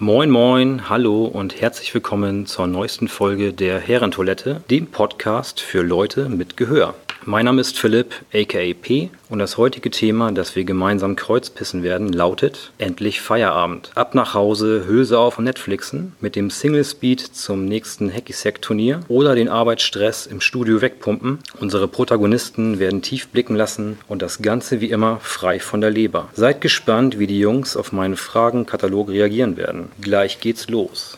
Moin 0.00 0.28
moin, 0.28 0.88
hallo 0.88 1.24
und 1.24 1.60
herzlich 1.60 1.94
willkommen 1.94 2.46
zur 2.46 2.66
neuesten 2.66 3.06
Folge 3.06 3.52
der 3.52 3.78
Herrentoilette, 3.78 4.60
dem 4.68 4.88
Podcast 4.88 5.60
für 5.60 5.82
Leute 5.82 6.28
mit 6.28 6.56
Gehör. 6.56 6.96
Mein 7.26 7.46
Name 7.46 7.62
ist 7.62 7.78
Philipp, 7.78 8.16
aka 8.34 8.74
P, 8.74 9.08
und 9.30 9.38
das 9.38 9.56
heutige 9.56 9.90
Thema, 9.90 10.30
das 10.30 10.56
wir 10.56 10.64
gemeinsam 10.64 11.16
kreuzpissen 11.16 11.82
werden, 11.82 12.12
lautet 12.12 12.72
Endlich 12.76 13.22
Feierabend. 13.22 13.92
Ab 13.94 14.14
nach 14.14 14.34
Hause, 14.34 14.84
Hülse 14.86 15.18
auf 15.18 15.38
und 15.38 15.44
Netflixen, 15.44 16.12
mit 16.20 16.36
dem 16.36 16.50
Single 16.50 16.84
Speed 16.84 17.20
zum 17.22 17.64
nächsten 17.64 18.12
Hacky-Sack-Turnier 18.12 19.00
oder 19.08 19.34
den 19.34 19.48
Arbeitsstress 19.48 20.26
im 20.26 20.42
Studio 20.42 20.82
wegpumpen. 20.82 21.38
Unsere 21.58 21.88
Protagonisten 21.88 22.78
werden 22.78 23.00
tief 23.00 23.28
blicken 23.28 23.56
lassen 23.56 23.96
und 24.06 24.20
das 24.20 24.42
Ganze 24.42 24.82
wie 24.82 24.90
immer 24.90 25.18
frei 25.20 25.60
von 25.60 25.80
der 25.80 25.90
Leber. 25.90 26.28
Seid 26.34 26.60
gespannt, 26.60 27.18
wie 27.18 27.26
die 27.26 27.40
Jungs 27.40 27.74
auf 27.74 27.90
meinen 27.90 28.16
Fragenkatalog 28.16 29.08
reagieren 29.08 29.56
werden. 29.56 29.88
Gleich 29.98 30.40
geht's 30.40 30.68
los. 30.68 31.16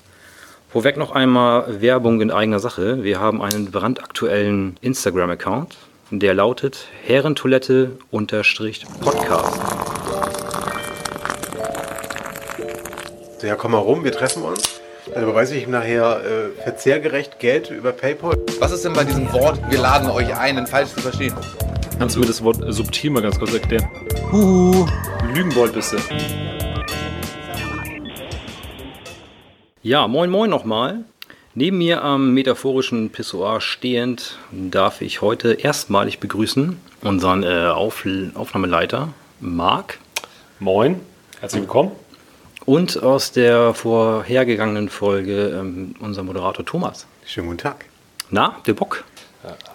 Vorweg 0.68 0.98
noch 0.98 1.12
einmal 1.12 1.80
Werbung 1.80 2.20
in 2.20 2.30
eigener 2.30 2.61
Sache. 2.61 3.02
Wir 3.02 3.18
haben 3.18 3.40
einen 3.40 3.70
brandaktuellen 3.70 4.76
Instagram-Account. 4.82 5.75
Der 6.12 6.34
lautet 6.34 6.86
Herrentoilette-Podcast. 7.04 9.60
Ja, 13.42 13.56
komm 13.56 13.72
mal 13.72 13.79
rum, 13.79 14.04
wir 14.04 14.12
treffen 14.12 14.44
uns. 14.44 14.80
Dann 15.12 15.24
überweise 15.24 15.56
ich 15.56 15.64
ihm 15.64 15.72
nachher 15.72 16.20
äh, 16.24 16.50
verzehrgerecht 16.62 17.40
Geld 17.40 17.70
über 17.70 17.90
PayPal. 17.90 18.38
Was 18.60 18.70
ist 18.70 18.84
denn 18.84 18.92
bei 18.92 19.02
diesem 19.02 19.32
Wort, 19.32 19.58
wir 19.68 19.79
laden 19.79 20.08
euch 20.08 20.32
ein, 20.36 20.54
denn 20.54 20.68
falsch 20.68 20.90
zu 20.90 21.00
verstehen? 21.00 21.34
Kannst 21.98 22.14
du 22.14 22.20
mir 22.20 22.26
das 22.26 22.44
Wort 22.44 22.58
subtil 22.68 23.10
mal 23.10 23.22
ganz 23.22 23.40
kurz 23.40 23.54
erklären? 23.54 23.88
Huhu, 24.30 24.86
Lügenbold 25.34 25.72
bist 25.72 25.93
du. 25.93 25.96
Ja, 29.82 30.07
moin 30.07 30.30
moin 30.30 30.50
nochmal. 30.50 31.04
Neben 31.58 31.78
mir 31.78 32.05
am 32.05 32.34
metaphorischen 32.34 33.08
Pissoir 33.08 33.62
stehend 33.62 34.36
darf 34.52 35.00
ich 35.00 35.22
heute 35.22 35.54
erstmalig 35.54 36.20
begrüßen 36.20 36.78
unseren 37.00 37.44
äh, 37.44 37.68
Auf 37.68 38.06
Aufnahmeleiter 38.34 39.14
Marc 39.40 39.98
Moin, 40.58 41.00
herzlich 41.40 41.62
willkommen. 41.62 41.92
und 42.66 43.02
aus 43.02 43.32
der 43.32 43.72
vorhergegangenen 43.72 44.90
Folge 44.90 45.58
ähm, 45.58 45.94
unser 45.98 46.24
Moderator 46.24 46.62
Thomas. 46.66 47.06
Schönen 47.24 47.46
guten 47.46 47.60
Tag. 47.60 47.86
Na, 48.28 48.58
der 48.66 48.74
Bock, 48.74 49.04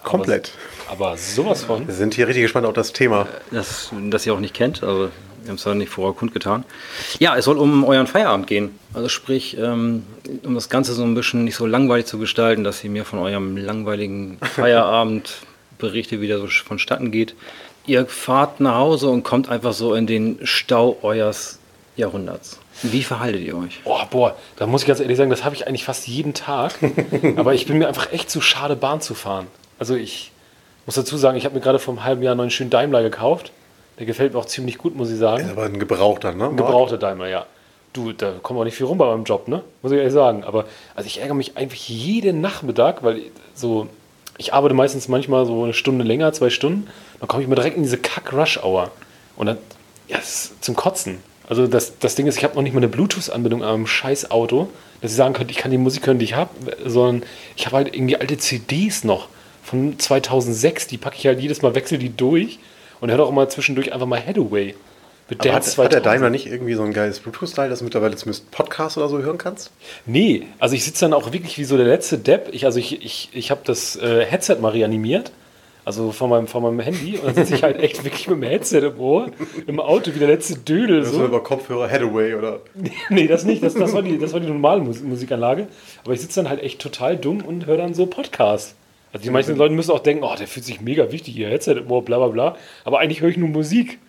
Komplett. 0.03 0.51
Aber, 0.87 1.07
aber 1.07 1.17
sowas 1.17 1.63
von. 1.63 1.87
Wir 1.87 1.95
sind 1.95 2.13
hier 2.13 2.27
richtig 2.27 2.43
gespannt 2.43 2.67
auf 2.67 2.73
das 2.73 2.93
Thema. 2.93 3.27
das, 3.49 3.91
das 4.11 4.27
ihr 4.27 4.35
auch 4.35 4.39
nicht 4.39 4.53
kennt, 4.53 4.83
also 4.83 5.09
wir 5.41 5.49
haben 5.49 5.55
es 5.55 5.63
ja 5.63 5.73
nicht 5.73 5.89
vorher 5.89 6.13
kundgetan. 6.13 6.63
Ja, 7.19 7.35
es 7.35 7.45
soll 7.45 7.57
um 7.57 7.83
euren 7.83 8.07
Feierabend 8.07 8.47
gehen. 8.47 8.77
Also 8.93 9.09
sprich, 9.09 9.57
ähm, 9.57 10.03
um 10.43 10.55
das 10.55 10.69
Ganze 10.69 10.93
so 10.93 11.03
ein 11.03 11.15
bisschen 11.15 11.43
nicht 11.43 11.55
so 11.55 11.65
langweilig 11.65 12.05
zu 12.05 12.17
gestalten, 12.17 12.63
dass 12.63 12.83
ihr 12.83 12.89
mir 12.89 13.05
von 13.05 13.19
eurem 13.19 13.57
langweiligen 13.57 14.37
Feierabend 14.55 15.33
berichtet, 15.77 16.21
wie 16.21 16.27
der 16.27 16.37
so 16.37 16.47
vonstatten 16.47 17.11
geht. 17.11 17.35
Ihr 17.87 18.05
fahrt 18.05 18.59
nach 18.59 18.75
Hause 18.75 19.09
und 19.09 19.23
kommt 19.23 19.49
einfach 19.49 19.73
so 19.73 19.95
in 19.95 20.05
den 20.05 20.39
Stau 20.43 20.97
eures 21.01 21.59
Jahrhunderts. 21.95 22.59
Wie 22.83 23.03
verhaltet 23.03 23.41
ihr 23.41 23.57
euch? 23.57 23.79
Oh, 23.83 23.99
boah, 24.09 24.35
da 24.55 24.65
muss 24.67 24.81
ich 24.81 24.87
ganz 24.87 24.99
ehrlich 24.99 25.17
sagen, 25.17 25.29
das 25.29 25.43
habe 25.43 25.55
ich 25.55 25.67
eigentlich 25.67 25.83
fast 25.83 26.07
jeden 26.07 26.33
Tag. 26.33 26.79
aber 27.35 27.53
ich 27.53 27.65
bin 27.65 27.77
mir 27.77 27.87
einfach 27.87 28.11
echt 28.11 28.29
zu 28.29 28.41
schade, 28.41 28.75
Bahn 28.75 29.01
zu 29.01 29.13
fahren. 29.13 29.47
Also 29.79 29.95
ich 29.95 30.31
muss 30.85 30.95
dazu 30.95 31.17
sagen, 31.17 31.37
ich 31.37 31.45
habe 31.45 31.55
mir 31.55 31.61
gerade 31.61 31.79
vor 31.79 31.93
einem 31.93 32.03
halben 32.03 32.23
Jahr 32.23 32.31
einen 32.31 32.37
neuen 32.37 32.51
schönen 32.51 32.69
Daimler 32.69 33.03
gekauft. 33.03 33.51
Der 33.99 34.05
gefällt 34.05 34.33
mir 34.33 34.39
auch 34.39 34.45
ziemlich 34.45 34.77
gut, 34.77 34.95
muss 34.95 35.11
ich 35.11 35.17
sagen. 35.17 35.43
Ist 35.43 35.51
aber 35.51 35.63
ein 35.63 35.79
Gebrauchter, 35.79 36.33
ne? 36.33 36.47
Ein 36.47 36.57
gebrauchter 36.57 36.97
Daimler, 36.97 37.27
ja. 37.27 37.45
Du, 37.93 38.13
da 38.13 38.33
kommt 38.41 38.59
auch 38.59 38.63
nicht 38.63 38.75
viel 38.75 38.85
rum 38.85 38.97
bei 38.97 39.05
meinem 39.05 39.25
Job, 39.25 39.47
ne? 39.47 39.63
Muss 39.81 39.91
ich 39.91 39.97
ehrlich 39.97 40.13
sagen. 40.13 40.43
Aber 40.43 40.65
also 40.95 41.07
ich 41.07 41.19
ärgere 41.19 41.35
mich 41.35 41.57
eigentlich 41.57 41.89
jeden 41.89 42.41
Nachmittag, 42.41 43.03
weil 43.03 43.21
so, 43.53 43.87
ich 44.37 44.53
arbeite 44.53 44.73
meistens 44.73 45.07
manchmal 45.07 45.45
so 45.45 45.63
eine 45.63 45.73
Stunde 45.73 46.05
länger, 46.05 46.31
zwei 46.33 46.49
Stunden. 46.49 46.87
Dann 47.19 47.27
komme 47.27 47.43
ich 47.43 47.49
mir 47.49 47.55
direkt 47.55 47.77
in 47.77 47.83
diese 47.83 47.97
Kack-Rush-Hour. 47.97 48.91
Und 49.35 49.45
dann, 49.47 49.57
ja, 50.07 50.17
das 50.17 50.45
ist 50.45 50.63
zum 50.63 50.75
Kotzen. 50.75 51.17
Also 51.47 51.67
das, 51.67 51.99
das 51.99 52.15
Ding 52.15 52.27
ist, 52.27 52.37
ich 52.37 52.45
habe 52.45 52.55
noch 52.55 52.61
nicht 52.61 52.73
mal 52.73 52.79
eine 52.79 52.87
Bluetooth-Anbindung 52.87 53.61
am 53.61 53.85
scheiß 53.85 54.31
Auto, 54.31 54.69
dass 55.01 55.11
ich 55.11 55.17
sagen 55.17 55.33
könnte, 55.33 55.51
ich 55.51 55.57
kann 55.57 55.69
die 55.69 55.77
Musik 55.77 56.07
hören, 56.07 56.17
die 56.17 56.25
ich 56.25 56.35
habe, 56.35 56.49
sondern 56.85 57.23
ich 57.57 57.65
habe 57.65 57.75
halt 57.75 57.93
irgendwie 57.93 58.15
alte 58.15 58.37
CDs 58.37 59.03
noch 59.03 59.27
von 59.61 59.99
2006, 59.99 60.87
die 60.87 60.97
packe 60.97 61.17
ich 61.17 61.27
halt 61.27 61.41
jedes 61.41 61.61
Mal, 61.61 61.75
wechsel 61.75 61.97
die 61.97 62.15
durch 62.15 62.59
und 63.01 63.11
höre 63.11 63.19
auch 63.19 63.29
immer 63.29 63.49
zwischendurch 63.49 63.91
einfach 63.91 64.07
mal 64.07 64.25
Hathaway. 64.25 64.75
Mit 65.29 65.39
Aber 65.41 65.49
hat, 65.49 65.63
Dance 65.63 65.83
hat 65.83 65.93
der 65.93 66.01
2000. 66.01 66.05
Daimler 66.05 66.29
nicht 66.29 66.45
irgendwie 66.45 66.73
so 66.73 66.83
ein 66.83 66.93
geiles 66.93 67.19
Bluetooth-Style, 67.19 67.69
dass 67.69 67.79
du 67.79 67.85
mittlerweile 67.85 68.15
zumindest 68.15 68.51
Podcasts 68.51 68.97
oder 68.97 69.07
so 69.07 69.19
hören 69.19 69.37
kannst? 69.37 69.71
Nee, 70.05 70.47
also 70.59 70.75
ich 70.75 70.83
sitze 70.83 71.05
dann 71.05 71.13
auch 71.13 71.31
wirklich 71.31 71.57
wie 71.57 71.63
so 71.63 71.77
der 71.77 71.85
letzte 71.85 72.17
Depp. 72.17 72.49
Ich, 72.51 72.65
also 72.65 72.79
ich, 72.79 73.03
ich, 73.03 73.29
ich 73.31 73.49
habe 73.49 73.61
das 73.63 73.95
äh, 73.95 74.25
Headset 74.25 74.57
mal 74.59 74.73
reanimiert, 74.73 75.31
also 75.85 76.11
von 76.11 76.29
meinem, 76.29 76.47
von 76.47 76.63
meinem 76.63 76.81
Handy. 76.81 77.17
Und 77.17 77.27
dann 77.27 77.35
sitze 77.35 77.55
ich 77.55 77.63
halt 77.63 77.79
echt 77.79 78.03
wirklich 78.03 78.27
mit 78.27 78.37
dem 78.37 78.43
Headset 78.43 78.79
im 78.79 78.99
Ohr, 78.99 79.31
im 79.67 79.79
Auto 79.79 80.13
wie 80.13 80.19
der 80.19 80.27
letzte 80.27 80.55
Dödel. 80.55 81.05
So 81.05 81.23
über 81.23 81.41
Kopfhörer 81.41 81.89
Hathaway 81.89 82.35
oder. 82.35 82.59
nee, 83.09 83.27
das 83.27 83.45
nicht. 83.45 83.63
Das, 83.63 83.73
das, 83.73 83.93
war 83.93 84.01
die, 84.01 84.19
das 84.19 84.33
war 84.33 84.41
die 84.41 84.47
normale 84.47 84.81
Mus 84.81 85.01
Musikanlage. 85.01 85.67
Aber 86.03 86.13
ich 86.13 86.19
sitze 86.19 86.41
dann 86.41 86.49
halt 86.49 86.61
echt 86.61 86.81
total 86.81 87.15
dumm 87.15 87.41
und 87.41 87.67
höre 87.67 87.77
dann 87.77 87.93
so 87.93 88.05
Podcasts. 88.05 88.75
Also 89.13 89.23
die 89.23 89.29
meisten 89.29 89.55
Leute 89.55 89.73
müssen 89.73 89.91
auch 89.91 89.99
denken, 89.99 90.23
oh, 90.23 90.33
der 90.37 90.47
fühlt 90.47 90.65
sich 90.65 90.81
mega 90.81 91.11
wichtig, 91.11 91.35
ihr 91.35 91.49
Headset 91.49 91.71
im 91.73 91.91
Ohr, 91.91 92.03
bla 92.05 92.17
bla 92.17 92.27
bla. 92.27 92.55
Aber 92.85 92.99
eigentlich 92.99 93.21
höre 93.21 93.29
ich 93.29 93.37
nur 93.37 93.49
Musik. 93.49 93.99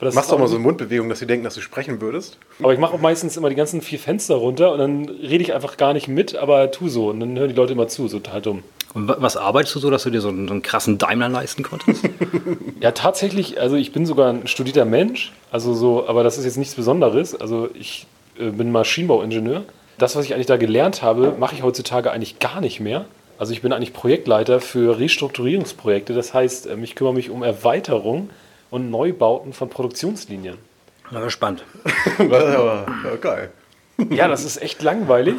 Machst 0.00 0.16
ist 0.18 0.30
doch 0.32 0.38
mal 0.38 0.44
auch 0.46 0.48
so 0.48 0.56
eine 0.56 0.64
Mundbewegung, 0.64 1.08
dass 1.08 1.20
sie 1.20 1.26
denken, 1.28 1.44
dass 1.44 1.54
du 1.54 1.60
sprechen 1.60 2.00
würdest. 2.00 2.36
Aber 2.60 2.72
ich 2.72 2.78
mache 2.80 2.92
auch 2.94 3.00
meistens 3.00 3.36
immer 3.36 3.48
die 3.50 3.54
ganzen 3.54 3.80
vier 3.82 4.00
Fenster 4.00 4.34
runter 4.34 4.72
und 4.72 4.78
dann 4.78 5.08
rede 5.08 5.44
ich 5.44 5.54
einfach 5.54 5.76
gar 5.76 5.92
nicht 5.92 6.08
mit, 6.08 6.34
aber 6.34 6.72
tu 6.72 6.88
so. 6.88 7.10
Und 7.10 7.20
dann 7.20 7.38
hören 7.38 7.48
die 7.48 7.54
Leute 7.54 7.72
immer 7.74 7.86
zu, 7.86 8.08
so 8.08 8.18
total 8.18 8.42
dumm. 8.42 8.62
Und 8.94 9.06
wa- 9.06 9.16
was 9.20 9.36
arbeitest 9.36 9.76
du 9.76 9.78
so, 9.78 9.90
dass 9.90 10.02
du 10.02 10.10
dir 10.10 10.20
so 10.20 10.28
einen, 10.28 10.48
so 10.48 10.54
einen 10.54 10.62
krassen 10.62 10.98
Daimler 10.98 11.28
leisten 11.28 11.62
konntest? 11.62 12.04
Ja, 12.80 12.90
tatsächlich, 12.90 13.60
also 13.60 13.76
ich 13.76 13.92
bin 13.92 14.06
sogar 14.06 14.28
ein 14.32 14.48
studierter 14.48 14.84
Mensch, 14.84 15.32
also 15.52 15.72
so, 15.72 16.08
aber 16.08 16.24
das 16.24 16.36
ist 16.36 16.44
jetzt 16.46 16.56
nichts 16.56 16.74
Besonderes. 16.74 17.40
Also 17.40 17.68
ich 17.74 18.08
äh, 18.40 18.50
bin 18.50 18.72
Maschinenbauingenieur. 18.72 19.62
Das, 19.98 20.16
was 20.16 20.24
ich 20.24 20.34
eigentlich 20.34 20.46
da 20.48 20.56
gelernt 20.56 21.00
habe, 21.00 21.36
mache 21.38 21.54
ich 21.54 21.62
heutzutage 21.62 22.10
eigentlich 22.10 22.40
gar 22.40 22.60
nicht 22.60 22.80
mehr. 22.80 23.04
Also 23.38 23.52
ich 23.52 23.62
bin 23.62 23.72
eigentlich 23.72 23.92
Projektleiter 23.92 24.60
für 24.60 24.98
Restrukturierungsprojekte. 24.98 26.14
Das 26.14 26.32
heißt, 26.34 26.66
ähm, 26.66 26.84
ich 26.84 26.94
kümmere 26.94 27.14
mich 27.14 27.30
um 27.30 27.42
Erweiterung 27.42 28.30
und 28.70 28.90
Neubauten 28.90 29.52
von 29.52 29.68
Produktionslinien. 29.68 30.58
Na, 31.10 31.28
spannend. 31.28 31.64
Das 31.84 32.20
ist 32.20 32.30
aber 32.56 32.86
ja, 33.04 33.16
geil. 33.16 33.50
Ja, 34.10 34.28
das 34.28 34.44
ist 34.44 34.60
echt 34.62 34.82
langweilig 34.82 35.36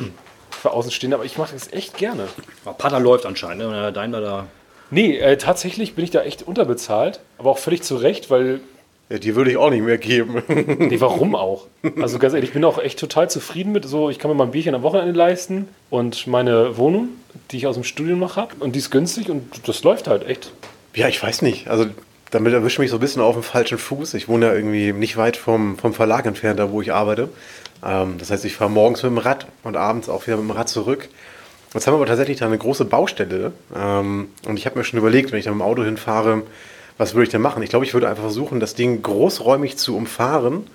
für 0.51 0.71
Außenstehende, 0.71 1.15
aber 1.17 1.25
ich 1.25 1.37
mache 1.37 1.53
das 1.53 1.71
echt 1.73 1.97
gerne. 1.97 2.27
Aber 2.63 2.75
Pater 2.75 2.99
läuft 2.99 3.25
anscheinend, 3.25 3.69
ne? 3.69 3.91
Daimler 3.91 4.21
da. 4.21 4.47
Nee, 4.91 5.17
äh, 5.17 5.37
tatsächlich 5.37 5.95
bin 5.95 6.03
ich 6.03 6.11
da 6.11 6.21
echt 6.21 6.43
unterbezahlt, 6.43 7.19
aber 7.39 7.49
auch 7.49 7.57
völlig 7.57 7.81
zu 7.81 7.95
Recht, 7.95 8.29
weil 8.29 8.61
Ja, 9.09 9.19
die 9.19 9.35
würde 9.35 9.51
ich 9.51 9.57
auch 9.57 9.69
nicht 9.69 9.83
mehr 9.83 9.97
geben. 9.97 10.41
Nee, 10.79 10.99
warum 11.01 11.35
auch? 11.35 11.67
Also 12.01 12.19
ganz 12.19 12.33
ehrlich, 12.33 12.49
ich 12.49 12.53
bin 12.53 12.63
auch 12.65 12.77
echt 12.77 12.99
total 12.99 13.29
zufrieden 13.29 13.71
mit 13.71 13.85
so, 13.85 14.09
ich 14.09 14.19
kann 14.19 14.29
mir 14.29 14.35
mal 14.35 14.45
ein 14.45 14.51
Bierchen 14.51 14.75
am 14.75 14.83
Wochenende 14.83 15.13
leisten 15.13 15.67
und 15.89 16.27
meine 16.27 16.77
Wohnung, 16.77 17.09
die 17.51 17.57
ich 17.57 17.67
aus 17.67 17.75
dem 17.75 17.83
Studium 17.83 18.19
noch 18.19 18.37
habe, 18.37 18.55
und 18.59 18.73
die 18.73 18.79
ist 18.79 18.91
günstig 18.91 19.29
und 19.29 19.67
das 19.67 19.83
läuft 19.83 20.07
halt 20.07 20.27
echt. 20.27 20.51
Ja, 20.95 21.07
ich 21.07 21.21
weiß 21.21 21.41
nicht. 21.41 21.67
Also 21.67 21.85
damit 22.31 22.53
erwischt 22.53 22.79
mich 22.79 22.89
so 22.89 22.97
ein 22.97 22.99
bisschen 22.99 23.21
auf 23.21 23.35
dem 23.35 23.43
falschen 23.43 23.77
Fuß. 23.77 24.15
Ich 24.15 24.27
wohne 24.27 24.47
ja 24.47 24.53
irgendwie 24.53 24.91
nicht 24.93 25.17
weit 25.17 25.37
vom, 25.37 25.77
vom 25.77 25.93
Verlag 25.93 26.25
entfernt, 26.25 26.59
da 26.59 26.71
wo 26.71 26.81
ich 26.81 26.91
arbeite. 26.91 27.29
Ähm, 27.85 28.15
das 28.17 28.31
heißt, 28.31 28.45
ich 28.45 28.55
fahre 28.55 28.71
morgens 28.71 29.03
mit 29.03 29.11
dem 29.11 29.17
Rad 29.17 29.47
und 29.63 29.75
abends 29.75 30.09
auch 30.09 30.25
wieder 30.25 30.37
mit 30.37 30.49
dem 30.49 30.51
Rad 30.51 30.69
zurück. 30.69 31.09
Jetzt 31.73 31.87
haben 31.87 31.93
wir 31.93 31.97
aber 31.97 32.05
tatsächlich 32.05 32.39
da 32.39 32.45
eine 32.45 32.57
große 32.57 32.85
Baustelle. 32.85 33.51
Ähm, 33.75 34.29
und 34.47 34.57
ich 34.57 34.65
habe 34.65 34.77
mir 34.77 34.85
schon 34.85 34.99
überlegt, 34.99 35.31
wenn 35.31 35.39
ich 35.39 35.45
da 35.45 35.51
mit 35.51 35.59
dem 35.59 35.63
Auto 35.63 35.83
hinfahre, 35.83 36.43
was 36.97 37.13
würde 37.13 37.23
ich 37.23 37.29
denn 37.29 37.41
machen? 37.41 37.63
Ich 37.63 37.69
glaube, 37.69 37.85
ich 37.85 37.93
würde 37.93 38.07
einfach 38.07 38.23
versuchen, 38.23 38.59
das 38.59 38.75
Ding 38.75 39.01
großräumig 39.01 39.77
zu 39.77 39.95
umfahren, 39.95 40.67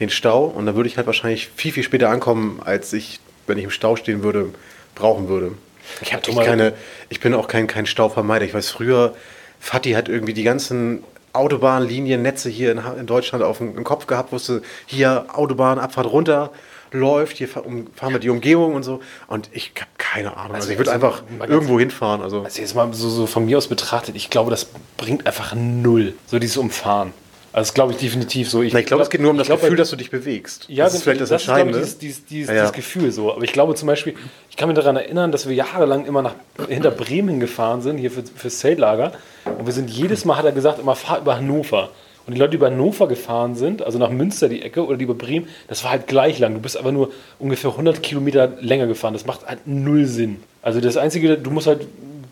den 0.00 0.10
Stau. 0.10 0.44
Und 0.44 0.66
dann 0.66 0.76
würde 0.76 0.88
ich 0.88 0.96
halt 0.96 1.06
wahrscheinlich 1.06 1.50
viel, 1.56 1.72
viel 1.72 1.82
später 1.82 2.10
ankommen, 2.10 2.60
als 2.64 2.92
ich, 2.92 3.20
wenn 3.46 3.58
ich 3.58 3.64
im 3.64 3.70
Stau 3.70 3.96
stehen 3.96 4.22
würde, 4.22 4.50
brauchen 4.94 5.28
würde. 5.28 5.52
Ich 6.00 6.14
habe 6.14 6.22
keine, 6.44 6.72
ich 7.08 7.20
bin 7.20 7.34
auch 7.34 7.48
kein, 7.48 7.66
kein 7.66 7.86
Stauvermeider. 7.86 8.44
Ich 8.44 8.54
weiß, 8.54 8.70
früher, 8.70 9.14
Fatih 9.60 9.96
hat 9.96 10.08
irgendwie 10.08 10.32
die 10.34 10.42
ganzen 10.42 11.04
Autobahnliniennetze 11.32 12.48
hier 12.48 12.72
in, 12.72 12.80
in 12.98 13.06
Deutschland 13.06 13.44
auf 13.44 13.58
dem 13.58 13.82
Kopf 13.84 14.06
gehabt, 14.06 14.32
wusste, 14.32 14.62
hier 14.86 15.26
Autobahn, 15.32 15.78
Abfahrt 15.78 16.06
runter, 16.06 16.50
läuft, 16.94 17.36
hier 17.36 17.48
fahr- 17.48 17.64
fahren 17.94 18.12
wir 18.12 18.18
die 18.20 18.30
Umgebung 18.30 18.74
und 18.74 18.82
so. 18.82 19.00
Und 19.26 19.50
ich 19.52 19.72
habe 19.76 19.90
keine 19.98 20.36
Ahnung. 20.36 20.54
Also, 20.54 20.70
ich 20.70 20.78
würde 20.78 20.92
also, 20.92 21.06
einfach 21.06 21.22
irgendwo 21.48 21.78
hinfahren. 21.78 22.22
Also, 22.22 22.42
Also 22.42 22.60
jetzt 22.60 22.74
mal 22.74 22.92
so, 22.94 23.08
so 23.08 23.26
von 23.26 23.44
mir 23.46 23.58
aus 23.58 23.68
betrachtet, 23.68 24.16
ich 24.16 24.30
glaube, 24.30 24.50
das 24.50 24.68
bringt 24.96 25.26
einfach 25.26 25.54
null, 25.54 26.14
so 26.26 26.38
dieses 26.38 26.56
Umfahren. 26.56 27.12
Also 27.52 27.68
das 27.68 27.74
glaube 27.74 27.92
ich 27.92 27.98
definitiv 27.98 28.50
so. 28.50 28.62
Na, 28.64 28.80
ich 28.80 28.86
glaube, 28.86 29.04
es 29.04 29.10
geht 29.10 29.20
nur 29.20 29.30
um 29.30 29.36
das 29.38 29.44
ich 29.44 29.48
glaub, 29.50 29.60
Gefühl, 29.60 29.76
dass 29.76 29.88
du 29.90 29.94
dich 29.94 30.10
bewegst. 30.10 30.64
Ja, 30.68 30.86
das 30.86 30.94
ist 30.94 31.04
vielleicht 31.04 31.20
das, 31.20 31.30
ist, 31.30 31.44
glaube 31.44 31.60
Entscheidende. 31.60 31.86
ich, 31.88 31.98
dieses, 31.98 31.98
dieses, 31.98 32.24
dieses, 32.26 32.48
Ja, 32.48 32.54
ja. 32.56 32.60
dieses 32.62 32.72
Gefühl 32.72 33.12
so. 33.12 33.32
Aber 33.32 33.44
ich 33.44 33.52
glaube 33.52 33.76
zum 33.76 33.86
Beispiel, 33.86 34.16
ich 34.50 34.56
kann 34.56 34.68
mich 34.68 34.76
daran 34.76 34.96
erinnern, 34.96 35.30
dass 35.30 35.48
wir 35.48 35.54
jahrelang 35.54 36.04
immer 36.04 36.20
nach 36.22 36.34
hinter 36.68 36.90
Bremen 36.90 37.38
gefahren 37.38 37.80
sind, 37.80 37.98
hier 37.98 38.10
für, 38.10 38.24
fürs 38.24 38.58
Zeltlager. 38.58 39.12
Und 39.56 39.66
wir 39.66 39.72
sind 39.72 39.88
jedes 39.88 40.24
Mal, 40.24 40.36
hat 40.36 40.46
er 40.46 40.50
gesagt, 40.50 40.80
immer 40.80 40.96
fahr 40.96 41.20
über 41.20 41.36
Hannover. 41.36 41.90
Und 42.26 42.34
die 42.34 42.40
Leute, 42.40 42.52
die 42.52 42.56
über 42.56 42.66
Hannover 42.66 43.06
gefahren 43.06 43.54
sind, 43.54 43.82
also 43.82 43.98
nach 43.98 44.10
Münster 44.10 44.48
die 44.48 44.62
Ecke 44.62 44.86
oder 44.86 44.96
die 44.96 45.04
über 45.04 45.14
Bremen, 45.14 45.48
das 45.68 45.84
war 45.84 45.90
halt 45.90 46.06
gleich 46.06 46.38
lang. 46.38 46.54
Du 46.54 46.60
bist 46.60 46.76
aber 46.76 46.90
nur 46.90 47.10
ungefähr 47.38 47.70
100 47.70 48.02
Kilometer 48.02 48.52
länger 48.60 48.86
gefahren. 48.86 49.12
Das 49.12 49.26
macht 49.26 49.46
halt 49.46 49.66
null 49.66 50.06
Sinn. 50.06 50.38
Also 50.62 50.80
das 50.80 50.96
Einzige, 50.96 51.36
du 51.36 51.50
musst 51.50 51.66
halt 51.66 51.86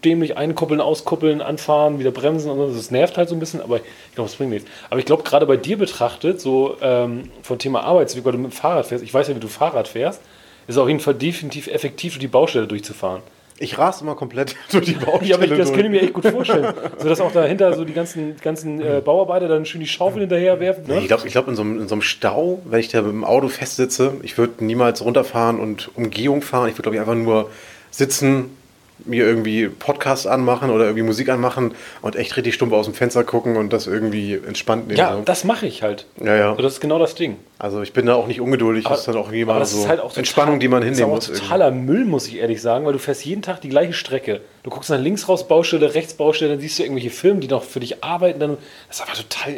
dämlich 0.05 0.37
einkuppeln, 0.37 0.81
auskuppeln, 0.81 1.41
anfahren, 1.41 1.99
wieder 1.99 2.11
bremsen 2.11 2.51
und 2.51 2.59
so. 2.59 2.75
Das 2.75 2.91
nervt 2.91 3.17
halt 3.17 3.29
so 3.29 3.37
ein 3.37 3.39
bisschen, 3.39 3.61
aber 3.61 3.77
ich 3.77 4.15
glaube, 4.15 4.29
es 4.29 4.37
bringt 4.37 4.51
nichts. 4.51 4.69
Aber 4.91 4.99
ich 4.99 5.07
glaube, 5.07 5.23
gerade 5.23 5.47
bei 5.47 5.57
dir 5.57 5.79
betrachtet, 5.79 6.41
so 6.41 6.77
ähm, 6.81 7.31
vom 7.43 7.59
Thema 7.59 7.83
Arbeitsweg, 7.85 8.25
weil 8.25 8.33
du 8.33 8.39
mit 8.39 8.51
dem 8.51 8.55
Fahrrad 8.55 8.87
fährst, 8.87 9.05
ich 9.05 9.13
weiß 9.13 9.29
ja, 9.29 9.37
wie 9.37 9.41
du 9.41 9.49
Fahrrad 9.49 9.89
fährst, 9.89 10.21
ist 10.67 10.77
es 10.77 10.79
auf 10.79 10.89
jeden 10.89 11.01
Fall 11.01 11.15
definitiv 11.15 11.67
effektiv, 11.69 12.19
die 12.19 12.29
Baustelle 12.29 12.67
durchzufahren. 12.67 13.23
Ich 13.63 13.79
raste 13.79 14.05
immer 14.05 14.15
komplett 14.15 14.57
durch 14.73 14.87
die 14.87 14.93
Baustelle. 14.93 15.25
Ja, 15.31 15.37
aber 15.37 15.45
ich, 15.45 15.51
das 15.51 15.59
durch. 15.69 15.73
könnte 15.73 15.87
ich 15.87 15.91
mir 15.91 16.03
echt 16.03 16.13
gut 16.15 16.27
vorstellen. 16.27 16.75
so 16.99 17.09
dass 17.09 17.21
auch 17.21 17.33
dahinter 17.33 17.75
so 17.75 17.85
die 17.85 17.93
ganzen, 17.93 18.37
ganzen 18.43 18.81
äh, 18.81 19.01
Bauarbeiter 19.05 19.47
dann 19.49 19.65
schön 19.65 19.81
die 19.81 19.87
Schaufel 19.87 20.21
hinterher 20.23 20.59
werfen. 20.61 20.85
Ne? 20.87 20.95
Nee, 20.95 21.01
Ich 21.01 21.07
glaube, 21.09 21.27
ich 21.27 21.33
glaub, 21.33 21.47
in, 21.49 21.55
so 21.55 21.63
einem- 21.63 21.81
in 21.81 21.89
so 21.89 21.95
einem 21.95 22.03
Stau, 22.03 22.61
wenn 22.65 22.81
ich 22.81 22.89
da 22.89 23.03
mit 23.03 23.13
dem 23.13 23.25
Auto 23.25 23.49
festsitze, 23.49 24.15
ich 24.23 24.37
würde 24.37 24.65
niemals 24.65 25.05
runterfahren 25.05 25.61
und 25.61 25.91
Umgehung 25.95 26.43
fahren. 26.43 26.69
Ich 26.69 26.75
würde, 26.75 26.83
glaube 26.83 26.97
ich, 26.97 27.01
einfach 27.01 27.15
nur 27.15 27.51
sitzen, 27.91 28.57
mir 29.05 29.25
irgendwie 29.25 29.69
Podcast 29.69 30.27
anmachen 30.27 30.71
oder 30.71 30.85
irgendwie 30.85 31.03
Musik 31.03 31.29
anmachen 31.29 31.75
und 32.03 32.17
echt 32.17 32.37
richtig 32.37 32.55
stumpf 32.55 32.73
aus 32.73 32.87
dem 32.87 32.95
Fenster 32.95 33.25
gucken 33.25 33.57
und 33.57 33.73
das 33.73 33.87
irgendwie 33.87 34.35
entspannt 34.35 34.87
nehmen. 34.87 34.99
Ja, 34.99 35.17
so. 35.17 35.23
das 35.23 35.45
mache 35.45 35.67
ich 35.67 35.83
halt. 35.83 36.07
ja, 36.23 36.37
ja. 36.37 36.55
So, 36.55 36.63
das 36.63 36.75
ist 36.75 36.81
genau 36.81 36.99
das 36.99 37.15
Ding. 37.15 37.37
Also 37.59 37.83
ich 37.83 37.93
bin 37.93 38.07
da 38.07 38.15
auch 38.15 38.27
nicht 38.27 38.41
ungeduldig. 38.41 38.85
das 38.85 39.01
ist 39.01 39.09
dann 39.09 39.17
auch 39.17 39.27
irgendwie 39.27 39.43
aber 39.51 39.59
das 39.59 39.73
so 39.73 39.83
ist 39.83 39.89
halt 39.89 40.01
auch 40.01 40.17
Entspannung, 40.17 40.61
die 40.61 40.69
man 40.69 40.81
das 40.81 40.91
hinnehmen 40.91 41.17
ist 41.17 41.29
muss. 41.29 41.39
auch 41.39 41.43
totaler 41.45 41.71
Müll, 41.71 42.05
muss 42.05 42.27
ich 42.29 42.37
ehrlich 42.37 42.61
sagen, 42.61 42.85
weil 42.85 42.93
du 42.93 42.99
fährst 42.99 43.25
jeden 43.25 43.43
Tag 43.43 43.61
die 43.61 43.69
gleiche 43.69 43.93
Strecke. 43.93 44.41
Du 44.63 44.71
guckst 44.71 44.91
nach 44.91 44.99
links 44.99 45.29
raus, 45.29 45.47
Baustelle, 45.47 45.95
rechts 45.95 46.15
Baustelle, 46.15 46.53
dann 46.53 46.61
siehst 46.61 46.79
du 46.79 46.83
irgendwelche 46.83 47.11
Firmen, 47.11 47.41
die 47.41 47.49
noch 47.49 47.65
für 47.65 47.81
dich 47.81 48.03
arbeiten. 48.03 48.41
Dann, 48.41 48.57
das 48.89 48.97
ist 48.99 49.03
einfach 49.03 49.17
total 49.17 49.57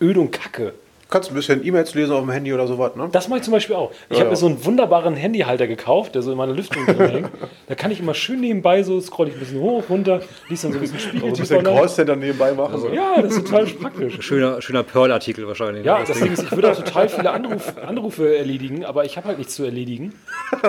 öde 0.00 0.20
und 0.20 0.30
kacke. 0.32 0.74
Du 1.16 1.20
kannst 1.20 1.30
ein 1.30 1.34
bisschen 1.34 1.64
E-Mails 1.66 1.94
lesen 1.94 2.12
auf 2.12 2.20
dem 2.20 2.30
Handy 2.30 2.52
oder 2.52 2.66
sowas, 2.66 2.94
ne? 2.94 3.08
Das 3.10 3.26
mache 3.28 3.38
ich 3.38 3.44
zum 3.44 3.52
Beispiel 3.54 3.74
auch. 3.74 3.90
Ich 4.10 4.18
Ja, 4.18 4.24
habe 4.24 4.26
mir 4.26 4.34
ja. 4.34 4.36
so 4.36 4.46
einen 4.48 4.62
wunderbaren 4.66 5.14
Handyhalter 5.14 5.66
gekauft, 5.66 6.14
der 6.14 6.20
so 6.20 6.30
in 6.30 6.36
meiner 6.36 6.52
Lüftung 6.52 6.84
drin 6.84 6.98
hängt. 7.10 7.30
Da 7.68 7.74
kann 7.74 7.90
ich 7.90 8.00
immer 8.00 8.12
schön 8.12 8.40
nebenbei 8.42 8.82
so, 8.82 9.00
scroll 9.00 9.28
ich 9.28 9.34
ein 9.34 9.40
bisschen 9.40 9.60
hoch, 9.62 9.84
runter, 9.88 10.20
liest 10.50 10.64
dann 10.64 10.72
so 10.72 10.78
ein 10.78 10.82
bisschen 10.82 10.96
Also 10.98 11.08
Spiegel. 11.08 11.28
ein 11.28 11.32
bisschen 11.32 11.62
Callcenter 11.64 12.16
nebenbei 12.16 12.52
machen. 12.52 12.78
so. 12.80 12.88
Ja, 12.90 13.22
das 13.22 13.34
ist 13.34 13.46
total 13.46 13.64
praktisch. 13.64 14.18
Schöner, 14.20 14.60
schöner 14.60 14.82
Pearl-Artikel 14.82 15.46
wahrscheinlich. 15.48 15.86
Ja, 15.86 16.00
Das 16.00 16.08
das 16.10 16.18
Ding 16.20 16.32
ist, 16.34 16.42
ich 16.42 16.52
würde 16.52 16.70
auch 16.72 16.76
total 16.76 17.08
viele 17.08 17.30
Anruf, 17.30 17.72
Anrufe 17.86 18.36
erledigen, 18.36 18.84
aber 18.84 19.06
ich 19.06 19.16
habe 19.16 19.28
halt 19.28 19.38
nichts 19.38 19.54
zu 19.54 19.64
erledigen. 19.64 20.12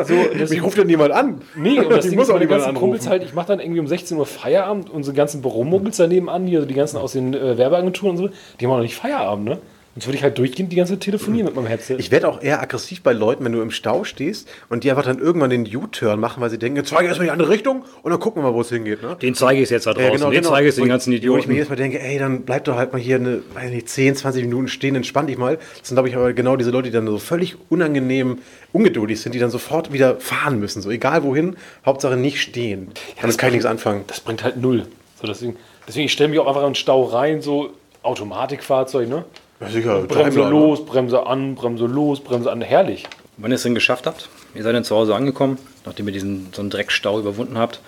So, 0.05 0.13
Mich 0.49 0.63
ruft 0.63 0.77
ja 0.77 0.85
niemand 0.85 1.11
an. 1.11 1.41
nee, 1.57 1.77
und 1.77 1.89
das 1.91 2.05
Ich 2.05 2.11
Ding 2.11 2.19
muss 2.19 2.27
ist, 2.27 2.29
auch 2.29 2.35
meine 2.35 2.45
niemand 2.45 2.63
ganzen 2.63 2.79
Kumpels 2.79 3.01
anrufen. 3.05 3.11
halt, 3.19 3.23
ich 3.29 3.33
mache 3.33 3.47
dann 3.47 3.59
irgendwie 3.59 3.81
um 3.81 3.87
16 3.87 4.17
Uhr 4.17 4.25
Feierabend, 4.25 4.89
unsere 4.89 5.13
ganzen 5.13 5.41
Büromuggels 5.41 5.97
daneben 5.97 6.29
an, 6.29 6.47
hier, 6.47 6.59
also 6.59 6.67
die 6.69 6.73
ganzen 6.73 6.95
aus 6.99 7.11
den 7.11 7.33
äh, 7.33 7.57
Werbeagenturen 7.57 8.11
und 8.11 8.17
so, 8.17 8.29
die 8.61 8.65
haben 8.65 8.71
auch 8.71 8.77
noch 8.77 8.83
nicht 8.83 8.95
Feierabend, 8.95 9.43
ne? 9.45 9.57
Sonst 9.97 10.05
würde 10.05 10.17
ich 10.17 10.23
halt 10.23 10.37
durchgehend 10.37 10.71
die 10.71 10.75
ganze 10.75 10.93
Zeit 10.93 11.01
telefonieren 11.01 11.47
mit 11.47 11.55
meinem 11.55 11.65
Headset. 11.65 11.95
Ich 11.97 12.11
werde 12.11 12.27
auch 12.29 12.43
eher 12.43 12.61
aggressiv 12.61 13.01
bei 13.01 13.13
Leuten, 13.13 13.43
wenn 13.43 13.51
du 13.51 13.61
im 13.63 13.71
Stau 13.71 14.03
stehst 14.03 14.47
und 14.69 14.83
die 14.83 14.91
einfach 14.91 15.05
dann 15.05 15.17
irgendwann 15.17 15.49
den 15.49 15.65
U-Turn 15.75 16.19
machen, 16.19 16.39
weil 16.39 16.51
sie 16.51 16.59
denken, 16.59 16.77
jetzt 16.77 16.89
zeige 16.89 17.05
ich 17.05 17.07
erstmal 17.07 17.25
die 17.25 17.31
andere 17.31 17.49
Richtung 17.49 17.83
und 18.03 18.11
dann 18.11 18.19
gucken 18.19 18.43
wir 18.43 18.49
mal, 18.51 18.53
wo 18.53 18.61
es 18.61 18.69
hingeht. 18.69 19.01
Ne? 19.01 19.17
Den 19.19 19.33
zeige 19.33 19.59
ich 19.59 19.71
jetzt 19.71 19.87
da 19.87 19.95
draußen. 19.95 20.21
Ja, 20.21 20.29
Den 20.29 20.43
zeige 20.43 20.69
ich 20.69 20.75
den 20.75 20.87
ganzen 20.87 21.09
Wo 21.09 21.15
ich 21.15 21.23
mir 21.23 21.29
Idioten. 21.31 21.51
jedes 21.51 21.69
Mal 21.69 21.77
denke, 21.77 21.99
ey, 21.99 22.19
dann 22.19 22.43
bleib 22.43 22.65
doch 22.65 22.75
halt 22.75 22.93
mal 22.93 23.01
hier 23.01 23.15
eine, 23.15 23.41
weiß 23.55 23.71
nicht, 23.71 23.89
10, 23.89 24.17
20 24.17 24.43
Minuten 24.43 24.67
stehen, 24.67 24.93
entspann 24.93 25.25
dich 25.25 25.39
mal. 25.39 25.57
Das 25.79 25.87
sind, 25.87 25.95
glaube 25.95 26.09
ich, 26.09 26.15
aber 26.15 26.31
genau 26.33 26.57
diese 26.57 26.69
Leute, 26.69 26.89
die 26.89 26.93
dann 26.93 27.07
so 27.07 27.17
völlig 27.17 27.55
unangenehm 27.69 28.37
ungeduldig 28.73 29.19
sind, 29.19 29.33
die 29.33 29.39
dann 29.39 29.49
sofort 29.49 29.93
wieder 29.93 30.19
fahren 30.19 30.59
müssen. 30.59 30.83
So 30.83 30.91
egal 30.91 31.23
wohin, 31.23 31.55
Hauptsache 31.87 32.17
nicht 32.17 32.39
stehen. 32.39 32.91
Damit 33.19 33.39
kann 33.39 33.47
ich 33.47 33.53
nichts 33.53 33.65
anfangen. 33.65 34.03
das 34.05 34.19
bringt 34.19 34.43
halt 34.43 34.57
null. 34.57 34.85
So, 35.19 35.25
deswegen, 35.25 35.55
deswegen 35.87 36.05
ich 36.05 36.11
stelle 36.11 36.29
mich 36.29 36.37
auch 36.37 36.45
einfach 36.45 36.61
in 36.61 36.67
den 36.69 36.75
Stau 36.75 37.03
rein, 37.03 37.41
so 37.41 37.71
Automatikfahrzeug, 38.03 39.09
ne? 39.09 39.25
Ja, 39.59 39.69
sicher, 39.69 40.01
Bremse 40.01 40.39
ne? 40.39 40.49
los, 40.49 40.85
Bremse 40.85 41.25
an, 41.25 41.55
Bremse 41.55 41.85
los, 41.85 42.19
Bremse 42.19 42.51
an. 42.51 42.61
Herrlich. 42.61 43.05
Wenn 43.37 43.51
ihr 43.51 43.55
es 43.55 43.63
denn 43.63 43.75
geschafft 43.75 44.05
habt, 44.07 44.29
ihr 44.55 44.63
seid 44.63 44.75
dann 44.75 44.83
zu 44.83 44.95
Hause 44.95 45.15
angekommen, 45.15 45.57
nachdem 45.85 46.07
ihr 46.07 46.13
diesen 46.13 46.49
so 46.53 46.61
einen 46.61 46.69
Dreckstau 46.69 47.19
überwunden 47.19 47.57
habt, 47.57 47.81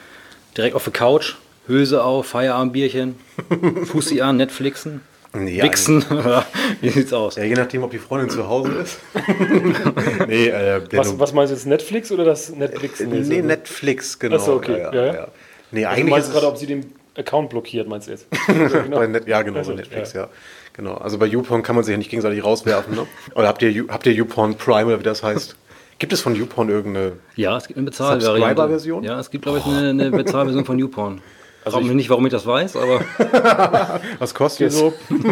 direkt 0.58 0.76
auf 0.76 0.84
der 0.84 0.94
Couch, 0.94 1.36
Hülse 1.68 2.04
auf, 2.04 2.28
Feierabendbierchen, 2.28 3.16
Fussi 3.86 4.22
an, 4.22 4.38
Netflixen, 4.38 5.02
Nee, 5.32 5.62
Wichsen. 5.62 6.04
Wie 6.82 6.90
sieht's 6.90 7.14
aus? 7.14 7.36
Ja, 7.36 7.44
je 7.44 7.54
nachdem, 7.54 7.84
ob 7.84 7.92
die 7.92 8.00
Freundin 8.00 8.32
zu 8.32 8.48
Hause 8.50 8.72
ist. 8.72 9.00
nee, 10.28 10.48
äh, 10.48 10.82
Was, 10.94 11.20
was 11.20 11.34
meinst 11.34 11.52
du 11.52 11.56
jetzt, 11.56 11.68
Netflix 11.68 12.12
oder 12.12 12.26
das 12.26 12.50
Netflix? 12.50 13.00
Nee, 13.00 13.44
Netflix, 13.44 14.18
genau. 14.18 14.38
Ach 14.38 14.40
so, 14.40 14.54
okay. 14.54 14.80
Ja, 14.80 15.06
ja. 15.06 15.28
Nee, 15.70 15.82
Du 15.82 15.90
eigentlich 15.90 16.10
meinst 16.10 16.30
ist 16.30 16.34
gerade, 16.34 16.48
ob 16.48 16.58
sie 16.58 16.66
den 16.66 16.94
Account 17.16 17.52
blockiert, 17.52 17.88
meinst 17.88 18.08
du 18.08 18.12
jetzt? 18.12 18.26
ja, 18.48 19.42
genau, 19.44 19.58
Also, 19.60 19.72
bei 19.72 19.78
Netflix, 19.78 20.14
ja. 20.14 20.30
Genau. 20.74 20.96
Also 20.96 21.18
bei 21.18 21.26
YouPorn 21.26 21.64
kann 21.64 21.76
man 21.76 21.84
sich 21.84 21.92
ja 21.92 21.98
nicht 21.98 22.10
gegenseitig 22.10 22.44
rauswerfen, 22.44 22.96
ne? 22.96 23.06
Oder 23.36 23.48
habt 23.48 23.62
ihr, 23.62 23.86
habt 23.90 24.06
ihr 24.06 24.14
YouPorn 24.14 24.56
Prime 24.56 24.86
oder 24.86 25.00
wie 25.00 25.04
das 25.04 25.24
heißt? 25.24 25.56
Gibt 26.00 26.14
es 26.14 26.22
von 26.22 26.36
YouPorn 26.36 26.70
irgendeine. 26.70 27.14
Ja, 27.36 27.58
es 27.58 27.68
gibt 27.68 27.78
eine. 27.78 27.92
Subscriber-Version? 27.92 29.04
Ja, 29.04 29.20
es 29.20 29.30
gibt, 29.30 29.44
glaube 29.44 29.60
ich, 29.60 29.66
eine, 29.66 29.90
eine 29.90 30.12
Bezahlversion 30.12 30.64
von 30.64 30.80
YouPorn. 30.80 31.22
Also 31.66 31.78
Frag 31.80 31.86
mich 31.86 31.96
nicht, 31.96 32.10
warum 32.10 32.26
ich 32.26 32.32
das 32.32 32.46
weiß, 32.46 32.78
aber 32.78 33.02
Was 34.20 34.34
kostet 34.34 34.72
die 34.72 34.76
so? 34.76 34.94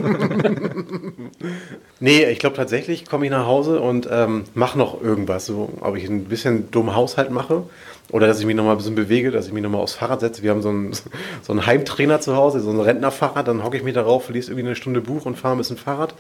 nee, 2.02 2.26
ich 2.26 2.40
glaube 2.40 2.58
tatsächlich 2.58 3.06
komme 3.06 3.26
ich 3.26 3.32
nach 3.32 3.46
Hause 3.46 3.80
und 3.80 4.10
ähm, 4.12 4.44
mache 4.54 4.78
noch 4.78 5.02
irgendwas. 5.02 5.46
So, 5.46 5.70
ob 5.80 5.96
ich 5.96 6.10
ein 6.10 6.26
bisschen 6.26 6.70
dummen 6.70 6.96
Haushalt 6.96 7.32
mache 7.32 7.64
oder 8.12 8.28
dass 8.28 8.40
ich 8.40 8.46
mich 8.46 8.56
noch 8.56 8.64
mal 8.64 8.72
ein 8.72 8.78
bisschen 8.78 8.96
bewege, 8.96 9.32
dass 9.32 9.48
ich 9.48 9.54
mich 9.54 9.62
noch 9.62 9.70
mal 9.70 9.80
aufs 9.80 9.96
Fahrrad 9.96 10.22
setze. 10.22 10.42
Wir 10.42 10.52
haben 10.52 10.62
so 10.62 10.70
einen, 10.70 10.94
so 11.42 11.52
einen 11.52 11.66
Heimtrainer 11.66 12.22
zu 12.22 12.36
Hause, 12.36 12.62
so 12.62 12.70
ein 12.72 12.80
Rentnerfahrrad. 12.80 13.48
Dann 13.48 13.64
hocke 13.64 13.76
ich 13.76 13.84
mich 13.84 13.94
darauf, 13.94 14.30
lese 14.30 14.52
irgendwie 14.52 14.68
eine 14.68 14.76
Stunde 14.76 15.02
Buch 15.02 15.26
und 15.26 15.38
fahre 15.38 15.56
ein 15.56 15.58
bisschen 15.58 15.78
Fahrrad. 15.78 16.14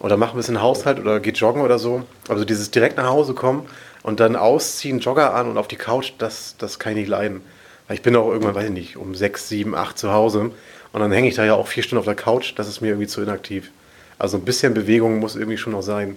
Oder 0.00 0.16
mache 0.16 0.34
ein 0.34 0.36
bisschen 0.36 0.60
Haushalt 0.60 0.98
oder 0.98 1.18
geht 1.20 1.38
joggen 1.38 1.62
oder 1.62 1.78
so. 1.78 2.02
Also 2.28 2.44
dieses 2.44 2.70
direkt 2.70 2.98
nach 2.98 3.08
Hause 3.08 3.34
kommen 3.34 3.66
und 4.02 4.20
dann 4.20 4.36
ausziehen, 4.36 5.00
Jogger 5.00 5.34
an 5.34 5.48
und 5.48 5.56
auf 5.56 5.68
die 5.68 5.76
Couch, 5.76 6.12
das, 6.18 6.56
das 6.58 6.78
kann 6.78 6.92
ich 6.92 6.98
nicht 6.98 7.08
leiden. 7.08 7.40
Weil 7.86 7.96
ich 7.96 8.02
bin 8.02 8.14
auch 8.16 8.28
irgendwann, 8.28 8.54
weiß 8.54 8.66
ich 8.66 8.70
nicht, 8.70 8.96
um 8.96 9.14
sechs, 9.14 9.48
sieben, 9.48 9.74
acht 9.74 9.98
zu 9.98 10.12
Hause. 10.12 10.50
Und 10.92 11.00
dann 11.00 11.12
hänge 11.12 11.28
ich 11.28 11.36
da 11.36 11.44
ja 11.44 11.54
auch 11.54 11.68
vier 11.68 11.82
Stunden 11.82 12.00
auf 12.00 12.04
der 12.04 12.14
Couch. 12.14 12.52
Das 12.56 12.68
ist 12.68 12.80
mir 12.80 12.88
irgendwie 12.88 13.06
zu 13.06 13.22
inaktiv. 13.22 13.70
Also 14.18 14.36
ein 14.36 14.44
bisschen 14.44 14.74
Bewegung 14.74 15.18
muss 15.18 15.36
irgendwie 15.36 15.56
schon 15.56 15.72
noch 15.72 15.82
sein. 15.82 16.16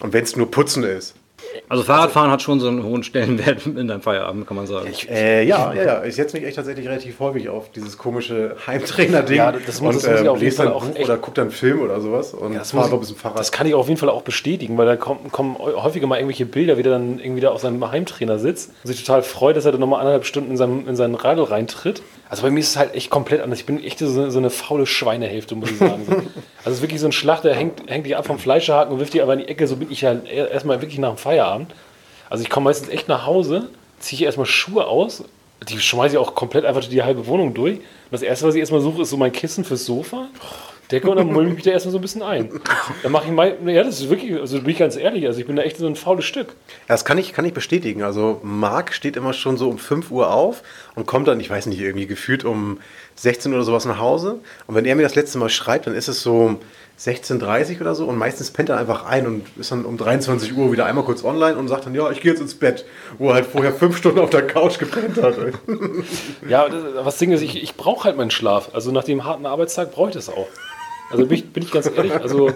Und 0.00 0.12
wenn 0.12 0.22
es 0.22 0.36
nur 0.36 0.50
Putzen 0.50 0.84
ist. 0.84 1.14
Also 1.68 1.82
Fahrradfahren 1.84 2.30
hat 2.30 2.42
schon 2.42 2.60
so 2.60 2.68
einen 2.68 2.82
hohen 2.82 3.02
Stellenwert 3.02 3.66
in 3.66 3.88
deinem 3.88 4.00
Feierabend, 4.02 4.46
kann 4.46 4.56
man 4.56 4.66
sagen. 4.66 4.88
Äh, 5.08 5.44
ja, 5.44 5.72
ja, 5.74 5.82
ja. 5.84 6.04
Ich 6.04 6.14
setze 6.14 6.36
mich 6.36 6.46
echt 6.46 6.56
tatsächlich 6.56 6.86
relativ 6.88 7.18
häufig 7.20 7.48
auf 7.48 7.70
dieses 7.70 7.96
komische 7.98 8.56
Heimtrainer-Ding. 8.66 9.36
Ja, 9.36 9.52
das 9.52 9.80
muss- 9.80 9.96
das 9.96 10.04
und 10.06 10.10
muss 10.12 10.20
ich 10.20 10.26
äh, 10.26 10.28
auf 10.28 10.36
jeden 10.38 10.44
lese 10.50 10.62
dann 10.64 10.72
auch 10.72 10.84
Buch 10.84 10.96
echt- 10.96 11.04
oder 11.08 11.18
gucke 11.18 11.34
dann 11.36 11.42
einen 11.46 11.50
Film 11.52 11.80
oder 11.82 12.00
sowas. 12.00 12.34
Und 12.34 12.54
Das, 12.54 12.70
fahre 12.72 12.88
ein 12.88 12.94
ich, 12.94 13.00
bisschen 13.00 13.16
Fahrrad. 13.16 13.38
das 13.38 13.52
kann 13.52 13.66
ich 13.66 13.74
auf 13.74 13.88
jeden 13.88 13.98
Fall 13.98 14.08
auch 14.10 14.22
bestätigen, 14.22 14.76
weil 14.78 14.86
da 14.86 14.96
kommen, 14.96 15.30
kommen 15.30 15.56
häufiger 15.58 16.06
mal 16.06 16.16
irgendwelche 16.16 16.46
Bilder, 16.46 16.78
wie 16.78 16.82
der 16.82 16.92
dann 16.92 17.18
irgendwie 17.18 17.40
da 17.40 17.50
auf 17.50 17.60
seinem 17.60 17.90
Heimtrainer 17.90 18.38
sitzt 18.38 18.70
und 18.84 18.88
sich 18.88 19.04
total 19.04 19.22
freut, 19.22 19.56
dass 19.56 19.64
er 19.64 19.72
dann 19.72 19.80
nochmal 19.80 20.00
anderthalb 20.00 20.24
Stunden 20.26 20.50
in, 20.50 20.56
seinem, 20.56 20.88
in 20.88 20.96
seinen 20.96 21.14
Radl 21.14 21.42
reintritt. 21.44 22.02
Also 22.32 22.44
bei 22.44 22.50
mir 22.50 22.60
ist 22.60 22.70
es 22.70 22.76
halt 22.78 22.94
echt 22.94 23.10
komplett 23.10 23.42
anders. 23.42 23.58
Ich 23.58 23.66
bin 23.66 23.84
echt 23.84 23.98
so, 23.98 24.30
so 24.30 24.38
eine 24.38 24.48
faule 24.48 24.86
Schweinehälfte, 24.86 25.54
muss 25.54 25.70
ich 25.70 25.76
sagen. 25.76 26.06
So. 26.06 26.12
Also 26.64 26.70
es 26.70 26.76
ist 26.76 26.80
wirklich 26.80 27.00
so 27.00 27.06
ein 27.06 27.12
Schlachter, 27.12 27.48
der 27.48 27.58
hängt, 27.58 27.90
hängt 27.90 28.06
dich 28.06 28.16
ab 28.16 28.26
vom 28.26 28.38
Fleischerhaken 28.38 28.94
und 28.94 29.00
wirft 29.00 29.12
dich 29.12 29.20
aber 29.20 29.34
in 29.34 29.40
die 29.40 29.48
Ecke. 29.48 29.66
So 29.66 29.76
bin 29.76 29.90
ich 29.90 30.00
ja 30.00 30.14
erstmal 30.14 30.80
wirklich 30.80 30.98
nach 30.98 31.10
dem 31.10 31.18
Feierabend. 31.18 31.74
Also 32.30 32.42
ich 32.42 32.48
komme 32.48 32.64
meistens 32.64 32.88
echt 32.88 33.06
nach 33.06 33.26
Hause, 33.26 33.68
ziehe 33.98 34.24
erstmal 34.24 34.46
Schuhe 34.46 34.86
aus, 34.86 35.24
die 35.68 35.78
schmeiße 35.78 36.14
ich 36.14 36.18
auch 36.18 36.34
komplett 36.34 36.64
einfach 36.64 36.82
die 36.82 37.02
halbe 37.02 37.26
Wohnung 37.26 37.52
durch. 37.52 37.76
Und 37.76 37.84
das 38.12 38.22
erste, 38.22 38.46
was 38.46 38.54
ich 38.54 38.60
erstmal 38.60 38.80
suche, 38.80 39.02
ist 39.02 39.10
so 39.10 39.18
mein 39.18 39.32
Kissen 39.32 39.62
fürs 39.62 39.84
Sofa. 39.84 40.28
Decke 40.92 41.10
und 41.10 41.16
dann 41.16 41.32
mull 41.32 41.48
ich 41.48 41.54
mich 41.54 41.64
da 41.64 41.70
erstmal 41.70 41.92
so 41.92 41.98
ein 41.98 42.02
bisschen 42.02 42.22
ein. 42.22 42.50
Dann 43.02 43.10
mache 43.12 43.26
ich 43.26 43.32
mal, 43.32 43.56
ja, 43.66 43.82
das 43.82 44.00
ist 44.00 44.10
wirklich, 44.10 44.38
also 44.38 44.60
bin 44.60 44.70
ich 44.70 44.78
ganz 44.78 44.96
ehrlich, 44.96 45.26
also 45.26 45.40
ich 45.40 45.46
bin 45.46 45.56
da 45.56 45.62
echt 45.62 45.78
so 45.78 45.86
ein 45.86 45.96
faules 45.96 46.24
Stück. 46.24 46.48
Ja, 46.48 46.54
Das 46.88 47.04
kann 47.04 47.18
ich, 47.18 47.32
kann 47.32 47.44
ich 47.44 47.54
bestätigen. 47.54 48.02
Also 48.02 48.40
Marc 48.42 48.92
steht 48.92 49.16
immer 49.16 49.32
schon 49.32 49.56
so 49.56 49.68
um 49.68 49.78
5 49.78 50.10
Uhr 50.10 50.32
auf 50.32 50.62
und 50.94 51.06
kommt 51.06 51.28
dann, 51.28 51.40
ich 51.40 51.50
weiß 51.50 51.66
nicht, 51.66 51.80
irgendwie 51.80 52.06
gefühlt 52.06 52.44
um 52.44 52.78
16 53.16 53.52
Uhr 53.52 53.56
oder 53.58 53.64
sowas 53.64 53.84
nach 53.84 53.98
Hause. 53.98 54.40
Und 54.66 54.74
wenn 54.74 54.84
er 54.84 54.94
mir 54.94 55.02
das 55.02 55.14
letzte 55.14 55.38
Mal 55.38 55.48
schreibt, 55.48 55.86
dann 55.86 55.94
ist 55.94 56.08
es 56.08 56.22
so 56.22 56.58
16.30 57.00 57.74
Uhr 57.76 57.80
oder 57.80 57.94
so 57.94 58.06
und 58.06 58.16
meistens 58.16 58.50
pennt 58.50 58.68
er 58.68 58.78
einfach 58.78 59.06
ein 59.06 59.26
und 59.26 59.44
ist 59.56 59.72
dann 59.72 59.84
um 59.84 59.96
23 59.96 60.56
Uhr 60.56 60.70
wieder 60.72 60.86
einmal 60.86 61.04
kurz 61.04 61.24
online 61.24 61.56
und 61.56 61.66
sagt 61.66 61.86
dann, 61.86 61.94
ja, 61.94 62.10
ich 62.10 62.20
gehe 62.20 62.30
jetzt 62.30 62.40
ins 62.40 62.54
Bett, 62.54 62.84
wo 63.18 63.28
er 63.30 63.34
halt 63.34 63.46
vorher 63.46 63.72
fünf 63.72 63.96
Stunden 63.96 64.20
auf 64.20 64.30
der 64.30 64.46
Couch 64.46 64.78
gepennt 64.78 65.20
hat. 65.20 65.34
Ja, 66.48 66.68
das, 66.68 66.82
was 67.04 67.18
Ding 67.18 67.32
ist, 67.32 67.40
ich, 67.42 67.62
ich 67.62 67.74
brauche 67.76 68.04
halt 68.04 68.16
meinen 68.16 68.30
Schlaf. 68.30 68.70
Also 68.72 68.90
nach 68.92 69.04
dem 69.04 69.24
harten 69.24 69.46
Arbeitstag 69.46 69.92
brauche 69.92 70.08
ich 70.10 70.14
das 70.14 70.28
auch. 70.28 70.48
Also 71.12 71.26
bin 71.26 71.38
ich, 71.38 71.52
bin 71.52 71.62
ich 71.62 71.70
ganz 71.70 71.88
ehrlich, 71.94 72.12
also, 72.14 72.48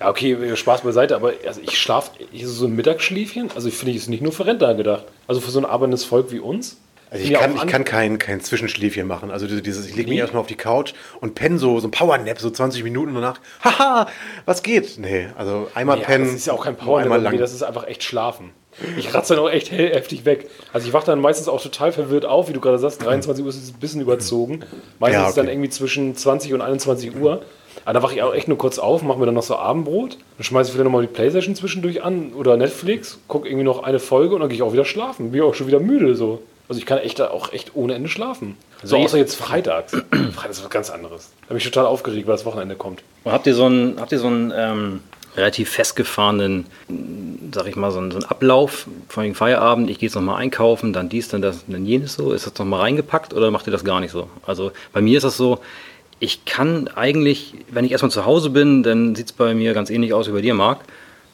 ja, 0.00 0.08
okay, 0.10 0.56
Spaß 0.56 0.80
beiseite, 0.80 1.14
aber 1.14 1.32
also 1.46 1.60
ich 1.62 1.78
schlafe, 1.78 2.10
ich, 2.32 2.46
so 2.46 2.66
ein 2.66 2.74
Mittagsschläfchen, 2.74 3.50
also 3.54 3.68
ich 3.68 3.74
finde, 3.74 3.92
ich 3.92 3.98
ist 3.98 4.08
nicht 4.08 4.22
nur 4.22 4.32
für 4.32 4.46
Rentner 4.46 4.74
gedacht. 4.74 5.04
Also 5.26 5.40
für 5.40 5.50
so 5.50 5.60
ein 5.60 5.64
arbeitendes 5.66 6.04
Volk 6.04 6.32
wie 6.32 6.40
uns. 6.40 6.78
Also 7.10 7.24
ich 7.24 7.32
kann, 7.32 7.54
ich 7.54 7.60
an- 7.62 7.68
kann 7.68 7.84
kein, 7.84 8.18
kein 8.18 8.40
Zwischenschläfchen 8.42 9.06
machen. 9.06 9.30
Also 9.30 9.46
dieses, 9.46 9.86
ich 9.86 9.96
lege 9.96 10.08
mich 10.08 10.16
Nee. 10.16 10.20
erstmal 10.20 10.40
auf 10.42 10.46
die 10.46 10.56
Couch 10.56 10.92
und 11.20 11.34
penne 11.34 11.58
so, 11.58 11.80
so 11.80 11.88
ein 11.88 11.90
Powernap, 11.90 12.38
so 12.38 12.50
20 12.50 12.82
Minuten 12.84 13.14
danach, 13.14 13.40
haha, 13.64 14.08
was 14.44 14.62
geht? 14.62 14.98
Nee, 14.98 15.28
also 15.36 15.68
einmal 15.74 15.98
Ja, 16.00 16.04
pennen. 16.04 16.24
das 16.26 16.34
ist 16.34 16.46
ja 16.46 16.52
auch 16.52 16.64
kein 16.64 16.74
nur 16.74 16.82
Power, 16.84 16.98
einmal 17.00 17.20
lang. 17.22 17.38
das 17.38 17.54
ist 17.54 17.62
einfach 17.62 17.86
echt 17.86 18.02
schlafen. 18.04 18.50
Ich 18.96 19.12
ratze 19.12 19.34
dann 19.34 19.42
auch 19.42 19.50
echt 19.50 19.72
hell- 19.72 19.92
heftig 19.94 20.24
weg. 20.24 20.48
Also 20.72 20.86
ich 20.86 20.92
wache 20.92 21.06
dann 21.06 21.18
meistens 21.20 21.48
auch 21.48 21.60
total 21.62 21.90
verwirrt 21.92 22.24
auf, 22.26 22.48
wie 22.48 22.52
du 22.52 22.60
gerade 22.60 22.78
sagst, 22.78 23.02
23 23.04 23.42
Uhr 23.42 23.48
ist 23.50 23.56
es 23.60 23.70
ein 23.70 23.80
bisschen 23.80 24.00
überzogen. 24.02 24.60
Meistens 25.00 25.14
Ja, 25.16 25.22
ist 25.24 25.28
es 25.30 25.34
dann 25.34 25.46
okay. 25.46 25.54
irgendwie 25.54 25.70
zwischen 25.70 26.14
20 26.14 26.52
und 26.54 26.60
21 26.60 27.16
Uhr. 27.16 27.42
Aber 27.88 27.94
da 27.94 28.02
wache 28.02 28.16
ich 28.16 28.22
auch 28.22 28.34
echt 28.34 28.48
nur 28.48 28.58
kurz 28.58 28.78
auf, 28.78 29.00
mache 29.00 29.18
mir 29.18 29.24
dann 29.24 29.34
noch 29.34 29.42
so 29.42 29.56
Abendbrot, 29.56 30.18
dann 30.36 30.44
schmeiße 30.44 30.68
ich 30.68 30.74
wieder 30.74 30.84
nochmal 30.84 31.00
die 31.00 31.08
Playstation 31.08 31.54
zwischendurch 31.54 32.02
an 32.02 32.34
oder 32.34 32.58
Netflix, 32.58 33.18
gucke 33.28 33.48
irgendwie 33.48 33.64
noch 33.64 33.82
eine 33.82 33.98
Folge 33.98 34.34
und 34.34 34.42
dann 34.42 34.50
gehe 34.50 34.56
ich 34.56 34.62
auch 34.62 34.74
wieder 34.74 34.84
schlafen. 34.84 35.30
Bin 35.30 35.40
ich 35.40 35.48
auch 35.48 35.54
schon 35.54 35.68
wieder 35.68 35.80
müde 35.80 36.14
so. 36.14 36.42
Also 36.68 36.80
ich 36.80 36.84
kann 36.84 36.98
echt 36.98 37.18
auch 37.22 37.50
echt 37.50 37.74
ohne 37.74 37.94
Ende 37.94 38.10
schlafen. 38.10 38.58
So 38.82 38.96
Also 38.96 39.06
außer 39.06 39.16
jetzt 39.16 39.36
freitags. 39.36 39.92
Freitags 40.10 40.58
ist 40.58 40.64
was 40.64 40.70
ganz 40.70 40.90
anderes. 40.90 41.30
Da 41.44 41.48
bin 41.48 41.56
ich 41.56 41.64
total 41.64 41.86
aufgeregt, 41.86 42.26
weil 42.26 42.34
das 42.34 42.44
Wochenende 42.44 42.74
kommt. 42.74 43.02
Und 43.24 43.32
habt 43.32 43.46
ihr 43.46 43.54
so 43.54 43.64
einen, 43.64 43.98
habt 43.98 44.12
ihr 44.12 44.18
so 44.18 44.26
einen 44.26 44.52
ähm, 44.54 45.00
relativ 45.34 45.70
festgefahrenen, 45.70 46.66
sag 47.52 47.68
ich 47.68 47.76
mal, 47.76 47.90
so 47.90 48.00
einen, 48.00 48.10
so 48.10 48.18
einen 48.18 48.26
Ablauf 48.26 48.86
vor 49.08 49.22
dem 49.22 49.34
Feierabend? 49.34 49.88
Ich 49.88 49.98
gehe 49.98 50.08
jetzt 50.10 50.14
nochmal 50.14 50.42
einkaufen, 50.42 50.92
dann 50.92 51.08
dies, 51.08 51.28
dann 51.28 51.40
das, 51.40 51.64
dann 51.66 51.86
jenes 51.86 52.12
so. 52.12 52.32
Ist 52.32 52.46
das 52.46 52.58
nochmal 52.58 52.80
reingepackt 52.80 53.32
oder 53.32 53.50
macht 53.50 53.66
ihr 53.66 53.70
das 53.70 53.82
gar 53.82 54.00
nicht 54.00 54.10
so? 54.10 54.28
Also 54.46 54.72
bei 54.92 55.00
mir 55.00 55.16
ist 55.16 55.24
das 55.24 55.38
so, 55.38 55.60
ich 56.20 56.44
kann 56.44 56.88
eigentlich, 56.88 57.54
wenn 57.70 57.84
ich 57.84 57.92
erstmal 57.92 58.10
zu 58.10 58.24
Hause 58.24 58.50
bin, 58.50 58.82
dann 58.82 59.14
sieht 59.14 59.26
es 59.26 59.32
bei 59.32 59.54
mir 59.54 59.74
ganz 59.74 59.90
ähnlich 59.90 60.12
aus 60.12 60.28
wie 60.28 60.32
bei 60.32 60.40
dir, 60.40 60.54
Marc. 60.54 60.80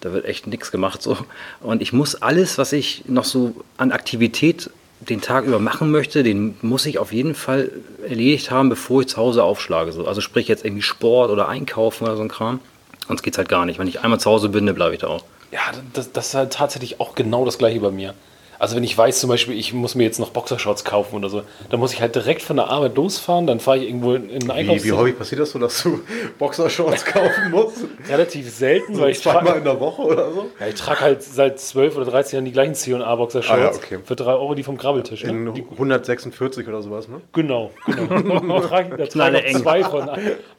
Da 0.01 0.13
wird 0.13 0.27
echt 0.27 0.47
nichts 0.47 0.71
gemacht 0.71 1.01
so. 1.01 1.17
Und 1.61 1.81
ich 1.81 1.93
muss 1.93 2.15
alles, 2.17 2.59
was 2.59 2.73
ich 2.73 3.05
noch 3.07 3.25
so 3.25 3.55
an 3.79 3.93
Aktivität 3.93 4.71
den 5.01 5.21
Tag 5.21 5.45
über 5.45 5.59
machen 5.59 5.91
möchte, 5.91 6.23
den 6.23 6.57
muss 6.63 6.87
ich 6.87 6.99
auf 6.99 7.13
jeden 7.13 7.35
Fall 7.35 7.71
erledigt 8.07 8.51
haben, 8.51 8.69
bevor 8.69 9.03
ich 9.03 9.09
zu 9.09 9.17
Hause 9.17 9.43
aufschlage. 9.43 9.93
So. 9.93 10.07
Also 10.07 10.21
sprich 10.21 10.49
jetzt 10.49 10.65
irgendwie 10.65 10.83
Sport 10.83 11.31
oder 11.31 11.49
Einkaufen 11.49 12.05
oder 12.05 12.17
so 12.17 12.23
ein 12.23 12.29
Kram. 12.29 12.61
Sonst 13.09 13.23
geht's 13.23 13.39
halt 13.39 13.49
gar 13.49 13.67
nicht. 13.67 13.79
Wenn 13.79 13.89
ich 13.89 14.01
einmal 14.01 14.21
zu 14.21 14.31
Hause 14.31 14.49
bin, 14.49 14.67
dann 14.67 14.75
bleibe 14.75 14.95
ich 14.95 15.01
da 15.01 15.09
auch. 15.09 15.25
Ja, 15.53 15.61
das, 15.93 16.13
das 16.13 16.29
ist 16.29 16.35
halt 16.35 16.53
tatsächlich 16.53 17.01
auch 17.01 17.15
genau 17.15 17.45
das 17.45 17.59
gleiche 17.59 17.81
bei 17.81 17.91
mir. 17.91 18.15
Also 18.59 18.77
wenn 18.77 18.85
ich 18.85 18.97
weiß 18.97 19.21
zum 19.21 19.29
Beispiel, 19.31 19.59
ich 19.59 19.73
muss 19.73 19.95
mir 19.95 20.05
jetzt 20.05 20.19
noch 20.21 20.31
Boxershorts 20.31 20.85
kaufen 20.85 21.17
oder 21.17 21.29
so, 21.29 21.43
dann 21.71 21.81
muss 21.81 21.93
ich 21.93 22.01
halt 22.01 22.15
direkt 22.15 22.43
von 22.43 22.57
der 22.57 22.69
Arbeit 22.69 22.97
losfahren, 22.97 23.47
dann 23.47 23.61
fahre 23.61 23.79
ich 23.79 23.85
irgendwo 23.89 24.15
in 24.15 24.29
in 24.31 24.51
ein 24.51 24.67
Wie, 24.69 24.85
wie 24.85 24.93
häufig 24.93 25.19
passiert 25.19 25.41
das 25.41 25.51
so, 25.51 25.59
dass 25.59 25.83
du 25.83 26.01
Boxershorts 26.39 27.05
kaufen 27.05 27.51
musst? 27.51 27.79
Relativ 28.09 28.51
selten, 28.51 28.95
So 28.95 29.03
weil 29.03 29.11
ich 29.11 29.21
zweimal 29.21 29.45
trage 29.45 29.59
in 29.59 29.65
der 29.65 29.81
Woche 29.81 30.03
oder 30.03 30.31
so? 30.33 30.47
ja, 30.61 30.67
ich 30.69 30.75
trag 30.75 31.01
halt 31.01 31.23
seit 31.23 31.59
12 31.61 31.97
oder 31.97 32.07
13 32.07 32.37
Jahren 32.37 32.45
die 32.45 32.53
gleichen 32.53 32.75
C&A 32.75 33.15
Boxershorts 33.17 33.61
Ah, 33.61 33.65
ja, 33.65 33.75
okay. 33.75 33.99
für 34.05 34.17
3 34.17 34.33
Euro, 34.33 34.55
die 34.55 34.63
vom 34.63 34.77
Grabbeltisch. 34.77 35.25
Ne? 35.25 35.31
In 35.31 35.49
146 35.73 36.67
oder 36.69 36.83
sowas, 36.83 37.09
ne? 37.09 37.21
Genau, 37.33 37.71
genau. 37.87 38.41
da 38.61 38.67
trage 38.69 38.89
ich, 38.91 38.97
da 38.97 39.07
trage 39.07 39.43
ich 39.47 39.57
zwei 39.57 39.83
von, 39.85 40.09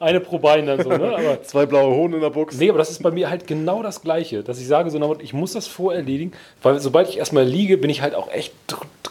eine 0.00 0.20
pro 0.20 0.38
Bein 0.38 0.66
dann 0.66 0.82
so. 0.82 0.88
Ne? 0.90 1.14
Aber 1.16 1.42
Zwei 1.42 1.66
blaue 1.66 1.94
Hoden 1.94 2.14
in 2.14 2.20
der 2.20 2.30
Box. 2.30 2.56
Nee, 2.58 2.68
aber 2.70 2.78
das 2.78 2.90
ist 2.90 3.02
bei 3.02 3.10
mir 3.10 3.30
halt 3.30 3.46
genau 3.46 3.82
das 3.82 4.02
Gleiche, 4.02 4.42
dass 4.42 4.58
ich 4.60 4.66
sage, 4.66 4.90
so, 4.90 4.98
na, 4.98 5.08
ich 5.20 5.32
muss 5.32 5.52
das 5.52 5.66
vorerledigen, 5.66 6.32
weil 6.62 6.78
sobald 6.80 7.08
ich 7.08 7.18
erstmal 7.18 7.44
liege, 7.44 7.76
bin 7.78 7.85
ich 7.90 8.02
halt 8.02 8.14
auch 8.14 8.30
echt 8.30 8.52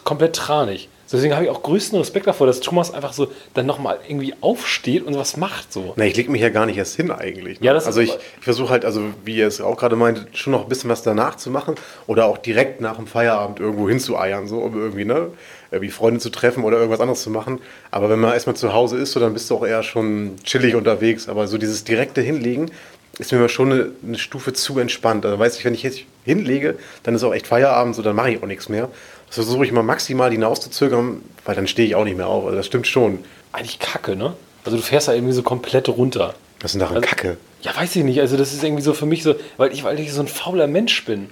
komplett 0.04 0.36
tranig. 0.36 0.88
Deswegen 1.10 1.34
habe 1.34 1.44
ich 1.44 1.50
auch 1.50 1.62
größten 1.62 1.98
Respekt 1.98 2.26
davor, 2.26 2.48
dass 2.48 2.60
Thomas 2.60 2.92
einfach 2.92 3.12
so 3.12 3.28
dann 3.54 3.64
nochmal 3.66 3.98
irgendwie 4.08 4.34
aufsteht 4.40 5.04
und 5.04 5.16
was 5.16 5.36
macht 5.36 5.72
so. 5.72 5.92
Na, 5.96 6.04
ich 6.04 6.16
leg 6.16 6.28
mich 6.28 6.42
ja 6.42 6.48
gar 6.48 6.66
nicht 6.66 6.76
erst 6.76 6.96
hin 6.96 7.12
eigentlich. 7.12 7.60
Ne? 7.60 7.66
Ja, 7.66 7.72
das 7.72 7.84
ist 7.84 7.88
also 7.88 8.00
ich, 8.00 8.10
ich 8.38 8.44
versuche 8.44 8.70
halt, 8.70 8.84
also 8.84 9.02
wie 9.24 9.36
ihr 9.36 9.46
es 9.46 9.60
auch 9.60 9.76
gerade 9.76 9.94
meint, 9.94 10.26
schon 10.32 10.52
noch 10.52 10.62
ein 10.62 10.68
bisschen 10.68 10.90
was 10.90 11.02
danach 11.02 11.36
zu 11.36 11.50
machen 11.50 11.76
oder 12.08 12.26
auch 12.26 12.38
direkt 12.38 12.80
nach 12.80 12.96
dem 12.96 13.06
Feierabend 13.06 13.60
irgendwo 13.60 13.88
hinzueiern, 13.88 14.48
so 14.48 14.58
um 14.58 14.76
irgendwie, 14.76 15.04
ne, 15.04 15.30
irgendwie 15.70 15.92
Freunde 15.92 16.18
zu 16.18 16.30
treffen 16.30 16.64
oder 16.64 16.78
irgendwas 16.78 17.00
anderes 17.00 17.22
zu 17.22 17.30
machen. 17.30 17.60
Aber 17.92 18.10
wenn 18.10 18.18
man 18.18 18.32
erstmal 18.32 18.56
zu 18.56 18.72
Hause 18.72 18.98
ist, 18.98 19.12
so, 19.12 19.20
dann 19.20 19.32
bist 19.32 19.48
du 19.50 19.56
auch 19.56 19.66
eher 19.66 19.84
schon 19.84 20.36
chillig 20.42 20.74
unterwegs. 20.74 21.28
Aber 21.28 21.46
so 21.46 21.56
dieses 21.56 21.84
direkte 21.84 22.20
Hinlegen 22.20 22.70
ist 23.18 23.32
mir 23.32 23.48
schon 23.48 23.72
eine, 23.72 23.90
eine 24.06 24.18
Stufe 24.18 24.52
zu 24.52 24.78
entspannt. 24.78 25.24
Also 25.24 25.38
weiß 25.38 25.58
ich, 25.58 25.64
wenn 25.64 25.74
ich 25.74 25.82
jetzt 25.82 26.00
hinlege, 26.24 26.76
dann 27.02 27.14
ist 27.14 27.24
auch 27.24 27.32
echt 27.34 27.46
Feierabend, 27.46 27.94
so 27.94 28.02
dann 28.02 28.14
mache 28.16 28.30
ich 28.32 28.42
auch 28.42 28.46
nichts 28.46 28.68
mehr. 28.68 28.88
Das 29.26 29.36
versuche 29.36 29.64
ich 29.64 29.72
mal 29.72 29.82
maximal 29.82 30.30
hinauszuzögern, 30.30 31.22
weil 31.44 31.54
dann 31.54 31.66
stehe 31.66 31.88
ich 31.88 31.94
auch 31.94 32.04
nicht 32.04 32.16
mehr 32.16 32.28
auf. 32.28 32.44
Also 32.44 32.56
das 32.56 32.66
stimmt 32.66 32.86
schon. 32.86 33.20
Eigentlich 33.52 33.78
kacke, 33.78 34.16
ne? 34.16 34.34
Also 34.64 34.76
du 34.76 34.82
fährst 34.82 35.08
da 35.08 35.12
irgendwie 35.14 35.32
so 35.32 35.42
komplett 35.42 35.88
runter. 35.88 36.34
Was 36.60 36.70
ist 36.70 36.72
denn 36.74 36.80
daran 36.80 36.96
Also- 36.96 37.08
Kacke? 37.08 37.36
Ja, 37.62 37.74
weiß 37.74 37.96
ich 37.96 38.04
nicht. 38.04 38.20
Also 38.20 38.36
das 38.36 38.52
ist 38.52 38.62
irgendwie 38.62 38.82
so 38.82 38.92
für 38.94 39.06
mich 39.06 39.22
so, 39.24 39.34
weil 39.56 39.72
ich, 39.72 39.82
weil 39.82 39.98
ich 39.98 40.12
so 40.12 40.20
ein 40.20 40.28
fauler 40.28 40.66
Mensch 40.68 41.04
bin. 41.04 41.28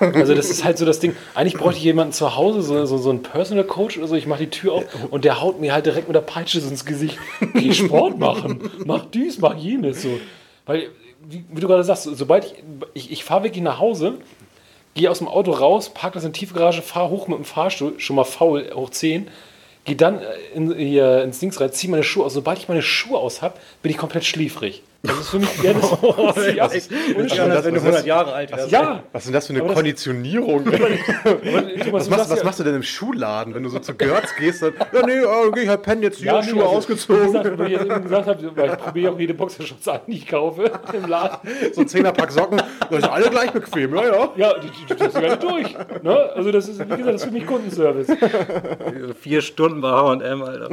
Also 0.00 0.34
das 0.34 0.48
ist 0.48 0.64
halt 0.64 0.78
so 0.78 0.86
das 0.86 0.98
Ding. 0.98 1.14
Eigentlich 1.34 1.54
bräuchte 1.54 1.78
ich 1.78 1.84
jemanden 1.84 2.12
zu 2.12 2.36
Hause, 2.36 2.62
so, 2.62 2.86
so, 2.86 2.96
so 2.96 3.10
einen 3.10 3.22
Personal 3.22 3.64
Coach 3.64 3.98
oder 3.98 4.06
so. 4.08 4.14
Ich 4.14 4.26
mache 4.26 4.40
die 4.40 4.50
Tür 4.50 4.72
auf 4.72 4.84
und 5.10 5.24
der 5.24 5.40
haut 5.42 5.60
mir 5.60 5.72
halt 5.74 5.84
direkt 5.86 6.08
mit 6.08 6.14
der 6.14 6.22
Peitsche 6.22 6.60
so 6.60 6.68
ins 6.68 6.84
Gesicht. 6.86 7.18
Geh 7.54 7.72
Sport 7.74 8.18
machen, 8.18 8.70
mach 8.86 9.04
dies, 9.06 9.38
mach 9.40 9.56
jenes. 9.56 10.00
So. 10.02 10.18
Weil, 10.64 10.88
wie, 11.28 11.44
wie 11.48 11.60
du 11.60 11.66
gerade 11.68 11.84
sagst, 11.84 12.04
so- 12.04 12.14
sobald 12.14 12.44
ich, 12.44 12.54
ich, 12.94 13.12
ich 13.12 13.24
fahre 13.24 13.44
wirklich 13.44 13.62
nach 13.62 13.78
Hause, 13.78 14.18
gehe 14.94 15.10
aus 15.10 15.18
dem 15.18 15.28
Auto 15.28 15.50
raus, 15.52 15.90
park 15.90 16.14
das 16.14 16.24
in 16.24 16.32
die 16.32 16.38
Tiefgarage, 16.40 16.82
fahre 16.82 17.10
hoch 17.10 17.26
mit 17.28 17.38
dem 17.38 17.44
Fahrstuhl, 17.44 17.98
schon 17.98 18.16
mal 18.16 18.24
faul, 18.24 18.70
hoch 18.74 18.90
10, 18.90 19.28
gehe 19.84 19.96
dann 19.96 20.20
äh, 20.20 20.24
in, 20.54 20.74
hier 20.76 21.22
ins 21.24 21.38
Dings 21.40 21.60
rein, 21.60 21.72
ziehe 21.72 21.90
meine 21.90 22.04
Schuhe 22.04 22.24
aus. 22.24 22.34
Sobald 22.34 22.58
ich 22.58 22.68
meine 22.68 22.82
Schuhe 22.82 23.18
aus 23.18 23.42
habe, 23.42 23.54
bin 23.82 23.90
ich 23.90 23.98
komplett 23.98 24.24
schläfrig. 24.24 24.82
Das 25.06 25.18
ist 25.20 25.28
für 25.28 25.38
mich, 25.38 25.62
ja, 25.62 25.72
das, 25.74 25.90
ja, 26.56 26.66
ist- 26.66 26.90
ohne 27.14 27.24
das- 27.24 27.36
Scheiß. 27.36 27.48
das- 27.48 27.64
wenn 27.66 27.74
du 27.74 27.80
100 27.80 28.06
Jahre 28.06 28.32
alt 28.32 28.50
wärst. 28.56 28.70
ja, 28.70 29.02
Was 29.12 29.22
ist 29.22 29.26
denn 29.26 29.34
das 29.34 29.46
für 29.46 29.52
eine 29.52 29.60
Aber 29.60 29.68
das- 29.68 29.76
Konditionierung? 29.76 30.66
aber, 30.66 30.78
Thomas, 31.84 31.92
Was 31.92 32.10
machst, 32.10 32.30
was 32.30 32.38
ja- 32.38 32.44
machst 32.44 32.60
du 32.60 32.64
denn 32.64 32.74
im 32.76 32.82
Schuhladen, 32.82 33.54
wenn 33.54 33.62
du 33.62 33.68
so 33.68 33.78
zu 33.80 33.94
Görz 33.94 34.34
gehst? 34.38 34.62
Dann, 34.62 34.72
ja, 34.92 35.06
nee, 35.06 35.12
äh, 35.18 35.50
geh 35.52 35.60
ich 35.62 35.68
halt 35.68 35.82
pennen 35.82 36.02
jetzt 36.02 36.18
hier, 36.18 36.26
Ja, 36.28 36.40
nee, 36.40 36.48
Schuhe 36.48 36.62
also, 36.62 36.76
ausgezogen. 36.76 37.26
gesagt, 37.32 37.58
weil 37.58 37.72
ich 37.72 37.80
eben 37.80 38.02
gesagt 38.02 38.26
habe, 38.28 38.56
weil 38.56 38.70
ich 38.70 38.76
probiere 38.78 39.12
auch 39.12 39.18
jede 39.18 39.34
Boxershorts 39.34 39.88
an, 39.88 40.00
die 40.06 40.12
ich 40.14 40.26
kaufe 40.26 40.70
im 40.94 41.06
Laden. 41.08 41.50
So 41.74 41.82
ein 41.82 41.88
Zehnerpack 41.88 42.30
Socken, 42.32 42.62
das 42.90 42.98
ist 43.00 43.08
alle 43.08 43.28
gleich 43.28 43.50
bequem, 43.52 43.94
ja, 43.96 44.04
ja. 44.04 44.28
Ja, 44.36 44.54
die, 44.58 44.68
die, 44.68 44.86
die 44.86 44.94
du 44.96 45.12
gar 45.12 45.20
nicht 45.20 45.42
durch. 45.42 45.76
Ne? 46.02 46.30
Also 46.34 46.50
das 46.50 46.66
ist, 46.68 46.78
wie 46.80 46.84
gesagt, 46.88 47.06
das 47.08 47.14
ist 47.16 47.24
für 47.24 47.30
mich 47.30 47.46
Kundenservice. 47.46 48.06
Vier 49.20 49.42
Stunden 49.42 49.80
bei 49.82 49.90
H&M, 49.90 50.42
Alter. 50.42 50.68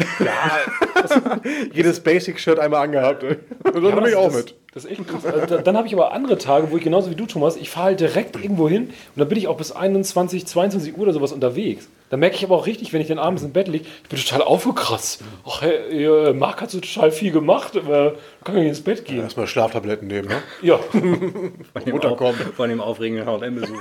Jedes 1.73 1.99
Basic-Shirt 1.99 2.59
einmal 2.59 2.83
angehabt. 2.83 3.23
ey. 3.23 3.37
Und 3.73 3.83
dann 3.83 4.05
ich 4.05 4.15
auch 4.21 4.27
das, 4.27 4.35
mit. 4.35 4.55
Das 4.73 4.85
ist 4.85 4.91
echt 4.91 5.07
krass. 5.07 5.25
Also, 5.25 5.45
da- 5.47 5.61
dann 5.61 5.75
habe 5.77 5.87
ich 5.87 5.93
aber 5.93 6.13
andere 6.13 6.37
Tage, 6.37 6.71
wo 6.71 6.77
ich 6.77 6.83
genauso 6.83 7.09
wie 7.09 7.15
du, 7.15 7.25
Thomas, 7.25 7.57
ich 7.57 7.69
fahre 7.69 7.87
halt 7.87 7.99
direkt 7.99 8.35
irgendwo 8.41 8.69
hin 8.69 8.83
und 8.83 8.93
dann 9.19 9.27
bin 9.27 9.37
ich 9.37 9.47
auch 9.47 9.57
bis 9.57 9.71
21, 9.73 10.45
22 10.47 10.93
Uhr 10.95 11.01
oder 11.03 11.13
sowas 11.13 11.31
unterwegs. 11.33 11.89
Da 12.09 12.17
merke 12.17 12.35
ich 12.35 12.43
aber 12.43 12.55
auch 12.57 12.65
richtig, 12.67 12.91
wenn 12.91 12.99
ich 12.99 13.07
dann 13.07 13.19
abends 13.19 13.41
im 13.41 13.51
Bett 13.51 13.69
liege, 13.69 13.85
ich 14.03 14.09
bin 14.09 14.19
total 14.19 14.41
aufgekratzt. 14.41 15.23
Ach, 15.47 15.61
hey, 15.61 16.05
äh, 16.05 16.33
Marc 16.33 16.61
hat 16.61 16.69
so 16.69 16.79
total 16.81 17.09
viel 17.11 17.31
gemacht, 17.31 17.77
aber 17.77 18.15
kann 18.43 18.55
ich 18.55 18.61
nicht 18.63 18.69
ins 18.69 18.81
Bett 18.81 19.05
gehen. 19.05 19.21
Erstmal 19.21 19.47
Schlaftabletten 19.47 20.07
nehmen, 20.09 20.27
ne? 20.27 20.35
Ja, 20.61 20.77
Von 20.91 21.51
dem, 21.85 21.91
Runterkommen. 21.93 22.33
Auf, 22.33 22.53
von 22.55 22.69
dem 22.69 22.81
aufregenden 22.81 23.25
H&M-Besuch. 23.27 23.77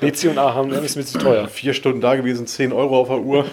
nee, 0.00 0.12
C&A 0.12 0.54
haben, 0.54 0.70
das 0.70 0.84
ist 0.84 0.96
mir 0.96 1.04
zu 1.04 1.18
teuer. 1.18 1.48
Vier 1.48 1.74
Stunden 1.74 2.00
da 2.00 2.14
gewesen, 2.16 2.46
10 2.46 2.72
Euro 2.72 3.00
auf 3.00 3.08
der 3.08 3.18
Uhr. 3.20 3.44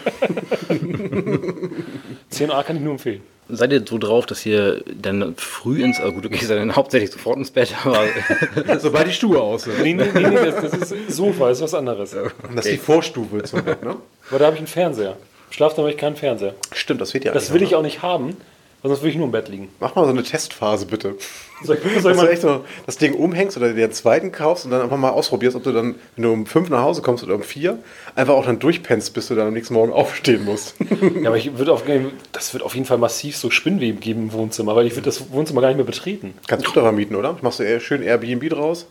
C&A 2.30 2.64
kann 2.64 2.76
ich 2.78 2.82
nur 2.82 2.94
empfehlen. 2.94 3.22
Seid 3.50 3.72
ihr 3.72 3.84
so 3.88 3.98
drauf, 3.98 4.26
dass 4.28 4.46
ihr 4.46 4.84
dann 4.86 5.36
früh 5.36 5.84
ins, 5.84 6.00
also 6.00 6.14
gut, 6.14 6.26
du 6.26 6.30
gehst 6.30 6.50
ja 6.50 6.56
dann 6.56 6.76
hauptsächlich 6.76 7.12
sofort 7.12 7.38
ins 7.38 7.50
Bett, 7.52 7.74
aber 7.84 8.06
Sobald 8.80 9.08
die 9.08 9.14
Schuhe 9.14 9.42
aus 9.42 9.64
sind. 9.64 9.82
Nee, 9.82 9.94
nee, 9.94 10.06
nee, 10.14 10.22
nee 10.22 10.36
das, 10.36 10.72
das 10.72 10.92
ist 10.92 11.16
Sofa, 11.16 11.50
das 11.50 11.58
ist 11.58 11.64
was 11.64 11.74
anderes. 11.74 12.14
Und 12.14 12.32
das 12.56 12.66
ist 12.66 12.74
die 12.74 12.78
Vorstufe 12.78 13.42
zum 13.44 13.64
Bett, 13.64 13.84
ne? 13.84 13.96
Aber 14.30 14.40
da 14.40 14.46
habe 14.46 14.56
ich 14.56 14.60
einen 14.60 14.68
Fernseher. 14.68 15.18
Schlafzimmer 15.50 15.86
habe 15.88 15.92
ich 15.94 15.98
keinen 15.98 16.16
Fernseher. 16.16 16.54
Stimmt, 16.74 17.02
das 17.02 17.14
wird 17.14 17.26
ja 17.26 17.34
Das 17.34 17.46
nicht, 17.46 17.54
will 17.54 17.62
ne? 17.62 17.68
ich 17.68 17.76
auch 17.76 17.82
nicht 17.82 18.02
haben, 18.04 18.38
weil 18.82 18.90
sonst 18.90 19.02
würde 19.02 19.10
ich 19.10 19.18
nur 19.18 19.26
im 19.26 19.32
Bett 19.32 19.50
liegen. 19.50 19.70
Mach 19.80 19.96
mal 19.96 20.06
so 20.06 20.12
eine 20.12 20.24
Testphase, 20.24 20.86
bitte. 20.86 21.16
Soll 21.64 21.78
ich, 21.78 22.02
soll 22.02 22.14
ich 22.14 22.18
Dass 22.18 22.26
du 22.26 22.32
echt 22.32 22.42
so 22.42 22.66
das 22.86 22.98
Ding 22.98 23.14
umhängst 23.14 23.58
oder 23.58 23.74
dir 23.74 23.88
den 23.88 23.92
zweiten 23.92 24.32
kaufst 24.32 24.64
und 24.66 24.72
dann 24.72 24.82
einfach 24.82 24.98
mal 24.98 25.10
ausprobierst, 25.10 25.58
ob 25.58 25.64
du 25.64 25.74
dann, 25.74 25.96
wenn 26.16 26.24
du 26.24 26.32
um 26.32 26.46
fünf 26.46 26.70
nach 26.70 26.82
Hause 26.82 27.02
kommst 27.02 27.24
oder 27.24 27.36
um 27.36 27.44
vier, 27.44 27.80
einfach 28.16 28.34
auch 28.34 28.46
dann 28.46 28.60
durchpennst, 28.60 29.14
bis 29.14 29.28
du 29.28 29.36
dann 29.36 29.48
am 29.48 29.54
nächsten 29.54 29.74
Morgen 29.74 29.92
aufstehen 30.00 30.46
musst. 30.46 30.76
ja, 31.22 31.28
aber 31.28 31.38
ich 31.38 31.58
würde 31.58 31.74
auf, 31.74 31.84
das 32.32 32.54
wird 32.54 32.64
auf 32.64 32.76
jeden 32.76 32.86
Fall 32.86 32.98
massiv 32.98 33.36
so 33.36 33.50
Spinnweben 33.50 34.00
geben 34.00 34.24
im 34.24 34.34
Wohnzimmer, 34.34 34.76
weil 34.76 34.88
ich 34.88 34.94
würde 34.94 35.06
das 35.06 35.32
Wohnzimmer 35.32 35.62
gar 35.62 35.68
nicht 35.68 35.78
mehr 35.78 35.86
betreten. 35.86 36.34
Kannst 36.48 36.66
du 36.68 36.72
doch 36.72 36.84
mal 36.84 36.94
mieten, 36.94 37.16
oder? 37.16 37.38
Machst 37.42 37.60
du 37.60 37.64
eher 37.64 37.80
schön 37.80 38.02
Airbnb 38.02 38.50
draus? 38.50 38.88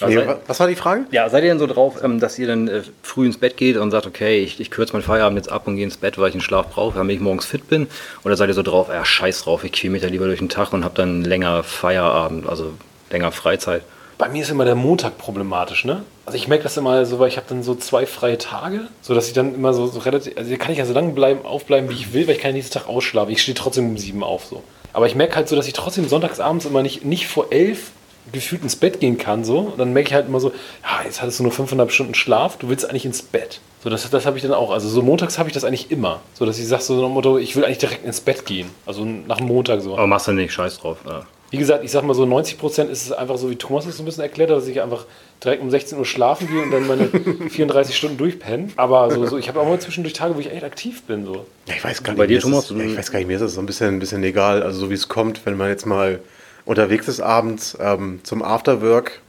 Nee, 0.00 0.04
Also- 0.16 0.26
wa- 0.26 0.38
was 0.46 0.60
war 0.60 0.66
die 0.66 0.74
Frage? 0.74 1.04
ja, 1.12 1.28
seid 1.28 1.44
ihr 1.44 1.50
denn 1.50 1.58
so 1.58 1.66
drauf, 1.66 2.02
ähm, 2.02 2.18
dass 2.20 2.38
ihr 2.38 2.46
dann 2.48 2.66
äh, 2.68 2.82
früh 3.02 3.26
ins 3.26 3.38
Bett 3.38 3.56
geht 3.56 3.76
und 3.76 3.90
sagt, 3.90 4.06
okay, 4.06 4.40
ich, 4.40 4.58
ich 4.60 4.70
kürze 4.70 4.92
meinen 4.92 5.02
Feierabend 5.02 5.38
jetzt 5.38 5.50
ab 5.50 5.66
und 5.68 5.76
gehe 5.76 5.84
ins 5.84 5.96
Bett, 5.96 6.18
weil 6.18 6.28
ich 6.28 6.34
einen 6.34 6.40
Schlaf 6.40 6.70
brauche, 6.70 6.98
damit 6.98 7.14
ich 7.16 7.22
morgens 7.22 7.46
fit 7.46 7.68
bin? 7.68 7.86
Oder 8.24 8.36
seid 8.36 8.48
ihr 8.48 8.54
so 8.54 8.62
drauf, 8.62 8.88
ja, 8.88 9.04
scheiß 9.04 9.42
drauf, 9.42 9.62
ich 9.64 9.72
quäle 9.72 9.92
mich 9.92 10.02
da 10.02 10.08
lieber 10.08 10.26
durch 10.26 10.40
den 10.40 10.48
Tag 10.48 10.72
und 10.72 10.84
habe 10.84 10.94
dann 10.96 11.22
länger 11.22 11.62
Feierabend, 11.62 12.48
also 12.48 12.72
länger 13.10 13.30
Freizeit? 13.32 13.82
Bei 14.18 14.28
mir 14.28 14.42
ist 14.42 14.50
immer 14.50 14.64
der 14.64 14.74
Montag 14.74 15.18
problematisch, 15.18 15.84
ne? 15.84 16.02
Also 16.24 16.36
ich 16.36 16.48
merke 16.48 16.64
das 16.64 16.76
immer 16.78 17.04
so, 17.06 17.18
weil 17.18 17.28
ich 17.28 17.36
habe 17.36 17.46
dann 17.48 17.62
so 17.62 17.74
zwei 17.74 18.06
freie 18.06 18.38
Tage, 18.38 18.80
so 19.02 19.14
dass 19.14 19.28
ich 19.28 19.34
dann 19.34 19.54
immer 19.54 19.72
so, 19.74 19.86
so 19.86 20.00
relativ, 20.00 20.36
also 20.36 20.48
hier 20.48 20.58
kann 20.58 20.72
ich 20.72 20.78
ja 20.78 20.86
so 20.86 20.94
lange 20.94 21.12
bleiben, 21.12 21.44
aufbleiben, 21.44 21.88
wie 21.90 21.94
ich 21.94 22.12
will, 22.12 22.26
weil 22.26 22.34
ich 22.34 22.40
kann 22.40 22.50
den 22.50 22.56
nächsten 22.56 22.72
Tag 22.78 22.88
ausschlafen. 22.88 23.30
Ich 23.30 23.42
stehe 23.42 23.54
trotzdem 23.54 23.88
um 23.90 23.98
sieben 23.98 24.24
auf, 24.24 24.46
so. 24.46 24.64
Aber 24.94 25.06
ich 25.06 25.14
merke 25.14 25.36
halt 25.36 25.48
so, 25.48 25.54
dass 25.54 25.66
ich 25.68 25.74
trotzdem 25.74 26.08
sonntagsabends 26.08 26.64
immer 26.64 26.82
nicht, 26.82 27.04
nicht 27.04 27.26
vor 27.28 27.48
elf 27.52 27.90
gefühlt 28.32 28.62
ins 28.62 28.76
Bett 28.76 29.00
gehen 29.00 29.18
kann, 29.18 29.44
so. 29.44 29.58
Und 29.58 29.78
dann 29.78 29.92
merke 29.92 30.08
ich 30.08 30.14
halt 30.14 30.26
immer 30.28 30.40
so, 30.40 30.50
ja, 30.50 31.04
jetzt 31.04 31.22
hattest 31.22 31.38
du 31.38 31.42
nur 31.44 31.52
fünfeinhalb 31.52 31.90
Stunden 31.92 32.14
Schlaf, 32.14 32.56
du 32.58 32.68
willst 32.68 32.88
eigentlich 32.88 33.04
ins 33.06 33.22
Bett. 33.22 33.60
So, 33.82 33.90
das, 33.90 34.08
das 34.10 34.26
habe 34.26 34.36
ich 34.36 34.42
dann 34.42 34.52
auch. 34.52 34.70
Also 34.72 34.88
so 34.88 35.00
montags 35.02 35.38
habe 35.38 35.48
ich 35.48 35.54
das 35.54 35.62
eigentlich 35.64 35.90
immer. 35.90 36.20
So, 36.34 36.44
dass 36.44 36.58
ich 36.58 36.66
sage 36.66 36.82
so 36.82 36.94
nach 36.96 37.04
dem 37.08 37.12
Motto, 37.12 37.38
ich 37.38 37.54
will 37.54 37.64
eigentlich 37.64 37.78
direkt 37.78 38.04
ins 38.04 38.20
Bett 38.20 38.44
gehen. 38.44 38.68
Also 38.84 39.04
nach 39.04 39.36
dem 39.38 39.46
Montag 39.46 39.80
so. 39.80 39.92
Aber 39.94 40.06
machst 40.06 40.26
du 40.26 40.32
nicht, 40.32 40.52
scheiß 40.52 40.78
drauf. 40.78 40.98
Ja. 41.06 41.22
Wie 41.50 41.58
gesagt, 41.58 41.84
ich 41.84 41.92
sag 41.92 42.02
mal 42.02 42.14
so 42.14 42.26
90 42.26 42.58
Prozent 42.58 42.90
ist 42.90 43.04
es 43.06 43.12
einfach 43.12 43.38
so, 43.38 43.48
wie 43.48 43.54
Thomas 43.54 43.86
es 43.86 43.96
so 43.96 44.02
ein 44.02 44.06
bisschen 44.06 44.24
erklärt 44.24 44.50
hat, 44.50 44.56
dass 44.56 44.66
ich 44.66 44.82
einfach 44.82 45.04
direkt 45.44 45.62
um 45.62 45.70
16 45.70 45.96
Uhr 45.96 46.04
schlafen 46.04 46.48
gehe 46.48 46.60
und 46.60 46.72
dann 46.72 46.88
meine 46.88 47.06
34 47.50 47.96
Stunden 47.96 48.16
durchpenne. 48.18 48.70
Aber 48.76 49.08
so, 49.12 49.24
so 49.26 49.38
ich 49.38 49.46
habe 49.48 49.60
auch 49.60 49.68
mal 49.68 49.78
zwischendurch 49.78 50.14
Tage, 50.14 50.34
wo 50.34 50.40
ich 50.40 50.50
echt 50.50 50.64
aktiv 50.64 51.04
bin. 51.04 51.24
So. 51.24 51.46
Ja, 51.66 51.74
ich 51.76 51.84
weiß 51.84 52.02
gar 52.02 52.12
nicht, 52.14 52.18
Bei 52.18 52.26
dir, 52.26 52.38
ist 52.38 52.42
Thomas, 52.42 52.64
es, 52.64 52.68
du- 52.70 52.78
ja, 52.78 52.86
ich 52.86 52.96
weiß 52.98 53.12
gar 53.12 53.20
nicht, 53.20 53.28
mir 53.28 53.36
ist 53.36 53.42
es 53.42 53.54
so 53.54 53.60
ein 53.60 53.66
bisschen, 53.66 53.94
ein 53.94 53.98
bisschen 54.00 54.24
egal, 54.24 54.64
also 54.64 54.80
so 54.80 54.90
wie 54.90 54.94
es 54.94 55.06
kommt, 55.06 55.46
wenn 55.46 55.56
man 55.56 55.68
jetzt 55.68 55.86
mal 55.86 56.18
unterwegs 56.66 57.08
ist 57.08 57.20
abends 57.20 57.78
ähm, 57.80 58.20
zum 58.24 58.42
Afterwork, 58.42 59.20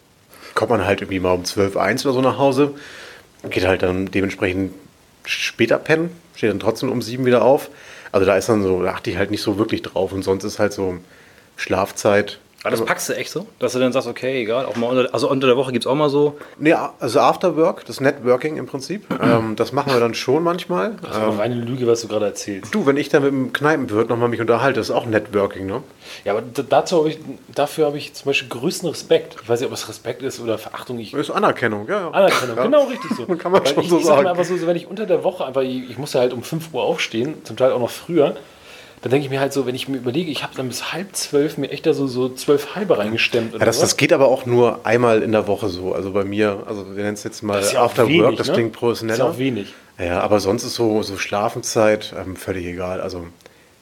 kommt 0.56 0.72
man 0.72 0.86
halt 0.86 1.02
irgendwie 1.02 1.20
mal 1.20 1.32
um 1.32 1.46
12, 1.46 1.78
1 1.78 2.06
oder 2.06 2.14
so 2.14 2.22
nach 2.22 2.38
Hause, 2.38 2.74
geht 3.50 3.66
halt 3.66 3.84
dann 3.84 4.08
dementsprechend 4.08 4.74
später 5.26 5.78
pennen, 5.78 6.10
steht 6.36 6.50
dann 6.50 6.60
trotzdem 6.60 6.92
um 6.92 7.02
7 7.02 7.26
wieder 7.26 7.44
auf. 7.44 7.70
Also 8.12 8.26
da 8.26 8.36
ist 8.36 8.50
dann 8.50 8.64
so, 8.64 8.82
da 8.82 8.92
achte 8.92 9.12
ich 9.12 9.18
halt 9.18 9.32
nicht 9.32 9.42
so 9.42 9.58
wirklich 9.58 9.82
drauf 9.82 10.12
und 10.12 10.24
sonst 10.24 10.44
ist 10.44 10.60
halt 10.60 10.74
so 10.74 10.98
Schlafzeit. 11.56 12.40
Aber 12.68 12.78
das 12.78 12.86
packst 12.86 13.10
du 13.10 13.14
echt 13.14 13.32
so? 13.32 13.46
Dass 13.60 13.74
du 13.74 13.80
dann 13.80 13.92
sagst, 13.92 14.08
okay, 14.08 14.42
egal, 14.42 14.66
auch 14.66 14.76
mal 14.76 14.88
unter, 14.88 15.14
also 15.14 15.30
unter 15.30 15.48
der 15.48 15.58
Woche 15.58 15.72
gibt 15.72 15.86
es 15.86 15.88
auch 15.88 15.96
mal 15.96 16.10
so. 16.10 16.38
Nee, 16.60 16.74
also 17.00 17.20
Afterwork, 17.20 17.86
das 17.86 18.02
Networking 18.02 18.58
im 18.58 18.66
Prinzip, 18.66 19.06
ähm, 19.22 19.56
das 19.56 19.72
machen 19.72 19.94
wir 19.94 20.00
dann 20.00 20.14
schon 20.14 20.44
manchmal. 20.44 20.96
Das 21.02 21.12
ist 21.12 21.18
eine 21.18 21.38
reine 21.38 21.56
Lüge, 21.56 21.88
was 21.88 22.02
du 22.02 22.08
gerade 22.08 22.26
erzählst. 22.26 22.74
Du, 22.74 22.86
wenn 22.86 22.98
ich 22.98 23.10
dann 23.10 23.24
mit 23.24 23.32
dem 23.32 23.54
Kneipenwirt 23.54 24.10
nochmal 24.10 24.30
mich 24.30 24.42
unterhalte, 24.42 24.80
das 24.80 24.90
ist 24.90 24.96
auch 24.96 25.06
Networking, 25.06 25.66
ne? 25.66 25.82
Ja, 26.26 26.34
aber 26.34 26.44
dazu 26.70 27.00
hab 27.00 27.08
ich, 27.08 27.20
dafür 27.54 27.88
habe 27.88 27.98
ich 27.98 28.14
zum 28.14 28.30
Beispiel 28.30 28.50
größten 28.50 28.90
Respekt. 28.90 29.38
Ich 29.42 29.50
weiß 29.50 29.60
nicht, 29.60 29.68
ob 29.68 29.74
es 29.74 29.88
Respekt 29.88 30.22
ist 30.22 30.40
oder 30.40 30.58
Verachtung. 30.58 31.00
Ich, 31.00 31.12
Das 31.12 31.22
ist 31.22 31.32
Anerkennung, 31.32 31.88
ja. 31.88 32.02
ja. 32.02 32.12
Anerkennung, 32.12 32.58
ja. 32.58 32.64
genau 32.64 32.84
richtig 32.86 33.12
so. 33.16 33.26
Kann 33.38 33.52
man 33.52 33.62
Weil 33.64 33.74
schon 33.74 33.84
ich, 33.84 33.90
so 33.90 33.98
ich 33.98 34.04
sag 34.06 34.16
sagen. 34.16 34.24
mir 34.24 34.32
einfach 34.32 34.46
so, 34.46 34.58
so, 34.58 34.68
wenn 34.68 34.76
ich 34.76 34.88
unter 34.88 35.06
der 35.06 35.24
Woche 35.24 35.46
einfach, 35.46 35.62
ich, 35.62 35.90
ich 35.90 35.98
muss 35.98 36.14
ja 36.14 36.22
halt 36.22 36.34
um 36.34 36.44
5 36.44 36.74
Uhr 36.74 36.84
aufstehen, 36.84 37.36
zum 37.44 37.56
Teil 37.58 37.72
auch 37.72 37.80
noch 37.80 37.90
früher, 37.90 38.36
dann 39.02 39.12
denke 39.12 39.26
ich 39.26 39.30
mir 39.30 39.40
halt 39.40 39.54
so, 39.54 39.66
wenn 39.66 39.76
ich 39.76 39.88
mir 39.88 39.98
überlege, 39.98 40.32
ich 40.32 40.44
habe 40.44 40.54
dann 40.56 40.68
bis 40.68 40.92
halb 40.92 41.16
zwölf 41.16 41.58
mir 41.58 41.70
echt 41.70 41.86
da 41.86 41.94
so, 41.94 42.08
so 42.08 42.30
zwölf 42.30 42.76
halbe 42.76 42.98
reingestemmt. 42.98 43.54
Ja, 43.54 43.60
das, 43.66 43.80
das 43.80 43.96
geht 43.98 44.12
aber 44.12 44.28
auch 44.28 44.46
nur 44.46 44.86
einmal 44.86 45.22
in 45.22 45.32
der 45.32 45.48
Woche 45.48 45.70
so. 45.70 45.94
Also 45.94 46.12
bei 46.12 46.24
mir, 46.24 46.64
also 46.66 46.86
wir 46.96 47.04
nennen 47.04 47.14
es 47.14 47.24
jetzt 47.24 47.44
mal 47.44 47.62
ja 47.62 47.84
After 47.84 48.08
wenig, 48.08 48.22
Work, 48.24 48.38
das 48.38 48.48
ne? 48.48 48.54
klingt 48.54 48.74
Das 48.74 48.80
professioneller. 48.80 49.30
ist 49.30 49.36
auch 49.36 49.38
wenig. 49.38 49.74
Ja, 50.00 50.22
aber 50.22 50.40
sonst 50.40 50.64
ist 50.64 50.76
so, 50.76 51.02
so 51.04 51.18
Schlafenszeit 51.18 52.14
ähm, 52.20 52.36
völlig 52.36 52.66
egal. 52.66 53.02
Also 53.02 53.26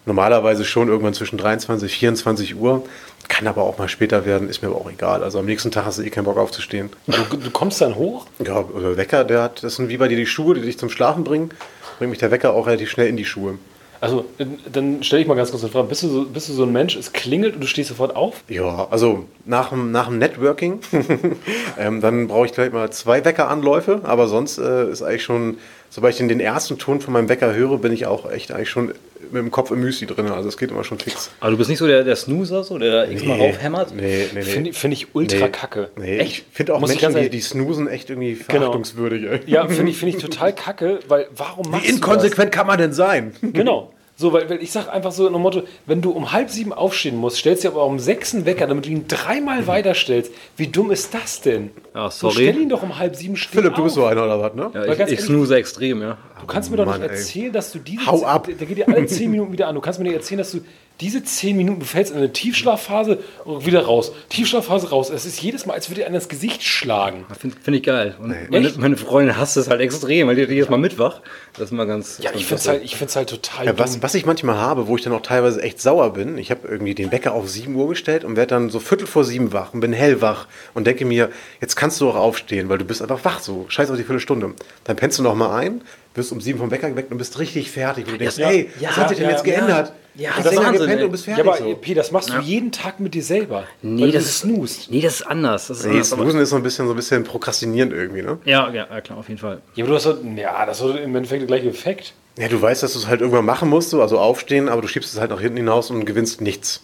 normalerweise 0.06 0.66
schon 0.66 0.88
irgendwann 0.88 1.14
zwischen 1.14 1.38
23, 1.38 1.94
24 1.98 2.56
Uhr. 2.58 2.84
Kann 3.28 3.48
aber 3.48 3.64
auch 3.64 3.78
mal 3.80 3.90
später 3.90 4.26
werden, 4.26 4.50
ist 4.50 4.62
mir 4.62 4.68
aber 4.68 4.78
auch 4.78 4.92
egal. 4.92 5.24
Also 5.24 5.40
am 5.40 5.46
nächsten 5.46 5.72
Tag 5.72 5.86
hast 5.86 5.98
du 5.98 6.04
eh 6.04 6.10
keinen 6.12 6.26
Bock 6.26 6.38
aufzustehen. 6.38 6.92
Du, 7.08 7.38
du 7.38 7.50
kommst 7.50 7.82
dann 7.82 7.96
hoch, 7.96 8.28
Ja, 8.46 8.60
oder 8.60 8.98
Wecker, 8.98 9.24
der 9.24 9.42
hat, 9.42 9.64
das 9.64 9.78
sind 9.78 9.90
wie 9.90 9.98
bei 9.98 10.08
dir 10.08 10.18
die 10.18 10.28
Schuhe, 10.28 10.54
die 10.54 10.62
dich 10.62 10.78
zum 10.78 10.90
Schlafen 10.92 11.24
bringen, 11.24 11.50
bringt 11.98 12.12
mich 12.12 12.20
der 12.20 12.30
Wecker 12.30 12.54
auch 12.54 12.68
relativ 12.68 12.92
schnell 12.92 13.08
in 13.08 13.18
die 13.18 13.26
Schuhe. 13.26 13.58
Also 14.06 14.26
dann 14.72 15.04
stelle 15.04 15.22
ich 15.22 15.28
mal 15.28 15.36
ganz 15.36 15.52
kurz 15.52 15.64
eine 15.64 15.72
Frage, 15.72 15.88
bist 15.88 16.04
du, 16.04 16.08
so, 16.08 16.26
bist 16.26 16.48
du 16.50 16.54
so 16.54 16.64
ein 16.64 16.72
Mensch, 16.72 16.96
es 16.96 17.12
klingelt 17.14 17.56
und 17.56 17.62
du 17.62 17.68
stehst 17.68 17.90
sofort 17.90 18.16
auf? 18.16 18.44
Ja, 18.50 18.88
also 18.92 19.26
nach 19.46 19.70
dem, 19.70 19.92
nach 19.92 20.08
dem 20.08 20.18
Networking, 20.20 20.80
ähm, 21.80 22.02
dann 22.02 22.28
brauche 22.28 22.46
ich 22.46 22.54
gleich 22.54 22.72
mal 22.72 22.90
zwei 22.92 23.24
Weckeranläufe, 23.26 24.02
aber 24.04 24.28
sonst 24.28 24.58
äh, 24.58 24.90
ist 24.90 25.02
eigentlich 25.02 25.24
schon, 25.24 25.58
sobald 25.90 26.14
ich 26.14 26.18
den, 26.20 26.28
den 26.30 26.40
ersten 26.40 26.78
Ton 26.78 27.02
von 27.02 27.14
meinem 27.14 27.30
Wecker 27.30 27.54
höre, 27.54 27.78
bin 27.78 27.92
ich 27.92 28.06
auch 28.06 28.30
echt 28.32 28.52
eigentlich 28.52 28.70
schon 28.70 28.94
mit 29.32 29.42
dem 29.42 29.50
Kopf 29.50 29.72
im 29.72 29.80
Müsli 29.80 30.06
drin. 30.06 30.28
Also 30.28 30.50
es 30.50 30.58
geht 30.58 30.70
immer 30.70 30.84
schon 30.84 31.00
fix. 31.00 31.32
Aber 31.40 31.50
du 31.52 31.58
bist 31.58 31.70
nicht 31.70 31.80
so 31.80 31.88
der, 31.88 32.04
der 32.04 32.16
Snoozer, 32.16 32.64
so, 32.64 32.78
der 32.78 32.92
da 33.06 33.12
x-mal 33.12 33.40
raufhämmert? 33.40 33.96
Nee, 33.96 34.28
nee, 34.34 34.40
nee. 34.40 34.42
Finde 34.44 34.74
find 34.74 34.94
ich 34.94 35.16
ultra 35.16 35.46
Nee. 35.46 35.52
kacke. 35.52 35.90
Nee, 35.98 36.18
Echt? 36.20 36.32
ich 36.32 36.46
finde 36.52 36.76
auch 36.76 36.80
Muss 36.80 36.90
Menschen, 36.90 37.16
die, 37.16 37.30
die 37.30 37.42
snoosen, 37.42 37.88
echt 37.88 38.10
irgendwie 38.12 38.34
Genau. 38.34 38.60
verachtungswürdig. 38.66 39.24
Ey. 39.24 39.40
Ja, 39.48 39.68
finde 39.68 39.92
ich, 39.92 39.98
find 39.98 40.16
ich 40.16 40.22
total 40.22 40.54
kacke, 40.54 41.00
weil 41.08 41.28
warum 41.36 41.72
machst 41.72 41.88
Wie 41.88 41.92
inkonsequent 41.92 42.52
kann 42.52 42.68
man 42.68 42.78
denn 42.78 42.94
sein? 42.94 43.34
das? 43.42 43.54
Genau. 43.54 43.92
So, 44.18 44.32
weil, 44.32 44.50
weil 44.50 44.64
ich 44.64 44.72
sag 44.72 44.88
einfach 44.88 45.12
so 45.12 45.24
nach 45.26 45.34
dem 45.34 45.42
Motto, 45.42 45.64
wenn 45.86 46.02
du 46.02 46.12
um 46.12 46.32
halb 46.32 46.50
sieben 46.50 46.72
aufstehen 46.72 47.18
musst, 47.18 47.36
stellst 47.38 47.66
du 47.66 47.68
aber 47.68 47.86
um 47.86 48.00
sechs 48.00 48.34
einen 48.34 48.46
Wecker, 48.46 48.66
damit 48.66 48.86
du 48.86 48.90
ihn 48.90 49.08
dreimal 49.10 49.68
weiterstellst. 49.68 50.32
Wie 50.56 50.68
dumm 50.68 50.92
ist 50.92 51.14
das 51.14 51.42
denn? 51.42 51.72
Ja, 51.94 52.10
So, 52.10 52.30
sorry. 52.30 52.44
stell 52.50 52.62
ihn 52.62 52.70
doch 52.70 52.82
um 52.82 52.98
halb 52.98 53.16
sieben 53.18 53.36
stehen 53.36 53.60
Philipp, 53.60 53.76
du 53.76 53.84
bist 53.84 53.98
auf. 53.98 54.04
so 54.04 54.08
einer 54.08 54.24
oder 54.24 54.40
was, 54.40 54.54
ne? 54.56 54.72
Ja, 54.74 55.06
ich, 55.06 55.12
ich 55.14 55.20
snooze 55.20 55.58
extrem, 55.58 56.02
ja. 56.02 56.18
Du 56.40 56.48
kannst 56.48 56.72
mir 56.72 56.78
doch 56.78 56.86
Mann, 56.86 57.02
nicht 57.02 57.10
ey. 57.12 57.18
erzählen, 57.18 57.52
dass 57.54 57.72
du 57.74 57.80
diese. 57.80 58.06
Hau 58.06 58.24
ab. 58.24 58.48
Der 58.48 58.56
geht 58.68 58.78
dir 58.78 58.88
alle 58.88 59.06
10 59.06 59.30
Minuten 59.32 59.52
wieder 59.52 59.68
an. 59.68 59.76
Du 59.76 59.82
kannst 59.82 60.00
mir 60.00 60.06
nicht 60.06 60.16
erzählen, 60.16 60.38
dass 60.40 60.52
du 60.52 60.60
diese 61.02 61.24
10 61.24 61.58
Minuten, 61.58 61.80
du 61.82 61.86
fällst 61.86 62.12
in 62.12 62.18
eine 62.18 62.32
Tiefschlafphase 62.32 63.20
und 63.44 63.66
wieder 63.66 63.84
raus. 63.84 64.14
Tiefschlafphase 64.30 64.90
raus. 64.90 65.10
Es 65.10 65.26
ist 65.26 65.42
jedes 65.42 65.66
Mal, 65.66 65.74
als 65.74 65.90
würde 65.90 66.02
dir 66.02 66.08
einer 66.08 66.16
ins 66.16 66.30
Gesicht 66.30 66.64
schlagen. 66.64 67.26
Finde 67.38 67.58
find 67.62 67.78
ich 67.78 67.84
geil. 67.84 68.16
Und 68.20 68.30
meine, 68.50 68.68
Echt? 68.68 68.78
meine 68.78 68.96
Freundin 68.96 69.38
hasst 69.38 69.58
es 69.58 69.70
halt 69.70 69.82
extrem, 69.82 70.28
weil 70.28 70.36
die 70.36 70.44
jedes 70.44 70.70
Mal 70.70 70.78
mitwach. 70.78 71.22
Das 71.54 71.66
ist 71.66 71.72
mal 71.72 71.86
ganz. 71.86 72.20
Ja, 72.22 72.32
ich 72.34 72.46
finde 72.46 72.62
es 72.62 72.68
halt, 72.68 72.84
ich 72.84 72.96
find's 72.96 73.16
halt 73.16 73.30
total 73.30 73.66
Ja, 73.66 73.78
was, 73.78 74.02
was 74.02 74.16
ich 74.16 74.26
manchmal 74.26 74.56
habe, 74.56 74.88
wo 74.88 74.96
ich 74.96 75.04
dann 75.04 75.14
auch 75.14 75.22
teilweise 75.22 75.62
echt 75.62 75.82
sauer 75.82 76.14
bin, 76.14 76.38
ich 76.38 76.50
habe 76.50 76.68
irgendwie 76.68 76.96
den 76.96 77.12
Wecker 77.12 77.34
auf 77.34 77.50
7 77.50 77.76
Uhr 77.76 77.90
gestellt 77.90 78.24
und 78.24 78.38
werde 78.38 78.50
dann 78.50 78.70
so 78.70 78.80
viertel 78.80 79.08
vor 79.08 79.26
sieben 79.26 79.52
wach 79.52 79.74
und 79.74 79.82
bin 79.82 79.92
hellwach 79.92 80.48
und 80.74 80.88
denke 80.88 81.06
mir, 81.06 81.30
jetzt 81.60 81.76
kannst 81.76 82.00
du 82.00 82.10
auch 82.10 82.16
aufstehen, 82.16 82.70
weil 82.70 82.78
du 82.78 82.86
bist 82.86 83.02
einfach 83.02 83.24
wach 83.26 83.40
so. 83.40 83.66
Scheiß 83.68 83.90
auf 83.90 83.98
die 83.98 84.04
Viertelstunde. 84.04 84.54
Dann 84.86 84.96
pennst 84.96 85.20
du 85.20 85.24
noch 85.24 85.36
mal 85.36 85.56
ein, 85.58 85.82
wirst 86.16 86.32
um 86.32 86.42
sieben 86.42 86.60
vom 86.60 86.72
Wecker 86.72 86.90
geweckt 86.90 87.12
und 87.12 87.18
bist 87.18 87.38
richtig 87.40 87.70
fertig. 87.72 88.06
Und 88.08 88.14
du 88.14 88.18
denkst, 88.18 88.38
Ja, 88.38 88.50
ey, 88.50 88.70
ja, 88.80 88.90
was 88.90 88.98
hat 88.98 89.10
sich 89.10 89.18
denn 89.18 89.28
ja, 89.30 89.32
jetzt 89.36 89.46
ja. 89.46 89.54
geändert? 89.56 89.94
Ja, 90.18 90.30
du 90.32 90.36
das 90.38 90.38
hast 90.38 90.46
ist 90.46 90.52
länger 90.54 90.66
Wahnsinn, 90.68 90.82
gepennt 90.82 91.00
ey. 91.00 91.06
und 91.06 91.12
bist 91.12 91.28
Ja, 91.28 91.36
fertig. 91.36 91.52
aber 91.62 91.70
so. 91.72 91.76
P, 91.76 91.94
das 91.94 92.12
machst 92.12 92.30
du 92.30 92.40
jeden 92.40 92.72
Tag 92.72 93.00
mit 93.02 93.14
dir 93.14 93.24
selber. 93.24 93.66
Nee, 93.82 94.12
das 94.12 94.24
ist- 94.26 94.40
snoost. 94.40 94.90
Nee, 94.90 95.02
das 95.02 95.16
ist 95.16 95.22
anders. 95.28 95.68
Das 95.68 95.80
ist 95.80 95.86
Nee, 95.86 95.92
aber, 95.98 96.04
Snoosen 96.06 96.40
ist 96.40 96.50
so 96.52 96.56
ein 96.56 96.64
bisschen, 96.64 96.88
so 96.88 96.94
ein 96.94 96.96
bisschen 96.96 97.24
prokrastinierend 97.26 97.92
irgendwie, 97.92 98.22
ne? 98.22 98.38
ja, 98.46 98.70
ja, 98.72 98.88
ja, 98.90 99.02
klar, 99.02 99.18
auf 99.20 99.28
jeden 99.28 99.42
Fall. 99.42 99.62
Ja, 99.76 99.84
aber 99.84 99.90
du 99.92 99.96
hast 99.98 100.06
halt, 100.06 100.20
ja, 100.38 100.66
das 100.66 100.82
hat 100.82 100.96
im 101.00 101.16
Endeffekt 101.16 101.42
der 101.42 101.48
gleiche 101.48 101.68
Effekt. 101.68 102.14
Ja, 102.38 102.48
du 102.48 102.62
weißt, 102.62 102.82
dass 102.84 102.94
du 102.94 103.00
es 103.00 103.08
halt 103.08 103.20
irgendwann 103.22 103.46
machen 103.46 103.70
musst, 103.70 103.90
so, 103.90 104.02
also 104.02 104.18
aufstehen, 104.20 104.70
aber 104.70 104.82
du 104.82 104.88
schiebst 104.88 105.14
es 105.14 105.20
halt 105.20 105.32
nach 105.32 105.40
hinten 105.42 105.58
hinaus 105.58 105.90
und 105.92 106.06
gewinnst 106.06 106.40
nichts. 106.42 106.82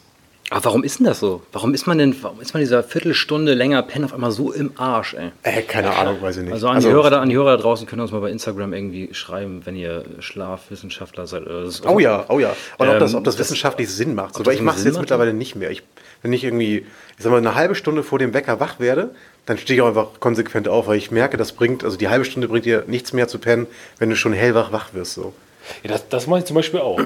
Aber 0.52 0.66
warum 0.66 0.84
ist 0.84 1.00
denn 1.00 1.06
das 1.08 1.20
so? 1.22 1.42
Warum 1.54 1.74
ist 1.74 1.88
man 1.88 1.98
denn, 1.98 2.14
warum 2.22 2.42
ist 2.42 2.54
man 2.54 2.60
dieser 2.62 2.84
Viertelstunde 2.84 3.54
länger 3.54 3.82
Pen 3.84 4.04
auf 4.04 4.14
einmal 4.14 4.32
so 4.32 4.52
im 4.52 4.72
Arsch, 4.76 5.14
ey? 5.14 5.32
Äh, 5.44 5.62
keine 5.62 5.96
Ahnung, 5.96 6.22
weiß 6.22 6.38
ich 6.38 6.44
nicht. 6.44 6.52
Also 6.52 6.68
an, 6.68 6.82
die 6.82 6.88
Hörer 6.90 7.10
da, 7.10 7.22
an 7.22 7.30
die 7.30 7.36
Hörer 7.36 7.56
da 7.56 7.64
draußen 7.64 7.88
könnt 7.88 8.00
ihr 8.02 8.04
uns 8.04 8.12
mal 8.12 8.20
bei 8.20 8.30
Instagram 8.32 8.74
irgendwie 8.74 9.14
schreiben, 9.14 9.62
wenn 9.64 9.78
ihr 9.78 10.04
Schlafwissenschaftler 10.20 11.26
seid. 11.26 11.44
oder 11.44 11.64
das- 11.64 11.82
Oh 11.86 12.00
ja, 12.00 12.26
oh 12.28 12.40
ja. 12.40 12.54
Und 12.78 12.90
ob, 12.90 13.00
das, 13.00 13.12
Ähm, 13.14 13.20
ob 13.20 13.24
das 13.24 13.36
das- 13.38 13.46
wissenschaftlich 13.46 13.90
Sinn 13.90 14.14
macht. 14.14 14.34
So, 14.36 14.40
weil 14.42 14.46
das 14.54 14.56
ich 14.56 14.62
mache 14.62 14.76
es 14.76 14.82
Sinn 14.82 14.90
jetzt 14.90 14.96
macht? 14.98 15.04
mittlerweile 15.04 15.34
nicht 15.34 15.56
mehr. 15.56 15.72
Ich, 15.72 15.84
wenn 16.22 16.34
ich 16.34 16.44
irgendwie, 16.44 16.80
ich 17.18 17.24
sag 17.24 17.32
mal, 17.32 17.38
eine 17.38 17.56
halbe 17.56 17.74
Stunde 17.74 18.04
vor 18.04 18.20
dem 18.20 18.34
Wecker 18.34 18.60
wach 18.60 18.80
werde, 18.80 19.16
dann 19.46 19.58
stehe 19.58 19.78
ich 19.78 19.82
auch 19.82 19.88
einfach 19.88 20.08
konsequent 20.20 20.68
auf, 20.68 20.86
weil 20.88 20.98
ich 20.98 21.12
merke, 21.12 21.38
das 21.38 21.54
bringt, 21.54 21.86
also 21.86 21.96
die 21.96 22.10
halbe 22.10 22.26
Stunde 22.26 22.50
bringt 22.50 22.66
dir 22.66 22.84
nichts 22.88 23.14
mehr 23.14 23.30
zu 23.30 23.40
pennen, 23.40 23.68
wenn 24.00 24.10
du 24.10 24.18
schon 24.18 24.34
hellwach 24.34 24.74
wach 24.74 24.94
wirst. 24.94 25.14
So. 25.14 25.34
Ja, 25.84 25.92
das, 25.92 26.10
das 26.10 26.28
mache 26.28 26.40
ich 26.40 26.46
zum 26.46 26.56
Beispiel 26.58 26.82
auch. 26.82 27.00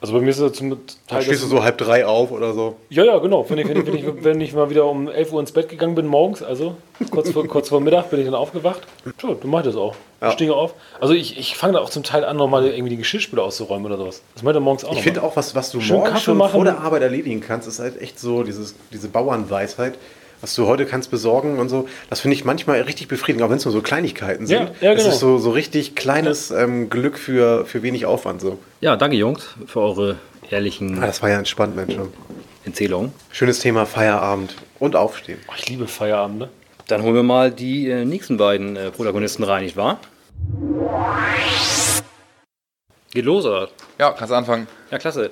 Also 0.00 0.12
bei 0.12 0.20
mir 0.20 0.28
ist 0.28 0.40
das 0.40 0.52
zum 0.52 0.76
Teil. 1.06 1.22
stehst 1.22 1.42
du 1.42 1.46
so 1.46 1.62
halb 1.64 1.78
drei 1.78 2.04
auf 2.04 2.30
oder 2.30 2.52
so. 2.52 2.76
Ja, 2.90 3.04
ja, 3.04 3.18
genau. 3.18 3.48
Wenn 3.48 3.58
ich, 3.58 3.68
wenn, 3.68 3.78
ich, 3.80 3.86
wenn, 3.86 3.94
ich, 3.96 4.24
wenn 4.24 4.40
ich 4.40 4.52
mal 4.52 4.68
wieder 4.68 4.84
um 4.86 5.08
11 5.08 5.32
Uhr 5.32 5.40
ins 5.40 5.52
Bett 5.52 5.68
gegangen 5.70 5.94
bin 5.94 6.06
morgens, 6.06 6.42
also 6.42 6.76
kurz 7.10 7.30
vor, 7.30 7.46
kurz 7.46 7.70
vor 7.70 7.80
Mittag 7.80 8.10
bin 8.10 8.20
ich 8.20 8.26
dann 8.26 8.34
aufgewacht. 8.34 8.82
Tja, 9.18 9.34
du 9.40 9.48
machst 9.48 9.66
das 9.66 9.76
auch. 9.76 9.94
Ja. 10.20 10.28
Ich 10.28 10.34
stehe 10.34 10.54
auf. 10.54 10.74
Also 11.00 11.14
ich, 11.14 11.38
ich 11.38 11.56
fange 11.56 11.74
da 11.74 11.78
auch 11.80 11.90
zum 11.90 12.02
Teil 12.02 12.24
an, 12.24 12.36
nochmal 12.36 12.66
irgendwie 12.66 12.90
die 12.90 12.96
Geschirrspüler 12.98 13.42
auszuräumen 13.42 13.86
oder 13.86 13.96
sowas. 13.96 14.22
Das 14.34 14.42
macht 14.42 14.54
er 14.54 14.60
morgens 14.60 14.84
auch 14.84 14.92
Ich 14.92 15.02
finde 15.02 15.22
auch, 15.22 15.34
was, 15.34 15.54
was 15.54 15.70
du 15.70 15.80
Schön 15.80 15.96
morgens 15.96 16.12
Kaffee 16.12 16.24
schon 16.24 16.36
machen. 16.38 16.52
vor 16.52 16.64
der 16.64 16.78
Arbeit 16.78 17.02
erledigen 17.02 17.40
kannst, 17.40 17.66
ist 17.66 17.78
halt 17.78 18.00
echt 18.00 18.20
so 18.20 18.42
dieses, 18.42 18.74
diese 18.92 19.08
Bauernweisheit. 19.08 19.94
Was 20.40 20.54
du 20.54 20.66
heute 20.66 20.86
kannst 20.86 21.10
besorgen 21.10 21.58
und 21.58 21.68
so, 21.68 21.88
das 22.10 22.20
finde 22.20 22.34
ich 22.34 22.44
manchmal 22.44 22.80
richtig 22.82 23.08
befriedigend, 23.08 23.44
auch 23.44 23.50
wenn 23.50 23.56
es 23.56 23.64
nur 23.64 23.72
so 23.72 23.80
Kleinigkeiten 23.80 24.46
sind. 24.46 24.70
Ja, 24.80 24.88
ja, 24.88 24.92
Es 24.92 25.02
genau. 25.02 25.14
ist 25.14 25.20
so, 25.20 25.38
so 25.38 25.50
richtig 25.50 25.94
kleines 25.94 26.50
ähm, 26.50 26.90
Glück 26.90 27.18
für, 27.18 27.64
für 27.66 27.82
wenig 27.82 28.06
Aufwand. 28.06 28.40
So. 28.40 28.58
Ja, 28.80 28.96
danke 28.96 29.16
Jungs 29.16 29.54
für 29.66 29.80
eure 29.80 30.16
ehrlichen 30.50 31.02
Ah, 31.02 31.06
das 31.06 31.22
war 31.22 31.30
ja 31.30 31.38
entspannt, 31.38 31.74
Mensch. 31.74 31.96
Erzählungen. 32.64 33.12
Schönes 33.32 33.60
Thema 33.60 33.86
Feierabend 33.86 34.56
und 34.78 34.96
Aufstehen. 34.96 35.38
Oh, 35.48 35.52
ich 35.56 35.68
liebe 35.68 35.86
Feierabend, 35.86 36.38
ne? 36.38 36.48
Dann 36.88 37.02
holen 37.02 37.14
wir 37.14 37.22
mal 37.22 37.50
die 37.50 37.88
äh, 37.88 38.04
nächsten 38.04 38.36
beiden 38.36 38.76
äh, 38.76 38.90
Protagonisten 38.90 39.42
rein, 39.42 39.64
nicht 39.64 39.76
wahr? 39.76 39.98
Geht 43.12 43.24
los, 43.24 43.44
oder? 43.46 43.68
Ja, 43.98 44.12
kannst 44.12 44.32
anfangen. 44.32 44.66
Ja, 44.90 44.98
klasse. 44.98 45.30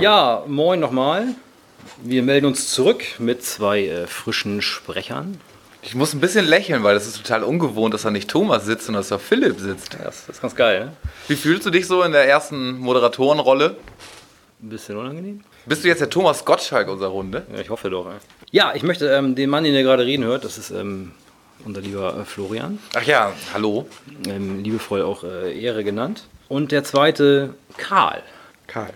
Ja, 0.00 0.42
moin 0.46 0.80
nochmal. 0.80 1.28
Wir 2.02 2.22
melden 2.22 2.46
uns 2.46 2.68
zurück 2.72 3.02
mit 3.18 3.44
zwei 3.44 3.86
äh, 3.86 4.06
frischen 4.06 4.62
Sprechern. 4.62 5.40
Ich 5.82 5.94
muss 5.94 6.14
ein 6.14 6.20
bisschen 6.20 6.46
lächeln, 6.46 6.82
weil 6.82 6.94
das 6.94 7.06
ist 7.06 7.18
total 7.18 7.42
ungewohnt, 7.42 7.92
dass 7.92 8.02
da 8.02 8.10
nicht 8.10 8.30
Thomas 8.30 8.64
sitzt, 8.64 8.86
sondern 8.86 9.00
dass 9.00 9.10
da 9.10 9.18
Philipp 9.18 9.58
sitzt. 9.60 9.92
Ja, 9.94 10.04
das 10.04 10.28
ist 10.28 10.40
ganz 10.40 10.54
geil, 10.56 10.86
ne? 10.86 10.92
Wie 11.28 11.36
fühlst 11.36 11.66
du 11.66 11.70
dich 11.70 11.86
so 11.86 12.02
in 12.02 12.12
der 12.12 12.26
ersten 12.26 12.78
Moderatorenrolle? 12.78 13.76
Ein 14.62 14.68
bisschen 14.70 14.96
unangenehm. 14.96 15.44
Bist 15.66 15.84
du 15.84 15.88
jetzt 15.88 16.00
der 16.00 16.08
Thomas 16.08 16.44
Gottschalk 16.44 16.88
unserer 16.88 17.10
Runde? 17.10 17.46
Ja, 17.52 17.60
ich 17.60 17.68
hoffe 17.68 17.90
doch. 17.90 18.06
Ey. 18.06 18.12
Ja, 18.50 18.72
ich 18.74 18.82
möchte 18.82 19.08
ähm, 19.10 19.34
den 19.34 19.50
Mann, 19.50 19.64
den 19.64 19.74
ihr 19.74 19.82
gerade 19.82 20.06
reden 20.06 20.24
hört, 20.24 20.44
das 20.44 20.56
ist 20.56 20.70
ähm, 20.70 21.12
unser 21.66 21.82
lieber 21.82 22.16
äh, 22.18 22.24
Florian, 22.24 22.78
Ach 22.94 23.02
ja, 23.02 23.32
hallo. 23.52 23.86
ähm, 24.26 24.62
liebevoll 24.62 25.02
auch 25.02 25.22
äh, 25.24 25.58
Ehre 25.60 25.84
genannt. 25.84 26.24
Und 26.48 26.72
der 26.72 26.84
zweite, 26.84 27.54
Karl. 27.76 28.22
Karl. 28.66 28.94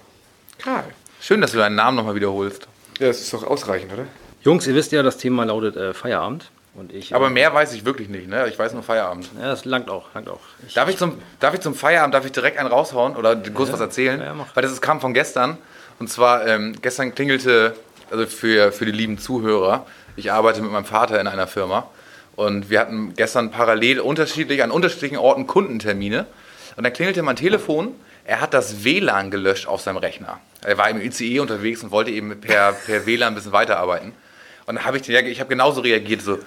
Karl. 0.58 0.84
Schön, 1.20 1.40
dass 1.42 1.52
du 1.52 1.58
deinen 1.58 1.74
Namen 1.74 1.96
nochmal 1.96 2.14
wiederholst. 2.14 2.66
Ja, 2.98 3.06
das 3.06 3.20
ist 3.20 3.32
doch 3.32 3.44
ausreichend, 3.44 3.92
oder? 3.92 4.04
Jungs, 4.42 4.66
ihr 4.66 4.74
wisst 4.74 4.92
ja, 4.92 5.02
das 5.02 5.16
Thema 5.16 5.44
lautet 5.44 5.76
äh, 5.76 5.94
Feierabend. 5.94 6.50
Und 6.74 6.92
ich, 6.92 7.14
Aber 7.14 7.26
äh, 7.26 7.30
mehr 7.30 7.52
weiß 7.52 7.72
ich 7.74 7.84
wirklich 7.84 8.08
nicht, 8.08 8.28
ne? 8.28 8.46
Ich 8.48 8.58
weiß 8.58 8.72
nur 8.72 8.82
Feierabend. 8.82 9.28
Ja, 9.40 9.48
das 9.48 9.64
langt 9.64 9.90
auch, 9.90 10.14
langt 10.14 10.28
auch. 10.28 10.40
Ich, 10.66 10.74
Darf 10.74 10.88
ich 10.88 10.96
zum, 10.96 11.18
darf 11.40 11.54
ich 11.54 11.60
zum 11.60 11.74
Feierabend, 11.74 12.14
darf 12.14 12.24
ich 12.24 12.32
direkt 12.32 12.58
einen 12.58 12.68
raushauen 12.68 13.16
oder 13.16 13.34
kurz 13.36 13.72
was 13.72 13.80
erzählen? 13.80 14.20
Ja. 14.20 14.34
Weil 14.54 14.62
das 14.62 14.72
ist, 14.72 14.80
kam 14.80 15.00
von 15.00 15.12
gestern. 15.14 15.58
Und 15.98 16.08
zwar, 16.08 16.46
ähm, 16.46 16.76
gestern 16.80 17.14
klingelte 17.14 17.74
Also 18.10 18.26
für, 18.26 18.72
für 18.72 18.86
die 18.86 18.92
lieben 18.92 19.18
Zuhörer. 19.18 19.86
Ich 20.16 20.32
arbeite 20.32 20.62
mit 20.62 20.70
meinem 20.70 20.84
Vater 20.84 21.20
in 21.20 21.26
einer 21.26 21.46
Firma 21.46 21.88
und 22.36 22.70
wir 22.70 22.80
hatten 22.80 23.14
gestern 23.14 23.50
parallel 23.50 24.00
unterschiedlich 24.00 24.62
an 24.62 24.70
unterschiedlichen 24.70 25.16
Orten 25.16 25.46
Kundentermine. 25.46 26.26
Und 26.76 26.84
dann 26.84 26.92
klingelte 26.92 27.22
mein 27.22 27.36
Telefon. 27.36 27.94
Er 28.24 28.40
hat 28.40 28.54
das 28.54 28.84
WLAN 28.84 29.30
gelöscht 29.30 29.66
auf 29.66 29.80
seinem 29.80 29.96
Rechner. 29.96 30.38
Er 30.62 30.76
war 30.76 30.90
im 30.90 31.00
ICE 31.00 31.40
unterwegs 31.40 31.82
und 31.82 31.90
wollte 31.90 32.10
eben 32.10 32.40
per, 32.40 32.72
per 32.72 33.06
WLAN 33.06 33.28
ein 33.28 33.34
bisschen 33.34 33.52
weiterarbeiten. 33.52 34.12
Und 34.66 34.76
dann 34.76 34.84
habe 34.84 34.98
ich, 34.98 35.08
ich 35.08 35.40
habe 35.40 35.48
genauso 35.48 35.80
reagiert, 35.80 36.22
so, 36.22 36.38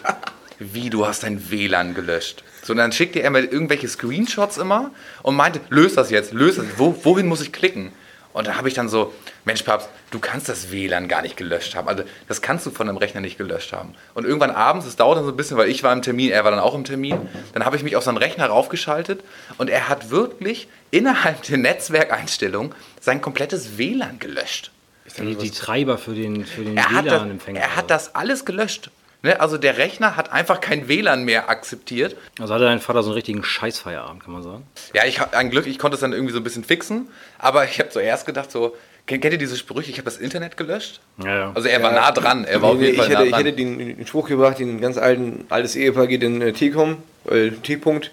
wie, 0.60 0.90
du 0.90 1.08
hast 1.08 1.24
dein 1.24 1.50
WLAN 1.50 1.96
gelöscht. 1.96 2.44
So, 2.64 2.74
und 2.74 2.78
dann 2.78 2.92
schickte 2.92 3.22
er 3.22 3.32
mir 3.32 3.40
irgendwelche 3.40 3.88
Screenshots 3.88 4.58
immer 4.58 4.92
und 5.24 5.36
meinte, 5.36 5.60
löst 5.70 5.98
das 5.98 6.12
jetzt, 6.12 6.34
löst 6.34 6.60
das, 6.60 6.66
wo, 6.78 6.96
wohin 7.04 7.28
muss 7.28 7.42
ich 7.42 7.52
klicken? 7.52 7.92
Und 8.34 8.48
da 8.48 8.56
habe 8.56 8.68
ich 8.68 8.74
dann 8.74 8.88
so, 8.88 9.14
Mensch, 9.44 9.64
Papst, 9.64 9.90
du 10.12 10.20
kannst 10.20 10.48
das 10.48 10.72
WLAN 10.72 11.08
gar 11.08 11.22
nicht 11.22 11.36
gelöscht 11.36 11.76
haben. 11.76 11.88
Also 11.88 12.04
das 12.28 12.42
kannst 12.42 12.66
du 12.66 12.72
von 12.72 12.88
einem 12.88 12.98
Rechner 12.98 13.20
nicht 13.20 13.38
gelöscht 13.38 13.74
haben. 13.74 13.94
Und 14.14 14.26
irgendwann 14.26 14.52
abends, 14.52 14.86
es 14.86 14.96
dauert 14.96 15.18
dann 15.18 15.26
so 15.26 15.32
ein 15.32 15.38
bisschen, 15.38 15.58
weil 15.58 15.70
ich 15.70 15.84
war 15.84 15.92
im 15.92 16.02
Termin, 16.02 16.32
er 16.32 16.44
war 16.44 16.52
dann 16.52 16.60
auch 16.60 16.76
im 16.76 16.84
Termin, 16.84 17.18
dann 17.54 17.66
habe 17.66 17.76
ich 17.76 17.84
mich 17.84 17.96
auf 17.96 18.04
seinen 18.04 18.18
Rechner 18.18 18.46
raufgeschaltet 18.46 19.22
und 19.58 19.70
er 19.70 19.90
hat 19.90 20.12
wirklich 20.12 20.70
innerhalb 20.92 21.42
der 21.44 21.58
Netzwerkeinstellung 21.58 22.76
sein 23.00 23.22
komplettes 23.22 23.78
WLAN 23.78 24.20
gelöscht. 24.20 24.72
Die, 25.18 25.36
die 25.36 25.52
Treiber 25.52 25.98
für 25.98 26.14
den, 26.14 26.46
für 26.46 26.64
den 26.64 26.78
Er 26.78 26.92
hat, 26.92 27.06
das, 27.06 27.22
WLAN-Empfänger. 27.22 27.60
er 27.60 27.76
hat 27.76 27.90
das 27.90 28.16
alles 28.16 28.46
gelöscht. 28.46 28.92
Ne? 29.24 29.40
Also 29.40 29.58
der 29.58 29.78
Rechner 29.78 30.16
hat 30.16 30.32
einfach 30.32 30.62
kein 30.62 30.88
WLAN 30.88 31.24
mehr 31.24 31.50
akzeptiert. 31.50 32.16
Also 32.40 32.54
hatte 32.54 32.66
dein 32.66 32.80
Vater 32.80 33.04
so 33.04 33.10
einen 33.10 33.16
richtigen 33.16 33.44
Scheißfeierabend, 33.44 34.24
kann 34.24 34.34
man 34.34 34.44
sagen. 34.44 34.66
Ja, 34.94 35.06
ich 35.06 35.22
ein 35.22 35.50
Glück, 35.50 35.68
ich 35.68 35.80
konnte 35.80 35.96
es 35.96 36.02
dann 36.02 36.14
irgendwie 36.14 36.34
so 36.34 36.40
ein 36.40 36.44
bisschen 36.44 36.64
fixen, 36.64 37.08
aber 37.38 37.66
ich 37.66 37.80
habe 37.80 37.90
zuerst 37.90 38.26
gedacht 38.26 38.52
so, 38.52 38.76
kennt, 39.06 39.22
kennt 39.22 39.34
ihr 39.34 39.38
diese 39.38 39.58
Sprüche, 39.58 39.92
ich 39.92 39.98
habe 39.98 40.06
das 40.06 40.18
Internet 40.18 40.56
gelöscht? 40.56 41.02
Ja, 41.24 41.38
ja. 41.38 41.52
Also 41.54 41.68
er 41.68 41.84
war 41.84 41.92
nah 41.92 42.12
dran, 42.12 42.46
er 42.46 42.62
war 42.62 42.70
auf 42.70 42.80
jeden 42.80 42.94
ich, 42.94 42.98
Fall 42.98 43.10
hätte, 43.10 43.30
nah 43.30 43.38
ich 43.38 43.46
hätte 43.46 43.54
den, 43.54 43.98
den 43.98 44.08
Spruch 44.08 44.28
gebracht, 44.28 44.60
den 44.60 44.80
ganz 44.80 44.98
alten, 44.98 45.46
altes 45.50 45.76
Ehepaar 45.76 46.08
geht 46.08 46.24
in 46.24 46.42
äh, 46.42 46.54
T-Com, 46.54 46.98
äh, 47.30 47.52
T-Punkt. 47.52 48.12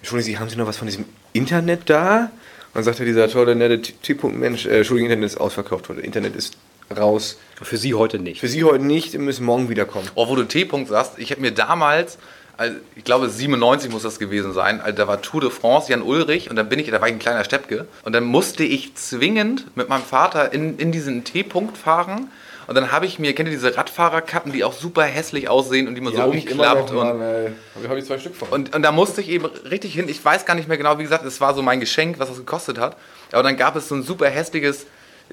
Entschuldigen 0.00 0.26
Sie, 0.26 0.38
haben 0.38 0.50
Sie 0.50 0.56
noch 0.56 0.66
was 0.66 0.76
von 0.76 0.86
diesem 0.86 1.06
Internet 1.34 1.90
da? 1.90 2.30
Und 2.72 2.76
dann 2.76 2.84
sagte 2.84 3.04
dieser 3.04 3.28
tolle, 3.28 3.54
nette 3.54 3.82
T- 3.82 3.92
T-Punkt, 4.02 4.38
Mensch, 4.38 4.64
äh, 4.64 4.78
Entschuldigung, 4.78 5.10
Internet 5.10 5.32
ist 5.32 5.36
ausverkauft 5.40 5.88
heute. 5.90 6.00
Internet 6.00 6.34
ist 6.34 6.56
raus. 6.96 7.38
Für 7.60 7.76
Sie 7.76 7.92
heute 7.94 8.18
nicht. 8.18 8.40
Für 8.40 8.48
Sie 8.48 8.64
heute 8.64 8.84
nicht, 8.84 9.10
Sie 9.12 9.18
müssen 9.18 9.44
morgen 9.44 9.68
wiederkommen. 9.68 10.08
Oh, 10.14 10.28
wo 10.28 10.36
du 10.36 10.44
T-Punkt 10.44 10.88
sagst, 10.88 11.12
ich 11.18 11.30
habe 11.30 11.40
mir 11.40 11.50
damals, 11.52 12.18
also 12.56 12.76
ich 12.96 13.04
glaube 13.04 13.28
97 13.28 13.90
muss 13.90 14.02
das 14.02 14.18
gewesen 14.18 14.52
sein, 14.52 14.80
also 14.80 14.96
da 14.96 15.08
war 15.08 15.20
Tour 15.22 15.40
de 15.40 15.50
France, 15.50 15.90
Jan 15.90 16.02
Ulrich 16.02 16.50
und 16.50 16.56
dann 16.56 16.68
bin 16.68 16.78
ich, 16.78 16.88
da 16.90 17.00
war 17.00 17.08
ich 17.08 17.14
ein 17.14 17.18
kleiner 17.18 17.44
Steppke 17.44 17.86
und 18.04 18.12
dann 18.12 18.24
musste 18.24 18.64
ich 18.64 18.94
zwingend 18.94 19.76
mit 19.76 19.88
meinem 19.88 20.02
Vater 20.04 20.52
in, 20.52 20.78
in 20.78 20.92
diesen 20.92 21.24
T-Punkt 21.24 21.76
fahren 21.76 22.30
und 22.66 22.74
dann 22.74 22.92
habe 22.92 23.06
ich 23.06 23.18
mir, 23.18 23.34
kennt 23.34 23.48
ihr 23.48 23.54
diese 23.54 23.76
Radfahrerkappen, 23.76 24.52
die 24.52 24.64
auch 24.64 24.72
super 24.72 25.04
hässlich 25.04 25.48
aussehen 25.48 25.88
und 25.88 25.94
die 25.94 26.00
man 26.00 26.14
so 26.14 26.22
umklappt 26.22 26.90
und, 26.90 26.96
Mal, 26.96 27.52
habe 27.88 27.98
ich 27.98 28.04
zwei 28.04 28.18
Stück 28.18 28.34
von. 28.34 28.48
und, 28.48 28.74
und 28.74 28.82
da 28.82 28.92
musste 28.92 29.20
ich 29.20 29.28
eben 29.28 29.44
richtig 29.46 29.94
hin. 29.94 30.08
Ich 30.08 30.24
weiß 30.24 30.46
gar 30.46 30.54
nicht 30.54 30.68
mehr 30.68 30.78
genau, 30.78 30.98
wie 30.98 31.02
gesagt, 31.02 31.24
es 31.24 31.40
war 31.40 31.54
so 31.54 31.62
mein 31.62 31.80
Geschenk, 31.80 32.18
was 32.18 32.28
das 32.28 32.38
gekostet 32.38 32.78
hat. 32.78 32.96
Aber 33.32 33.42
dann 33.42 33.56
gab 33.56 33.76
es 33.76 33.88
so 33.88 33.94
ein 33.94 34.02
super 34.02 34.28
hässliches 34.28 34.86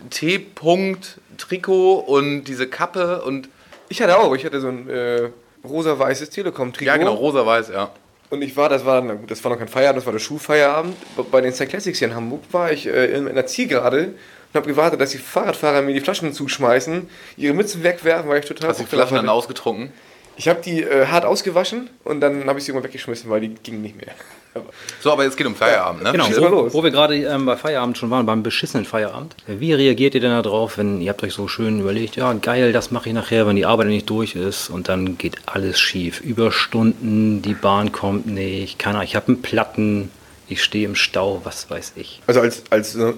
T-Punkt-Trikot 0.10 2.00
und 2.00 2.46
diese 2.46 2.68
Kappe 2.68 3.22
und 3.22 3.50
ich 3.90 4.02
hatte 4.02 4.18
auch, 4.18 4.34
ich 4.36 4.46
hatte 4.46 4.62
so 4.62 4.70
ein 4.70 4.90
äh, 4.90 5.30
rosa-weißes 5.66 6.30
Telekom-Trikot. 6.30 6.86
ja 6.86 6.98
genau, 6.98 7.14
rosa-weiß, 7.14 7.70
ja. 7.70 7.92
Und 8.30 8.42
ich 8.42 8.56
war, 8.56 8.70
das 8.70 8.86
war, 8.86 9.02
das 9.28 9.44
war 9.44 9.52
noch 9.52 9.60
kein 9.60 9.68
Feierabend, 9.68 9.98
das 9.98 10.06
war 10.06 10.14
der 10.14 10.20
Schulfeierabend. 10.20 10.96
Bei 11.30 11.42
den 11.42 11.52
Cyclassics 11.52 12.00
hier 12.00 12.08
in 12.08 12.16
Hamburg 12.16 12.44
war 12.52 12.72
ich 12.72 12.88
äh, 12.88 13.08
in 13.08 13.28
einer 13.28 13.46
Zielgerade 13.46 14.14
und 14.54 14.58
habe 14.58 14.68
gewartet, 14.68 15.00
dass 15.00 15.12
die 15.12 15.18
Fahrradfahrer 15.18 15.82
mir 15.82 15.94
die 15.94 16.02
Flaschen 16.02 16.34
zuschmeißen, 16.34 17.08
ihre 17.38 17.54
Mützen 17.54 17.84
wegwerfen, 17.84 18.30
weil 18.30 18.40
ich 18.40 18.46
total 18.46 18.70
Hast 18.70 18.80
die 18.80 18.84
Bock 18.84 18.92
drauf 18.92 19.00
Flaschen 19.08 19.16
dann 19.18 19.30
ausgetrunken? 19.30 19.92
Ich 20.38 20.48
habe 20.48 20.62
die 20.62 20.82
äh, 20.82 21.06
hart 21.08 21.26
ausgewaschen 21.26 21.90
und 22.04 22.20
dann 22.22 22.48
habe 22.48 22.60
ich 22.60 22.66
sie 22.66 22.72
irgendwann 22.72 22.90
weggeschmissen, 22.90 23.30
weil 23.30 23.42
die 23.42 23.50
gingen 23.50 23.82
nicht 23.82 23.96
mehr. 23.96 24.14
So, 25.00 25.14
aber 25.14 25.24
jetzt 25.24 25.38
geht 25.38 25.48
um 25.48 25.56
Feierabend, 25.56 26.04
ne? 26.04 26.12
Genau, 26.12 26.26
wo, 26.30 26.48
los. 26.48 26.74
wo 26.74 26.84
wir 26.84 26.92
gerade 26.92 27.16
ähm, 27.16 27.46
bei 27.46 27.56
Feierabend 27.56 27.98
schon 27.98 28.10
waren, 28.10 28.26
beim 28.26 28.44
beschissenen 28.44 28.86
Feierabend. 28.86 29.34
Wie 29.48 29.74
reagiert 29.74 30.14
ihr 30.14 30.20
denn 30.20 30.32
da 30.32 30.42
drauf, 30.42 30.78
wenn 30.78 31.00
ihr 31.00 31.10
habt 31.10 31.24
euch 31.24 31.34
so 31.34 31.48
schön 31.48 31.80
überlegt, 31.80 32.18
ja 32.18 32.34
geil, 32.34 32.74
das 32.74 32.92
mache 32.92 33.08
ich 33.08 33.16
nachher, 33.16 33.48
wenn 33.48 33.56
die 33.56 33.66
Arbeit 33.66 33.88
nicht 33.88 34.10
durch 34.10 34.36
ist 34.36 34.70
und 34.70 34.90
dann 34.90 35.18
geht 35.18 35.38
alles 35.46 35.80
schief. 35.80 36.20
Überstunden, 36.20 37.42
die 37.42 37.54
Bahn 37.54 37.94
kommt 37.94 38.28
nicht, 38.28 38.78
keine 38.78 38.98
Ahnung, 38.98 39.08
ich 39.08 39.16
habe 39.16 39.30
einen 39.30 39.42
Platten, 39.42 40.12
ich 40.50 40.62
stehe 40.62 40.86
im 40.86 40.96
Stau, 40.96 41.40
was 41.46 41.70
weiß 41.70 41.94
ich. 41.96 42.22
Also 42.28 42.42
als, 42.42 42.64
als 42.72 42.96
äh, 42.96 43.14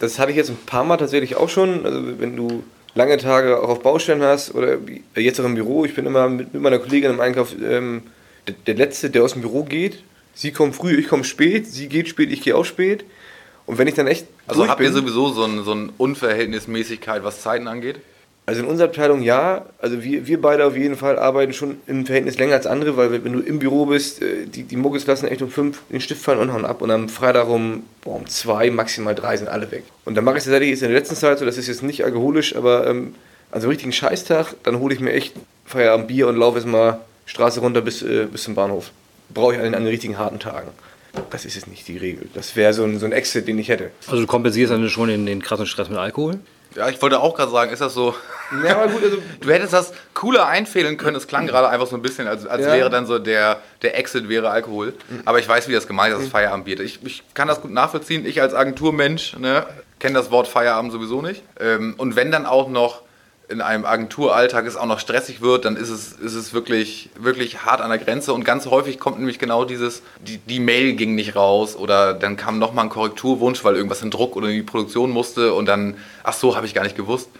das 0.00 0.18
hatte 0.18 0.30
ich 0.30 0.36
jetzt 0.36 0.50
ein 0.50 0.58
paar 0.66 0.84
Mal 0.84 0.96
tatsächlich 0.96 1.36
auch 1.36 1.48
schon. 1.48 1.84
Also 1.84 2.20
wenn 2.20 2.36
du 2.36 2.62
lange 2.94 3.16
Tage 3.16 3.60
auch 3.62 3.68
auf 3.68 3.82
Baustellen 3.82 4.22
hast 4.22 4.54
oder 4.54 4.78
wie- 4.86 5.02
jetzt 5.16 5.40
auch 5.40 5.44
im 5.44 5.54
Büro, 5.54 5.84
ich 5.84 5.94
bin 5.94 6.06
immer 6.06 6.28
mit, 6.28 6.52
mit 6.52 6.62
meiner 6.62 6.78
Kollegin 6.78 7.10
im 7.10 7.20
Einkauf 7.20 7.54
ähm, 7.62 8.02
der, 8.46 8.54
der 8.66 8.74
Letzte, 8.74 9.10
der 9.10 9.22
aus 9.24 9.32
dem 9.34 9.42
Büro 9.42 9.64
geht. 9.64 10.02
Sie 10.34 10.52
kommt 10.52 10.74
früh, 10.76 10.96
ich 10.98 11.08
komme 11.08 11.24
spät, 11.24 11.66
sie 11.66 11.88
geht 11.88 12.08
spät, 12.08 12.30
ich 12.30 12.40
gehe 12.42 12.56
auch 12.56 12.64
spät. 12.64 13.04
Und 13.66 13.76
wenn 13.78 13.88
ich 13.88 13.94
dann 13.94 14.06
echt 14.06 14.26
Also 14.46 14.66
habt 14.66 14.80
ihr 14.80 14.86
bin, 14.90 14.94
sowieso 14.94 15.28
so 15.30 15.44
eine 15.44 15.62
so 15.62 15.72
ein 15.72 15.90
Unverhältnismäßigkeit, 15.98 17.22
was 17.24 17.42
Zeiten 17.42 17.68
angeht? 17.68 17.96
Also 18.48 18.62
in 18.62 18.66
unserer 18.66 18.88
Abteilung 18.88 19.20
ja, 19.20 19.66
also 19.78 20.02
wir, 20.02 20.26
wir 20.26 20.40
beide 20.40 20.64
auf 20.64 20.74
jeden 20.74 20.96
Fall 20.96 21.18
arbeiten 21.18 21.52
schon 21.52 21.76
im 21.86 22.06
Verhältnis 22.06 22.38
länger 22.38 22.54
als 22.54 22.66
andere, 22.66 22.96
weil 22.96 23.22
wenn 23.22 23.34
du 23.34 23.40
im 23.40 23.58
Büro 23.58 23.84
bist, 23.84 24.22
äh, 24.22 24.46
die, 24.46 24.62
die 24.62 24.76
Muggels 24.76 25.06
lassen 25.06 25.28
echt 25.28 25.42
um 25.42 25.50
fünf 25.50 25.82
den 25.90 26.00
Stift 26.00 26.22
fallen 26.22 26.38
und 26.38 26.54
hauen 26.54 26.64
ab 26.64 26.80
und 26.80 26.90
am 26.90 27.10
Freitag 27.10 27.46
um, 27.46 27.82
boah, 28.00 28.16
um 28.16 28.26
zwei, 28.26 28.70
maximal 28.70 29.14
drei 29.14 29.36
sind 29.36 29.48
alle 29.48 29.70
weg. 29.70 29.82
Und 30.06 30.14
dann 30.14 30.24
mache 30.24 30.36
ich 30.36 30.38
es 30.38 30.44
tatsächlich 30.44 30.70
jetzt 30.70 30.82
in 30.82 30.88
der 30.88 30.98
letzten 30.98 31.14
Zeit 31.14 31.38
so, 31.38 31.44
das 31.44 31.58
ist 31.58 31.66
jetzt 31.66 31.82
nicht 31.82 32.06
alkoholisch, 32.06 32.56
aber 32.56 32.86
ähm, 32.86 33.14
an 33.50 33.60
so 33.60 33.66
einem 33.66 33.72
richtigen 33.72 33.92
Scheißtag, 33.92 34.54
dann 34.62 34.78
hole 34.78 34.94
ich 34.94 35.00
mir 35.00 35.12
echt 35.12 35.34
Feierabend 35.66 36.08
Bier 36.08 36.26
und 36.26 36.36
laufe 36.38 36.56
jetzt 36.56 36.66
mal 36.66 37.00
Straße 37.26 37.60
runter 37.60 37.82
bis, 37.82 38.00
äh, 38.00 38.28
bis 38.32 38.44
zum 38.44 38.54
Bahnhof. 38.54 38.92
Brauche 39.28 39.56
ich 39.56 39.60
an, 39.60 39.66
an 39.66 39.82
den 39.82 39.88
richtigen 39.88 40.16
harten 40.16 40.38
Tagen. 40.38 40.70
Das 41.28 41.44
ist 41.44 41.54
jetzt 41.54 41.68
nicht 41.68 41.86
die 41.86 41.98
Regel. 41.98 42.30
Das 42.32 42.56
wäre 42.56 42.72
so 42.72 42.84
ein, 42.84 42.98
so 42.98 43.04
ein 43.04 43.12
Exit, 43.12 43.46
den 43.46 43.58
ich 43.58 43.68
hätte. 43.68 43.90
Also 44.06 44.22
du 44.22 44.26
kompensierst 44.26 44.72
dann 44.72 44.88
schon 44.88 45.10
den, 45.10 45.26
den 45.26 45.42
krassen 45.42 45.66
Stress 45.66 45.90
mit 45.90 45.98
Alkohol? 45.98 46.38
Ja, 46.74 46.88
ich 46.88 47.00
wollte 47.02 47.20
auch 47.20 47.34
gerade 47.34 47.50
sagen, 47.50 47.72
ist 47.72 47.80
das 47.80 47.94
so. 47.94 48.14
Ja, 48.64 48.76
aber 48.76 48.88
gut, 48.92 49.02
also 49.02 49.18
Du 49.40 49.50
hättest 49.50 49.72
das 49.72 49.92
cooler 50.14 50.46
einfehlen 50.46 50.96
können. 50.96 51.16
Es 51.16 51.26
klang 51.26 51.46
gerade 51.46 51.68
einfach 51.68 51.86
so 51.86 51.96
ein 51.96 52.02
bisschen, 52.02 52.28
als, 52.28 52.46
als 52.46 52.64
Ja. 52.66 52.72
wäre 52.74 52.90
dann 52.90 53.06
so 53.06 53.18
der, 53.18 53.60
der 53.82 53.98
Exit 53.98 54.28
wäre 54.28 54.50
Alkohol. 54.50 54.94
Aber 55.24 55.38
ich 55.38 55.48
weiß, 55.48 55.68
wie 55.68 55.72
das 55.72 55.86
gemeint 55.86 56.14
ist, 56.14 56.22
das 56.22 56.28
Feierabendbier. 56.30 56.80
Ich, 56.80 57.00
ich 57.04 57.22
kann 57.34 57.48
das 57.48 57.60
gut 57.60 57.70
nachvollziehen. 57.72 58.24
Ich 58.26 58.40
als 58.42 58.54
Agenturmensch 58.54 59.36
ne, 59.38 59.66
kenne 59.98 60.14
das 60.18 60.30
Wort 60.30 60.46
Feierabend 60.48 60.92
sowieso 60.92 61.22
nicht. 61.22 61.42
Ähm, 61.60 61.94
und 61.98 62.16
wenn 62.16 62.30
dann 62.30 62.46
auch 62.46 62.68
noch 62.68 63.02
in 63.48 63.62
einem 63.62 63.86
Agenturalltag 63.86 64.66
es 64.66 64.76
auch 64.76 64.86
noch 64.86 65.00
stressig 65.00 65.40
wird, 65.40 65.64
dann 65.64 65.76
ist 65.76 65.88
es, 65.88 66.12
ist 66.12 66.34
es 66.34 66.52
wirklich, 66.52 67.08
wirklich 67.18 67.64
hart 67.64 67.80
an 67.80 67.88
der 67.88 67.98
Grenze. 67.98 68.34
Und 68.34 68.44
ganz 68.44 68.66
häufig 68.66 68.98
kommt 68.98 69.18
nämlich 69.18 69.38
genau 69.38 69.64
dieses, 69.64 70.02
die, 70.20 70.36
die 70.38 70.60
Mail 70.60 70.92
ging 70.94 71.14
nicht 71.14 71.34
raus 71.34 71.74
oder 71.74 72.12
dann 72.12 72.36
kam 72.36 72.58
nochmal 72.58 72.84
ein 72.84 72.90
Korrekturwunsch, 72.90 73.64
weil 73.64 73.74
irgendwas 73.74 74.02
in 74.02 74.10
Druck 74.10 74.36
oder 74.36 74.48
in 74.48 74.54
die 74.54 74.62
Produktion 74.62 75.10
musste 75.10 75.54
und 75.54 75.66
dann, 75.66 75.96
ach 76.24 76.34
so, 76.34 76.56
habe 76.56 76.66
ich 76.66 76.74
gar 76.74 76.82
nicht 76.84 76.96
gewusst. 76.96 77.30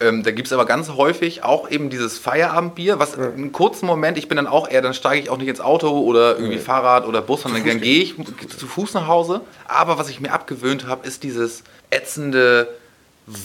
Ähm, 0.00 0.22
da 0.22 0.30
gibt 0.30 0.46
es 0.46 0.52
aber 0.52 0.64
ganz 0.64 0.90
häufig 0.90 1.42
auch 1.42 1.68
eben 1.68 1.90
dieses 1.90 2.18
Feierabendbier, 2.18 3.00
was 3.00 3.18
einen 3.18 3.50
kurzen 3.50 3.86
Moment, 3.86 4.16
ich 4.16 4.28
bin 4.28 4.36
dann 4.36 4.46
auch 4.46 4.70
eher, 4.70 4.80
dann 4.80 4.94
steige 4.94 5.20
ich 5.20 5.28
auch 5.28 5.38
nicht 5.38 5.48
ins 5.48 5.60
Auto 5.60 5.88
oder 5.88 6.36
irgendwie 6.36 6.58
Fahrrad 6.58 7.06
oder 7.06 7.20
Bus, 7.20 7.42
sondern 7.42 7.66
dann 7.66 7.80
gehe 7.80 8.02
ich 8.02 8.14
zu 8.56 8.66
Fuß 8.66 8.94
nach 8.94 9.08
Hause. 9.08 9.40
Aber 9.66 9.98
was 9.98 10.08
ich 10.08 10.20
mir 10.20 10.32
abgewöhnt 10.32 10.86
habe, 10.86 11.06
ist 11.06 11.24
dieses 11.24 11.64
ätzende, 11.90 12.68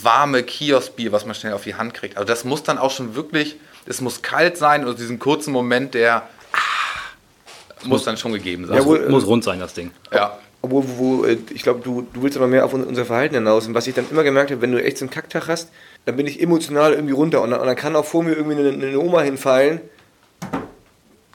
warme 0.04 0.44
Kioskbier, 0.44 1.12
was 1.12 1.26
man 1.26 1.36
schnell 1.36 1.54
auf 1.54 1.64
die 1.64 1.76
Hand 1.76 1.94
kriegt. 1.94 2.18
Also 2.18 2.26
das 2.28 2.44
muss 2.46 2.64
dann 2.64 2.78
auch 2.78 2.92
schon 2.92 3.16
wirklich, 3.16 3.58
es 3.86 4.00
muss 4.02 4.22
kalt 4.22 4.58
sein 4.58 4.86
und 4.88 4.98
diesen 5.00 5.20
kurzen 5.20 5.52
Moment, 5.52 5.94
der 5.94 6.24
ah, 6.54 6.58
muss 7.86 8.04
dann 8.04 8.16
schon 8.18 8.32
gegeben 8.34 8.66
sein. 8.66 8.78
Ja, 8.78 8.86
wohl, 8.86 9.10
Muss 9.10 9.28
rund 9.28 9.44
sein, 9.44 9.60
das 9.60 9.74
Ding. 9.74 9.92
ja. 10.12 10.38
Obwohl, 10.66 10.84
wo, 10.88 11.18
wo, 11.20 11.26
äh, 11.26 11.38
ich 11.54 11.62
glaube, 11.64 11.82
du, 11.84 12.08
du 12.14 12.24
willst 12.24 12.38
aber 12.38 12.48
mehr 12.48 12.64
auf 12.64 12.74
un- 12.74 12.86
unser 12.86 13.04
Verhalten 13.04 13.36
hinaus. 13.36 13.68
Und 13.68 13.74
was 13.74 13.86
ich 13.86 13.94
dann 13.96 14.06
immer 14.10 14.24
gemerkt 14.24 14.50
habe, 14.50 14.62
wenn 14.62 14.72
du 14.72 14.82
echt 14.82 14.98
so 14.98 15.04
einen 15.04 15.10
Kacktag 15.10 15.50
hast, 15.50 15.68
dann 16.06 16.16
bin 16.16 16.26
ich 16.26 16.42
emotional 16.42 16.94
irgendwie 16.94 17.12
runter. 17.14 17.42
Und 17.42 17.52
dann, 17.52 17.60
und 17.60 17.68
dann 17.68 17.76
kann 17.76 17.94
auch 17.98 18.06
vor 18.06 18.24
mir 18.24 18.32
irgendwie 18.32 18.58
eine, 18.58 18.70
eine 18.70 18.98
Oma 18.98 19.20
hinfallen. 19.24 19.82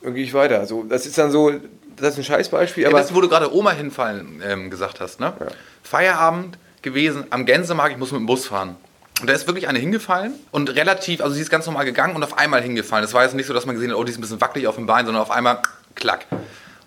Dann 0.03 0.15
gehe 0.15 0.25
ich 0.25 0.33
weiter. 0.33 0.59
Also, 0.61 0.83
das 0.85 1.05
ist 1.05 1.19
dann 1.19 1.31
so, 1.31 1.53
das 1.97 2.15
ist 2.15 2.19
ein 2.21 2.25
Scheißbeispiel, 2.25 2.85
Ja, 2.85 2.89
aber. 2.89 3.01
das, 3.01 3.15
wo 3.15 3.21
du 3.21 3.29
gerade 3.29 3.55
Oma 3.55 3.73
hinfallen 3.73 4.43
ähm, 4.43 4.71
gesagt 4.71 4.99
hast, 5.01 5.21
ne? 5.21 5.35
Feierabend 5.83 6.57
gewesen 6.83 7.25
am 7.31 7.47
Gänsemarkt, 7.47 7.93
ich 7.93 7.99
muss 7.99 8.13
mit 8.13 8.21
dem 8.21 8.27
Bus 8.27 8.47
fahren. 8.47 8.77
Und 9.21 9.29
da 9.29 9.35
ist 9.35 9.47
wirklich 9.47 9.67
eine 9.67 9.79
hingefallen 9.79 10.35
und 10.53 10.75
relativ, 10.77 11.21
also 11.21 11.35
sie 11.35 11.41
ist 11.41 11.51
ganz 11.51 11.67
normal 11.67 11.85
gegangen 11.85 12.15
und 12.15 12.23
auf 12.23 12.39
einmal 12.39 12.63
hingefallen. 12.63 13.03
Das 13.03 13.15
war 13.15 13.25
jetzt 13.25 13.35
nicht 13.35 13.47
so, 13.47 13.55
dass 13.55 13.67
man 13.67 13.75
gesehen 13.75 13.91
hat, 13.91 13.97
oh, 13.97 14.05
die 14.05 14.13
ist 14.13 14.19
ein 14.19 14.21
bisschen 14.21 14.41
wackelig 14.41 14.69
auf 14.69 14.77
dem 14.77 14.87
Bein, 14.87 15.07
sondern 15.07 15.23
auf 15.23 15.33
einmal 15.33 15.61
klack. 15.97 16.27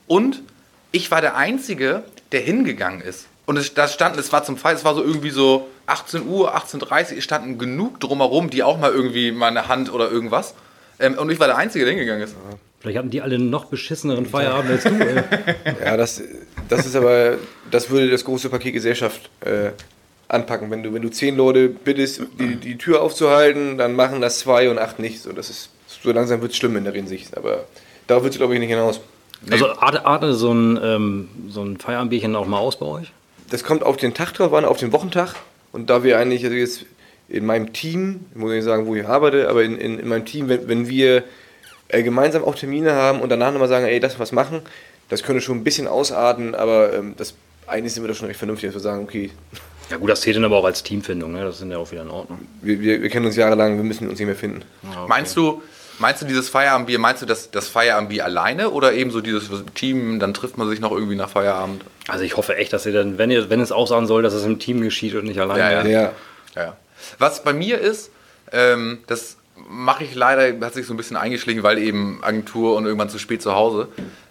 Und 0.08 0.42
ich 0.94 1.12
war 1.12 1.20
der 1.22 1.36
Einzige, 1.36 2.04
der 2.32 2.40
hingegangen 2.40 3.02
ist. 3.02 3.28
Und 3.46 3.58
es, 3.58 3.74
da 3.74 3.88
standen, 3.88 4.18
es 4.20 4.32
war 4.32 4.44
zum 4.44 4.56
Fall, 4.56 4.76
es 4.76 4.86
war 4.86 4.96
so 4.96 5.04
irgendwie 5.04 5.30
so 5.30 5.68
18 5.88 6.26
Uhr, 6.26 6.56
18.30 6.56 7.16
Uhr, 7.16 7.22
standen 7.22 7.58
genug 7.58 8.00
drumherum, 8.00 8.50
die 8.50 8.64
auch 8.64 8.78
mal 8.78 8.92
irgendwie 8.92 9.32
mal 9.32 9.48
eine 9.48 9.68
Hand 9.68 9.92
oder 9.92 10.10
irgendwas. 10.10 10.54
Ähm, 11.02 11.18
und 11.18 11.30
ich 11.30 11.40
war 11.40 11.48
der 11.48 11.58
Einzige, 11.58 11.86
der 11.86 11.94
hingegangen 11.94 12.24
ist. 12.24 12.36
Vielleicht 12.80 12.98
hatten 12.98 13.10
die 13.10 13.22
alle 13.22 13.36
einen 13.36 13.50
noch 13.50 13.66
beschisseneren 13.66 14.26
Feierabend 14.26 14.72
als 14.72 14.84
du. 14.84 14.90
Ey. 14.90 15.24
Ja, 15.86 15.98
das, 15.98 16.22
das 16.68 16.86
ist 16.86 16.96
aber, 16.96 17.38
das 17.70 17.90
würde 17.90 18.10
das 18.10 18.26
große 18.26 18.50
Paket 18.50 18.74
Gesellschaft 18.74 19.30
äh, 19.42 19.72
anpacken. 20.28 20.72
Wenn 20.72 20.82
du, 20.82 20.94
wenn 20.94 21.02
du 21.02 21.10
zehn 21.10 21.36
Leute 21.36 21.70
bittest, 21.70 22.22
die, 22.40 22.56
die 22.56 22.78
Tür 22.78 23.02
aufzuhalten, 23.02 23.78
dann 23.78 23.96
machen 23.96 24.22
das 24.22 24.40
zwei 24.40 24.70
und 24.70 24.80
acht 24.80 25.00
nicht. 25.00 25.22
So, 25.22 25.32
das 25.32 25.50
ist, 25.50 25.70
so 25.88 26.12
langsam 26.12 26.42
wird 26.42 26.52
es 26.52 26.58
schlimm 26.58 26.76
in 26.76 26.84
der 26.84 26.94
Hinsicht. 26.94 27.38
Aber 27.38 27.66
darauf 28.08 28.24
wird 28.24 28.34
es, 28.34 28.40
glaube 28.40 28.54
ich, 28.56 28.60
nicht 28.60 28.70
hinaus. 28.70 29.02
Also 29.50 29.70
atmet 29.70 30.36
so, 30.36 30.52
ein, 30.52 30.80
ähm, 30.82 31.30
so 31.50 31.64
ein 31.64 31.78
Feierabendbierchen 31.78 32.36
auch 32.36 32.48
mal 32.48 32.60
aus 32.60 32.78
bei 32.78 32.86
euch? 32.86 33.12
Das 33.50 33.64
kommt 33.64 33.84
auf 33.84 33.98
den 33.98 34.14
Tag 34.14 34.34
drauf 34.34 34.54
an, 34.54 34.66
auf 34.66 34.78
den 34.78 34.92
Wochentag. 34.92 35.36
Und 35.72 35.90
da 35.90 36.04
wir 36.04 36.18
eigentlich, 36.18 36.44
also 36.44 36.56
jetzt 36.56 36.86
in 37.32 37.46
meinem 37.46 37.74
Team, 37.74 38.26
ich 38.32 38.38
muss 38.38 38.52
nicht 38.52 38.64
sagen, 38.64 38.86
wo 38.86 38.96
ich 38.96 39.08
arbeite, 39.08 39.50
aber 39.50 39.64
in, 39.64 39.78
in, 39.78 40.00
in 40.00 40.08
meinem 40.08 40.26
Team, 40.26 40.50
wenn, 40.50 40.68
wenn 40.68 40.90
wir 40.90 41.24
äh, 41.88 42.04
gemeinsam 42.04 42.44
auch 42.44 42.56
Termine 42.56 42.94
haben 42.94 43.22
und 43.22 43.30
danach 43.30 43.52
nochmal 43.52 43.68
sagen, 43.68 43.86
ey, 43.86 44.00
das 44.00 44.20
was 44.20 44.32
machen, 44.32 44.62
das 45.10 45.24
könnte 45.24 45.42
schon 45.42 45.58
ein 45.58 45.64
bisschen 45.64 45.88
ausarten, 45.88 46.56
aber 46.56 46.94
ähm, 46.94 47.16
das 47.18 47.36
eigentlich 47.68 47.94
sind 47.94 48.04
wir 48.04 48.08
da 48.08 48.14
schon 48.14 48.28
recht 48.28 48.40
vernünftig, 48.40 48.70
dass 48.70 48.76
wir 48.76 48.82
sagen, 48.82 49.04
okay, 49.04 49.32
Ja 49.90 49.98
gut, 49.98 50.10
das 50.10 50.22
zählt 50.22 50.36
dann 50.36 50.46
aber 50.46 50.58
auch 50.58 50.66
als 50.66 50.84
Teamfindung, 50.84 51.32
ne? 51.32 51.44
das 51.44 51.60
sind 51.60 51.72
ja 51.72 51.78
auch 51.78 51.92
wieder 51.92 52.02
in 52.02 52.10
Ordnung. 52.10 52.40
wir, 52.62 52.80
wir, 52.80 53.02
wir 53.02 53.10
kennen 53.10 53.26
uns 53.26 53.36
jahrelang, 53.36 53.78
wir 53.78 53.84
müssen 53.84 54.10
uns 54.10 54.20
nicht 54.20 54.28
mehr 54.28 54.36
finden. 54.36 54.64
Ja, 54.84 54.90
okay. 54.90 55.06
Meinst 55.08 55.38
du, 55.38 55.62
meinst 56.00 56.22
du 56.22 56.26
dieses 56.26 56.50
Feierabendbier, 56.50 57.00
meinst 57.00 57.22
du 57.22 57.26
das, 57.26 57.52
das 57.52 57.68
Feierabendbier 57.68 58.26
alleine 58.26 58.72
oder 58.72 58.94
eben 58.94 59.12
so 59.12 59.22
dieses 59.22 59.50
Team, 59.74 60.20
dann 60.20 60.34
trifft 60.34 60.58
man 60.58 60.70
sich 60.70 60.80
noch 60.80 60.92
irgendwie 60.92 61.16
nach 61.16 61.30
Feierabend? 61.30 61.84
Also 62.08 62.24
ich 62.24 62.36
hoffe 62.36 62.56
echt, 62.58 62.74
dass 62.74 62.86
ihr 62.86 62.94
dann, 62.94 63.18
wenn, 63.18 63.32
ihr, 63.32 63.50
wenn 63.50 63.62
es 63.62 63.72
aussahen 63.72 64.08
soll, 64.08 64.24
dass 64.24 64.34
es 64.34 64.46
im 64.46 64.60
Team 64.60 64.82
geschieht 64.82 65.16
und 65.16 65.26
nicht 65.26 65.40
alleine. 65.40 65.62
Ja, 65.62 65.84
ja. 65.84 66.12
Ja, 66.56 66.64
Ja. 66.64 66.78
Was 67.20 67.44
bei 67.44 67.54
mir 67.54 67.80
ist, 67.80 68.12
ähm, 68.52 69.00
das 69.08 69.38
mache 69.70 70.04
ich 70.04 70.16
leider, 70.16 70.66
hat 70.66 70.74
sich 70.74 70.86
so 70.86 70.94
ein 70.94 70.98
bisschen 70.98 71.18
eingeschlichen, 71.18 71.64
weil 71.64 71.78
eben 71.78 72.20
Agentur 72.24 72.76
und 72.76 72.86
irgendwann 72.86 73.10
zu 73.10 73.20
spät 73.20 73.42
zu 73.42 73.54
Hause. 73.54 73.88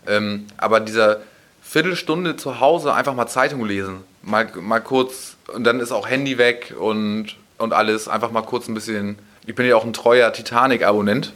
Ähm, 0.06 0.46
aber 0.56 0.80
dieser 0.80 1.20
Viertelstunde 1.62 2.36
zu 2.36 2.60
Hause 2.60 2.94
einfach 2.94 3.14
mal 3.14 3.26
Zeitung 3.26 3.64
lesen, 3.64 3.98
mal, 4.22 4.50
mal 4.60 4.80
kurz, 4.80 5.36
und 5.54 5.64
dann 5.64 5.80
ist 5.80 5.92
auch 5.92 6.08
Handy 6.08 6.38
weg 6.38 6.74
und, 6.78 7.36
und 7.58 7.72
alles, 7.72 8.08
einfach 8.08 8.30
mal 8.30 8.42
kurz 8.42 8.68
ein 8.68 8.74
bisschen, 8.74 9.18
ich 9.46 9.54
bin 9.54 9.66
ja 9.66 9.76
auch 9.76 9.84
ein 9.84 9.92
treuer 9.92 10.32
Titanic-Abonnent, 10.32 11.32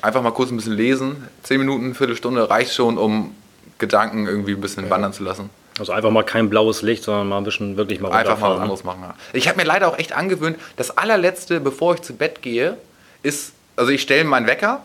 einfach 0.00 0.22
mal 0.22 0.30
kurz 0.30 0.50
ein 0.50 0.56
bisschen 0.56 0.74
lesen, 0.74 1.28
zehn 1.42 1.58
Minuten, 1.58 1.94
Viertelstunde 1.94 2.48
reicht 2.48 2.74
schon, 2.74 2.96
um 2.96 3.34
Gedanken 3.78 4.26
irgendwie 4.26 4.52
ein 4.52 4.60
bisschen 4.60 4.88
wandern 4.88 5.12
zu 5.12 5.22
lassen. 5.22 5.50
Also 5.78 5.92
einfach 5.92 6.10
mal 6.10 6.22
kein 6.22 6.48
blaues 6.50 6.82
Licht, 6.82 7.02
sondern 7.02 7.28
mal 7.28 7.38
ein 7.38 7.44
bisschen 7.44 7.76
wirklich 7.76 8.00
mal 8.00 8.12
Einfach 8.12 8.38
mal 8.38 8.50
was 8.50 8.56
ne? 8.56 8.62
anderes 8.62 8.84
machen. 8.84 9.02
Ja. 9.02 9.14
Ich 9.32 9.48
habe 9.48 9.58
mir 9.58 9.64
leider 9.64 9.88
auch 9.88 9.98
echt 9.98 10.12
angewöhnt, 10.12 10.56
das 10.76 10.96
allerletzte, 10.96 11.60
bevor 11.60 11.94
ich 11.94 12.02
zu 12.02 12.14
Bett 12.14 12.42
gehe, 12.42 12.76
ist, 13.22 13.52
also 13.76 13.90
ich 13.90 14.02
stelle 14.02 14.24
meinen 14.24 14.46
Wecker 14.46 14.82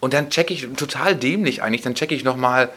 und 0.00 0.12
dann 0.12 0.30
checke 0.30 0.52
ich, 0.52 0.66
total 0.76 1.14
dämlich 1.14 1.62
eigentlich, 1.62 1.82
dann 1.82 1.94
checke 1.94 2.14
ich 2.14 2.24
nochmal, 2.24 2.68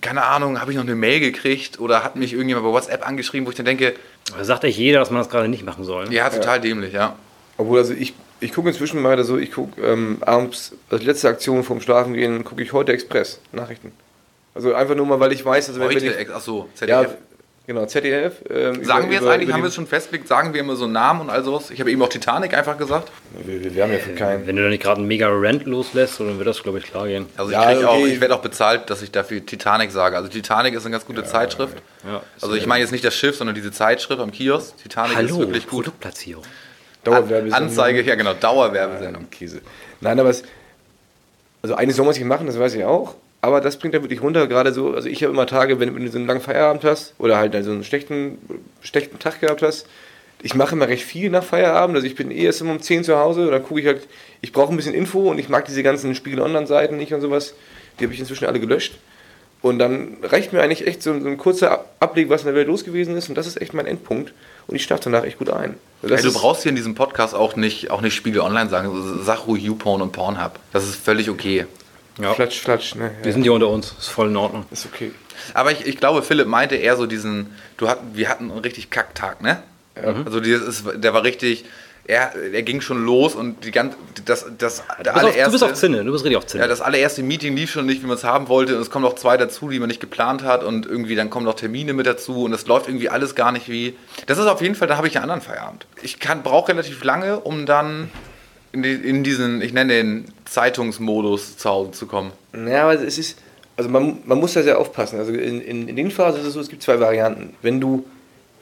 keine 0.00 0.24
Ahnung, 0.24 0.60
habe 0.60 0.72
ich 0.72 0.76
noch 0.76 0.84
eine 0.84 0.96
Mail 0.96 1.20
gekriegt 1.20 1.78
oder 1.78 2.02
hat 2.02 2.16
mich 2.16 2.32
irgendjemand 2.32 2.66
bei 2.66 2.72
WhatsApp 2.72 3.06
angeschrieben, 3.06 3.46
wo 3.46 3.50
ich 3.50 3.56
dann 3.56 3.66
denke, 3.66 3.94
Da 4.36 4.42
sagt 4.44 4.64
echt 4.64 4.76
jeder, 4.78 4.98
dass 4.98 5.10
man 5.10 5.20
das 5.20 5.30
gerade 5.30 5.46
nicht 5.48 5.64
machen 5.64 5.84
soll. 5.84 6.12
ja, 6.12 6.28
total 6.30 6.60
dämlich, 6.60 6.92
ja. 6.92 7.14
Obwohl, 7.58 7.78
also 7.78 7.92
ich, 7.94 8.12
ich 8.40 8.52
gucke 8.52 8.68
inzwischen 8.70 9.00
mal 9.00 9.22
so, 9.22 9.38
ich 9.38 9.52
gucke 9.52 9.80
ähm, 9.80 10.18
abends, 10.20 10.72
als 10.90 11.04
letzte 11.04 11.28
Aktion 11.28 11.62
vorm 11.62 11.80
Schlafengehen, 11.80 12.42
gucke 12.44 12.62
ich 12.62 12.72
heute 12.72 12.92
Express, 12.92 13.40
Nachrichten. 13.52 13.92
Also 14.58 14.74
einfach 14.74 14.96
nur 14.96 15.06
mal, 15.06 15.20
weil 15.20 15.30
ich 15.32 15.44
weiß, 15.44 15.68
also 15.68 15.78
wenn, 15.78 15.86
Heute, 15.86 16.04
ich, 16.04 16.28
ach 16.34 16.40
so, 16.40 16.68
ja, 16.80 17.02
ZDF. 17.04 17.14
genau, 17.64 17.86
ZDF. 17.86 18.42
Ähm, 18.50 18.84
Sagen 18.84 19.02
über- 19.02 19.06
wir 19.06 19.12
jetzt 19.12 19.22
über- 19.22 19.30
eigentlich, 19.30 19.48
über 19.48 19.52
haben 19.52 19.60
wir 19.60 19.66
die- 19.66 19.68
es 19.68 19.74
schon 19.76 19.86
festgelegt, 19.86 20.26
sagen 20.26 20.52
wir 20.52 20.60
immer 20.60 20.74
so 20.74 20.88
Namen 20.88 21.20
und 21.20 21.30
all 21.30 21.44
sowas? 21.44 21.70
Ich 21.70 21.78
habe 21.78 21.92
eben 21.92 22.02
auch 22.02 22.08
Titanic 22.08 22.54
einfach 22.54 22.76
gesagt. 22.76 23.12
Wir, 23.44 23.62
wir, 23.62 23.72
wir 23.76 23.82
haben 23.84 23.92
ja 23.92 24.00
für 24.00 24.14
keinen. 24.14 24.48
Wenn 24.48 24.56
du 24.56 24.64
da 24.64 24.68
nicht 24.68 24.82
gerade 24.82 24.98
einen 24.98 25.06
mega 25.06 25.28
Rant 25.30 25.64
loslässt, 25.66 26.18
dann 26.18 26.38
wird 26.38 26.48
das, 26.48 26.60
glaube 26.64 26.78
ich, 26.78 26.84
klar 26.86 27.06
gehen. 27.06 27.26
Also 27.36 27.52
Ja, 27.52 27.70
ich, 27.70 27.76
krieg 27.78 27.86
auch, 27.86 27.98
okay. 27.98 28.06
ich 28.08 28.20
werde 28.20 28.34
auch 28.34 28.40
bezahlt, 28.42 28.90
dass 28.90 29.00
ich 29.02 29.12
dafür 29.12 29.46
Titanic 29.46 29.92
sage. 29.92 30.16
Also 30.16 30.28
Titanic 30.28 30.74
ist 30.74 30.84
eine 30.86 30.90
ganz 30.92 31.06
gute 31.06 31.22
Zeitschrift. 31.22 31.76
Ja. 32.04 32.20
Also 32.42 32.56
ich 32.56 32.66
meine 32.66 32.80
jetzt 32.82 32.90
nicht 32.90 33.04
das 33.04 33.14
Schiff, 33.14 33.36
sondern 33.36 33.54
diese 33.54 33.70
Zeitschrift 33.70 34.20
am 34.20 34.32
Kiosk. 34.32 34.76
Titanic 34.82 35.12
ist 35.12 35.16
Hallo, 35.18 35.38
wirklich 35.38 35.68
gut. 35.68 35.84
Produktplatzierung. 35.84 36.42
Dauerwerbesendung. 37.04 37.54
Anzeige, 37.54 38.02
ja 38.02 38.16
genau, 38.16 38.34
Dauerwerbesendung. 38.34 39.22
Ähm, 39.22 39.30
Käse. 39.30 39.60
Nein, 40.00 40.18
aber 40.18 40.30
es, 40.30 40.42
also 41.62 41.76
eigentlich 41.76 41.94
soll 41.94 42.04
man 42.06 42.14
sich 42.14 42.24
machen, 42.24 42.48
das 42.48 42.58
weiß 42.58 42.74
ich 42.74 42.84
auch. 42.84 43.14
Aber 43.40 43.60
das 43.60 43.78
bringt 43.78 43.94
dann 43.94 44.02
wirklich 44.02 44.20
runter, 44.22 44.46
gerade 44.48 44.72
so, 44.72 44.94
also 44.94 45.08
ich 45.08 45.22
habe 45.22 45.32
immer 45.32 45.46
Tage, 45.46 45.78
wenn, 45.78 45.94
wenn 45.94 46.04
du 46.04 46.10
so 46.10 46.18
einen 46.18 46.26
langen 46.26 46.40
Feierabend 46.40 46.82
hast 46.84 47.14
oder 47.18 47.36
halt 47.38 47.52
so 47.64 47.70
einen 47.70 47.84
schlechten, 47.84 48.38
schlechten 48.80 49.18
Tag 49.20 49.40
gehabt 49.40 49.62
hast, 49.62 49.86
ich 50.42 50.54
mache 50.54 50.74
immer 50.74 50.88
recht 50.88 51.04
viel 51.04 51.30
nach 51.30 51.44
Feierabend, 51.44 51.96
also 51.96 52.06
ich 52.06 52.14
bin 52.16 52.30
eh 52.32 52.44
erst 52.44 52.60
immer 52.60 52.72
um 52.72 52.80
10 52.82 53.04
zu 53.04 53.16
Hause, 53.16 53.48
dann 53.50 53.62
gucke 53.62 53.80
ich 53.80 53.86
halt, 53.86 54.08
ich 54.40 54.52
brauche 54.52 54.72
ein 54.72 54.76
bisschen 54.76 54.94
Info 54.94 55.30
und 55.30 55.38
ich 55.38 55.48
mag 55.48 55.64
diese 55.66 55.82
ganzen 55.84 56.14
Spiegel-Online-Seiten 56.16 56.96
nicht 56.96 57.12
und 57.14 57.20
sowas, 57.20 57.54
die 57.98 58.04
habe 58.04 58.14
ich 58.14 58.20
inzwischen 58.20 58.46
alle 58.46 58.58
gelöscht. 58.60 58.98
Und 59.60 59.80
dann 59.80 60.18
reicht 60.22 60.52
mir 60.52 60.62
eigentlich 60.62 60.86
echt 60.86 61.02
so, 61.02 61.18
so 61.18 61.26
ein 61.26 61.36
kurzer 61.36 61.72
Ab- 61.72 61.96
Abblick, 61.98 62.28
was 62.28 62.42
in 62.42 62.46
der 62.46 62.54
Welt 62.54 62.68
los 62.68 62.84
gewesen 62.84 63.16
ist 63.16 63.28
und 63.28 63.34
das 63.36 63.48
ist 63.48 63.60
echt 63.60 63.74
mein 63.74 63.86
Endpunkt 63.86 64.32
und 64.68 64.76
ich 64.76 64.84
schlafe 64.84 65.02
danach 65.04 65.24
echt 65.24 65.38
gut 65.38 65.50
ein. 65.50 65.74
Also 66.02 66.14
das 66.14 66.24
Ey, 66.24 66.30
du 66.32 66.38
brauchst 66.38 66.62
hier 66.62 66.70
in 66.70 66.76
diesem 66.76 66.94
Podcast 66.94 67.34
auch 67.34 67.56
nicht, 67.56 67.90
auch 67.90 68.00
nicht 68.00 68.14
Spiegel 68.14 68.40
Online 68.40 68.70
sagen. 68.70 68.90
Sag 69.24 69.48
ruhig 69.48 69.64
YouPorn 69.64 70.02
und 70.02 70.12
Pornhub. 70.12 70.52
Das 70.72 70.84
ist 70.84 70.94
völlig 70.96 71.28
okay. 71.30 71.66
Ja. 72.18 72.34
Flatsch, 72.34 72.58
flatsch, 72.60 72.94
ne? 72.94 73.10
Wir 73.22 73.32
sind 73.32 73.42
hier 73.42 73.52
unter 73.52 73.68
uns, 73.68 73.94
ist 73.98 74.08
voll 74.08 74.28
in 74.28 74.36
Ordnung. 74.36 74.66
ist 74.70 74.86
okay. 74.86 75.12
Aber 75.54 75.70
ich, 75.72 75.86
ich 75.86 75.96
glaube, 75.98 76.22
Philipp 76.22 76.46
meinte 76.48 76.74
eher 76.76 76.96
so 76.96 77.06
diesen, 77.06 77.54
du 77.76 77.88
hat, 77.88 77.98
wir 78.14 78.28
hatten 78.28 78.50
einen 78.50 78.60
richtig 78.60 78.90
Kacktag, 78.90 79.40
ne? 79.42 79.62
Also 80.24 80.38
dieses 80.40 80.66
ist, 80.66 80.84
der 81.02 81.12
war 81.12 81.24
richtig, 81.24 81.64
er, 82.04 82.32
er 82.52 82.62
ging 82.62 82.80
schon 82.80 83.04
los 83.04 83.34
und 83.34 83.64
die 83.64 83.70
ganz, 83.72 83.94
das, 84.24 84.46
das, 84.56 84.82
der 85.04 85.12
Du 85.12 85.20
bist, 85.20 85.24
auf, 85.26 85.34
du 85.34 85.50
bist 85.50 85.62
allererste- 85.62 85.64
auf 85.66 85.74
Zinne, 85.74 86.04
du 86.04 86.12
bist 86.12 86.24
richtig 86.24 86.36
auf 86.38 86.46
Zinne. 86.46 86.62
Ja, 86.62 86.68
das 86.68 86.80
allererste 86.80 87.22
Meeting 87.22 87.54
lief 87.56 87.70
schon 87.72 87.84
nicht, 87.84 88.02
wie 88.02 88.06
man 88.06 88.16
es 88.16 88.24
haben 88.24 88.48
wollte. 88.48 88.76
Und 88.76 88.82
es 88.82 88.90
kommen 88.90 89.04
noch 89.04 89.14
zwei 89.16 89.36
dazu, 89.36 89.68
die 89.68 89.78
man 89.78 89.88
nicht 89.88 90.00
geplant 90.00 90.42
hat. 90.42 90.62
Und 90.64 90.86
irgendwie 90.86 91.16
dann 91.16 91.30
kommen 91.30 91.44
noch 91.44 91.54
Termine 91.54 91.92
mit 91.94 92.06
dazu. 92.06 92.44
Und 92.44 92.52
es 92.52 92.66
läuft 92.66 92.86
irgendwie 92.88 93.08
alles 93.10 93.34
gar 93.34 93.50
nicht 93.52 93.68
wie. 93.68 93.96
Das 94.26 94.38
ist 94.38 94.46
auf 94.46 94.62
jeden 94.62 94.74
Fall, 94.76 94.88
da 94.88 94.96
habe 94.96 95.06
ich 95.08 95.16
einen 95.16 95.24
anderen 95.24 95.42
Feierabend. 95.42 95.86
Ich 96.00 96.18
brauche 96.20 96.68
relativ 96.68 97.02
lange, 97.04 97.40
um 97.40 97.66
dann 97.66 98.10
in, 98.72 98.82
die, 98.82 98.92
in 98.92 99.24
diesen, 99.24 99.62
ich 99.62 99.72
nenne 99.72 99.92
den 99.92 100.24
Zeitungsmodus 100.44 101.56
zu 101.56 101.70
Hause 101.70 101.90
zu 101.92 102.06
kommen. 102.06 102.32
Ja, 102.54 102.84
aber 102.84 102.94
es 102.94 103.18
ist, 103.18 103.38
also 103.76 103.90
man, 103.90 104.18
man 104.24 104.38
muss 104.38 104.54
da 104.54 104.62
sehr 104.62 104.78
aufpassen. 104.78 105.18
Also 105.18 105.32
in, 105.32 105.60
in, 105.60 105.88
in 105.88 105.96
den 105.96 106.10
Phasen 106.10 106.40
ist 106.40 106.46
es 106.46 106.54
so, 106.54 106.60
es 106.60 106.68
gibt 106.68 106.82
zwei 106.82 107.00
Varianten. 107.00 107.54
Wenn 107.62 107.80
du, 107.80 108.04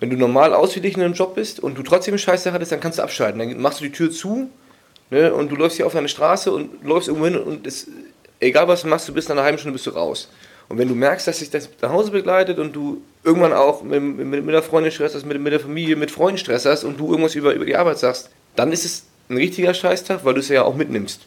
wenn 0.01 0.11
du 0.11 0.17
normal 0.17 0.55
ausgeglichen 0.55 1.01
in 1.01 1.07
einem 1.07 1.15
Job 1.15 1.35
bist 1.35 1.61
und 1.61 1.77
du 1.77 1.83
trotzdem 1.83 2.17
Scheißtag 2.19 2.53
hattest, 2.53 2.73
dann 2.73 2.81
kannst 2.81 2.99
du 2.99 3.03
abschalten. 3.03 3.39
Dann 3.39 3.61
machst 3.61 3.81
du 3.81 3.85
die 3.85 3.93
Tür 3.93 4.11
zu 4.11 4.51
ne, 5.11 5.33
und 5.33 5.51
du 5.51 5.57
läufst 5.57 5.77
hier 5.77 5.87
auf 5.87 5.93
deine 5.93 6.09
Straße 6.09 6.53
und 6.53 6.85
läufst 6.85 7.09
irgendwo 7.09 7.27
hin 7.27 7.37
und 7.37 7.67
es, 7.67 7.89
egal 8.41 8.69
was 8.69 8.83
du 8.83 8.89
machst, 8.89 9.09
du 9.09 9.15
bist 9.15 9.29
nach 9.29 9.37
einer 9.37 9.45
halben 9.45 9.59
Stunde 9.59 9.73
bist 9.73 9.87
du 9.87 9.91
raus. 9.91 10.29
Und 10.69 10.79
wenn 10.79 10.89
du 10.89 10.95
merkst, 10.95 11.27
dass 11.27 11.39
sich 11.39 11.51
das 11.51 11.69
nach 11.81 11.91
Hause 11.91 12.11
begleitet 12.11 12.59
und 12.59 12.75
du 12.75 13.03
irgendwann 13.23 13.53
auch 13.53 13.83
mit, 13.83 14.03
mit, 14.03 14.45
mit 14.45 14.55
der 14.55 14.63
Freundin 14.63 14.91
Stress 14.91 15.15
hast, 15.15 15.25
mit, 15.25 15.41
mit 15.41 15.53
der 15.53 15.61
Familie, 15.61 15.95
mit 15.95 16.11
Freunden 16.11 16.39
Stress 16.39 16.67
hast 16.67 16.85
und 16.85 16.99
du 16.99 17.11
irgendwas 17.11 17.37
über, 17.37 17.55
über 17.55 17.65
die 17.65 17.77
Arbeit 17.77 17.99
sagst, 17.99 18.31
dann 18.57 18.73
ist 18.73 18.85
es 18.85 19.05
ein 19.29 19.37
richtiger 19.37 19.75
Scheißtag, 19.75 20.25
weil 20.25 20.35
du 20.35 20.41
es 20.41 20.49
ja 20.49 20.63
auch 20.65 20.75
mitnimmst. 20.75 21.23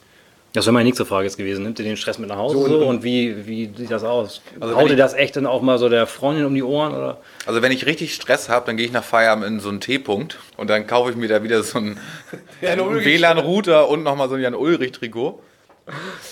Das 0.53 0.65
wäre 0.65 0.73
meine 0.73 0.85
nächste 0.85 1.05
Frage 1.05 1.25
jetzt 1.25 1.37
gewesen. 1.37 1.61
Nimmt 1.63 1.77
ihr 1.77 1.85
den 1.85 1.95
Stress 1.95 2.17
mit 2.17 2.27
nach 2.29 2.37
Hause 2.37 2.55
So, 2.57 2.67
so, 2.67 2.85
und- 2.87 3.03
wie, 3.03 3.45
wie 3.45 3.69
sieht 3.77 3.91
das 3.91 4.03
aus? 4.03 4.41
Also 4.59 4.73
Haut 4.73 4.81
wenn 4.81 4.87
ihr 4.87 4.93
ich- 4.93 4.97
das 4.99 5.13
echt 5.13 5.35
dann 5.35 5.45
auch 5.45 5.61
mal 5.61 5.77
so 5.77 5.89
der 5.89 6.07
Freundin 6.07 6.45
um 6.45 6.55
die 6.55 6.63
Ohren? 6.63 6.91
Oder? 6.95 7.19
Also 7.45 7.61
wenn 7.61 7.71
ich 7.71 7.85
richtig 7.85 8.15
Stress 8.15 8.49
habe, 8.49 8.65
dann 8.65 8.75
gehe 8.75 8.87
ich 8.87 8.91
nach 8.91 9.03
Feierabend 9.03 9.45
in 9.45 9.59
so 9.59 9.69
einen 9.69 9.79
T-Punkt 9.79 10.39
und 10.57 10.67
dann 10.71 10.87
kaufe 10.87 11.11
ich 11.11 11.15
mir 11.17 11.27
da 11.27 11.43
wieder 11.43 11.61
so 11.61 11.77
einen, 11.77 11.99
einen 12.63 13.05
WLAN-Router 13.05 13.87
und 13.89 14.01
nochmal 14.01 14.27
so 14.27 14.35
ein 14.35 14.41
Jan-Ulrich-Trikot. 14.41 15.39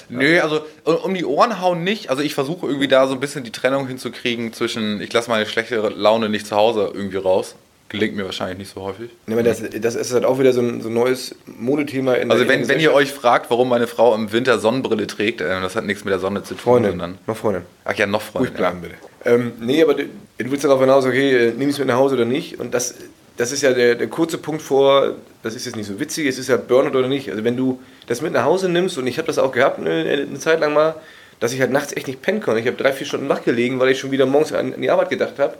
Nö, 0.09 0.39
also 0.39 0.61
um 0.83 0.95
um 0.97 1.13
die 1.13 1.25
Ohren 1.25 1.61
hauen 1.61 1.83
nicht. 1.83 2.09
Also 2.09 2.21
ich 2.23 2.33
versuche 2.33 2.65
irgendwie 2.67 2.87
da 2.87 3.07
so 3.07 3.13
ein 3.13 3.19
bisschen 3.19 3.43
die 3.43 3.51
Trennung 3.51 3.87
hinzukriegen 3.87 4.53
zwischen, 4.53 5.01
ich 5.01 5.11
lasse 5.13 5.29
meine 5.29 5.45
schlechte 5.45 5.75
Laune 5.89 6.29
nicht 6.29 6.47
zu 6.47 6.55
Hause 6.55 6.91
irgendwie 6.93 7.17
raus. 7.17 7.55
Gelingt 7.89 8.15
mir 8.17 8.25
wahrscheinlich 8.25 8.57
nicht 8.57 8.73
so 8.73 8.81
häufig. 8.81 9.09
Ja, 9.27 9.41
das, 9.41 9.63
das 9.81 9.95
ist 9.95 10.13
halt 10.13 10.25
auch 10.25 10.39
wieder 10.39 10.51
so 10.51 10.61
ein, 10.61 10.81
so 10.81 10.89
ein 10.89 10.93
neues 10.93 11.35
Modethema 11.45 12.15
in 12.15 12.29
Also 12.29 12.43
der 12.43 12.53
wenn, 12.53 12.63
in 12.63 12.67
wenn 12.67 12.79
ihr 12.81 12.93
euch 12.93 13.11
fragt, 13.13 13.49
warum 13.49 13.69
meine 13.69 13.87
Frau 13.87 14.13
im 14.13 14.31
Winter 14.33 14.59
Sonnenbrille 14.59 15.07
trägt, 15.07 15.39
äh, 15.39 15.61
das 15.61 15.75
hat 15.75 15.85
nichts 15.85 16.03
mit 16.03 16.11
der 16.11 16.19
Sonne 16.19 16.43
zu 16.43 16.55
tun. 16.55 16.63
Freundin, 16.63 16.91
sondern- 16.91 17.17
noch 17.27 17.37
Freundin. 17.37 17.63
Ach 17.85 17.93
ja, 17.93 18.05
noch 18.05 18.21
Freundin. 18.21 18.49
Ruhig 18.49 18.57
bleiben, 18.57 18.81
bitte. 18.81 18.95
Ähm, 19.25 19.53
nee, 19.61 19.81
aber 19.81 19.93
du, 19.93 20.03
du 20.03 20.51
willst 20.51 20.65
darauf 20.65 20.81
hinaus, 20.81 21.05
okay, 21.05 21.47
äh, 21.47 21.53
nimm 21.57 21.69
es 21.69 21.77
mit 21.79 21.87
nach 21.87 21.95
Hause 21.95 22.15
oder 22.15 22.25
nicht. 22.25 22.59
Und 22.59 22.73
das, 22.73 22.95
das 23.37 23.51
ist 23.53 23.61
ja 23.61 23.71
der, 23.71 23.95
der 23.95 24.07
kurze 24.07 24.37
Punkt 24.37 24.61
vor, 24.61 25.15
das 25.43 25.55
ist 25.55 25.65
jetzt 25.65 25.75
nicht 25.75 25.87
so 25.87 25.99
witzig, 25.99 26.27
es 26.27 26.37
ist 26.37 26.49
ja 26.49 26.57
Burnout 26.57 26.97
oder 26.97 27.07
nicht. 27.07 27.29
Also 27.29 27.43
wenn 27.43 27.55
du 27.55 27.79
das 28.07 28.21
mit 28.21 28.33
nach 28.33 28.43
Hause 28.43 28.67
nimmst, 28.67 28.97
und 28.97 29.07
ich 29.07 29.17
habe 29.17 29.27
das 29.27 29.37
auch 29.37 29.51
gehabt 29.53 29.79
eine, 29.79 29.91
eine 30.27 30.39
Zeit 30.39 30.59
lang 30.59 30.73
mal, 30.73 30.95
dass 31.39 31.53
ich 31.53 31.61
halt 31.61 31.71
nachts 31.71 31.95
echt 31.95 32.07
nicht 32.07 32.21
pennen 32.21 32.41
konnte. 32.41 32.59
Ich 32.59 32.67
habe 32.67 32.75
drei, 32.77 32.91
vier 32.91 33.05
Stunden 33.07 33.29
wach 33.29 33.43
gelegen, 33.43 33.79
weil 33.79 33.89
ich 33.89 33.99
schon 33.99 34.11
wieder 34.11 34.25
morgens 34.25 34.51
an 34.53 34.73
die 34.81 34.89
Arbeit 34.89 35.09
gedacht 35.09 35.37
habe. 35.39 35.53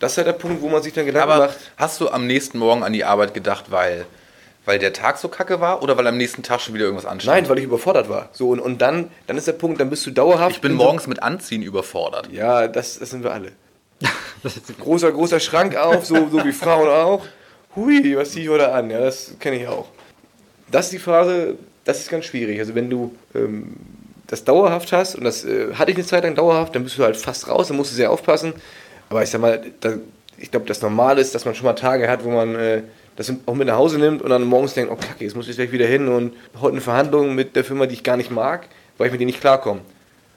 Das 0.00 0.12
ist 0.12 0.18
halt 0.18 0.26
der 0.28 0.32
Punkt, 0.34 0.62
wo 0.62 0.68
man 0.68 0.82
sich 0.82 0.92
dann 0.92 1.06
Gedanken 1.06 1.30
Aber 1.30 1.46
macht. 1.46 1.58
hast 1.76 2.00
du 2.00 2.08
am 2.08 2.26
nächsten 2.26 2.58
Morgen 2.58 2.82
an 2.84 2.92
die 2.92 3.04
Arbeit 3.04 3.34
gedacht, 3.34 3.66
weil, 3.70 4.06
weil 4.64 4.78
der 4.78 4.92
Tag 4.92 5.18
so 5.18 5.28
kacke 5.28 5.60
war 5.60 5.82
oder 5.82 5.96
weil 5.96 6.06
am 6.06 6.16
nächsten 6.16 6.42
Tag 6.42 6.60
schon 6.60 6.74
wieder 6.74 6.84
irgendwas 6.84 7.04
anstand? 7.06 7.36
Nein, 7.36 7.48
weil 7.48 7.58
ich 7.58 7.64
überfordert 7.64 8.08
war. 8.08 8.28
So, 8.32 8.50
und, 8.50 8.60
und 8.60 8.80
dann, 8.80 9.10
dann 9.26 9.36
ist 9.36 9.46
der 9.48 9.54
Punkt, 9.54 9.80
dann 9.80 9.90
bist 9.90 10.06
du 10.06 10.10
dauerhaft. 10.12 10.56
Ich 10.56 10.60
bin 10.60 10.72
so- 10.72 10.76
morgens 10.78 11.06
mit 11.08 11.22
Anziehen 11.22 11.62
überfordert. 11.62 12.28
Ja, 12.32 12.68
das, 12.68 12.98
das 13.00 13.10
sind 13.10 13.24
wir 13.24 13.32
alle. 13.32 13.52
großer, 14.80 15.10
großer 15.10 15.40
Schrank 15.40 15.76
auf, 15.76 16.06
so, 16.06 16.28
so 16.30 16.44
wie 16.44 16.52
Frauen 16.52 16.88
auch. 16.88 17.24
Hui, 17.74 18.16
was 18.16 18.30
ziehe 18.32 18.44
ich 18.44 18.50
heute 18.50 18.72
an? 18.72 18.90
Ja, 18.90 19.00
das 19.00 19.32
kenne 19.40 19.56
ich 19.60 19.66
auch. 19.68 19.86
Das 20.70 20.86
ist 20.86 20.92
die 20.92 20.98
Phase, 20.98 21.56
das 21.84 21.98
ist 22.00 22.10
ganz 22.10 22.24
schwierig. 22.26 22.58
Also 22.60 22.74
wenn 22.74 22.88
du 22.90 23.14
ähm, 23.34 23.74
das 24.26 24.44
dauerhaft 24.44 24.92
hast, 24.92 25.16
und 25.16 25.24
das 25.24 25.44
äh, 25.44 25.74
hatte 25.74 25.90
ich 25.90 25.96
eine 25.96 26.06
Zeit 26.06 26.22
lang 26.24 26.34
dauerhaft, 26.34 26.74
dann 26.74 26.84
bist 26.84 26.98
du 26.98 27.02
halt 27.02 27.16
fast 27.16 27.48
raus, 27.48 27.68
dann 27.68 27.76
musst 27.76 27.90
du 27.90 27.96
sehr 27.96 28.10
aufpassen. 28.12 28.52
Aber 29.08 29.22
ich 29.22 29.30
sag 29.30 29.40
mal, 29.40 29.60
da, 29.80 29.94
ich 30.36 30.50
glaube, 30.50 30.66
das 30.66 30.82
normal 30.82 31.18
ist, 31.18 31.34
dass 31.34 31.44
man 31.44 31.54
schon 31.54 31.66
mal 31.66 31.74
Tage 31.74 32.08
hat, 32.08 32.24
wo 32.24 32.30
man 32.30 32.54
äh, 32.54 32.82
das 33.16 33.32
auch 33.46 33.54
mit 33.54 33.66
nach 33.66 33.76
Hause 33.76 33.98
nimmt 33.98 34.22
und 34.22 34.30
dann 34.30 34.44
morgens 34.44 34.74
denkt, 34.74 34.92
oh 34.92 34.96
kacke, 34.96 35.24
jetzt 35.24 35.34
muss 35.34 35.48
ich 35.48 35.56
gleich 35.56 35.72
wieder 35.72 35.86
hin 35.86 36.08
und 36.08 36.34
heute 36.60 36.72
eine 36.72 36.80
Verhandlung 36.80 37.34
mit 37.34 37.56
der 37.56 37.64
Firma, 37.64 37.86
die 37.86 37.94
ich 37.94 38.04
gar 38.04 38.16
nicht 38.16 38.30
mag, 38.30 38.68
weil 38.96 39.06
ich 39.06 39.12
mit 39.12 39.20
denen 39.20 39.26
nicht 39.26 39.40
klarkomme. 39.40 39.80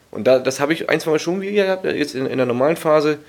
Und 0.09 0.25
da, 0.25 0.39
das 0.39 0.59
habe 0.59 0.73
ich 0.73 0.89
ein, 0.89 0.99
zwei 0.99 1.11
Mal 1.11 1.19
schon 1.19 1.41
wieder 1.41 1.65
gehabt, 1.65 1.85
jetzt 1.85 2.15
in, 2.15 2.25
in 2.25 2.37
der 2.37 2.45
normalen 2.45 2.77
Phase. 2.77 3.19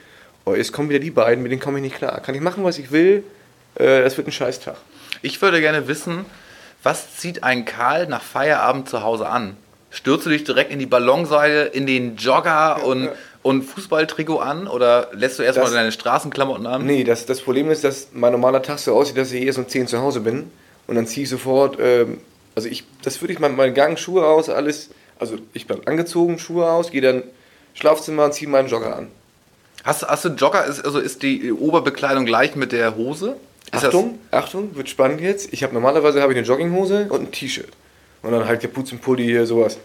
Oh, 0.45 0.55
jetzt 0.55 0.73
kommen 0.73 0.89
wieder 0.89 0.99
die 0.99 1.11
beiden, 1.11 1.43
mit 1.43 1.53
denen 1.53 1.61
komme 1.61 1.79
ich 1.79 1.85
nicht 1.85 1.97
klar. 1.97 2.21
Kann 2.21 2.35
ich 2.35 2.41
machen, 2.41 2.65
was 2.65 2.79
ich 2.79 2.91
will? 2.91 3.23
Äh, 3.77 4.03
das 4.03 4.17
wird 4.17 4.27
ein 4.27 4.33
Scheißtag. 4.33 4.77
Ich 5.21 5.41
würde 5.41 5.61
gerne 5.61 5.87
wissen, 5.87 6.25
was 6.83 7.17
zieht 7.17 7.45
ein 7.45 7.65
Karl 7.65 8.07
nach 8.07 8.23
Feierabend 8.23 8.89
zu 8.89 9.03
Hause 9.03 9.29
an? 9.29 9.57
Stürzt 9.91 10.27
du 10.27 10.31
dich 10.31 10.43
direkt 10.43 10.73
in 10.73 10.79
die 10.79 10.87
Ballonseile, 10.87 11.67
in 11.67 11.87
den 11.87 12.17
Jogger 12.17 12.83
und, 12.85 13.11
und 13.43 13.63
Fußballtrikot 13.63 14.39
an? 14.39 14.67
Oder 14.67 15.09
lässt 15.13 15.39
du 15.39 15.43
erstmal 15.43 15.73
deine 15.73 15.93
Straßenklamotten 15.93 16.67
an? 16.67 16.87
Nee, 16.87 17.05
das, 17.05 17.27
das 17.27 17.41
Problem 17.41 17.71
ist, 17.71 17.85
dass 17.85 18.09
mein 18.13 18.33
normaler 18.33 18.63
Tag 18.63 18.79
so 18.79 18.95
aussieht, 18.95 19.17
dass 19.17 19.33
ich 19.33 19.45
erst 19.45 19.59
um 19.59 19.69
10 19.69 19.89
zu 19.89 19.99
Hause 19.99 20.21
bin. 20.21 20.51
Und 20.87 20.97
dann 20.97 21.07
ziehe 21.07 21.25
ich 21.25 21.31
sofort, 21.31 21.79
ähm, 21.81 22.19
also 22.55 22.69
ich, 22.69 22.85
das 23.03 23.21
würde 23.21 23.33
ich 23.33 23.39
mal, 23.39 23.51
meinen 23.51 23.75
Gang, 23.75 23.99
Schuhe 23.99 24.27
aus, 24.27 24.49
alles. 24.49 24.91
Also 25.19 25.37
ich 25.53 25.67
bin 25.67 25.87
angezogen, 25.87 26.39
Schuhe 26.39 26.71
aus, 26.71 26.91
gehe 26.91 27.01
dann 27.01 27.23
Schlafzimmer 27.75 28.25
und 28.25 28.35
ziehe 28.35 28.51
meinen 28.51 28.69
Jogger 28.69 28.97
an. 28.97 29.09
Hast, 29.85 30.03
hast 30.03 30.25
du 30.25 30.29
Jogger? 30.31 30.65
Ist, 30.65 30.85
also 30.85 30.99
ist 30.99 31.23
die 31.23 31.53
Oberbekleidung 31.53 32.25
gleich 32.25 32.55
mit 32.55 32.73
der 32.73 32.97
Hose? 32.97 33.37
Ist 33.73 33.85
Achtung, 33.85 34.19
Achtung, 34.31 34.77
wird 34.77 34.89
spannend 34.89 35.21
jetzt. 35.21 35.53
Ich 35.53 35.63
habe 35.63 35.73
normalerweise 35.73 36.21
habe 36.21 36.33
ich 36.33 36.39
eine 36.39 36.47
Jogginghose 36.47 37.07
und 37.09 37.23
ein 37.23 37.33
T-Shirt. 37.33 37.71
Und 38.23 38.33
dann 38.33 38.47
halt 38.47 38.61
Kapuzenpulli 38.61 39.25
hier, 39.25 39.47
sowas. 39.47 39.79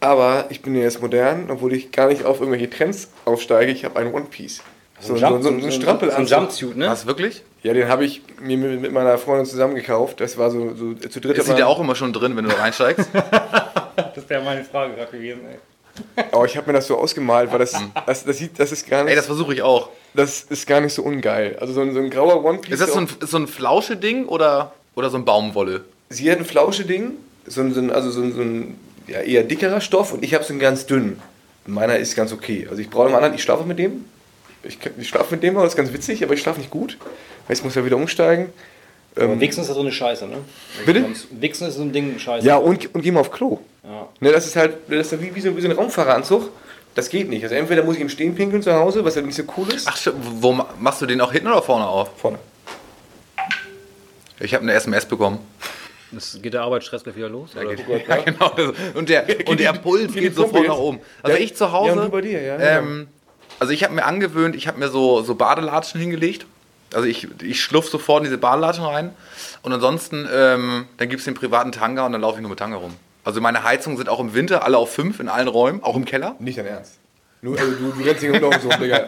Aber 0.00 0.46
ich 0.50 0.62
bin 0.62 0.74
jetzt 0.74 1.00
modern, 1.00 1.50
obwohl 1.50 1.72
ich 1.72 1.90
gar 1.90 2.08
nicht 2.08 2.24
auf 2.24 2.40
irgendwelche 2.40 2.68
Trends 2.70 3.08
aufsteige. 3.24 3.72
Ich 3.72 3.84
habe 3.84 3.98
einen 3.98 4.12
One 4.12 4.26
Piece. 4.26 4.62
So, 5.00 5.16
so, 5.16 5.26
so, 5.26 5.42
so, 5.42 5.48
ein 5.50 5.72
Strampel 5.72 6.10
so 6.10 6.16
ein 6.16 6.26
Jumpsuit, 6.26 6.70
Das, 6.70 6.76
ne? 6.76 6.88
was 6.88 7.06
wirklich? 7.06 7.42
Ja, 7.62 7.74
den 7.74 7.88
habe 7.88 8.04
ich 8.04 8.22
mir 8.40 8.56
mit, 8.56 8.80
mit 8.80 8.92
meiner 8.92 9.18
Freundin 9.18 9.44
zusammen 9.44 9.74
gekauft. 9.74 10.20
Das 10.20 10.38
war 10.38 10.50
so, 10.50 10.74
so 10.74 10.94
zu 10.94 11.20
dritt. 11.20 11.36
Das 11.36 11.46
sieht 11.46 11.58
ja 11.58 11.66
auch 11.66 11.80
immer 11.80 11.94
schon 11.94 12.12
drin, 12.12 12.36
wenn 12.36 12.44
du 12.44 12.50
da 12.50 12.56
reinsteigst. 12.56 13.08
Das 14.14 14.28
wäre 14.28 14.42
meine 14.44 14.62
Frage 14.62 14.94
gerade 14.94 15.10
gewesen, 15.10 15.40
ey. 15.48 16.24
Aber 16.30 16.44
ich 16.44 16.54
habe 16.56 16.66
mir 16.66 16.74
das 16.74 16.86
so 16.86 16.98
ausgemalt, 16.98 17.50
weil 17.50 17.58
das, 17.60 17.74
das, 18.06 18.24
das 18.24 18.36
sieht, 18.36 18.58
das 18.58 18.72
ist 18.72 18.88
gar 18.88 19.04
nicht, 19.04 19.10
Ey, 19.10 19.16
das 19.16 19.24
versuche 19.26 19.54
ich 19.54 19.62
auch. 19.62 19.88
das 20.12 20.42
ist 20.42 20.66
gar 20.66 20.80
nicht 20.82 20.92
so 20.92 21.02
ungeil. 21.02 21.56
Also 21.60 21.72
so 21.72 21.80
ein, 21.80 21.94
so 21.94 22.00
ein 22.00 22.10
grauer 22.10 22.44
One 22.44 22.58
Piece. 22.58 22.74
Ist 22.74 22.82
das 22.82 22.92
so 22.92 23.00
ein, 23.00 23.08
so 23.20 23.38
ein 23.38 23.46
Flausche-Ding 23.46 24.26
oder, 24.26 24.72
oder 24.94 25.08
so 25.08 25.16
ein 25.16 25.24
Baumwolle? 25.24 25.84
Sie 26.10 26.30
hat 26.30 26.38
ein 26.38 26.44
Flausche-Ding, 26.44 27.12
so 27.46 27.62
ein, 27.62 27.72
so 27.72 27.80
ein, 27.80 27.90
also 27.90 28.10
so 28.10 28.20
ein, 28.20 28.34
so 28.34 28.42
ein 28.42 28.78
ja, 29.06 29.20
eher 29.20 29.42
dickerer 29.44 29.80
Stoff 29.80 30.12
und 30.12 30.22
ich 30.24 30.34
habe 30.34 30.44
so 30.44 30.52
einen 30.52 30.60
ganz 30.60 30.86
dünnen. 30.86 31.20
Meiner 31.66 31.96
ist 31.96 32.14
ganz 32.16 32.32
okay. 32.32 32.66
Also 32.70 32.80
ich 32.80 32.90
brauche 32.90 33.06
einen 33.06 33.14
anderen, 33.16 33.34
ich 33.34 33.42
schlafe 33.42 33.64
mit 33.64 33.78
dem. 33.78 34.04
Ich, 34.62 34.78
ich 34.98 35.08
schlafe 35.08 35.34
mit 35.34 35.42
dem, 35.42 35.54
das 35.54 35.68
ist 35.68 35.76
ganz 35.76 35.92
witzig, 35.92 36.22
aber 36.24 36.34
ich 36.34 36.40
schlafe 36.40 36.58
nicht 36.60 36.70
gut. 36.70 36.96
Weil 37.46 37.56
ich 37.56 37.64
muss 37.64 37.74
ja 37.74 37.84
wieder 37.84 37.96
umsteigen. 37.96 38.50
Aber 39.16 39.40
Wichsen 39.40 39.62
ist 39.62 39.68
ja 39.68 39.74
so 39.74 39.80
eine 39.80 39.92
Scheiße, 39.92 40.26
ne? 40.26 40.36
Bitte? 40.84 41.04
Wichsen 41.30 41.68
ist 41.68 41.74
so 41.76 41.82
ein 41.82 41.92
Ding 41.92 42.18
Scheiße. 42.18 42.46
Ja, 42.46 42.56
und, 42.56 42.94
und 42.94 43.00
geh 43.02 43.10
mal 43.10 43.20
auf 43.20 43.30
Klo. 43.32 43.60
Ja. 43.82 44.08
Ne, 44.20 44.30
das 44.32 44.46
ist 44.46 44.56
halt 44.56 44.74
das 44.88 45.12
ist 45.12 45.22
wie, 45.22 45.34
wie, 45.34 45.40
so, 45.40 45.56
wie 45.56 45.60
so 45.60 45.68
ein 45.68 45.72
Raumfahreranzug. 45.74 46.50
Das 46.94 47.08
geht 47.08 47.28
nicht. 47.28 47.42
Also 47.42 47.54
entweder 47.54 47.82
muss 47.82 47.96
ich 47.96 48.00
im 48.02 48.08
Stehen 48.08 48.34
pinkeln 48.34 48.62
zu 48.62 48.72
Hause, 48.74 49.04
was 49.04 49.14
ja 49.14 49.22
nicht 49.22 49.34
so 49.36 49.42
cool 49.56 49.72
ist. 49.72 49.86
Ach, 49.88 49.98
wo 50.40 50.52
ma- 50.52 50.68
machst 50.80 51.00
du 51.02 51.06
den 51.06 51.20
auch 51.20 51.32
hinten 51.32 51.48
oder 51.48 51.62
vorne 51.62 51.86
auf? 51.86 52.10
vorne. 52.16 52.38
Ich 54.40 54.54
habe 54.54 54.62
eine 54.64 54.72
SMS 54.74 55.06
bekommen. 55.06 55.38
Das 56.12 56.38
geht 56.40 56.54
der 56.54 56.62
Arbeitsstress 56.62 57.02
gleich 57.04 57.16
wieder 57.16 57.28
los? 57.28 57.50
Oder? 57.56 57.72
Ja, 58.08 58.16
genau. 58.22 58.52
Und 58.94 59.08
der, 59.08 59.26
und 59.48 59.58
der 59.60 59.72
Puls 59.72 60.12
geht 60.12 60.34
sofort 60.34 60.62
jetzt. 60.62 60.68
nach 60.68 60.78
oben. 60.78 61.00
Also 61.22 61.36
Ja, 61.36 61.42
ich 61.44 61.56
zu 61.56 61.72
Hause. 61.72 61.96
ja, 61.96 62.08
bei 62.08 62.20
dir, 62.20 62.40
ja, 62.42 62.56
Ähm, 62.58 63.08
also 63.58 63.72
ich 63.72 63.82
habe 63.84 63.94
mir 63.94 64.04
angewöhnt, 64.04 64.54
ich 64.54 64.68
habe 64.68 64.78
mir 64.78 64.88
so, 64.88 65.22
so 65.22 65.34
Badelatschen 65.34 66.00
hingelegt. 66.00 66.46
Also 66.94 67.06
ich, 67.08 67.26
ich 67.42 67.60
schlupf 67.60 67.88
sofort 67.88 68.20
in 68.20 68.24
diese 68.24 68.38
Badelatschen 68.38 68.84
rein. 68.84 69.10
Und 69.62 69.72
ansonsten, 69.72 70.28
ähm, 70.32 70.86
dann 70.98 71.08
gibt 71.08 71.18
es 71.20 71.24
den 71.24 71.34
privaten 71.34 71.72
Tanga 71.72 72.06
und 72.06 72.12
dann 72.12 72.20
laufe 72.20 72.36
ich 72.36 72.40
nur 72.42 72.50
mit 72.50 72.58
Tanga 72.58 72.76
rum. 72.76 72.94
Also 73.24 73.40
meine 73.40 73.64
Heizungen 73.64 73.98
sind 73.98 74.08
auch 74.08 74.20
im 74.20 74.34
Winter 74.34 74.62
alle 74.64 74.78
auf 74.78 74.92
5 74.94 75.18
in 75.18 75.28
allen 75.28 75.48
Räumen, 75.48 75.82
auch 75.82 75.96
im 75.96 76.04
Keller. 76.04 76.36
Nicht 76.38 76.58
dein 76.58 76.66
Ernst. 76.66 76.98
Nur, 77.42 77.58
also 77.58 77.72
du, 77.72 77.90
du 77.92 78.04
rennst 78.04 78.22
nicht 78.22 78.42
um 78.42 78.52
so, 78.62 78.68
Digga. 78.68 78.98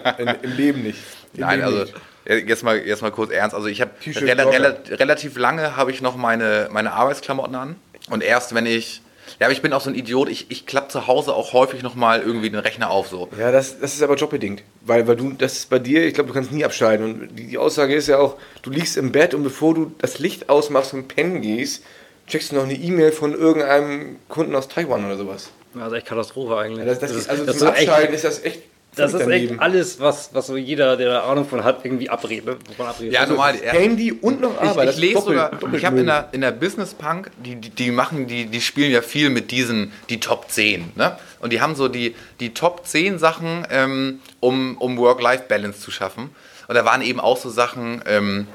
Im 0.42 0.52
Leben 0.56 0.82
nicht. 0.82 0.98
Im 1.34 1.40
Nein, 1.40 1.60
Leben 1.60 1.66
also 1.72 1.78
nicht. 1.84 1.94
Ja, 2.28 2.34
jetzt 2.36 2.62
mal, 2.62 2.78
jetzt 2.78 3.02
mal 3.02 3.10
kurz 3.10 3.30
ernst. 3.30 3.56
Also 3.56 3.68
ich 3.68 3.80
habe 3.80 3.90
rela 4.06 4.44
rela 4.44 4.76
relativ 4.90 5.36
lange 5.36 5.76
habe 5.76 5.90
ich 5.90 6.02
noch 6.02 6.16
meine, 6.16 6.68
meine 6.70 6.92
Arbeitsklamotten 6.92 7.54
an. 7.54 7.76
Und 8.10 8.22
erst 8.22 8.54
wenn 8.54 8.66
ich, 8.66 9.02
ja, 9.40 9.46
aber 9.46 9.52
ich 9.52 9.62
bin 9.62 9.72
auch 9.72 9.80
so 9.80 9.90
ein 9.90 9.96
Idiot, 9.96 10.28
ich, 10.28 10.50
ich 10.50 10.66
klappe 10.66 10.88
zu 10.88 11.06
Hause 11.06 11.34
auch 11.34 11.52
häufig 11.52 11.82
nochmal 11.82 12.20
irgendwie 12.20 12.50
den 12.50 12.60
Rechner 12.60 12.90
auf 12.90 13.08
so. 13.08 13.28
Ja, 13.38 13.50
das, 13.50 13.80
das 13.80 13.94
ist 13.94 14.02
aber 14.02 14.16
jobbedingt. 14.16 14.62
Weil, 14.82 15.06
weil 15.08 15.16
du, 15.16 15.32
das 15.32 15.54
ist 15.54 15.70
bei 15.70 15.78
dir, 15.78 16.04
ich 16.06 16.14
glaube, 16.14 16.28
du 16.28 16.34
kannst 16.34 16.52
nie 16.52 16.64
abschalten. 16.64 17.04
Und 17.04 17.36
die, 17.36 17.46
die 17.48 17.58
Aussage 17.58 17.94
ist 17.94 18.08
ja 18.08 18.18
auch, 18.18 18.36
du 18.62 18.70
liegst 18.70 18.96
im 18.96 19.10
Bett 19.10 19.32
und 19.32 19.42
bevor 19.42 19.74
du 19.74 19.92
das 19.98 20.18
Licht 20.18 20.50
ausmachst 20.50 20.92
und 20.92 21.08
pennen 21.08 21.40
gehst, 21.40 21.82
checkst 22.26 22.52
du 22.52 22.56
noch 22.56 22.64
eine 22.64 22.74
E-Mail 22.74 23.12
von 23.12 23.34
irgendeinem 23.34 24.16
Kunden 24.28 24.54
aus 24.54 24.68
Taiwan 24.68 25.06
oder 25.06 25.16
sowas. 25.16 25.50
Also 25.78 25.96
echt 25.96 26.06
Katastrophe 26.06 26.58
eigentlich. 26.58 26.80
Ja, 26.80 26.84
das, 26.84 26.98
das, 26.98 27.12
ist, 27.12 27.30
also 27.30 27.46
das 27.46 27.58
zum 27.58 27.68
ist 27.68 27.78
echt, 27.78 27.88
Abschalten 27.88 28.14
ist 28.14 28.24
das 28.24 28.44
echt 28.44 28.62
das 28.96 29.14
ist 29.14 29.26
echt 29.28 29.60
alles, 29.60 30.00
was, 30.00 30.30
was 30.32 30.46
so 30.48 30.56
jeder, 30.56 30.96
der 30.96 31.08
da 31.10 31.20
Ahnung 31.22 31.46
von 31.46 31.62
hat, 31.62 31.84
irgendwie 31.84 32.10
abredet. 32.10 32.46
ne? 32.46 32.56
Wovon 32.66 32.86
abredet. 32.86 33.12
Ja, 33.12 33.20
Also, 33.20 33.34
normal. 33.34 33.54
Handy 33.62 34.12
und 34.12 34.40
noch 34.40 34.60
Ich, 34.60 34.68
Arbeit. 34.68 34.90
ich 34.90 34.96
lese 34.96 35.20
sogar, 35.20 35.50
doppelt 35.50 35.74
ich 35.76 35.84
habe 35.84 36.00
in 36.00 36.06
der, 36.06 36.28
in 36.32 36.40
der 36.40 36.50
Business 36.50 36.94
Punk, 36.94 37.30
die, 37.44 37.56
die, 37.56 37.70
die 37.70 37.90
machen, 37.92 38.26
die, 38.26 38.46
die 38.46 38.60
spielen 38.60 38.90
ja 38.90 39.00
viel 39.02 39.30
mit 39.30 39.50
diesen, 39.52 39.92
die 40.08 40.18
Top 40.20 40.50
10. 40.50 40.92
Ne? 40.96 41.16
Und 41.40 41.52
die 41.52 41.60
haben 41.60 41.76
so 41.76 41.88
die, 41.88 42.16
die 42.40 42.54
Top 42.54 42.86
10 42.86 43.18
Sachen, 43.18 43.66
ähm, 43.70 44.20
um, 44.40 44.76
um 44.78 44.98
Work-Life-Balance 44.98 45.80
zu 45.80 45.90
schaffen. 45.92 46.30
Und 46.66 46.74
da 46.74 46.84
waren 46.84 47.02
eben 47.02 47.20
auch 47.20 47.36
so 47.36 47.50
Sachen, 47.50 48.02
ähm, 48.06 48.48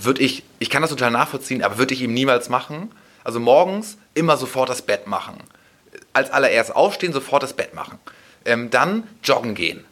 würde 0.00 0.22
ich, 0.22 0.44
ich 0.60 0.70
kann 0.70 0.80
das 0.80 0.90
total 0.90 1.10
nachvollziehen, 1.10 1.62
aber 1.62 1.76
würde 1.78 1.92
ich 1.92 2.00
eben 2.02 2.14
niemals 2.14 2.48
machen. 2.48 2.90
Also 3.22 3.38
morgens 3.38 3.98
immer 4.14 4.38
sofort 4.38 4.70
das 4.70 4.80
Bett 4.80 5.06
machen. 5.06 5.34
Als 6.14 6.30
allererst 6.30 6.74
aufstehen, 6.74 7.12
sofort 7.12 7.42
das 7.42 7.52
Bett 7.52 7.74
machen. 7.74 7.98
Ähm, 8.44 8.70
dann 8.70 9.04
joggen 9.22 9.54
gehen. 9.54 9.84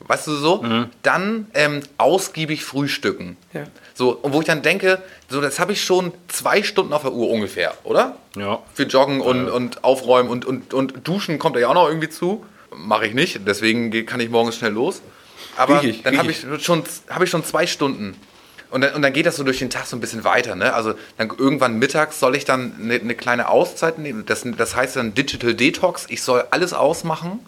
Weißt 0.00 0.26
du 0.26 0.34
so? 0.34 0.64
Dann 1.02 1.46
ähm, 1.54 1.80
ausgiebig 1.98 2.64
frühstücken. 2.64 3.36
Ja. 3.52 3.64
So, 3.94 4.10
und 4.10 4.32
wo 4.32 4.40
ich 4.40 4.46
dann 4.46 4.62
denke, 4.62 5.02
so, 5.28 5.40
das 5.40 5.60
habe 5.60 5.72
ich 5.72 5.84
schon 5.84 6.12
zwei 6.28 6.62
Stunden 6.62 6.92
auf 6.92 7.02
der 7.02 7.12
Uhr 7.12 7.30
ungefähr, 7.30 7.74
oder? 7.84 8.16
Ja. 8.34 8.60
Für 8.74 8.84
Joggen 8.84 9.20
und, 9.20 9.48
und 9.48 9.84
Aufräumen 9.84 10.30
und, 10.30 10.44
und, 10.44 10.74
und 10.74 11.06
Duschen 11.06 11.38
kommt 11.38 11.54
da 11.54 11.60
ja 11.60 11.68
auch 11.68 11.74
noch 11.74 11.86
irgendwie 11.86 12.08
zu. 12.08 12.44
Mache 12.74 13.06
ich 13.06 13.14
nicht, 13.14 13.40
deswegen 13.46 14.06
kann 14.06 14.20
ich 14.20 14.30
morgens 14.30 14.56
schnell 14.56 14.72
los. 14.72 15.02
Aber 15.56 15.82
Richtig, 15.82 16.02
dann 16.02 16.16
habe 16.18 16.30
ich, 16.30 16.44
schon, 16.60 16.82
hab 17.08 17.22
ich 17.22 17.30
schon 17.30 17.44
zwei 17.44 17.66
Stunden. 17.66 18.16
Und 18.70 18.80
dann, 18.80 18.94
und 18.94 19.02
dann 19.02 19.12
geht 19.12 19.26
das 19.26 19.36
so 19.36 19.44
durch 19.44 19.58
den 19.58 19.68
Tag 19.68 19.86
so 19.86 19.96
ein 19.96 20.00
bisschen 20.00 20.24
weiter. 20.24 20.54
Ne? 20.54 20.72
Also 20.72 20.94
dann 21.18 21.30
irgendwann 21.36 21.78
mittags 21.78 22.18
soll 22.20 22.36
ich 22.36 22.44
dann 22.44 22.72
eine, 22.80 22.94
eine 22.94 23.14
kleine 23.14 23.48
Auszeit 23.48 23.98
nehmen. 23.98 24.24
Das, 24.26 24.46
das 24.56 24.74
heißt 24.74 24.96
dann 24.96 25.12
Digital 25.14 25.54
Detox. 25.54 26.06
Ich 26.08 26.22
soll 26.22 26.44
alles 26.50 26.72
ausmachen 26.72 27.40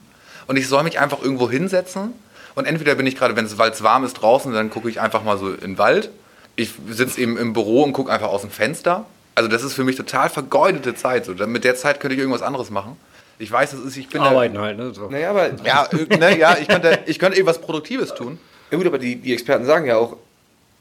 und 0.47 0.57
ich 0.57 0.69
soll 0.69 0.83
mich 0.83 0.99
einfach 0.99 1.23
irgendwo 1.23 1.51
hinsetzen. 1.51 2.13
Und 2.55 2.67
entweder 2.67 2.95
bin 2.95 3.07
ich 3.07 3.17
gerade, 3.17 3.35
wenn 3.37 3.47
es 3.47 3.57
weil 3.59 3.71
es 3.71 3.83
warm 3.83 4.05
ist 4.05 4.15
draußen, 4.15 4.53
dann 4.53 4.69
gucke 4.71 4.89
ich 4.91 5.01
einfach 5.01 5.23
mal 5.25 5.39
so 5.39 5.51
in 5.53 5.61
den 5.61 5.79
Wald. 5.79 6.11
Ich 6.57 6.73
sitze 6.91 7.21
eben 7.21 7.39
im 7.39 7.53
Büro 7.55 7.83
und 7.83 7.93
gucke 7.95 8.13
einfach 8.13 8.29
aus 8.29 8.43
dem 8.43 8.51
Fenster. 8.51 9.07
Also 9.35 9.49
das 9.49 9.63
ist 9.63 9.73
für 9.73 9.85
mich 9.85 9.97
total 9.97 10.29
vergeudete 10.29 10.95
Zeit. 10.95 11.25
So. 11.25 11.33
Mit 11.47 11.65
der 11.65 11.77
Zeit 11.77 11.99
könnte 12.01 12.15
ich 12.15 12.21
irgendwas 12.21 12.43
anderes 12.43 12.69
machen. 12.71 12.97
Ich 13.39 13.51
weiß, 13.51 13.71
das 13.71 13.81
ist, 13.81 13.97
ich 13.97 14.09
bin 14.11 14.21
Arbeiten 14.21 14.59
halt, 14.59 14.77
ne? 14.77 14.93
So. 14.93 15.09
Naja, 15.09 15.31
aber, 15.31 15.49
Da, 15.49 15.65
ja, 15.65 15.89
ne, 16.19 16.39
ja, 16.39 16.57
ich 16.61 16.69
könnte, 16.69 16.99
ich 17.07 17.19
könnte 17.19 17.39
irgendwas 17.39 17.61
Produktives 17.61 18.15
tun. 18.15 18.39
ja 18.71 18.77
gut, 18.77 18.87
aber 18.87 18.99
die, 18.99 19.17
die 19.17 19.33
Experten 19.33 19.65
sagen 19.65 19.87
ja 19.87 19.97
auch, 19.97 20.17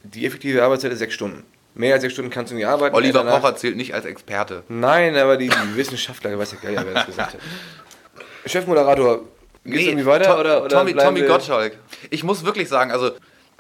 die 0.04 0.26
effektive 0.26 0.62
Arbeitszeit 0.62 0.92
ist 0.92 1.00
sechs 1.00 1.14
Stunden. 1.14 1.44
Mehr 1.74 1.94
als 1.94 2.02
sechs 2.02 2.14
Stunden 2.14 2.30
kannst 2.30 2.52
du 2.52 2.56
nicht 2.58 2.68
arbeiten. 2.68 2.94
Oliver 2.94 3.24
Danach- 3.24 3.40
Pocher 3.40 3.56
zählt 3.56 3.78
nicht 3.78 3.94
als 3.94 4.04
Experte. 4.06 4.64
Nein, 4.68 5.16
aber 5.16 5.38
die, 5.38 5.48
die 5.48 5.76
Wissenschaftler, 5.78 6.38
weiß 6.38 6.52
ja 6.52 6.58
gar 6.62 6.70
nicht, 6.72 6.86
wer 6.86 6.94
das 6.96 7.06
gesagt 7.06 7.34
hat. 7.36 7.40
Chefmoderator, 8.46 9.22
geht's 9.66 9.86
irgendwie 9.88 10.06
weiter? 10.06 10.34
To- 10.34 10.40
oder, 10.40 10.64
oder 10.64 10.70
Tommy, 10.78 10.94
Tommy 10.94 11.22
Gottschalk. 11.24 11.78
Ich 12.10 12.24
muss 12.24 12.44
wirklich 12.46 12.70
sagen, 12.70 12.92
also 12.92 13.12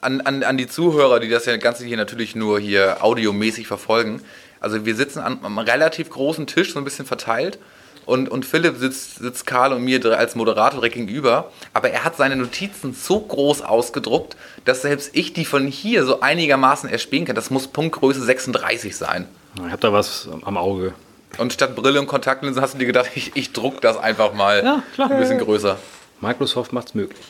an, 0.01 0.21
an, 0.21 0.43
an 0.43 0.57
die 0.57 0.67
Zuhörer, 0.67 1.19
die 1.19 1.29
das 1.29 1.45
ja 1.45 1.57
Ganze 1.57 1.85
hier 1.85 1.97
natürlich 1.97 2.35
nur 2.35 2.59
hier 2.59 3.03
audiomäßig 3.03 3.67
verfolgen. 3.67 4.21
Also 4.59 4.85
wir 4.85 4.95
sitzen 4.95 5.19
an 5.19 5.43
einem 5.43 5.57
relativ 5.59 6.09
großen 6.09 6.47
Tisch, 6.47 6.73
so 6.73 6.79
ein 6.79 6.85
bisschen 6.85 7.05
verteilt. 7.05 7.59
Und, 8.07 8.29
und 8.29 8.45
Philipp 8.45 8.77
sitzt, 8.77 9.19
sitzt 9.19 9.45
Karl 9.45 9.73
und 9.73 9.83
mir 9.83 10.03
als 10.17 10.35
Moderator 10.35 10.79
direkt 10.79 10.95
gegenüber. 10.95 11.51
Aber 11.73 11.91
er 11.91 12.03
hat 12.03 12.17
seine 12.17 12.35
Notizen 12.35 12.95
so 12.95 13.19
groß 13.19 13.61
ausgedruckt, 13.61 14.35
dass 14.65 14.81
selbst 14.81 15.11
ich 15.13 15.33
die 15.33 15.45
von 15.45 15.67
hier 15.67 16.03
so 16.03 16.19
einigermaßen 16.19 16.89
erspähen 16.89 17.25
kann. 17.25 17.35
Das 17.35 17.51
muss 17.51 17.67
Punktgröße 17.67 18.21
36 18.23 18.95
sein. 18.97 19.27
Ich 19.55 19.61
habe 19.71 19.77
da 19.77 19.93
was 19.93 20.27
am 20.43 20.57
Auge. 20.57 20.93
Und 21.37 21.53
statt 21.53 21.75
Brille 21.75 21.99
und 21.99 22.07
Kontaktlinsen 22.07 22.61
hast 22.61 22.73
du 22.73 22.79
dir 22.79 22.85
gedacht, 22.87 23.11
ich, 23.15 23.31
ich 23.35 23.53
druck 23.53 23.81
das 23.81 23.97
einfach 23.97 24.33
mal 24.33 24.63
Ja, 24.63 24.83
klar. 24.95 25.11
ein 25.11 25.19
bisschen 25.19 25.37
größer. 25.39 25.77
Microsoft 26.21 26.73
macht 26.73 26.87
es 26.89 26.95
möglich. 26.95 27.21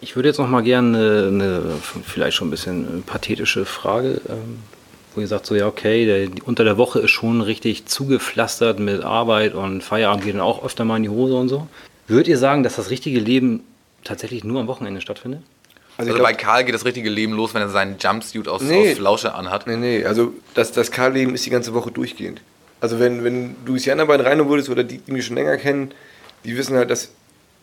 Ich 0.00 0.16
würde 0.16 0.28
jetzt 0.30 0.38
noch 0.38 0.48
mal 0.48 0.62
gerne 0.62 0.96
eine, 0.96 1.26
eine 1.28 1.62
vielleicht 2.06 2.36
schon 2.36 2.48
ein 2.48 2.50
bisschen 2.50 3.02
pathetische 3.04 3.66
Frage, 3.66 4.20
ähm, 4.28 4.58
wo 5.14 5.20
ihr 5.20 5.26
sagt 5.26 5.44
so, 5.46 5.54
ja 5.54 5.66
okay, 5.66 6.06
der, 6.06 6.26
die, 6.28 6.42
unter 6.42 6.64
der 6.64 6.78
Woche 6.78 7.00
ist 7.00 7.10
schon 7.10 7.42
richtig 7.42 7.86
zugepflastert 7.86 8.78
mit 8.80 9.02
Arbeit 9.04 9.54
und 9.54 9.82
Feierabend 9.82 10.24
geht 10.24 10.34
dann 10.34 10.40
auch 10.40 10.64
öfter 10.64 10.84
mal 10.84 10.96
in 10.96 11.02
die 11.02 11.08
Hose 11.10 11.34
und 11.34 11.48
so. 11.48 11.66
Würdet 12.08 12.28
ihr 12.28 12.38
sagen, 12.38 12.62
dass 12.62 12.76
das 12.76 12.90
richtige 12.90 13.20
Leben 13.20 13.62
tatsächlich 14.04 14.42
nur 14.42 14.60
am 14.60 14.66
Wochenende 14.68 15.00
stattfindet? 15.00 15.42
Also, 15.98 16.10
ich 16.12 16.16
glaub- 16.16 16.26
bei 16.28 16.32
Karl 16.32 16.64
geht 16.64 16.74
das 16.74 16.86
richtige 16.86 17.10
Leben 17.10 17.34
los, 17.34 17.52
wenn 17.52 17.60
er 17.60 17.68
seinen 17.68 17.96
Jumpsuit 17.98 18.48
aus, 18.48 18.62
Nee. 18.62 18.92
aus 18.92 18.98
Lausche 18.98 19.34
anhat. 19.34 19.66
Nee, 19.66 19.76
nee, 19.76 20.04
also 20.06 20.32
das, 20.54 20.72
das 20.72 20.90
Karl-Leben 20.90 21.34
ist 21.34 21.44
die 21.44 21.50
ganze 21.50 21.74
Woche 21.74 21.90
durchgehend. 21.90 22.40
Also 22.80 22.98
wenn, 22.98 23.22
wenn 23.22 23.56
du 23.66 23.76
die 23.76 23.90
anderen 23.90 24.08
beiden 24.08 24.24
rein 24.26 24.48
würdest 24.48 24.70
oder 24.70 24.82
die, 24.82 24.96
die 24.98 25.12
mich 25.12 25.26
schon 25.26 25.36
länger 25.36 25.58
kennen, 25.58 25.90
die 26.44 26.56
wissen 26.56 26.74
halt, 26.76 26.88
dass 26.90 27.10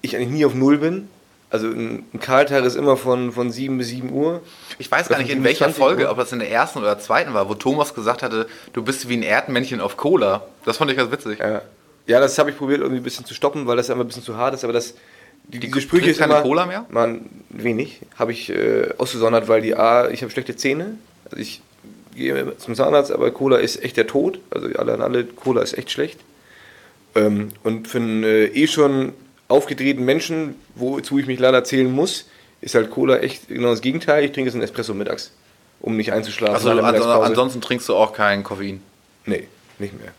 ich 0.02 0.16
eigentlich 0.16 0.30
nie 0.30 0.46
auf 0.46 0.54
Null 0.54 0.78
bin. 0.78 1.10
Also 1.50 1.68
ein, 1.68 2.06
ein 2.14 2.20
Karl-Tag 2.20 2.66
ist 2.66 2.76
immer 2.76 2.98
von, 2.98 3.32
von 3.32 3.52
7 3.52 3.78
bis 3.78 3.88
7 3.90 4.12
Uhr. 4.12 4.42
Ich 4.80 4.92
weiß 4.92 5.08
gar 5.08 5.18
nicht, 5.18 5.30
in 5.30 5.44
welcher 5.44 5.66
27 5.66 5.78
Folge, 5.78 6.04
Uhr. 6.06 6.12
ob 6.12 6.18
das 6.18 6.34
in 6.34 6.40
der 6.40 6.52
ersten 6.52 6.80
oder 6.80 7.00
zweiten 7.00 7.34
war, 7.34 7.48
wo 7.48 7.56
Thomas 7.56 7.94
gesagt 7.94 8.22
hatte, 8.22 8.48
du 8.74 8.84
bist 8.84 9.08
wie 9.08 9.16
ein 9.16 9.24
Erdmännchen 9.24 9.80
auf 9.80 9.96
Cola. 9.96 10.46
Das 10.66 10.78
fand 10.78 10.92
ich 10.92 10.98
ganz 10.98 11.10
witzig. 11.12 11.40
Ja, 11.40 11.62
ja 12.06 12.20
das 12.20 12.38
habe 12.38 12.50
ich 12.50 12.58
probiert 12.58 12.82
irgendwie 12.82 13.00
ein 13.00 13.04
bisschen 13.04 13.26
zu 13.26 13.34
stoppen, 13.34 13.66
weil 13.66 13.78
das 13.78 13.90
einfach 13.90 14.04
ein 14.04 14.08
bisschen 14.08 14.24
zu 14.24 14.36
hart 14.36 14.54
ist, 14.56 14.64
aber 14.64 14.74
das... 14.74 14.96
Die, 15.46 15.60
diese 15.60 15.80
Sprüche 15.80 16.10
ist 16.10 16.20
keine 16.20 16.34
immer, 16.34 16.42
Cola 16.42 16.66
mehr? 16.66 16.86
Man, 16.90 17.30
wenig. 17.48 18.02
Habe 18.18 18.34
ich 18.34 18.50
äh, 18.50 18.90
ausgesondert, 18.98 19.48
weil 19.48 19.62
die 19.62 19.76
A, 19.76 20.10
ich 20.10 20.22
habe 20.22 20.32
schlechte 20.32 20.58
Zähne. 20.58 20.98
Also 21.24 21.38
ich 21.38 21.62
gehe 22.14 22.58
zum 22.58 22.76
Zahnarzt, 22.76 23.14
aber 23.14 23.32
Cola 23.32 23.58
ist 23.58 23.82
echt 23.82 23.96
der 23.96 24.08
Tod. 24.08 24.40
Also 24.50 24.68
alle 24.78 24.94
an 24.94 25.02
alle, 25.02 25.24
Cola 25.24 25.62
ist 25.62 25.78
echt 25.78 25.92
schlecht. 25.92 26.20
Ähm, 27.16 27.50
und 27.64 27.88
für 27.88 28.00
einen 28.00 28.24
äh, 28.26 28.46
eh 28.48 28.68
schon 28.68 29.14
aufgedrehten 29.48 30.04
Menschen, 30.04 30.56
wozu 30.76 31.20
ich 31.20 31.28
mich 31.28 31.40
leider 31.40 31.64
zählen 31.64 31.92
muss, 31.92 32.26
ist 32.62 32.76
halt 32.76 32.90
Cola 32.90 33.18
echt 33.20 33.48
genau 33.48 33.70
das 33.70 33.82
Gegenteil. 33.82 34.24
Ich 34.26 34.32
trinke 34.32 34.48
jetzt 34.50 34.56
einen 34.56 34.64
Espresso 34.64 34.94
mittags, 34.94 35.32
um 35.80 35.96
nicht 35.96 36.12
einzuschlafen. 36.12 36.56
Also, 36.56 36.74
Mittagspause. 36.74 37.24
ansonsten 37.26 37.62
trinkst 37.62 37.88
du 37.88 37.96
auch 37.96 38.14
kein 38.14 38.44
Koffein. 38.44 38.82
Nee, 39.26 39.48
nicht 39.80 39.94
mehr. 40.00 40.12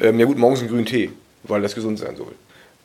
Ähm, 0.00 0.18
ja 0.20 0.26
gut, 0.26 0.38
morgens 0.38 0.60
einen 0.60 0.68
grünen 0.68 0.86
Tee, 0.86 1.10
weil 1.44 1.62
das 1.62 1.74
gesund 1.74 1.98
sein 1.98 2.16
soll. 2.16 2.32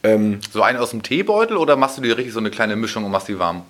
Ähm, 0.03 0.39
So 0.51 0.61
einen 0.61 0.77
aus 0.77 0.91
dem 0.91 1.03
Teebeutel 1.03 1.57
oder 1.57 1.75
machst 1.75 1.97
du 1.97 2.01
dir 2.01 2.17
richtig 2.17 2.33
so 2.33 2.39
eine 2.39 2.51
kleine 2.51 2.75
Mischung 2.75 3.03
und 3.03 3.11
machst 3.11 3.27
die 3.27 3.39
warm? 3.39 3.63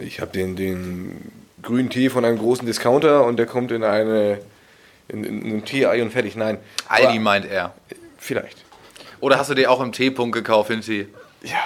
ich 0.00 0.20
habe 0.20 0.30
den, 0.32 0.56
den 0.56 1.30
grünen 1.62 1.90
Tee 1.90 2.08
von 2.08 2.24
einem 2.24 2.38
großen 2.38 2.64
Discounter 2.66 3.24
und 3.24 3.36
der 3.36 3.44
kommt 3.46 3.70
in 3.70 3.82
eine 3.84 4.38
in, 5.08 5.24
in, 5.24 5.42
in 5.44 5.56
ein 5.58 5.64
Tee-Ei 5.64 6.00
und 6.02 6.10
fertig. 6.10 6.36
Nein. 6.36 6.56
Aldi 6.88 7.06
Aber 7.08 7.20
meint 7.20 7.44
er. 7.50 7.74
vielleicht. 8.18 8.64
Oder 9.20 9.38
hast 9.38 9.50
du 9.50 9.54
dir 9.54 9.70
auch 9.70 9.80
im 9.82 9.92
Teepunkt 9.92 10.34
gekauft, 10.34 10.70
Hinti? 10.70 11.06
Ja. 11.44 11.58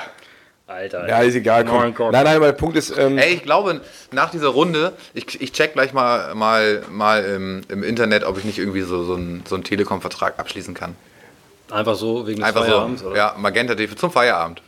Alter. 0.67 1.09
Ja, 1.09 1.21
ist 1.21 1.35
egal. 1.35 1.65
Komm. 1.65 1.79
Nein, 1.79 1.95
Gott. 1.95 2.13
Nein, 2.13 2.41
der 2.41 2.53
Punkt 2.53 2.77
ist, 2.77 2.97
ähm, 2.97 3.17
Ey, 3.17 3.35
ich 3.35 3.43
glaube, 3.43 3.81
nach 4.13 4.31
dieser 4.31 4.49
Runde, 4.49 4.93
ich, 5.15 5.41
ich 5.41 5.53
check 5.53 5.73
gleich 5.73 5.95
mal, 5.95 6.35
mal, 6.35 6.83
mal 6.91 7.25
im, 7.25 7.63
im 7.69 7.83
Internet, 7.83 8.25
ob 8.25 8.37
ich 8.37 8.45
nicht 8.45 8.59
irgendwie 8.59 8.83
so, 8.83 9.03
so 9.03 9.15
einen, 9.15 9.45
so 9.49 9.55
einen 9.55 9.65
Telekom-Vertrag 9.65 10.39
abschließen 10.39 10.75
kann. 10.75 10.95
Einfach 11.71 11.95
so 11.95 12.27
wegen 12.27 12.41
des 12.41 12.49
Einfach 12.49 12.65
Feierabends, 12.67 13.01
so. 13.01 13.09
oder? 13.09 13.17
Ja, 13.17 13.35
Magenta 13.39 13.75
TV 13.75 13.95
zum 13.95 14.11
Feierabend. 14.11 14.63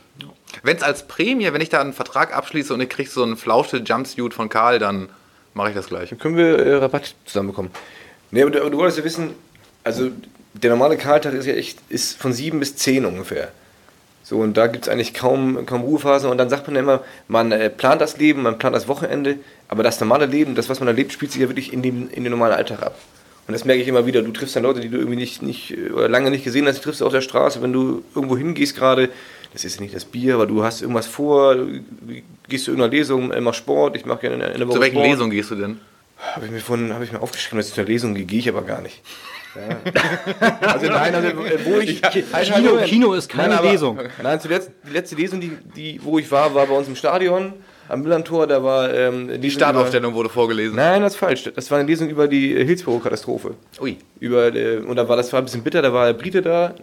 Wenn 0.63 0.75
es 0.75 0.83
als 0.83 1.07
Prämie, 1.07 1.51
wenn 1.53 1.61
ich 1.61 1.69
da 1.69 1.81
einen 1.81 1.93
Vertrag 1.93 2.35
abschließe 2.35 2.73
und 2.73 2.81
ich 2.81 2.89
kriege 2.89 3.09
so 3.09 3.23
einen 3.23 3.37
flausche 3.37 3.77
Jumpsuit 3.77 4.33
von 4.33 4.49
Karl, 4.49 4.79
dann 4.79 5.09
mache 5.53 5.69
ich 5.69 5.75
das 5.75 5.87
gleich. 5.87 6.09
dann 6.09 6.19
können 6.19 6.35
wir 6.35 6.59
äh, 6.59 6.75
Rabatt 6.75 7.13
zusammenbekommen. 7.25 7.71
Nee, 8.31 8.41
aber 8.41 8.51
du, 8.51 8.61
aber 8.61 8.69
du 8.69 8.77
wolltest 8.77 8.97
ja 8.97 9.03
wissen, 9.03 9.35
also 9.83 10.09
der 10.53 10.71
normale 10.71 10.97
Karltag 10.97 11.33
ist 11.33 11.45
ja 11.45 11.53
echt 11.53 11.79
ist 11.89 12.17
von 12.17 12.33
7 12.33 12.59
bis 12.59 12.75
10 12.75 13.05
ungefähr. 13.05 13.51
So, 14.31 14.37
und 14.37 14.55
da 14.55 14.67
gibt 14.67 14.85
es 14.85 14.89
eigentlich 14.89 15.13
kaum, 15.13 15.65
kaum 15.65 15.81
Ruhephasen. 15.81 16.29
Und 16.31 16.37
dann 16.37 16.49
sagt 16.49 16.65
man 16.65 16.75
ja 16.77 16.81
immer, 16.81 17.03
man 17.27 17.51
äh, 17.51 17.69
plant 17.69 17.99
das 17.99 18.17
Leben, 18.17 18.43
man 18.43 18.57
plant 18.57 18.73
das 18.73 18.87
Wochenende, 18.87 19.35
aber 19.67 19.83
das 19.83 19.99
normale 19.99 20.25
Leben, 20.25 20.55
das, 20.55 20.69
was 20.69 20.79
man 20.79 20.87
erlebt, 20.87 21.11
spielt 21.11 21.33
sich 21.33 21.41
ja 21.41 21.49
wirklich 21.49 21.73
in, 21.73 21.81
dem, 21.81 22.09
in 22.09 22.23
den 22.23 22.31
normalen 22.31 22.53
Alltag 22.53 22.81
ab. 22.81 22.97
Und 23.45 23.51
das 23.51 23.65
merke 23.65 23.81
ich 23.81 23.89
immer 23.89 24.05
wieder. 24.05 24.21
Du 24.21 24.31
triffst 24.31 24.55
dann 24.55 24.63
Leute, 24.63 24.79
die 24.79 24.87
du 24.87 24.99
irgendwie 24.99 25.17
nicht, 25.17 25.41
nicht 25.41 25.71
äh, 25.71 25.89
oder 25.89 26.07
lange 26.07 26.31
nicht 26.31 26.45
gesehen 26.45 26.65
hast, 26.65 26.77
die 26.77 26.81
triffst 26.81 27.01
du 27.01 27.05
auf 27.05 27.11
der 27.11 27.19
Straße, 27.19 27.61
wenn 27.61 27.73
du 27.73 28.05
irgendwo 28.15 28.37
hingehst 28.37 28.77
gerade. 28.77 29.09
Das 29.51 29.65
ist 29.65 29.75
ja 29.75 29.81
nicht 29.81 29.93
das 29.93 30.05
Bier, 30.05 30.35
aber 30.35 30.47
du 30.47 30.63
hast 30.63 30.79
irgendwas 30.79 31.07
vor, 31.07 31.55
du 31.55 31.81
gehst 32.47 32.63
zu 32.63 32.71
irgendeiner 32.71 32.93
Lesung, 32.93 33.31
äh, 33.31 33.41
machst 33.41 33.59
Sport, 33.59 33.97
ich 33.97 34.05
mache 34.05 34.21
gerne 34.21 34.45
in 34.45 34.59
der 34.59 34.65
Woche 34.65 34.75
Zu 34.75 34.81
welchen. 34.81 35.01
Lesungen 35.01 35.31
gehst 35.31 35.51
du 35.51 35.55
denn? 35.55 35.81
Habe 36.35 36.45
ich 36.45 36.53
mir 36.53 36.61
von, 36.61 36.93
habe 36.93 37.03
ich 37.03 37.11
mir 37.11 37.21
aufgeschrieben, 37.21 37.57
dass 37.57 37.67
ich 37.67 37.73
zur 37.73 37.83
Lesung 37.83 38.15
gehe, 38.15 38.23
gehe 38.23 38.39
ich 38.39 38.47
aber 38.47 38.61
gar 38.61 38.79
nicht. 38.79 39.01
Ja. 39.55 40.57
Also 40.73 40.87
nein, 40.87 41.13
also 41.15 41.27
äh, 41.27 41.65
wo 41.65 41.79
ich 41.79 42.01
Halt, 42.03 42.53
Kino-. 42.53 42.77
Kino 42.85 43.13
ist 43.13 43.29
keine 43.29 43.57
aber- 43.59 43.69
Lesung. 43.71 43.99
Nein, 44.21 44.39
zuletzt, 44.39 44.71
die 44.87 44.93
letzte 44.93 45.15
Lesung, 45.15 45.41
die, 45.41 45.51
die, 45.75 45.99
wo 46.03 46.19
ich 46.19 46.31
war, 46.31 46.53
war 46.55 46.65
bei 46.67 46.73
uns 46.73 46.87
im 46.87 46.95
Stadion 46.95 47.53
am 47.89 48.01
Millantor. 48.01 48.47
Da 48.47 48.63
war 48.63 48.93
ähm, 48.93 49.41
Die 49.41 49.51
Startaufstellung 49.51 50.13
wurde 50.13 50.29
vorgelesen. 50.29 50.73
Über, 50.73 50.81
nein, 50.83 51.01
das 51.01 51.13
ist 51.13 51.19
falsch. 51.19 51.51
Das 51.55 51.69
war 51.69 51.79
eine 51.79 51.87
Lesung 51.87 52.07
über 52.09 52.27
die 52.27 52.55
äh, 52.55 52.65
Hillsborough-Katastrophe. 52.65 53.55
Ui. 53.81 53.97
Über 54.19 54.53
äh, 54.55 54.77
und 54.77 54.95
da 54.95 55.07
war 55.09 55.17
das 55.17 55.31
war 55.33 55.41
ein 55.41 55.45
bisschen 55.45 55.63
bitter. 55.63 55.81
Da 55.81 55.91
war 55.91 56.05
der 56.07 56.13
Brite 56.13 56.41
da, 56.41 56.73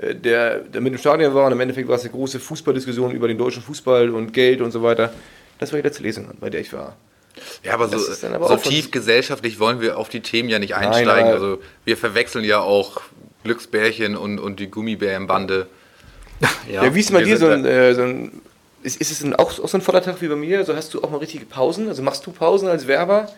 der, 0.00 0.60
der 0.60 0.80
mit 0.80 0.92
dem 0.94 0.98
Stadion 0.98 1.34
war 1.34 1.46
und 1.46 1.52
im 1.52 1.60
Endeffekt 1.60 1.88
war 1.88 1.96
es 1.96 2.02
eine 2.02 2.10
große 2.10 2.40
Fußballdiskussion 2.40 3.10
über 3.12 3.28
den 3.28 3.38
deutschen 3.38 3.62
Fußball 3.62 4.10
und 4.10 4.32
Geld 4.32 4.60
und 4.60 4.70
so 4.70 4.82
weiter. 4.82 5.12
Das 5.58 5.72
war 5.72 5.78
die 5.78 5.86
letzte 5.86 6.02
Lesung, 6.02 6.26
bei 6.40 6.50
der 6.50 6.60
ich 6.62 6.72
war. 6.72 6.96
Ja, 7.62 7.74
aber 7.74 7.88
so, 7.88 7.96
aber 8.26 8.48
so 8.48 8.56
tief 8.56 8.90
gesellschaftlich 8.90 9.58
wollen 9.58 9.80
wir 9.80 9.98
auf 9.98 10.08
die 10.08 10.20
Themen 10.20 10.48
ja 10.48 10.58
nicht 10.58 10.74
einsteigen. 10.74 11.24
aber- 11.28 11.32
also 11.32 11.58
wir 11.84 11.96
verwechseln 11.96 12.44
ja 12.44 12.60
auch 12.60 13.00
Glücksbärchen 13.44 14.16
und, 14.16 14.38
und 14.38 14.60
die 14.60 14.70
Gummibärenbande. 14.70 15.66
Ja, 16.70 16.94
wie 16.94 17.00
ist 17.00 17.10
denn 17.10 17.16
bei 17.16 17.22
dir 17.24 17.36
so 17.36 17.46
ein, 17.46 17.64
äh, 17.64 17.94
so 17.94 18.02
ein 18.02 18.40
ist, 18.82 19.00
ist 19.00 19.10
es 19.10 19.22
ein, 19.24 19.34
auch, 19.34 19.58
auch 19.60 19.68
so 19.68 19.78
ein 19.78 19.80
voller 19.80 20.02
Tag 20.02 20.20
wie 20.20 20.28
bei 20.28 20.36
mir? 20.36 20.58
Also 20.58 20.74
hast 20.76 20.92
du 20.94 21.02
auch 21.02 21.10
mal 21.10 21.18
richtige 21.18 21.46
Pausen? 21.46 21.88
Also 21.88 22.02
machst 22.02 22.26
du 22.26 22.32
Pausen 22.32 22.68
als 22.68 22.86
Werber? 22.86 23.30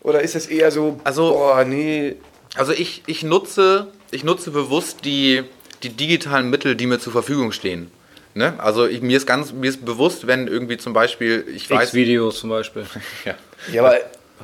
Oder 0.00 0.22
ist 0.22 0.34
das 0.34 0.46
eher 0.46 0.70
so, 0.70 0.98
Also- 1.04 1.30
boah, 1.32 1.64
nee, 1.64 2.16
Also 2.54 2.72
ich, 2.72 3.02
ich, 3.06 3.22
nutze, 3.22 3.88
ich 4.10 4.24
nutze 4.24 4.50
bewusst 4.50 5.04
die, 5.04 5.42
die 5.82 5.90
digitalen 5.90 6.48
Mittel, 6.50 6.74
die 6.76 6.86
mir 6.86 6.98
zur 6.98 7.12
Verfügung 7.12 7.52
stehen. 7.52 7.90
Ne? 8.38 8.54
Also 8.58 8.86
ich, 8.86 9.02
mir, 9.02 9.16
ist 9.16 9.26
ganz, 9.26 9.52
mir 9.52 9.68
ist 9.68 9.84
bewusst, 9.84 10.28
wenn 10.28 10.46
irgendwie 10.46 10.76
zum 10.76 10.92
Beispiel, 10.92 11.44
ich 11.54 11.68
weiß, 11.68 11.88
X-Videos 11.88 12.38
zum 12.38 12.50
Beispiel. 12.50 12.86
ja, 13.24 13.34
ja, 13.72 13.84
aber 13.84 13.98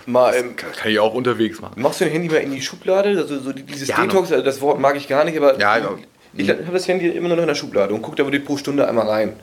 mal, 0.07 0.35
ähm, 0.35 0.57
kann 0.57 0.91
ich 0.91 0.99
auch 0.99 1.15
unterwegs 1.15 1.61
machen. 1.61 1.81
machst 1.81 2.01
du 2.01 2.05
dein 2.05 2.13
Handy 2.13 2.29
mal 2.29 2.39
in 2.39 2.51
die 2.51 2.61
Schublade? 2.61 3.11
Also 3.11 3.39
so 3.39 3.53
dieses 3.53 3.87
Ja, 3.87 4.03
Detox, 4.03 4.33
also 4.33 4.45
das 4.45 4.61
Wort 4.61 4.81
mag 4.81 4.97
ich 4.97 5.07
gar 5.07 5.25
nicht, 5.25 5.37
aber 5.39 5.59
Ja, 5.61 5.79
ja. 5.79 5.97
ich 6.37 6.51
habe 6.51 6.65
das 6.73 6.89
Handy 6.89 7.09
immer 7.09 7.29
noch 7.29 7.39
in 7.39 7.47
der 7.47 7.55
Schublade 7.55 7.95
und 7.95 8.03
gucke 8.03 8.17
da 8.17 8.25
wirklich 8.25 8.45
pro 8.45 8.57
Stunde 8.57 8.89
einmal 8.89 9.09
rein. 9.09 9.35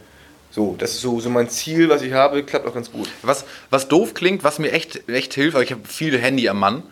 So, 0.52 0.76
das 0.78 0.92
ist 0.92 1.02
so, 1.02 1.22
so 1.22 1.30
mein 1.30 1.50
Ziel, 1.50 1.88
was 1.88 2.02
ich 2.02 2.12
habe, 2.12 2.44
klappt 2.44 2.68
auch 2.68 2.74
ganz 2.74 2.92
gut. 2.92 3.08
Was, 3.22 3.46
was 3.70 3.88
doof 3.88 4.14
klingt, 4.14 4.44
was 4.44 4.60
mir 4.60 4.74
echt, 4.74 5.08
echt 5.10 5.34
hilft, 5.34 5.56
weil 5.56 5.64
ich 5.64 5.72
habe 5.72 5.84
viele 5.88 6.18
Handy 6.18 6.50
am 6.50 6.60
Mann. 6.60 6.84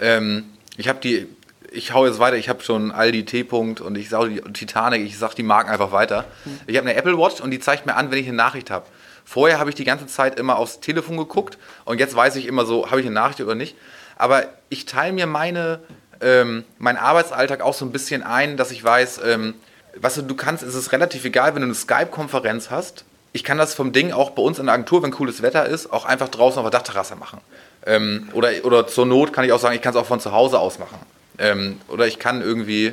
Ähm, 0.00 0.44
ich 0.76 0.86
habe 0.86 1.00
die, 1.00 1.26
ich 1.70 1.92
hau 1.92 2.06
jetzt 2.06 2.18
weiter, 2.18 2.36
ich 2.36 2.48
habe 2.48 2.62
schon 2.62 2.90
Aldi 2.90 3.24
T-Punkt 3.24 3.80
und 3.80 3.96
ich 3.96 4.08
sage 4.08 4.30
die 4.30 4.52
Titanic, 4.52 5.04
ich 5.04 5.18
sag 5.18 5.34
die 5.34 5.42
Marken 5.42 5.70
einfach 5.70 5.92
weiter. 5.92 6.24
Ich 6.66 6.76
habe 6.76 6.88
eine 6.88 6.98
Apple 6.98 7.18
Watch 7.18 7.40
und 7.40 7.50
die 7.50 7.58
zeigt 7.58 7.86
mir 7.86 7.96
an, 7.96 8.10
wenn 8.10 8.18
ich 8.18 8.26
eine 8.26 8.36
Nachricht 8.36 8.70
habe. 8.70 8.86
Vorher 9.24 9.58
habe 9.58 9.68
ich 9.68 9.76
die 9.76 9.84
ganze 9.84 10.06
Zeit 10.06 10.38
immer 10.38 10.56
aufs 10.56 10.80
Telefon 10.80 11.18
geguckt 11.18 11.58
und 11.84 12.00
jetzt 12.00 12.16
weiß 12.16 12.36
ich 12.36 12.46
immer 12.46 12.64
so, 12.64 12.90
habe 12.90 13.00
ich 13.00 13.06
eine 13.06 13.14
Nachricht 13.14 13.40
oder 13.40 13.54
nicht. 13.54 13.76
Aber 14.16 14.44
ich 14.70 14.86
teile 14.86 15.12
mir 15.12 15.26
meine, 15.26 15.80
ähm, 16.20 16.64
meinen 16.78 16.96
Arbeitsalltag 16.96 17.60
auch 17.60 17.74
so 17.74 17.84
ein 17.84 17.92
bisschen 17.92 18.22
ein, 18.22 18.56
dass 18.56 18.70
ich 18.70 18.82
weiß, 18.82 19.20
ähm, 19.24 19.54
weißt 19.96 20.18
du, 20.18 20.22
du 20.22 20.34
kannst, 20.34 20.62
es 20.62 20.74
ist 20.74 20.92
relativ 20.92 21.24
egal, 21.24 21.54
wenn 21.54 21.62
du 21.62 21.66
eine 21.66 21.74
Skype-Konferenz 21.74 22.70
hast. 22.70 23.04
Ich 23.32 23.44
kann 23.44 23.58
das 23.58 23.74
vom 23.74 23.92
Ding 23.92 24.12
auch 24.12 24.30
bei 24.30 24.42
uns 24.42 24.58
in 24.58 24.66
der 24.66 24.74
Agentur, 24.74 25.02
wenn 25.02 25.10
cooles 25.10 25.42
Wetter 25.42 25.66
ist, 25.66 25.92
auch 25.92 26.06
einfach 26.06 26.28
draußen 26.28 26.58
auf 26.58 26.70
der 26.70 26.80
Dachterrasse 26.80 27.14
machen. 27.14 27.40
Ähm, 27.84 28.30
oder, 28.32 28.50
oder 28.64 28.86
zur 28.86 29.04
Not 29.04 29.34
kann 29.34 29.44
ich 29.44 29.52
auch 29.52 29.60
sagen, 29.60 29.74
ich 29.74 29.82
kann 29.82 29.90
es 29.90 30.00
auch 30.00 30.06
von 30.06 30.18
zu 30.18 30.32
Hause 30.32 30.58
aus 30.58 30.78
machen. 30.78 30.98
Ähm, 31.38 31.78
oder 31.88 32.06
ich 32.06 32.18
kann 32.18 32.42
irgendwie, 32.42 32.92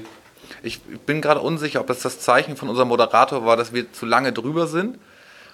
ich 0.63 0.81
bin 0.81 1.21
gerade 1.21 1.41
unsicher, 1.41 1.81
ob 1.81 1.87
das 1.87 1.99
das 2.01 2.19
Zeichen 2.19 2.55
von 2.57 2.69
unserem 2.69 2.87
Moderator 2.89 3.45
war, 3.45 3.57
dass 3.57 3.73
wir 3.73 3.91
zu 3.91 4.05
lange 4.05 4.31
drüber 4.33 4.67
sind. 4.67 4.97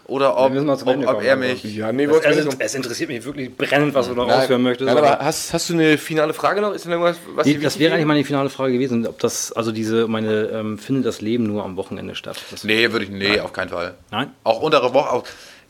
Oder 0.05 0.35
ob, 0.35 0.51
ob, 0.51 0.67
ob 0.67 0.83
kommen, 0.83 1.03
er 1.23 1.35
also. 1.37 1.37
mich. 1.37 1.63
Ja, 1.63 1.91
nee, 1.93 2.03
Es, 2.03 2.25
es, 2.25 2.55
es 2.59 2.75
interessiert 2.75 3.07
mich 3.09 3.23
wirklich 3.23 3.55
brennend, 3.55 3.93
was 3.93 4.07
du 4.09 4.13
noch 4.15 4.27
Nein, 4.27 4.39
ausführen 4.41 4.61
möchtest. 4.63 4.87
Nein, 4.87 4.97
aber- 4.97 5.13
aber 5.13 5.23
hast, 5.25 5.53
hast 5.53 5.69
du 5.69 5.73
eine 5.73 5.97
finale 5.97 6.33
Frage 6.33 6.59
noch? 6.59 6.73
Ist 6.73 6.83
denn 6.83 6.91
irgendwas, 6.91 7.17
was 7.35 7.45
Nee, 7.45 7.59
das 7.59 7.79
wäre 7.79 7.93
eigentlich 7.93 8.07
meine 8.07 8.25
finale 8.25 8.49
Frage 8.49 8.73
gewesen, 8.73 9.07
ob 9.07 9.19
das, 9.19 9.53
also 9.53 9.71
diese, 9.71 10.07
meine, 10.09 10.47
ähm, 10.47 10.77
findet 10.79 11.05
das 11.05 11.21
Leben 11.21 11.45
nur 11.45 11.63
am 11.63 11.77
Wochenende 11.77 12.15
statt? 12.15 12.41
Das, 12.49 12.65
Nee, 12.65 12.91
würde 12.91 13.05
ich, 13.05 13.11
nee, 13.11 13.39
auf 13.39 13.53
keinen 13.53 13.69
Fall. 13.69 13.93
Nein? 14.09 14.31
Auch 14.43 14.59
untere 14.61 14.93
Woche, 14.93 15.11
auch, 15.11 15.23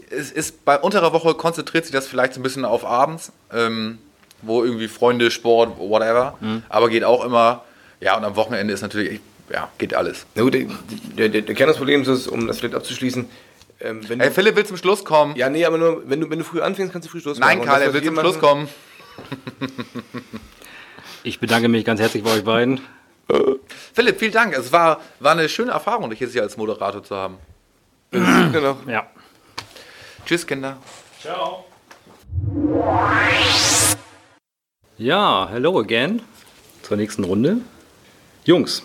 es 0.10 0.32
ist, 0.32 0.66
bei 0.66 0.80
unterer 0.80 1.14
Woche 1.14 1.36
konzentriert 1.36 1.86
sich 1.86 1.94
das 1.94 2.08
vielleicht 2.08 2.34
so 2.34 2.40
ein 2.40 2.44
bisschen 2.44 2.66
auf 2.66 2.84
abends, 2.84 3.34
ähm, 3.54 4.00
wo 4.42 4.64
irgendwie 4.64 4.88
Freunde, 4.88 5.32
Sport, 5.32 5.78
whatever, 5.80 6.38
Mhm. 6.40 6.64
aber 6.70 6.90
geht 6.90 7.04
auch 7.04 7.24
immer, 7.26 7.64
ja, 8.00 8.18
und 8.18 8.24
am 8.24 8.36
Wochenende 8.36 8.74
ist 8.74 8.82
natürlich, 8.82 9.20
ja, 9.52 9.70
geht 9.78 9.94
alles. 9.94 10.26
Na 10.36 10.44
gut, 10.44 10.54
der, 10.54 11.30
der, 11.30 11.42
der, 11.42 11.56
Kern 11.56 11.68
des 11.68 11.78
Problems 11.78 12.08
ist, 12.08 12.28
um 12.28 12.48
das 12.48 12.60
vielleicht 12.60 12.76
abzuschließen, 12.76 13.26
ähm, 13.82 14.02
wenn 14.10 14.20
Hey, 14.20 14.30
du, 14.30 14.36
Philipp 14.36 14.56
will 14.56 14.66
zum 14.66 14.78
Schluss 14.78 15.04
kommen. 15.06 15.36
ja, 15.36 15.50
nee, 15.50 15.66
aber 15.66 15.78
nur, 15.78 16.04
wenn 16.10 16.22
du, 16.22 16.30
wenn 16.30 16.40
du 16.40 16.46
früh 16.46 16.62
anfängst, 16.62 16.94
kannst 16.94 17.08
du 17.08 17.12
früh 17.12 17.20
Schluss 17.22 17.40
Nein, 17.40 17.58
machen. 17.58 17.62
Und 17.62 17.66
Karl, 17.68 17.82
er 17.82 17.94
will 17.94 18.04
zum 18.04 18.18
Schluss 18.18 18.40
kommen. 18.40 18.68
Ich 21.24 21.40
bedanke 21.40 21.68
mich 21.68 21.86
ganz 21.86 22.00
herzlich 22.00 22.24
bei 22.24 22.32
euch 22.34 22.44
beiden. 22.44 22.82
Philipp, 23.94 24.18
vielen 24.20 24.32
Dank. 24.32 24.58
Es 24.58 24.72
war, 24.72 25.00
war 25.20 25.34
eine 25.34 25.48
schöne 25.50 25.72
Erfahrung, 25.72 26.10
dich 26.10 26.20
jetzt 26.20 26.32
hier 26.34 26.42
als 26.42 26.58
Moderator 26.58 27.04
zu 27.04 27.16
haben. 27.16 27.38
Genau. 28.10 28.78
Ja. 28.88 29.06
Tschüss, 30.26 30.48
Kinder. 30.48 30.78
Ciao. 31.22 31.66
Ja, 35.02 35.50
hello 35.52 35.80
again. 35.80 36.22
Zur 36.84 36.96
nächsten 36.96 37.24
Runde. 37.24 37.58
Jungs, 38.46 38.84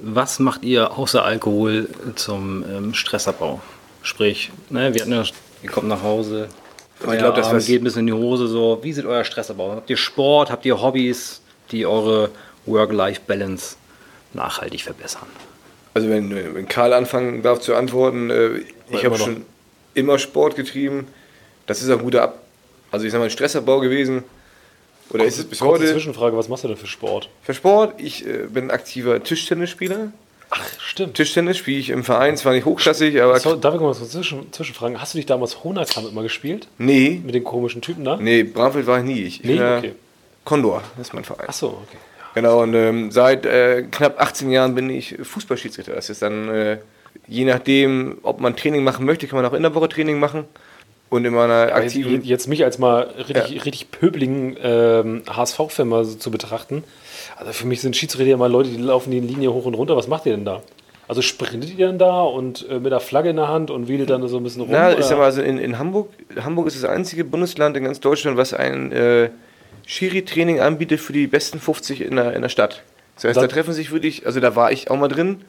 was 0.00 0.40
macht 0.40 0.64
ihr 0.64 0.98
außer 0.98 1.24
Alkohol 1.24 1.88
zum 2.16 2.64
ähm, 2.68 2.92
Stressabbau? 2.92 3.60
Sprich, 4.02 4.50
ne, 4.68 4.92
wir 4.92 5.02
hatten 5.02 5.12
ja, 5.12 5.22
ihr 5.62 5.70
kommt 5.70 5.86
nach 5.86 6.02
Hause, 6.02 6.48
ich 6.98 7.18
glaube, 7.18 7.36
das 7.36 7.52
was 7.52 7.66
geht 7.66 7.82
ein 7.82 7.84
bisschen 7.84 8.00
in 8.00 8.06
die 8.08 8.12
Hose. 8.12 8.48
So, 8.48 8.80
wie 8.82 8.92
sieht 8.92 9.04
euer 9.04 9.22
Stressabbau? 9.22 9.70
aus? 9.70 9.76
Habt 9.76 9.90
ihr 9.90 9.96
Sport? 9.96 10.50
Habt 10.50 10.66
ihr 10.66 10.82
Hobbys, 10.82 11.40
die 11.70 11.86
eure 11.86 12.30
Work-Life-Balance 12.66 13.76
nachhaltig 14.32 14.82
verbessern? 14.82 15.28
Also 15.94 16.08
wenn, 16.08 16.34
wenn 16.34 16.66
Karl 16.66 16.92
anfangen 16.92 17.44
darf 17.44 17.60
zu 17.60 17.76
antworten, 17.76 18.28
äh, 18.28 18.62
ich 18.90 19.04
habe 19.04 19.16
schon 19.16 19.46
immer 19.94 20.18
Sport 20.18 20.56
getrieben. 20.56 21.06
Das 21.66 21.80
ist 21.80 21.90
auch 21.90 21.98
ein 21.98 22.04
guter 22.04 22.22
Ab. 22.22 22.42
Also 22.90 23.06
ich 23.06 23.12
sag 23.12 23.20
mal, 23.20 23.26
ein 23.26 23.30
Stressabbau 23.30 23.78
gewesen. 23.78 24.24
Oder 25.10 25.24
ist 25.24 25.38
es 25.38 25.44
bis 25.44 25.60
heute? 25.60 25.86
Zwischenfrage, 25.86 26.36
was 26.36 26.48
machst 26.48 26.64
du 26.64 26.68
denn 26.68 26.76
für 26.76 26.86
Sport? 26.86 27.28
Für 27.42 27.54
Sport, 27.54 27.94
ich 27.98 28.26
äh, 28.26 28.46
bin 28.48 28.70
aktiver 28.70 29.22
Tischtennisspieler. 29.22 30.12
Ach, 30.50 30.62
stimmt. 30.78 31.14
Tischtennis 31.14 31.58
spiele 31.58 31.78
ich 31.78 31.90
im 31.90 32.04
Verein, 32.04 32.36
zwar 32.36 32.52
nicht 32.52 32.64
hochklassig, 32.64 33.20
aber 33.20 33.38
So, 33.40 33.56
darf 33.56 33.74
ich 33.74 33.80
mal 33.80 33.92
so 33.94 34.04
zwischen, 34.06 34.52
zwischenfragen? 34.52 35.00
Hast 35.00 35.14
du 35.14 35.18
dich 35.18 35.26
damals 35.26 35.64
Honakamp 35.64 36.08
immer 36.08 36.22
gespielt? 36.22 36.68
nee, 36.78 37.20
Mit 37.24 37.34
den 37.34 37.44
komischen 37.44 37.82
Typen 37.82 38.04
da? 38.04 38.16
nee, 38.16 38.42
Bramfeld 38.44 38.86
war 38.86 38.98
ich 38.98 39.04
nie. 39.04 39.20
Ich, 39.22 39.42
Nee, 39.44 39.56
äh, 39.58 39.78
okay. 39.78 39.92
Condor, 40.44 40.82
das 40.96 41.08
ist 41.08 41.14
mein 41.14 41.24
Verein. 41.24 41.46
Ach 41.48 41.54
so, 41.54 41.68
okay. 41.68 41.96
Genau, 42.34 42.62
und 42.62 42.74
ähm, 42.74 43.10
seit 43.10 43.46
äh, 43.46 43.82
knapp 43.90 44.20
18 44.20 44.50
Jahren 44.50 44.74
bin 44.74 44.90
ich 44.90 45.16
Fußballschiedsrichter. 45.22 45.94
Das 45.94 46.10
ist 46.10 46.20
dann, 46.22 46.48
äh, 46.48 46.78
je 47.28 47.44
nachdem, 47.44 48.18
ob 48.22 48.40
man 48.40 48.56
Training 48.56 48.82
machen 48.84 49.06
möchte, 49.06 49.26
kann 49.26 49.40
man 49.40 49.46
auch 49.50 49.54
in 49.54 49.62
der 49.62 49.74
Woche 49.74 49.88
Training 49.88 50.18
machen. 50.18 50.44
Und 51.10 51.24
in 51.24 51.32
meiner 51.34 51.66
jetzt, 51.68 51.74
aktiven. 51.76 52.24
jetzt 52.24 52.48
mich 52.48 52.64
als 52.64 52.78
mal 52.78 53.02
richtig, 53.28 53.64
richtig 53.64 53.90
pöbeligen 53.92 54.56
ähm, 54.60 55.22
HSV-Fan 55.28 55.86
mal 55.86 56.04
so 56.04 56.16
zu 56.16 56.30
betrachten. 56.30 56.82
Also 57.36 57.52
für 57.52 57.66
mich 57.66 57.80
sind 57.80 57.94
Schiedsrichter 57.96 58.30
ja 58.30 58.36
mal 58.36 58.50
Leute, 58.50 58.70
die 58.70 58.78
laufen 58.78 59.10
die 59.10 59.20
Linie 59.20 59.52
hoch 59.52 59.64
und 59.66 59.74
runter. 59.74 59.96
Was 59.96 60.08
macht 60.08 60.26
ihr 60.26 60.32
denn 60.32 60.44
da? 60.44 60.62
Also 61.06 61.20
sprintet 61.22 61.76
ihr 61.78 61.86
dann 61.86 61.98
da 61.98 62.22
und 62.22 62.66
äh, 62.68 62.78
mit 62.80 62.90
der 62.90 62.98
Flagge 63.00 63.28
in 63.30 63.36
der 63.36 63.48
Hand 63.48 63.70
und 63.70 63.88
wedelt 63.88 64.08
dann 64.10 64.26
so 64.26 64.38
ein 64.38 64.42
bisschen 64.42 64.62
rum? 64.62 64.70
Na, 64.72 64.90
ich 64.90 64.96
oder? 64.96 65.04
sag 65.04 65.18
mal, 65.18 65.24
also 65.24 65.42
in, 65.42 65.58
in 65.58 65.78
Hamburg, 65.78 66.08
Hamburg 66.42 66.66
ist 66.66 66.82
das 66.82 66.88
einzige 66.90 67.24
Bundesland 67.24 67.76
in 67.76 67.84
ganz 67.84 68.00
Deutschland, 68.00 68.36
was 68.38 68.54
ein 68.54 68.90
äh, 68.90 69.28
Schiri-Training 69.86 70.60
anbietet 70.60 71.00
für 71.00 71.12
die 71.12 71.26
besten 71.26 71.60
50 71.60 72.00
in 72.00 72.16
der, 72.16 72.32
in 72.34 72.42
der 72.42 72.48
Stadt. 72.48 72.82
Das 73.16 73.24
heißt, 73.24 73.36
Da- 73.36 73.42
da 73.42 73.48
treffen 73.48 73.72
sich 73.74 73.92
wirklich, 73.92 74.26
also 74.26 74.40
da 74.40 74.56
war 74.56 74.72
ich 74.72 74.90
auch 74.90 74.96
mal 74.96 75.08
drin, 75.08 75.42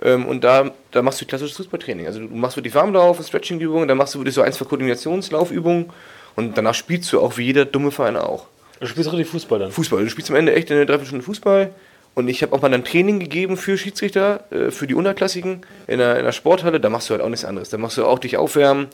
und 0.00 0.42
da, 0.42 0.72
da 0.90 1.02
machst 1.02 1.20
du 1.20 1.26
klassisches 1.26 1.56
Fußballtraining. 1.56 2.06
Also 2.06 2.20
du 2.20 2.34
machst 2.34 2.56
wirklich 2.56 2.74
Warmlauf, 2.74 3.24
Stretching-Übungen, 3.24 3.88
dann 3.88 3.96
machst 3.96 4.14
du 4.14 4.18
wirklich 4.18 4.34
so 4.34 4.42
ein, 4.42 4.52
zwei 4.52 4.64
Koordinationslaufübungen 4.64 5.90
und 6.36 6.58
danach 6.58 6.74
spielst 6.74 7.12
du 7.12 7.20
auch 7.20 7.36
wie 7.36 7.44
jeder 7.44 7.64
dumme 7.64 7.90
Verein 7.90 8.16
auch. 8.16 8.46
du 8.80 8.86
spielst 8.86 9.12
richtig 9.12 9.28
Fußball 9.28 9.58
dann. 9.58 9.70
Fußball. 9.70 10.02
Du 10.02 10.10
spielst 10.10 10.30
am 10.30 10.36
Ende 10.36 10.54
echt 10.54 10.70
eine 10.70 10.84
Dreiviertelstunde 10.84 11.24
Fußball. 11.24 11.70
Und 12.14 12.28
ich 12.28 12.42
habe 12.42 12.52
auch 12.52 12.62
mal 12.62 12.68
dann 12.68 12.84
Training 12.84 13.18
gegeben 13.18 13.56
für 13.56 13.76
Schiedsrichter, 13.76 14.44
äh, 14.50 14.70
für 14.70 14.86
die 14.86 14.94
Unterklassigen 14.94 15.62
in 15.88 15.98
der, 15.98 16.18
in 16.18 16.24
der 16.24 16.32
Sporthalle. 16.32 16.80
Da 16.80 16.88
machst 16.88 17.08
du 17.08 17.12
halt 17.12 17.22
auch 17.22 17.28
nichts 17.28 17.44
anderes. 17.44 17.70
Da 17.70 17.78
machst 17.78 17.98
du 17.98 18.04
auch 18.04 18.20
dich 18.20 18.36
aufwärmen, 18.36 18.86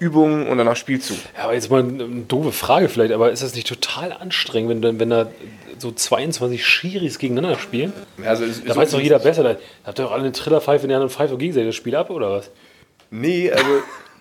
Übungen 0.00 0.46
und 0.46 0.58
danach 0.58 0.76
spielst 0.76 1.10
du. 1.10 1.14
Ja, 1.36 1.44
aber 1.44 1.54
jetzt 1.54 1.70
mal 1.70 1.82
eine, 1.82 2.04
eine 2.04 2.20
doofe 2.22 2.52
Frage 2.52 2.88
vielleicht, 2.88 3.12
aber 3.12 3.30
ist 3.32 3.42
das 3.42 3.54
nicht 3.54 3.66
total 3.66 4.12
anstrengend, 4.12 4.82
wenn, 4.82 4.98
wenn 5.00 5.10
da 5.10 5.30
so 5.78 5.90
22 5.92 6.64
Schiris 6.64 7.18
gegeneinander 7.18 7.58
spielen? 7.58 7.92
Also, 8.24 8.44
es- 8.44 8.64
Da 8.64 8.74
weiß 8.76 8.90
doch 8.92 9.00
jeder 9.00 9.18
besser. 9.18 9.42
Da 9.42 9.56
habt 9.84 9.98
ihr 9.98 10.04
doch 10.04 10.12
alle 10.12 10.22
eine 10.24 10.32
Trillerpfeife 10.32 10.84
in 10.84 10.90
der 10.90 11.08
pfeift 11.08 11.32
doch 11.32 11.38
gegenseitig 11.38 11.68
das 11.68 11.76
Spiel 11.76 11.96
ab, 11.96 12.10
oder 12.10 12.30
was? 12.30 12.50
Nee, 13.10 13.50
also 13.50 13.64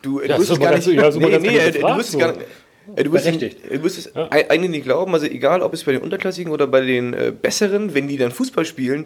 du, 0.02 0.22
Ja, 0.22 0.38
wirst 0.38 0.60
gar 0.60 0.76
nicht. 0.76 0.88
ja, 0.88 1.10
nee, 1.12 1.38
nee, 1.40 1.72
du 1.72 1.98
wirst 1.98 2.18
gar 2.20 2.34
nicht. 2.34 2.48
Du 2.96 3.12
wirst, 3.12 3.26
du 3.28 3.84
wirst 3.84 3.98
es 3.98 4.12
Ja. 4.16 4.28
ei- 4.32 4.50
eigentlich 4.50 4.72
nicht 4.72 4.84
glauben, 4.86 5.14
also 5.14 5.26
egal 5.26 5.62
ob 5.62 5.74
es 5.74 5.84
bei 5.84 5.92
den 5.92 6.02
Unterklassigen 6.02 6.54
oder 6.54 6.68
bei 6.68 6.80
den 6.82 7.14
äh, 7.14 7.34
Besseren, 7.40 7.94
wenn 7.94 8.08
die 8.08 8.16
dann 8.18 8.32
Fußball 8.32 8.64
spielen, 8.64 9.06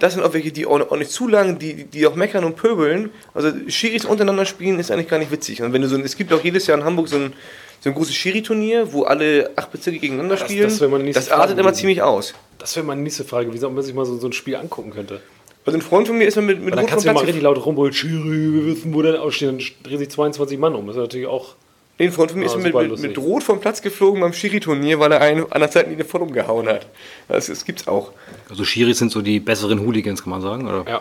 das 0.00 0.14
sind 0.14 0.22
auch 0.24 0.32
welche, 0.32 0.50
die 0.50 0.66
auch, 0.66 0.96
nicht 0.96 1.10
zu 1.10 1.28
lang, 1.28 1.58
die, 1.58 1.84
die 1.84 2.06
auch 2.06 2.14
meckern 2.16 2.44
und 2.44 2.56
pöbeln. 2.56 3.10
Also 3.34 3.52
Schiris 3.68 4.04
untereinander 4.04 4.44
spielen 4.46 4.80
ist 4.80 4.90
eigentlich 4.90 5.08
gar 5.08 5.18
nicht 5.18 5.30
witzig. 5.30 5.62
Und 5.62 5.72
wenn 5.72 5.82
du 5.82 5.88
so, 5.88 5.96
es 5.98 6.16
gibt 6.16 6.32
auch 6.32 6.42
jedes 6.42 6.66
Jahr 6.66 6.78
in 6.78 6.84
Hamburg 6.84 7.08
so 7.08 7.16
ein, 7.16 7.32
so 7.80 7.90
ein 7.90 7.94
großes 7.94 8.14
Schiri-Turnier, 8.14 8.92
wo 8.92 9.04
alle 9.04 9.50
acht 9.56 9.70
Bezirke 9.70 9.98
gegeneinander 10.00 10.36
Das- 10.36 10.44
spielen. 10.44 10.64
das 10.64 10.80
nächste 10.80 11.12
das 11.12 11.30
artet 11.30 11.58
immer 11.58 11.72
ziemlich 11.72 12.02
aus. 12.02 12.34
Das 12.58 12.74
wäre 12.76 12.84
meine 12.84 13.00
nächste 13.02 13.24
Frage, 13.24 13.52
wie 13.52 13.64
ob 13.64 13.72
man 13.72 13.82
sich 13.84 13.94
mal 13.94 14.04
so, 14.04 14.18
so 14.18 14.26
ein 14.26 14.32
Spiel 14.32 14.56
angucken 14.56 14.90
könnte. 14.90 15.20
Also 15.66 15.78
ein 15.78 15.82
Freund 15.82 16.08
von 16.08 16.16
mir 16.18 16.26
ist 16.26 16.36
mal 16.36 16.42
mit, 16.42 16.58
mit 16.60 16.72
Und 16.72 16.76
dann 16.76 16.86
kannst 16.86 17.04
du 17.04 17.08
ja 17.08 17.12
mal 17.14 17.24
richtig 17.24 17.42
laut 17.42 17.64
rumbrüllen, 17.64 17.92
Schiri, 17.92 18.52
wir 18.54 18.66
wissen, 18.66 18.94
wo 18.94 19.02
der 19.02 19.20
aussteht, 19.22 19.48
dann 19.48 19.60
drehen 19.82 19.98
sich 19.98 20.10
22 20.10 20.58
Mann 20.58 20.74
um. 20.74 20.86
Das 20.86 20.96
ist 20.96 21.00
natürlich 21.02 21.26
auch. 21.26 21.54
Nee, 22.00 22.06
ein 22.06 22.12
Freund 22.12 22.30
von 22.30 22.40
mir 22.40 22.46
Ah, 22.46 22.48
ist 22.48 22.56
mit, 22.56 22.72
super 22.72 22.82
mit, 22.82 22.98
mit 22.98 23.18
Rot 23.18 23.42
vom 23.42 23.60
Platz 23.60 23.82
geflogen 23.82 24.22
beim 24.22 24.32
Schiri-Turnier, 24.32 24.98
weil 24.98 25.12
er 25.12 25.20
einen 25.20 25.52
an 25.52 25.60
der 25.60 25.70
Seitenlinie 25.70 26.06
voll 26.06 26.22
umgehauen 26.22 26.66
hat. 26.66 26.86
Das, 27.28 27.48
das 27.48 27.62
gibt's 27.66 27.86
auch. 27.86 28.12
Also 28.48 28.64
Schiris 28.64 28.96
sind 28.96 29.12
so 29.12 29.20
die 29.20 29.38
besseren 29.38 29.80
Hooligans, 29.80 30.22
kann 30.22 30.30
man 30.30 30.40
sagen, 30.40 30.66
oder? 30.66 30.90
Ja. 30.90 31.00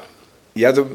Ja, 0.56 0.70
also 0.70 0.88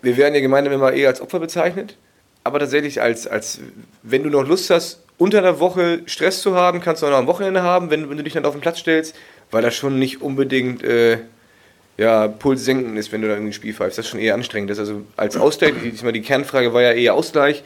wir 0.00 0.16
werden 0.16 0.34
ja 0.34 0.40
gemeinsam 0.40 0.72
immer 0.72 0.94
eher 0.94 1.08
als 1.08 1.20
Opfer 1.20 1.40
bezeichnet, 1.40 1.94
aber 2.42 2.58
tatsächlich 2.58 3.02
als, 3.02 3.26
als 3.26 3.60
wenn 4.02 4.22
du 4.22 4.30
noch 4.30 4.46
Lust 4.48 4.70
hast, 4.70 5.00
unter 5.18 5.42
der 5.42 5.60
Woche 5.60 6.00
Stress 6.06 6.40
zu 6.40 6.54
haben, 6.54 6.80
kannst 6.80 7.02
du 7.02 7.06
auch 7.06 7.10
noch 7.10 7.18
am 7.18 7.26
Wochenende 7.26 7.62
haben, 7.62 7.90
wenn, 7.90 8.08
wenn 8.08 8.16
du 8.16 8.22
dich 8.24 8.32
dann 8.32 8.46
auf 8.46 8.54
den 8.54 8.62
Platz 8.62 8.78
stellst, 8.78 9.14
weil 9.50 9.60
das 9.60 9.74
schon 9.74 9.98
nicht 9.98 10.22
unbedingt 10.22 10.82
äh, 10.82 11.18
ja, 11.98 12.28
Puls 12.28 12.64
senken 12.64 12.96
ist, 12.96 13.12
wenn 13.12 13.20
du 13.20 13.28
da 13.28 13.34
irgendwie 13.34 13.50
ein 13.50 13.52
Spiel 13.52 13.74
pfeifst. 13.74 13.98
Das 13.98 14.06
ist 14.06 14.10
schon 14.10 14.20
eher 14.20 14.32
anstrengend. 14.32 14.70
Das 14.70 14.78
ist 14.78 14.88
also 14.88 15.02
als 15.16 15.36
Ausgleich, 15.36 15.74
ich 15.84 16.00
meine, 16.02 16.14
die 16.14 16.22
Kernfrage 16.22 16.72
war 16.72 16.80
ja 16.80 16.92
eher 16.92 17.12
Ausgleich, 17.12 17.62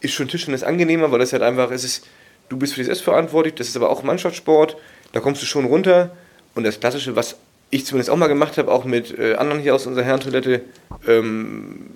ist 0.00 0.14
schon 0.14 0.28
Tischtennis 0.28 0.62
angenehmer, 0.62 1.10
weil 1.10 1.18
das 1.18 1.32
halt 1.32 1.42
einfach, 1.42 1.70
es 1.70 1.84
ist, 1.84 2.06
du 2.48 2.56
bist 2.56 2.74
für 2.74 2.80
dich 2.80 2.86
selbst 2.86 3.02
verantwortlich, 3.02 3.54
das 3.54 3.68
ist 3.68 3.76
aber 3.76 3.90
auch 3.90 4.02
Mannschaftssport, 4.02 4.76
da 5.12 5.20
kommst 5.20 5.42
du 5.42 5.46
schon 5.46 5.64
runter 5.64 6.10
und 6.54 6.64
das 6.64 6.80
Klassische, 6.80 7.16
was 7.16 7.36
ich 7.70 7.84
zumindest 7.86 8.10
auch 8.10 8.16
mal 8.16 8.28
gemacht 8.28 8.58
habe, 8.58 8.70
auch 8.70 8.84
mit 8.84 9.18
äh, 9.18 9.34
anderen 9.34 9.60
hier 9.60 9.74
aus 9.74 9.86
unserer 9.86 10.04
Herrentoilette, 10.04 10.62
ähm, 11.08 11.90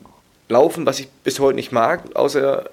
laufen, 0.48 0.84
was 0.84 0.98
ich 0.98 1.08
bis 1.24 1.38
heute 1.38 1.54
nicht 1.54 1.72
mag, 1.72 2.02
außer, 2.14 2.68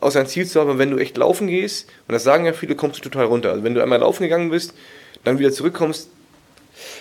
außer 0.00 0.20
ein 0.20 0.26
Ziel 0.26 0.46
zu 0.46 0.60
haben, 0.60 0.78
wenn 0.78 0.90
du 0.90 0.98
echt 0.98 1.16
laufen 1.16 1.46
gehst, 1.46 1.88
und 2.08 2.12
das 2.12 2.24
sagen 2.24 2.44
ja 2.44 2.52
viele, 2.52 2.74
kommst 2.74 2.98
du 2.98 3.08
total 3.08 3.26
runter. 3.26 3.50
Also 3.50 3.62
wenn 3.62 3.74
du 3.74 3.82
einmal 3.82 4.00
laufen 4.00 4.24
gegangen 4.24 4.50
bist, 4.50 4.74
dann 5.22 5.38
wieder 5.38 5.52
zurückkommst 5.52 6.08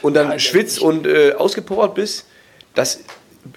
und 0.03 0.13
dann 0.13 0.31
Ja, 0.31 0.39
schwitzt 0.39 0.79
und 0.79 1.07
äh, 1.07 1.33
ausgepowert 1.33 1.95
bist, 1.95 2.25
das, 2.75 2.99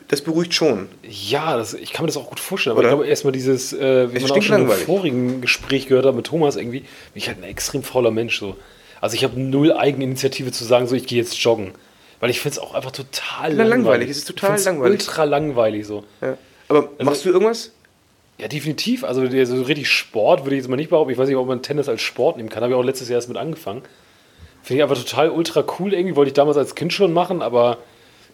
das 0.08 0.22
beruhigt 0.22 0.54
schon. 0.54 0.88
Ja, 1.02 1.56
das, 1.56 1.74
ich 1.74 1.92
kann 1.92 2.04
mir 2.04 2.08
das 2.08 2.16
auch 2.16 2.28
gut 2.28 2.40
vorstellen. 2.40 2.72
Aber 2.72 2.80
Oder? 2.80 2.88
ich 2.88 2.94
glaube, 2.94 3.06
erstmal 3.06 3.32
dieses, 3.32 3.72
äh, 3.72 4.12
wie 4.12 4.16
Es 4.16 4.22
man 4.22 4.32
auch 4.32 4.42
schon 4.42 4.62
im 4.62 4.70
vorigen 4.70 5.40
Gespräch 5.40 5.86
gehört 5.86 6.06
hat 6.06 6.14
mit 6.14 6.26
Thomas 6.26 6.56
irgendwie, 6.56 6.80
bin 6.80 6.88
ich 7.14 7.28
halt 7.28 7.38
ein 7.38 7.44
extrem 7.44 7.82
fauler 7.82 8.10
Mensch. 8.10 8.38
So. 8.38 8.56
Also 9.00 9.16
ich 9.16 9.24
habe 9.24 9.38
null 9.38 9.72
Eigeninitiative 9.72 10.52
zu 10.52 10.64
sagen, 10.64 10.86
so 10.86 10.94
ich 10.94 11.06
gehe 11.06 11.18
jetzt 11.18 11.36
joggen. 11.36 11.72
Weil 12.20 12.30
ich 12.30 12.40
finde 12.40 12.56
es 12.56 12.58
auch 12.58 12.74
einfach 12.74 12.92
total 12.92 13.52
langweilig. 13.52 13.70
langweilig. 13.70 14.10
Es 14.10 14.18
ist 14.18 14.28
total 14.28 14.58
langweilig. 14.60 15.00
Ultra 15.00 15.24
langweilig 15.24 15.86
so. 15.86 16.04
Ja. 16.22 16.38
Aber 16.68 16.88
machst 17.02 17.24
du 17.24 17.30
irgendwas? 17.30 17.72
Ja, 18.38 18.48
definitiv. 18.48 19.04
Also 19.04 19.20
so 19.26 19.62
richtig 19.62 19.90
Sport 19.90 20.44
würde 20.44 20.56
ich 20.56 20.62
jetzt 20.62 20.68
mal 20.68 20.76
nicht 20.76 20.90
behaupten. 20.90 21.12
Ich 21.12 21.18
weiß 21.18 21.28
nicht, 21.28 21.36
ob 21.36 21.46
man 21.46 21.62
Tennis 21.62 21.88
als 21.88 22.00
Sport 22.00 22.36
nehmen 22.36 22.48
kann. 22.48 22.62
Habe 22.62 22.72
ich 22.72 22.78
auch 22.78 22.82
letztes 22.82 23.08
Jahr 23.08 23.18
erst 23.18 23.28
mit 23.28 23.36
angefangen. 23.36 23.82
Finde 24.62 24.78
ich 24.78 24.82
einfach 24.82 24.98
total 24.98 25.30
ultra 25.30 25.64
cool 25.78 25.92
irgendwie. 25.92 26.16
Wollte 26.16 26.28
ich 26.28 26.34
damals 26.34 26.56
als 26.56 26.74
Kind 26.74 26.92
schon 26.92 27.12
machen, 27.12 27.42
aber 27.42 27.78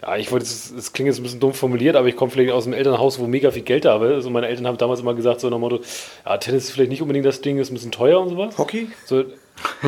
ja, 0.02 0.16
ich 0.16 0.32
wollte, 0.32 0.44
es 0.44 0.70
es 0.70 0.92
klingt 0.92 1.08
jetzt 1.08 1.18
ein 1.18 1.22
bisschen 1.24 1.40
dumm 1.40 1.52
formuliert, 1.52 1.96
aber 1.96 2.08
ich 2.08 2.16
komme 2.16 2.30
vielleicht 2.30 2.52
aus 2.52 2.66
einem 2.66 2.74
Elternhaus, 2.74 3.18
wo 3.18 3.26
mega 3.26 3.50
viel 3.50 3.62
Geld 3.62 3.84
da 3.84 3.92
habe. 3.92 4.14
Also 4.14 4.30
meine 4.30 4.48
Eltern 4.48 4.66
haben 4.66 4.78
damals 4.78 5.00
immer 5.00 5.14
gesagt, 5.14 5.40
so 5.40 5.48
nach 5.48 5.56
dem 5.56 5.60
Motto, 5.60 5.80
ja, 6.24 6.36
Tennis 6.38 6.64
ist 6.64 6.70
vielleicht 6.70 6.90
nicht 6.90 7.02
unbedingt 7.02 7.26
das 7.26 7.40
Ding, 7.42 7.58
ist 7.58 7.70
ein 7.70 7.74
bisschen 7.74 7.92
teuer 7.92 8.20
und 8.20 8.30
sowas. 8.30 8.56
Hockey? 8.56 8.88
So, 9.04 9.24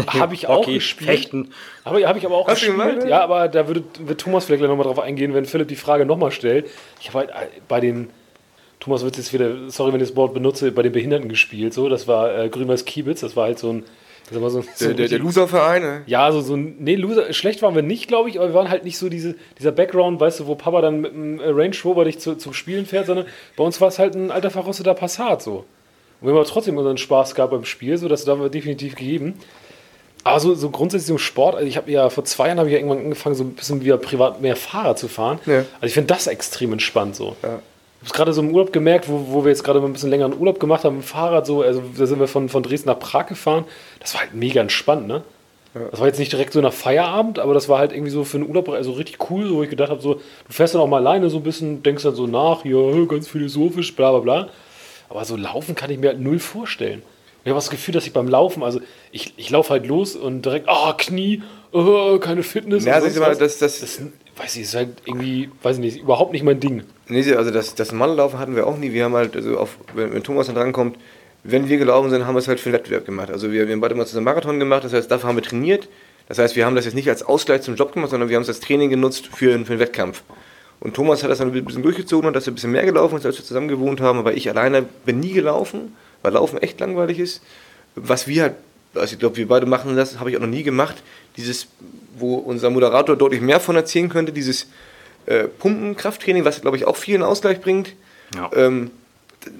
habe 0.06 0.34
ich 0.34 0.46
auch 0.48 0.58
Hockey, 0.58 0.74
gespielt. 0.74 1.10
Fechten. 1.10 1.50
Habe 1.84 2.06
habe 2.06 2.18
ich 2.18 2.26
aber 2.26 2.36
auch 2.36 2.46
Hast 2.46 2.62
du 2.62 2.74
gespielt. 2.74 3.08
ja, 3.08 3.22
aber 3.22 3.48
da 3.48 3.66
würde, 3.68 3.84
wird 4.00 4.20
Thomas 4.20 4.44
vielleicht 4.44 4.60
gleich 4.60 4.68
nochmal 4.70 4.86
drauf 4.86 4.98
eingehen, 4.98 5.32
wenn 5.32 5.46
Philipp 5.46 5.68
die 5.68 5.76
Frage 5.76 6.04
nochmal 6.04 6.30
stellt. 6.30 6.68
Ich 7.00 7.08
habe 7.08 7.20
halt 7.20 7.30
äh, 7.30 7.60
bei 7.68 7.80
den, 7.80 8.10
Thomas 8.80 9.04
wird 9.04 9.16
jetzt 9.16 9.32
wieder, 9.32 9.70
sorry, 9.70 9.92
wenn 9.94 10.00
ich 10.00 10.08
das 10.08 10.16
Wort 10.16 10.34
benutze, 10.34 10.72
bei 10.72 10.82
den 10.82 10.92
Behinderten 10.92 11.28
gespielt. 11.30 11.72
So, 11.72 11.88
das 11.88 12.06
war 12.06 12.36
äh, 12.38 12.48
Grün-Weiß 12.50 12.84
Kiebitz, 12.84 13.20
das 13.20 13.34
war 13.34 13.44
halt 13.44 13.58
so 13.58 13.70
ein, 13.72 13.84
war 14.40 14.50
so, 14.50 14.62
so 14.62 14.86
Der, 14.86 14.94
der, 14.94 15.08
der 15.08 15.18
Loserverein? 15.18 15.82
ne? 15.82 16.02
ja, 16.06 16.30
so, 16.32 16.40
so 16.40 16.56
nee, 16.56 16.94
Loser, 16.94 17.32
schlecht 17.32 17.60
waren 17.60 17.74
wir 17.74 17.82
nicht, 17.82 18.08
glaube 18.08 18.30
ich, 18.30 18.38
aber 18.38 18.48
wir 18.48 18.54
waren 18.54 18.70
halt 18.70 18.84
nicht 18.84 18.96
so 18.96 19.08
diese, 19.08 19.34
dieser 19.58 19.72
Background, 19.72 20.20
weißt 20.20 20.40
du, 20.40 20.46
wo 20.46 20.54
Papa 20.54 20.80
dann 20.80 21.00
mit 21.00 21.12
einem 21.12 21.40
Range 21.40 21.76
Rover 21.84 22.04
dich 22.04 22.18
zu, 22.18 22.36
zum 22.36 22.54
Spielen 22.54 22.86
fährt, 22.86 23.06
sondern 23.06 23.26
bei 23.56 23.64
uns 23.64 23.80
war 23.80 23.88
es 23.88 23.98
halt 23.98 24.14
ein 24.14 24.30
alter 24.30 24.50
verrosteter 24.50 24.94
Passat 24.94 25.42
so. 25.42 25.64
Und 26.20 26.28
wir 26.28 26.30
haben 26.30 26.38
aber 26.38 26.46
trotzdem 26.46 26.78
unseren 26.78 26.98
Spaß 26.98 27.34
gehabt 27.34 27.50
beim 27.50 27.64
Spiel, 27.64 27.98
so 27.98 28.08
das 28.08 28.26
haben 28.26 28.40
wir 28.40 28.48
definitiv 28.48 28.94
gegeben. 28.94 29.34
Aber 30.24 30.38
so, 30.38 30.54
so 30.54 30.70
grundsätzlich 30.70 31.10
im 31.10 31.18
Sport, 31.18 31.56
also 31.56 31.66
ich 31.66 31.76
habe 31.76 31.90
ja 31.90 32.08
vor 32.08 32.24
zwei 32.24 32.46
Jahren 32.46 32.58
habe 32.58 32.68
ich 32.68 32.74
ja 32.74 32.78
irgendwann 32.78 32.98
angefangen, 32.98 33.34
so 33.34 33.42
ein 33.42 33.54
bisschen 33.54 33.80
wieder 33.80 33.96
privat 33.98 34.40
mehr 34.40 34.54
Fahrrad 34.54 34.98
zu 34.98 35.08
fahren. 35.08 35.40
Ja. 35.46 35.64
Also 35.80 35.86
ich 35.86 35.94
finde 35.94 36.14
das 36.14 36.28
extrem 36.28 36.72
entspannt 36.72 37.16
so. 37.16 37.34
Ja. 37.42 37.58
Ich 38.02 38.08
habe 38.08 38.10
es 38.10 38.12
gerade 38.12 38.32
so 38.32 38.40
im 38.40 38.52
Urlaub 38.52 38.72
gemerkt, 38.72 39.08
wo, 39.08 39.26
wo 39.28 39.44
wir 39.44 39.50
jetzt 39.50 39.62
gerade 39.64 39.80
mal 39.80 39.86
ein 39.86 39.92
bisschen 39.92 40.10
längeren 40.10 40.36
Urlaub 40.38 40.58
gemacht 40.58 40.84
haben, 40.84 40.96
mit 40.96 41.04
dem 41.04 41.08
Fahrrad 41.08 41.46
so, 41.46 41.62
also 41.62 41.82
da 41.96 42.06
sind 42.06 42.20
wir 42.20 42.28
von, 42.28 42.48
von 42.48 42.62
Dresden 42.62 42.88
nach 42.88 42.98
Prag 42.98 43.26
gefahren. 43.26 43.64
Das 44.02 44.14
war 44.14 44.22
halt 44.22 44.34
mega 44.34 44.60
entspannt, 44.60 45.06
ne? 45.06 45.22
Das 45.90 46.00
war 46.00 46.06
jetzt 46.06 46.18
nicht 46.18 46.32
direkt 46.32 46.52
so 46.52 46.60
nach 46.60 46.72
Feierabend, 46.72 47.38
aber 47.38 47.54
das 47.54 47.68
war 47.70 47.78
halt 47.78 47.92
irgendwie 47.92 48.10
so 48.10 48.24
für 48.24 48.36
einen 48.36 48.46
Urlaub 48.46 48.68
also 48.68 48.92
richtig 48.92 49.30
cool, 49.30 49.46
so, 49.46 49.56
wo 49.56 49.62
ich 49.62 49.70
gedacht 49.70 49.90
habe, 49.90 50.02
so, 50.02 50.14
du 50.16 50.52
fährst 50.52 50.74
dann 50.74 50.82
auch 50.82 50.86
mal 50.86 50.98
alleine 50.98 51.30
so 51.30 51.38
ein 51.38 51.42
bisschen, 51.42 51.82
denkst 51.82 52.02
dann 52.02 52.14
so 52.14 52.26
nach, 52.26 52.66
ja, 52.66 53.04
ganz 53.06 53.26
philosophisch, 53.26 53.96
bla 53.96 54.10
bla 54.10 54.20
bla. 54.20 54.48
Aber 55.08 55.24
so 55.24 55.36
laufen 55.36 55.74
kann 55.74 55.90
ich 55.90 55.98
mir 55.98 56.08
halt 56.08 56.20
null 56.20 56.40
vorstellen. 56.40 57.02
Ich 57.44 57.48
habe 57.48 57.56
das 57.56 57.70
Gefühl, 57.70 57.94
dass 57.94 58.06
ich 58.06 58.12
beim 58.12 58.28
Laufen, 58.28 58.62
also 58.62 58.80
ich, 59.12 59.32
ich 59.36 59.50
laufe 59.50 59.70
halt 59.70 59.86
los 59.86 60.14
und 60.14 60.42
direkt, 60.42 60.68
ah, 60.68 60.94
Knie, 60.96 61.42
oh, 61.72 62.18
keine 62.18 62.42
Fitness. 62.42 62.84
Ja, 62.84 63.00
siehst 63.00 63.16
du 63.16 63.20
mal, 63.20 63.34
das, 63.34 63.58
das, 63.58 63.80
das 63.80 64.00
weiß 64.36 64.56
ich, 64.56 64.62
ist 64.62 64.74
halt 64.74 64.90
irgendwie, 65.06 65.50
weiß 65.62 65.76
ich 65.76 65.82
nicht, 65.82 66.00
überhaupt 66.00 66.32
nicht 66.32 66.44
mein 66.44 66.60
Ding. 66.60 66.84
Nee, 67.08 67.34
also 67.34 67.50
das, 67.50 67.74
das 67.74 67.92
Mannlaufen 67.92 68.38
hatten 68.38 68.56
wir 68.56 68.66
auch 68.66 68.76
nie. 68.76 68.92
Wir 68.92 69.04
haben 69.04 69.14
halt, 69.14 69.34
also 69.36 69.58
auf, 69.58 69.76
wenn, 69.94 70.12
wenn 70.12 70.22
Thomas 70.22 70.46
dann 70.46 70.54
drankommt, 70.54 70.96
wenn 71.44 71.68
wir 71.68 71.78
gelaufen 71.78 72.10
sind, 72.10 72.26
haben 72.26 72.34
wir 72.34 72.40
es 72.40 72.48
halt 72.48 72.60
für 72.60 72.70
den 72.70 72.74
Wettbewerb 72.74 73.04
gemacht. 73.04 73.30
Also 73.30 73.50
wir, 73.50 73.66
wir 73.66 73.72
haben 73.72 73.80
beide 73.80 73.94
mal 73.94 74.06
zusammen 74.06 74.24
Marathon 74.24 74.58
gemacht, 74.58 74.84
das 74.84 74.92
heißt, 74.92 75.10
dafür 75.10 75.28
haben 75.28 75.36
wir 75.36 75.42
trainiert. 75.42 75.88
Das 76.28 76.38
heißt, 76.38 76.54
wir 76.56 76.64
haben 76.64 76.76
das 76.76 76.84
jetzt 76.84 76.94
nicht 76.94 77.08
als 77.08 77.22
Ausgleich 77.22 77.62
zum 77.62 77.74
Job 77.74 77.92
gemacht, 77.92 78.10
sondern 78.10 78.28
wir 78.28 78.36
haben 78.36 78.42
es 78.42 78.48
als 78.48 78.60
Training 78.60 78.90
genutzt 78.90 79.26
für, 79.26 79.52
für 79.64 79.72
einen 79.72 79.78
Wettkampf. 79.78 80.22
Und 80.80 80.94
Thomas 80.94 81.22
hat 81.22 81.30
das 81.30 81.38
dann 81.38 81.52
ein 81.52 81.64
bisschen 81.64 81.82
durchgezogen 81.82 82.26
und 82.26 82.34
dass 82.34 82.46
er 82.46 82.52
ein 82.52 82.54
bisschen 82.54 82.72
mehr 82.72 82.84
gelaufen 82.84 83.16
ist, 83.16 83.26
als 83.26 83.38
wir 83.38 83.44
zusammen 83.44 83.68
gewohnt 83.68 84.00
haben. 84.00 84.18
Aber 84.18 84.34
ich 84.34 84.48
alleine 84.48 84.82
bin 85.04 85.20
nie 85.20 85.32
gelaufen, 85.32 85.96
weil 86.22 86.32
Laufen 86.32 86.58
echt 86.58 86.80
langweilig 86.80 87.18
ist. 87.18 87.42
Was 87.94 88.26
wir 88.26 88.42
halt, 88.42 88.54
also 88.94 89.12
ich 89.12 89.18
glaube, 89.18 89.36
wir 89.36 89.46
beide 89.46 89.66
machen 89.66 89.94
das, 89.96 90.18
habe 90.18 90.30
ich 90.30 90.36
auch 90.36 90.40
noch 90.40 90.48
nie 90.48 90.62
gemacht. 90.62 91.02
Dieses, 91.36 91.68
wo 92.18 92.34
unser 92.34 92.70
Moderator 92.70 93.16
deutlich 93.16 93.40
mehr 93.40 93.60
von 93.60 93.76
erzählen 93.76 94.08
könnte, 94.08 94.32
dieses 94.32 94.68
äh, 95.26 95.44
Pumpen-Krafttraining, 95.44 96.44
was 96.44 96.60
glaube 96.60 96.76
ich 96.76 96.84
auch 96.84 96.96
vielen 96.96 97.22
Ausgleich 97.22 97.60
bringt. 97.60 97.94
Ja. 98.34 98.50
Ähm, 98.54 98.90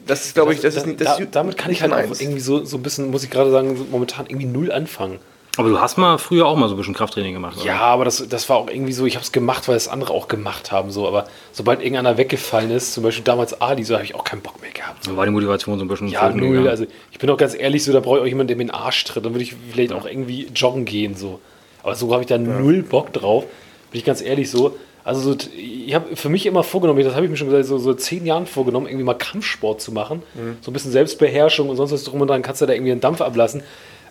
das 0.07 0.27
ist, 0.27 0.35
glaube 0.35 0.53
ich, 0.55 0.61
das 0.61 0.77
ist 0.77 0.87
nicht 0.87 1.01
das 1.01 1.17
da, 1.17 1.23
ist 1.23 1.35
Damit 1.35 1.57
kann 1.57 1.71
ich 1.73 1.83
halt 1.83 1.93
auch 1.93 2.21
irgendwie 2.21 2.41
so, 2.41 2.65
so 2.65 2.77
ein 2.77 2.83
bisschen, 2.83 3.11
muss 3.11 3.25
ich 3.25 3.31
gerade 3.31 3.51
sagen, 3.51 3.77
so 3.77 3.87
momentan 3.91 4.27
irgendwie 4.27 4.47
null 4.47 4.71
anfangen. 4.73 5.19
Aber 5.59 5.69
du 5.69 5.79
hast 5.81 5.99
mal 5.99 6.17
früher 6.17 6.47
auch 6.47 6.57
mal 6.57 6.69
so 6.69 6.75
ein 6.75 6.79
bisschen 6.79 6.95
Krafttraining 6.95 7.35
gemacht, 7.35 7.59
oder? 7.59 7.67
Ja, 7.67 7.81
aber 7.81 8.07
das, 8.07 8.27
das 8.27 8.49
war 8.49 8.57
auch 8.57 8.69
irgendwie 8.71 8.95
so, 8.95 9.05
ich 9.05 9.17
habe 9.17 9.25
es 9.25 9.33
gemacht, 9.33 9.69
weil 9.69 9.77
es 9.77 9.87
andere 9.87 10.15
auch 10.15 10.27
gemacht 10.27 10.73
haben. 10.73 10.91
So. 10.91 11.07
Aber 11.07 11.27
sobald 11.53 11.81
irgendeiner 11.81 12.17
weggefallen 12.17 12.71
ist, 12.71 12.95
zum 12.95 13.03
Beispiel 13.03 13.23
damals 13.25 13.61
Ali, 13.61 13.85
so 13.85 13.95
habe 13.95 14.05
ich 14.05 14.15
auch 14.15 14.25
keinen 14.25 14.41
Bock 14.41 14.63
mehr 14.63 14.71
gehabt. 14.71 15.07
Dann 15.07 15.17
war 15.19 15.27
die 15.27 15.31
Motivation 15.31 15.79
so 15.79 15.85
ein 15.85 15.89
bisschen 15.89 16.09
Ja, 16.09 16.31
null. 16.31 16.49
gegangen. 16.49 16.69
Also 16.69 16.87
ich 17.11 17.19
bin 17.19 17.29
auch 17.29 17.37
ganz 17.37 17.55
ehrlich, 17.55 17.85
so 17.85 17.93
da 17.93 18.01
brauche 18.01 18.17
ich 18.17 18.23
auch 18.23 18.27
jemanden, 18.27 18.49
der 18.49 18.57
mir 18.57 18.63
in 18.63 18.69
den 18.69 18.75
Arsch 18.75 19.05
tritt. 19.05 19.27
Dann 19.27 19.35
würde 19.35 19.45
ich 19.45 19.55
vielleicht 19.73 19.93
auch 19.93 20.07
irgendwie 20.07 20.49
joggen 20.55 20.87
gehen. 20.87 21.17
So. 21.17 21.39
Aber 21.83 21.97
so 21.97 22.11
habe 22.13 22.23
ich 22.23 22.29
da 22.29 22.39
null 22.39 22.83
Bock 22.83 23.13
drauf. 23.13 23.45
Bin 23.91 23.99
ich 23.99 24.07
ganz 24.07 24.23
ehrlich 24.23 24.51
so. 24.51 24.75
Also 25.05 25.33
so, 25.33 25.39
ich 25.57 25.95
habe 25.95 26.15
für 26.15 26.29
mich 26.29 26.47
immer 26.47 26.63
vorgenommen, 26.63 27.03
das 27.03 27.15
habe 27.15 27.25
ich 27.25 27.31
mir 27.31 27.37
schon 27.37 27.49
gesagt, 27.49 27.67
so, 27.67 27.79
so 27.79 27.93
zehn 27.95 28.25
Jahren 28.25 28.47
vorgenommen, 28.47 28.87
irgendwie 28.87 29.05
mal 29.05 29.15
Kampfsport 29.15 29.81
zu 29.81 29.91
machen. 29.93 30.23
So 30.61 30.71
ein 30.71 30.73
bisschen 30.75 30.93
Selbstbeherrschung 30.93 31.69
und 31.69 31.77
sonst 31.77 31.91
was 31.93 32.05
drum 32.05 32.21
und 32.21 32.29
dran, 32.29 32.43
kannst 32.43 32.61
du 32.63 32.67
da 32.67 32.73
irgendwie 32.73 32.93
einen 32.93 33.01
Dampf 33.01 33.21
ablassen. 33.21 33.63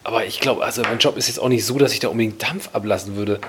Aber 0.04 0.26
ich 0.26 0.40
glaube, 0.40 0.64
also 0.64 0.82
mein 0.82 0.98
Job 0.98 1.16
ist 1.16 1.28
jetzt 1.28 1.40
auch 1.40 1.48
nicht 1.48 1.66
so, 1.66 1.78
dass 1.78 1.94
ich 1.94 2.00
da 2.00 2.10
unbedingt 2.10 2.42
Dampf 2.44 2.70
ablassen 2.74 3.16
würde. 3.16 3.40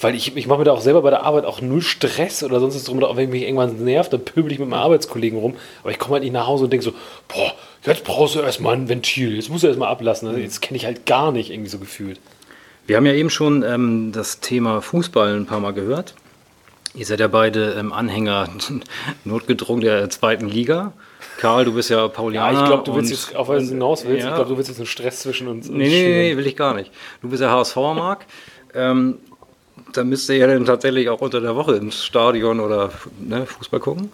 Weil 0.00 0.14
ich, 0.16 0.36
ich 0.36 0.46
mache 0.48 0.58
mir 0.58 0.64
da 0.64 0.72
auch 0.72 0.80
selber 0.80 1.02
bei 1.02 1.10
der 1.10 1.22
Arbeit 1.22 1.44
auch 1.44 1.60
null 1.60 1.80
Stress 1.80 2.42
oder 2.42 2.58
sonst 2.58 2.74
was 2.74 2.84
drum. 2.84 2.96
und 2.96 3.02
dran. 3.02 3.12
Auch 3.12 3.16
wenn 3.16 3.30
mich 3.30 3.42
irgendwann 3.44 3.82
nervt, 3.84 4.12
dann 4.12 4.24
pöbel 4.24 4.50
ich 4.50 4.58
mit 4.58 4.68
meinen 4.68 4.80
Arbeitskollegen 4.80 5.38
rum. 5.38 5.54
Aber 5.82 5.92
ich 5.92 5.98
komme 6.00 6.14
halt 6.14 6.24
nicht 6.24 6.32
nach 6.32 6.48
Hause 6.48 6.64
und 6.64 6.72
denke 6.72 6.84
so, 6.84 6.92
boah, 7.28 7.54
jetzt 7.86 8.02
brauchst 8.02 8.34
du 8.34 8.40
erstmal 8.40 8.74
ein 8.74 8.88
Ventil, 8.88 9.36
jetzt 9.36 9.48
musst 9.48 9.62
du 9.62 9.68
erstmal 9.68 9.88
ablassen. 9.88 10.26
Also 10.28 10.40
jetzt 10.40 10.60
kenne 10.60 10.76
ich 10.76 10.84
halt 10.86 11.06
gar 11.06 11.30
nicht 11.30 11.50
irgendwie 11.50 11.70
so 11.70 11.78
gefühlt. 11.78 12.18
Wir 12.86 12.96
haben 12.96 13.06
ja 13.06 13.12
eben 13.12 13.30
schon 13.30 13.62
ähm, 13.62 14.10
das 14.12 14.40
Thema 14.40 14.82
Fußball 14.82 15.36
ein 15.36 15.46
paar 15.46 15.60
Mal 15.60 15.72
gehört. 15.72 16.14
Ihr 16.94 17.06
seid 17.06 17.20
ja 17.20 17.28
beide 17.28 17.72
ähm, 17.72 17.92
Anhänger 17.92 18.48
notgedrungen 19.24 19.80
der 19.82 20.10
zweiten 20.10 20.48
Liga. 20.48 20.92
Karl, 21.38 21.64
du 21.64 21.72
bist 21.74 21.88
ja 21.90 21.98
Ja, 21.98 22.08
Paulianer. 22.08 22.60
ich 22.60 22.66
glaube, 22.66 22.84
du 22.84 22.94
willst 22.94 23.10
und- 23.12 23.18
jetzt, 23.18 23.36
auf 23.36 23.48
was 23.48 23.64
du 23.64 23.70
hinaus 23.70 24.04
willst, 24.06 24.24
Ja. 24.24 24.30
ich 24.30 24.34
glaube, 24.36 24.50
du 24.50 24.56
willst 24.56 24.68
jetzt 24.68 24.78
einen 24.78 24.86
Stress 24.86 25.20
zwischen 25.20 25.48
uns. 25.48 25.68
Nee, 25.68 25.88
nee, 25.88 26.30
nee, 26.32 26.36
will 26.36 26.46
ich 26.46 26.56
gar 26.56 26.74
nicht. 26.74 26.90
Du 27.22 27.28
bist 27.30 27.40
ja 27.42 27.50
HSVer, 27.50 27.94
Marc. 27.94 28.26
Ähm, 28.74 29.18
da 29.94 30.04
müsst 30.04 30.28
ihr 30.28 30.36
ja 30.36 30.46
dann 30.46 30.64
tatsächlich 30.66 31.08
auch 31.08 31.20
unter 31.20 31.40
der 31.40 31.56
Woche 31.56 31.76
ins 31.76 32.04
Stadion 32.04 32.60
oder 32.60 32.90
ne, 33.20 33.46
Fußball 33.46 33.80
gucken. 33.80 34.12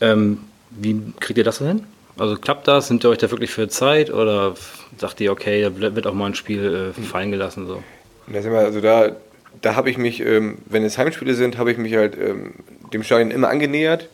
Ähm, 0.00 0.38
wie 0.70 1.00
kriegt 1.18 1.38
ihr 1.38 1.44
das 1.44 1.56
so 1.56 1.66
hin? 1.66 1.84
Also 2.18 2.36
klappt 2.36 2.68
das? 2.68 2.88
Sind 2.88 3.04
ihr 3.04 3.10
euch 3.10 3.18
da 3.18 3.30
wirklich 3.30 3.50
für 3.50 3.68
Zeit 3.68 4.10
oder 4.12 4.54
sagt 4.98 5.20
ihr, 5.20 5.32
okay, 5.32 5.62
da 5.62 5.94
wird 5.96 6.06
auch 6.06 6.14
mal 6.14 6.26
ein 6.26 6.34
Spiel 6.34 6.92
äh, 6.96 7.02
fallen 7.02 7.30
gelassen? 7.30 7.66
So? 7.66 7.82
Da 8.26 8.42
sind 8.42 8.52
wir, 8.52 8.60
also 8.60 8.80
da, 8.80 9.12
da 9.62 9.74
habe 9.76 9.90
ich 9.90 9.98
mich, 9.98 10.20
ähm, 10.20 10.58
wenn 10.66 10.84
es 10.84 10.96
Heimspiele 10.98 11.34
sind, 11.34 11.58
habe 11.58 11.70
ich 11.72 11.78
mich 11.78 11.94
halt 11.94 12.16
ähm, 12.18 12.54
dem 12.92 13.02
Stadion 13.02 13.30
immer 13.30 13.48
angenähert. 13.48 14.08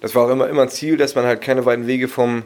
Das 0.00 0.14
war 0.14 0.26
auch 0.26 0.30
immer, 0.30 0.48
immer 0.48 0.62
ein 0.62 0.68
Ziel, 0.68 0.96
dass 0.96 1.14
man 1.14 1.24
halt 1.24 1.40
keine 1.40 1.64
weiten 1.64 1.86
Wege 1.86 2.08
vom, 2.08 2.42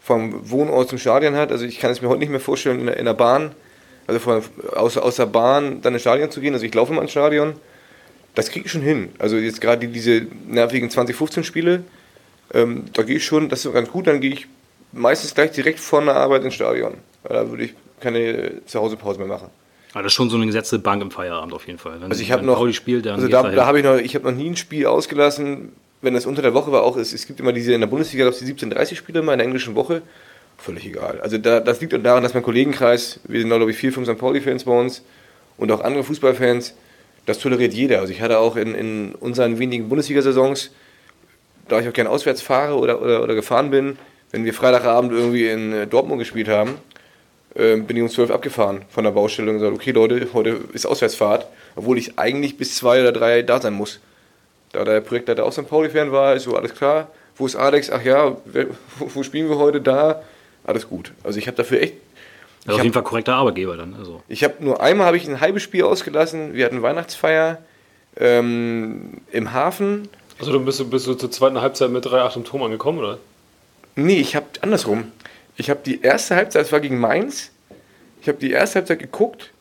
vom 0.00 0.50
Wohnort 0.50 0.88
zum 0.88 0.98
Stadion 0.98 1.34
hat. 1.36 1.50
Also 1.52 1.64
ich 1.64 1.78
kann 1.80 1.90
es 1.90 2.02
mir 2.02 2.08
heute 2.08 2.20
nicht 2.20 2.30
mehr 2.30 2.40
vorstellen, 2.40 2.80
in 2.80 2.86
der, 2.86 2.96
in 2.96 3.04
der 3.04 3.14
Bahn, 3.14 3.52
also 4.06 4.20
von, 4.20 4.42
aus, 4.74 4.96
aus 4.96 5.16
der 5.16 5.26
Bahn 5.26 5.80
dann 5.82 5.92
ins 5.94 6.02
Stadion 6.02 6.30
zu 6.30 6.40
gehen. 6.40 6.54
Also 6.54 6.64
ich 6.66 6.74
laufe 6.74 6.92
immer 6.92 7.02
ins 7.02 7.10
Stadion. 7.12 7.54
Das 8.34 8.50
kriege 8.50 8.66
ich 8.66 8.72
schon 8.72 8.82
hin. 8.82 9.08
Also 9.18 9.36
jetzt 9.36 9.60
gerade 9.60 9.86
die- 9.86 9.92
diese 9.92 10.26
nervigen 10.48 10.90
2015-Spiele, 10.90 11.82
ähm, 12.54 12.84
da 12.92 13.02
gehe 13.02 13.16
ich 13.16 13.24
schon, 13.24 13.48
das 13.48 13.64
ist 13.64 13.72
ganz 13.72 13.88
gut, 13.90 14.06
dann 14.06 14.20
gehe 14.20 14.32
ich 14.32 14.46
meistens 14.92 15.34
gleich 15.34 15.52
direkt 15.52 15.80
von 15.80 16.04
der 16.06 16.16
Arbeit 16.16 16.44
ins 16.44 16.54
Stadion. 16.54 16.94
Da 17.24 17.48
würde 17.50 17.64
ich 17.64 17.74
keine 18.00 18.64
Zuhausepause 18.66 19.18
mehr 19.18 19.28
machen. 19.28 19.48
Aber 19.96 20.02
das 20.02 20.12
ist 20.12 20.16
schon 20.16 20.28
so 20.28 20.36
eine 20.36 20.44
gesetzte 20.44 20.78
Bank 20.78 21.00
im 21.00 21.10
Feierabend 21.10 21.54
auf 21.54 21.66
jeden 21.66 21.78
Fall. 21.78 22.02
Wenn, 22.02 22.10
Also 22.10 22.22
ich 22.22 22.30
habe 22.30 22.44
noch, 22.44 22.56
Pauli 22.56 22.74
spielt, 22.74 23.06
dann 23.06 23.14
also 23.14 23.28
da, 23.28 23.44
da 23.44 23.64
habe 23.64 23.78
ich 23.78 23.84
noch, 23.84 23.96
ich 23.96 24.14
habe 24.14 24.30
noch 24.30 24.36
nie 24.36 24.50
ein 24.50 24.54
Spiel 24.54 24.84
ausgelassen, 24.84 25.72
wenn 26.02 26.12
das 26.12 26.26
unter 26.26 26.42
der 26.42 26.52
Woche 26.52 26.70
war. 26.70 26.82
Auch 26.82 26.98
es, 26.98 27.14
es 27.14 27.26
gibt 27.26 27.40
immer 27.40 27.54
diese 27.54 27.72
in 27.72 27.80
der 27.80 27.88
Bundesliga, 27.88 28.24
glaube 28.24 28.36
ich, 28.38 28.44
die 28.44 28.66
17:30 28.66 28.94
Spiele 28.94 29.20
immer 29.20 29.32
in 29.32 29.38
der 29.38 29.46
englischen 29.46 29.74
Woche. 29.74 30.02
Völlig 30.58 30.84
egal. 30.84 31.22
Also 31.22 31.38
da, 31.38 31.60
das 31.60 31.80
liegt 31.80 31.94
auch 31.94 32.02
daran, 32.02 32.22
dass 32.22 32.34
mein 32.34 32.42
Kollegenkreis, 32.42 33.20
wir 33.24 33.40
sind 33.40 33.48
glaube 33.48 33.70
ich 33.70 33.78
vier, 33.78 33.90
fünf 33.90 34.06
St. 34.06 34.18
Pauli-Fans 34.18 34.64
bei 34.64 34.78
uns 34.78 35.02
und 35.56 35.72
auch 35.72 35.80
andere 35.80 36.04
Fußballfans, 36.04 36.74
das 37.24 37.38
toleriert 37.38 37.72
jeder. 37.72 38.00
Also 38.00 38.12
ich 38.12 38.20
hatte 38.20 38.38
auch 38.38 38.56
in, 38.56 38.74
in 38.74 39.14
unseren 39.14 39.58
wenigen 39.58 39.88
Bundesliga-Saisons, 39.88 40.72
da 41.68 41.80
ich 41.80 41.88
auch 41.88 41.94
gerne 41.94 42.10
auswärts 42.10 42.42
fahre 42.42 42.74
oder, 42.76 43.00
oder, 43.00 43.22
oder 43.22 43.34
gefahren 43.34 43.70
bin, 43.70 43.96
wenn 44.30 44.44
wir 44.44 44.52
Freitagabend 44.52 45.12
irgendwie 45.12 45.48
in 45.48 45.72
äh, 45.72 45.86
Dortmund 45.86 46.18
gespielt 46.18 46.48
haben, 46.48 46.74
ähm, 47.58 47.86
bin 47.86 47.96
ich 47.96 48.02
um 48.02 48.08
12 48.08 48.30
abgefahren 48.30 48.82
von 48.88 49.04
der 49.04 49.12
Baustelle 49.12 49.50
und 49.50 49.58
gesagt, 49.58 49.74
okay 49.74 49.92
Leute, 49.92 50.28
heute 50.32 50.60
ist 50.72 50.86
Auswärtsfahrt, 50.86 51.46
obwohl 51.74 51.98
ich 51.98 52.18
eigentlich 52.18 52.56
bis 52.56 52.76
zwei 52.76 53.00
oder 53.00 53.12
drei 53.12 53.42
da 53.42 53.60
sein 53.60 53.72
muss. 53.72 54.00
Da 54.72 54.84
der 54.84 55.00
Projektleiter 55.00 55.44
auch 55.44 55.52
St. 55.52 55.68
Pauli-Fan 55.68 56.12
war, 56.12 56.34
ist 56.34 56.44
so 56.44 56.56
alles 56.56 56.74
klar. 56.74 57.08
Wo 57.36 57.46
ist 57.46 57.56
Alex? 57.56 57.90
Ach 57.90 58.02
ja, 58.02 58.36
wer, 58.44 58.66
wo, 58.98 59.10
wo 59.14 59.22
spielen 59.22 59.48
wir 59.48 59.58
heute? 59.58 59.80
Da. 59.80 60.22
Alles 60.64 60.88
gut. 60.88 61.12
Also 61.22 61.38
ich 61.38 61.46
habe 61.46 61.56
dafür 61.56 61.80
echt, 61.80 61.94
Also 62.66 62.78
auf 62.78 62.82
jeden 62.82 62.92
Fall 62.92 63.04
korrekter 63.04 63.36
Arbeitgeber 63.36 63.76
dann. 63.76 63.94
Also. 63.94 64.22
ich 64.28 64.42
habe 64.42 64.54
nur 64.60 64.82
einmal 64.82 65.06
habe 65.06 65.16
ich 65.16 65.28
ein 65.28 65.40
halbes 65.40 65.62
Spiel 65.62 65.84
ausgelassen. 65.84 66.54
Wir 66.54 66.64
hatten 66.66 66.82
Weihnachtsfeier 66.82 67.58
ähm, 68.18 69.20
im 69.30 69.52
Hafen. 69.52 70.08
Also 70.38 70.52
du 70.52 70.64
bist, 70.64 70.90
bist 70.90 71.06
du 71.06 71.14
zur 71.14 71.30
zweiten 71.30 71.60
Halbzeit 71.60 71.90
mit 71.90 72.04
3-8 72.04 72.36
im 72.36 72.44
Turm 72.44 72.62
angekommen, 72.62 72.98
oder? 72.98 73.18
Nee, 73.94 74.18
ich 74.18 74.36
habe 74.36 74.46
andersrum. 74.60 75.12
Ich 75.56 75.70
habe 75.70 75.80
die 75.84 76.00
erste 76.02 76.36
Halbzeit, 76.36 76.62
das 76.62 76.72
war 76.72 76.80
gegen 76.80 76.98
Mainz. 76.98 77.50
Ich 78.20 78.28
habe 78.28 78.38
die 78.38 78.50
erste 78.50 78.76
Halbzeit 78.80 78.98
geguckt 78.98 79.52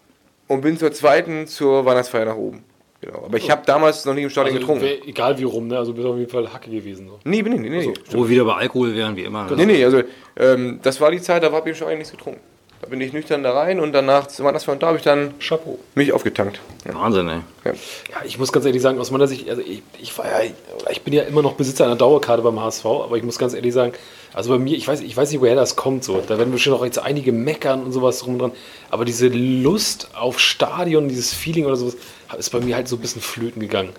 und 0.47 0.61
bin 0.61 0.77
zur 0.77 0.91
zweiten 0.91 1.47
zur 1.47 1.85
Weihnachtsfeier 1.85 2.25
nach 2.25 2.35
oben. 2.35 2.63
Genau. 3.01 3.25
Aber 3.25 3.37
ich 3.37 3.51
habe 3.51 3.61
damals 3.65 4.03
noch 4.05 4.13
nicht 4.13 4.23
im 4.23 4.29
Stadion 4.29 4.55
Also, 4.57 4.67
getrunken. 4.73 5.07
egal 5.07 5.37
wie 5.37 5.43
rum, 5.43 5.67
ne? 5.67 5.77
Also 5.77 5.93
bist 5.93 6.07
auf 6.07 6.17
jeden 6.17 6.29
Fall 6.29 6.51
Hacke 6.51 6.71
gewesen. 6.71 7.07
So. 7.07 7.19
Nee, 7.23 7.41
bin 7.43 7.53
ich 7.53 7.59
nicht. 7.59 7.71
Nee, 7.71 7.87
nee. 7.87 7.93
Wo 8.11 8.23
wir 8.23 8.29
wieder 8.29 8.45
bei 8.45 8.55
Alkohol 8.55 8.95
wären, 8.95 9.15
wie 9.15 9.23
immer. 9.23 9.47
Nee, 9.55 9.65
nee, 9.65 9.83
also 9.85 10.01
ähm, 10.37 10.79
das 10.81 10.99
war 10.99 11.11
die 11.11 11.21
Zeit, 11.21 11.43
da 11.43 11.51
habe 11.51 11.69
ich 11.69 11.77
schon 11.77 11.87
eigentlich 11.87 11.99
nichts 11.99 12.11
getrunken. 12.13 12.39
Da 12.85 12.91
bin 12.91 13.01
ich 13.01 13.13
nüchtern 13.13 13.41
da 13.41 13.51
rein 13.51 13.79
und 13.79 13.93
danach 13.93 14.27
zur 14.27 14.45
Weihnachtsfeier 14.45 14.73
und 14.73 14.83
da 14.83 14.87
habe 14.87 14.97
ich 14.97 15.03
dann 15.03 15.33
Chapeau. 15.39 15.79
mich 15.95 16.13
aufgetankt. 16.13 16.59
Ja. 16.85 16.93
Wahnsinn, 16.93 17.27
ey. 17.27 17.39
Ja. 17.63 17.71
Ja, 17.71 18.17
ich 18.23 18.37
muss 18.37 18.51
ganz 18.51 18.63
ehrlich 18.63 18.83
sagen, 18.83 18.99
aus 18.99 19.09
meiner 19.09 19.27
Sicht, 19.27 19.49
also 19.49 19.63
ich, 19.63 19.81
ich, 19.99 20.15
war 20.19 20.27
ja, 20.27 20.51
ich 20.91 21.01
bin 21.01 21.11
ja 21.11 21.23
immer 21.23 21.41
noch 21.41 21.53
Besitzer 21.53 21.85
einer 21.85 21.95
Dauerkarte 21.95 22.43
beim 22.43 22.59
HSV, 22.59 22.85
aber 22.85 23.17
ich 23.17 23.23
muss 23.23 23.39
ganz 23.39 23.55
ehrlich 23.55 23.73
sagen, 23.73 23.93
also 24.35 24.51
bei 24.51 24.59
mir, 24.59 24.77
ich 24.77 24.87
weiß, 24.87 25.01
ich 25.01 25.17
weiß 25.17 25.31
nicht, 25.31 25.41
woher 25.41 25.55
das 25.55 25.75
kommt 25.75 26.03
so. 26.03 26.21
Da 26.21 26.37
werden 26.37 26.51
bestimmt 26.51 26.75
auch 26.75 26.85
jetzt 26.85 26.99
einige 26.99 27.31
meckern 27.31 27.81
und 27.81 27.91
sowas 27.91 28.19
drum 28.19 28.33
und 28.33 28.39
dran. 28.39 28.51
Aber 28.91 29.03
diese 29.03 29.29
Lust 29.29 30.09
auf 30.13 30.39
Stadion, 30.39 31.07
dieses 31.07 31.33
Feeling 31.33 31.65
oder 31.65 31.77
sowas, 31.77 31.97
ist 32.37 32.51
bei 32.51 32.59
mir 32.59 32.75
halt 32.75 32.87
so 32.87 32.97
ein 32.97 33.01
bisschen 33.01 33.21
flöten 33.23 33.61
gegangen. 33.61 33.93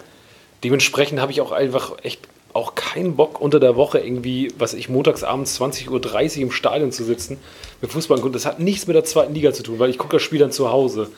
Dementsprechend 0.62 1.20
habe 1.20 1.32
ich 1.32 1.40
auch 1.40 1.50
einfach 1.50 1.94
echt 2.04 2.20
auch 2.56 2.74
keinen 2.74 3.14
Bock 3.16 3.40
unter 3.40 3.60
der 3.60 3.76
Woche 3.76 3.98
irgendwie, 3.98 4.52
was 4.58 4.74
ich 4.74 4.88
montags 4.88 5.22
abends 5.22 5.60
20.30 5.60 6.36
Uhr 6.36 6.42
im 6.42 6.50
Stadion 6.50 6.90
zu 6.90 7.04
sitzen 7.04 7.38
mit 7.80 7.92
Fußball 7.92 8.18
und 8.18 8.34
das 8.34 8.46
hat 8.46 8.58
nichts 8.58 8.86
mit 8.86 8.96
der 8.96 9.04
zweiten 9.04 9.34
Liga 9.34 9.52
zu 9.52 9.62
tun, 9.62 9.78
weil 9.78 9.90
ich 9.90 9.98
gucke 9.98 10.16
das 10.16 10.22
Spiel 10.22 10.38
dann 10.38 10.50
zu 10.50 10.70
Hause. 10.70 11.10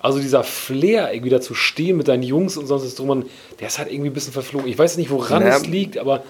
Also 0.00 0.20
dieser 0.20 0.44
Flair, 0.44 1.12
irgendwie 1.12 1.30
da 1.30 1.40
zu 1.40 1.54
stehen 1.54 1.96
mit 1.96 2.08
deinen 2.08 2.22
Jungs 2.22 2.56
und 2.56 2.66
sonst 2.66 2.84
was 2.84 2.94
drum, 2.94 3.10
und 3.10 3.30
der 3.60 3.66
ist 3.66 3.78
halt 3.78 3.90
irgendwie 3.90 4.10
ein 4.10 4.14
bisschen 4.14 4.32
verflogen. 4.32 4.68
Ich 4.68 4.78
weiß 4.78 4.96
nicht, 4.96 5.10
woran 5.10 5.42
Na, 5.44 5.56
es 5.56 5.66
liegt, 5.66 5.98
aber 5.98 6.22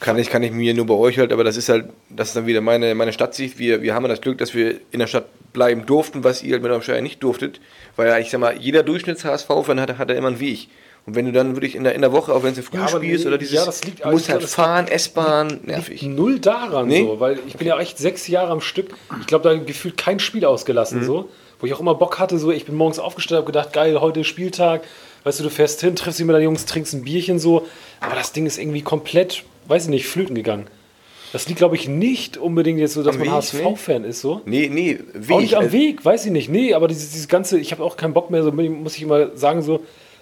Kann 0.00 0.18
ich, 0.18 0.30
kann 0.30 0.42
ich 0.42 0.52
mir 0.52 0.74
nur 0.74 0.86
bei 0.86 0.94
euch 0.94 1.18
halt, 1.18 1.32
aber 1.32 1.42
das 1.42 1.56
ist 1.56 1.68
halt, 1.68 1.86
das 2.08 2.28
ist 2.28 2.36
dann 2.36 2.46
wieder 2.46 2.60
meine, 2.60 2.94
meine 2.94 3.12
Stadtsicht. 3.12 3.58
Wir, 3.58 3.82
wir 3.82 3.94
haben 3.94 4.04
ja 4.04 4.08
das 4.08 4.20
Glück, 4.20 4.38
dass 4.38 4.54
wir 4.54 4.80
in 4.90 5.00
der 5.00 5.08
Stadt 5.08 5.26
bleiben 5.52 5.86
durften, 5.86 6.22
was 6.22 6.42
ihr 6.42 6.52
halt 6.52 6.62
mit 6.62 6.70
eurem 6.70 6.82
Steuer 6.82 7.00
nicht 7.00 7.22
durftet. 7.22 7.60
Weil 7.96 8.08
ja, 8.08 8.18
ich 8.18 8.30
sag 8.30 8.40
mal, 8.40 8.56
jeder 8.56 8.82
Durchschnitts-HSV-Fan 8.84 9.80
hat, 9.80 9.98
hat 9.98 10.10
ja 10.10 10.16
immer 10.16 10.28
einen 10.28 10.40
Weg. 10.40 10.68
Und 11.08 11.14
wenn 11.14 11.24
du 11.24 11.32
dann 11.32 11.56
wirklich 11.56 11.74
in 11.74 11.84
der, 11.84 11.94
in 11.94 12.02
der 12.02 12.12
Woche, 12.12 12.34
auch 12.34 12.42
wenn 12.42 12.52
es 12.52 12.58
früh 12.60 12.76
Ja, 12.76 12.86
spielst 12.86 13.24
nee, 13.24 13.28
oder 13.28 13.38
dieses, 13.38 13.54
ja, 13.54 13.64
das 13.64 13.82
liegt- 13.82 14.04
du 14.04 14.10
musst 14.10 14.28
halt 14.28 14.42
das 14.42 14.54
fahren, 14.54 14.86
S-Bahn, 14.88 15.60
nervig. 15.64 16.02
null 16.02 16.38
daran 16.38 16.86
Nee? 16.86 17.00
so, 17.02 17.18
weil 17.18 17.38
ich 17.46 17.54
bin 17.56 17.66
ja 17.66 17.78
echt 17.80 17.96
sechs 17.96 18.28
Jahre 18.28 18.50
am 18.52 18.60
Stück. 18.60 18.90
Ich 19.18 19.26
glaube, 19.26 19.48
da 19.48 19.56
gefühlt 19.56 19.96
kein 19.96 20.20
Spiel 20.20 20.44
ausgelassen 20.44 21.02
so, 21.02 21.30
wo 21.60 21.66
ich 21.66 21.72
auch 21.72 21.80
immer 21.80 21.94
Bock 21.94 22.18
hatte, 22.18 22.36
so 22.38 22.50
ich 22.50 22.66
bin 22.66 22.74
morgens 22.74 22.98
aufgestellt, 22.98 23.38
habe 23.38 23.46
gedacht, 23.46 23.72
geil, 23.72 23.98
heute 24.02 24.20
ist 24.20 24.26
Spieltag, 24.26 24.82
weißt 25.24 25.40
du, 25.40 25.44
du 25.44 25.50
fährst 25.50 25.80
hin, 25.80 25.96
triffst 25.96 26.18
dich 26.18 26.26
mit 26.26 26.34
deinen 26.36 26.42
Jungs, 26.44 26.66
trinkst 26.66 26.92
ein 26.92 27.04
Bierchen 27.04 27.38
so, 27.38 27.66
aber 28.00 28.14
das 28.14 28.32
Ding 28.32 28.44
ist 28.44 28.58
irgendwie 28.58 28.82
komplett, 28.82 29.44
weiß 29.66 29.84
ich 29.84 29.88
nicht, 29.88 30.06
flöten 30.06 30.34
gegangen. 30.34 30.66
Das 31.32 31.46
liegt, 31.48 31.56
glaube 31.58 31.76
ich, 31.76 31.88
nicht 31.88 32.36
unbedingt 32.36 32.78
jetzt 32.80 32.92
so, 32.92 33.02
dass 33.02 33.14
Am 33.16 33.20
man 33.20 33.30
HSV-Fan 33.32 34.04
ist 34.04 34.20
so. 34.20 34.42
Nee, 34.44 34.68
nee, 34.70 34.98
Weg. 35.14 35.30
Auch 35.34 35.40
nicht 35.40 35.54
am 35.56 35.64
Also, 35.64 35.72
Weg, 35.72 36.04
weiß 36.04 36.26
ich 36.26 36.32
nicht. 36.32 36.50
Nee, 36.50 36.74
aber 36.74 36.86
dieses, 36.86 37.12
dieses 37.12 37.28
ganze, 37.28 37.58
ich 37.58 37.72
habe 37.72 37.82
auch 37.82 37.96
keinen 37.96 38.12
Bock 38.12 38.30
mehr, 38.30 38.42
so 38.42 38.52
muss 38.52 38.96
ich 38.96 39.02
immer 39.02 39.34
sagen, 39.36 39.62
so, 39.62 39.80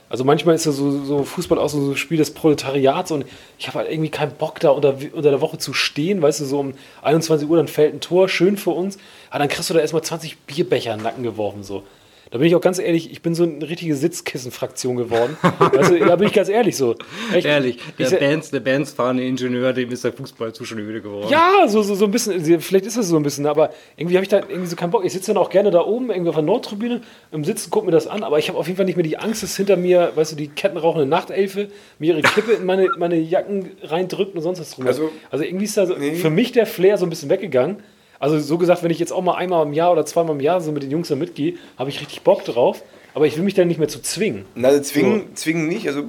Also 0.08 0.22
manchmal 0.24 0.54
ist 0.54 0.66
ja 0.66 0.72
so, 0.72 1.04
so 1.04 1.24
Fußball 1.24 1.58
auch 1.58 1.68
so 1.68 1.78
ein 1.78 1.96
Spiel 1.96 2.18
des 2.18 2.32
Proletariats 2.32 3.10
und 3.10 3.24
ich 3.58 3.66
habe 3.66 3.78
halt 3.78 3.90
irgendwie 3.90 4.10
keinen 4.10 4.32
Bock 4.32 4.60
da 4.60 4.70
unter, 4.70 4.96
unter 5.12 5.30
der 5.30 5.40
Woche 5.40 5.58
zu 5.58 5.72
stehen, 5.72 6.22
weißt 6.22 6.40
du, 6.40 6.44
so 6.44 6.60
um 6.60 6.74
21 7.02 7.48
Uhr, 7.48 7.56
dann 7.56 7.66
fällt 7.66 7.94
ein 7.94 8.00
Tor, 8.00 8.28
schön 8.28 8.56
für 8.56 8.70
uns, 8.70 8.98
aber 9.30 9.40
dann 9.40 9.48
kriegst 9.48 9.68
du 9.68 9.74
da 9.74 9.80
erstmal 9.80 10.02
20 10.02 10.38
Bierbecher 10.42 10.92
in 10.92 11.00
den 11.00 11.04
Nacken 11.04 11.22
geworfen, 11.24 11.64
so. 11.64 11.82
Da 12.30 12.38
bin 12.38 12.48
ich 12.48 12.56
auch 12.56 12.60
ganz 12.60 12.80
ehrlich, 12.80 13.12
ich 13.12 13.22
bin 13.22 13.36
so 13.36 13.44
eine 13.44 13.68
richtige 13.68 13.94
Sitzkissen-Fraktion 13.94 14.96
geworden. 14.96 15.36
du, 15.60 15.98
da 16.00 16.16
bin 16.16 16.26
ich 16.26 16.34
ganz 16.34 16.48
ehrlich 16.48 16.76
so. 16.76 16.96
Echt. 17.32 17.46
Ehrlich, 17.46 17.78
der, 17.98 18.12
Ich 18.12 18.18
Bands, 18.18 18.50
der 18.50 18.60
Bandsfahrende 18.60 19.22
Ingenieur, 19.24 19.72
dem 19.72 19.92
ist 19.92 20.02
der 20.02 20.12
Fußball 20.12 20.52
zu 20.52 20.64
schon 20.64 20.78
müde 20.84 21.00
geworden. 21.00 21.28
Ja, 21.30 21.68
so, 21.68 21.82
so, 21.82 21.94
so 21.94 22.04
ein 22.06 22.10
bisschen, 22.10 22.60
vielleicht 22.60 22.84
ist 22.86 22.96
das 22.96 23.06
so 23.08 23.16
ein 23.16 23.22
bisschen, 23.22 23.46
aber 23.46 23.70
irgendwie 23.96 24.16
habe 24.16 24.24
ich 24.24 24.28
da 24.28 24.38
irgendwie 24.40 24.66
so 24.66 24.74
keinen 24.74 24.90
Bock. 24.90 25.04
Ich 25.04 25.12
sitze 25.12 25.32
dann 25.32 25.40
auch 25.40 25.50
gerne 25.50 25.70
da 25.70 25.82
oben, 25.82 26.10
irgendwie 26.10 26.30
auf 26.30 26.34
der 26.34 26.44
Nordtribüne, 26.44 27.00
im 27.30 27.44
Sitzen, 27.44 27.70
gucke 27.70 27.86
mir 27.86 27.92
das 27.92 28.08
an, 28.08 28.24
aber 28.24 28.38
ich 28.40 28.48
habe 28.48 28.58
auf 28.58 28.66
jeden 28.66 28.76
Fall 28.76 28.86
nicht 28.86 28.96
mehr 28.96 29.04
die 29.04 29.18
Angst, 29.18 29.44
dass 29.44 29.56
hinter 29.56 29.76
mir, 29.76 30.10
weißt 30.16 30.32
du, 30.32 30.36
die 30.36 30.48
kettenrauchende 30.48 31.06
Nachtelfe 31.06 31.68
mir 32.00 32.14
ihre 32.14 32.22
Kippe 32.22 32.52
in 32.52 32.66
meine, 32.66 32.88
meine 32.98 33.16
Jacken 33.16 33.70
reindrückt 33.84 34.34
und 34.34 34.42
sonst 34.42 34.58
was 34.60 34.70
drum. 34.72 34.86
Also- 34.86 35.10
also 35.30 35.44
irgendwie 35.44 35.66
ist 35.66 35.76
da 35.76 35.86
so, 35.86 35.94
Nee. 35.96 36.16
für 36.16 36.30
mich 36.30 36.50
der 36.52 36.66
Flair 36.66 36.98
so 36.98 37.06
ein 37.06 37.10
bisschen 37.10 37.30
weggegangen. 37.30 37.76
Also 38.18 38.38
so 38.38 38.58
gesagt, 38.58 38.82
wenn 38.82 38.90
ich 38.90 38.98
jetzt 38.98 39.12
auch 39.12 39.22
mal 39.22 39.34
einmal 39.34 39.66
im 39.66 39.72
Jahr 39.72 39.92
oder 39.92 40.06
zweimal 40.06 40.34
im 40.34 40.40
Jahr 40.40 40.60
so 40.60 40.72
mit 40.72 40.82
den 40.82 40.90
Jungs 40.90 41.08
da 41.08 41.16
mitgehe, 41.16 41.54
habe 41.78 41.90
ich 41.90 42.00
richtig 42.00 42.22
Bock 42.22 42.44
drauf. 42.44 42.82
Aber 43.14 43.26
ich 43.26 43.36
will 43.36 43.44
mich 43.44 43.54
dann 43.54 43.68
nicht 43.68 43.78
mehr 43.78 43.88
zu 43.88 44.00
zwingen. 44.02 44.44
Na, 44.54 44.68
also 44.68 44.82
zwingen, 44.82 45.34
zwingen 45.34 45.68
nicht, 45.68 45.88
also, 45.88 46.04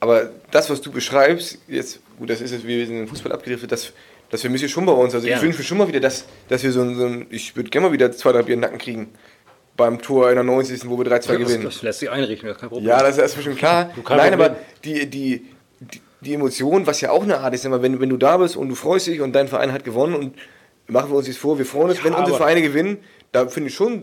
aber 0.00 0.30
das, 0.50 0.70
was 0.70 0.80
du 0.80 0.90
beschreibst, 0.90 1.58
jetzt, 1.68 2.00
gut, 2.18 2.30
das 2.30 2.40
ist 2.40 2.50
jetzt, 2.50 2.66
wir 2.66 2.84
sind 2.84 2.96
in 2.96 3.02
den 3.02 3.08
Fußball 3.08 3.30
abgedriftet, 3.30 3.70
das, 3.70 3.92
das 4.28 4.40
vermisse 4.40 4.66
ich 4.66 4.72
schon 4.72 4.84
bei 4.84 4.92
uns. 4.92 5.14
Also 5.14 5.28
Ja. 5.28 5.36
ich 5.36 5.42
wünsche 5.42 5.58
mir 5.58 5.64
schon 5.64 5.78
mal 5.78 5.86
wieder, 5.86 6.00
dass, 6.00 6.24
dass 6.48 6.64
wir 6.64 6.72
so 6.72 6.80
ein, 6.82 6.96
so 6.96 7.06
ein 7.06 7.26
ich 7.30 7.54
würde 7.54 7.70
gerne 7.70 7.86
mal 7.86 7.92
wieder 7.92 8.10
zwei, 8.10 8.32
drei 8.32 8.42
Bier 8.42 8.54
in 8.54 8.60
den 8.60 8.62
Nacken 8.62 8.78
kriegen. 8.78 9.08
Beim 9.76 10.02
Tor 10.02 10.28
in 10.30 10.34
der 10.34 10.44
90. 10.44 10.88
wo 10.88 10.98
wir 10.98 11.06
3-2 11.06 11.10
das, 11.10 11.26
gewinnen. 11.28 11.64
das 11.64 11.82
lässt 11.82 12.00
sich 12.00 12.10
einrichten, 12.10 12.48
das 12.48 12.56
ist 12.56 12.60
kein 12.60 12.68
Problem. 12.70 12.88
Ja, 12.88 13.00
das 13.00 13.16
ist 13.16 13.18
erstmal 13.22 13.44
schon 13.44 13.56
klar. 13.56 13.84
Nein, 13.94 14.02
Problem. 14.02 14.32
aber 14.34 14.56
die, 14.84 15.08
die, 15.08 15.46
die, 15.80 16.00
die 16.20 16.34
Emotion, 16.34 16.86
was 16.86 17.00
ja 17.00 17.10
auch 17.10 17.22
eine 17.22 17.38
Art 17.38 17.54
ist, 17.54 17.64
immer, 17.64 17.82
wenn, 17.82 18.00
wenn 18.00 18.10
du 18.10 18.16
da 18.16 18.36
bist 18.36 18.56
und 18.56 18.68
du 18.68 18.74
freust 18.74 19.06
dich 19.06 19.20
und 19.20 19.32
dein 19.32 19.48
Verein 19.48 19.72
hat 19.72 19.84
gewonnen 19.84 20.14
und 20.14 20.34
machen 20.88 21.10
wir 21.10 21.16
uns 21.16 21.26
jetzt 21.26 21.38
vor, 21.38 21.58
wir 21.58 21.66
freuen 21.66 21.90
uns, 21.90 21.98
Ja, 21.98 22.04
wenn 22.04 22.14
unsere 22.14 22.36
Vereine 22.36 22.62
gewinnen, 22.62 22.98
da 23.32 23.46
finde 23.46 23.68
ich 23.70 23.74
schon 23.74 24.02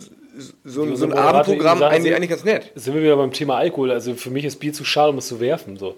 so, 0.63 0.89
Wie 0.89 0.95
so 0.95 1.05
ein 1.05 1.13
Abendprogramm 1.13 1.79
sagt, 1.79 1.93
eigentlich, 1.93 2.15
eigentlich 2.15 2.29
ganz 2.29 2.43
nett. 2.43 2.71
Sind 2.75 2.93
wir 2.93 3.01
wieder 3.03 3.17
beim 3.17 3.33
Thema 3.33 3.57
Alkohol. 3.57 3.91
Also 3.91 4.13
für 4.15 4.29
mich 4.29 4.45
ist 4.45 4.57
Bier 4.57 4.71
zu 4.73 4.85
schade, 4.85 5.09
um 5.09 5.17
es 5.17 5.27
zu 5.27 5.39
werfen. 5.39 5.77
So. 5.77 5.95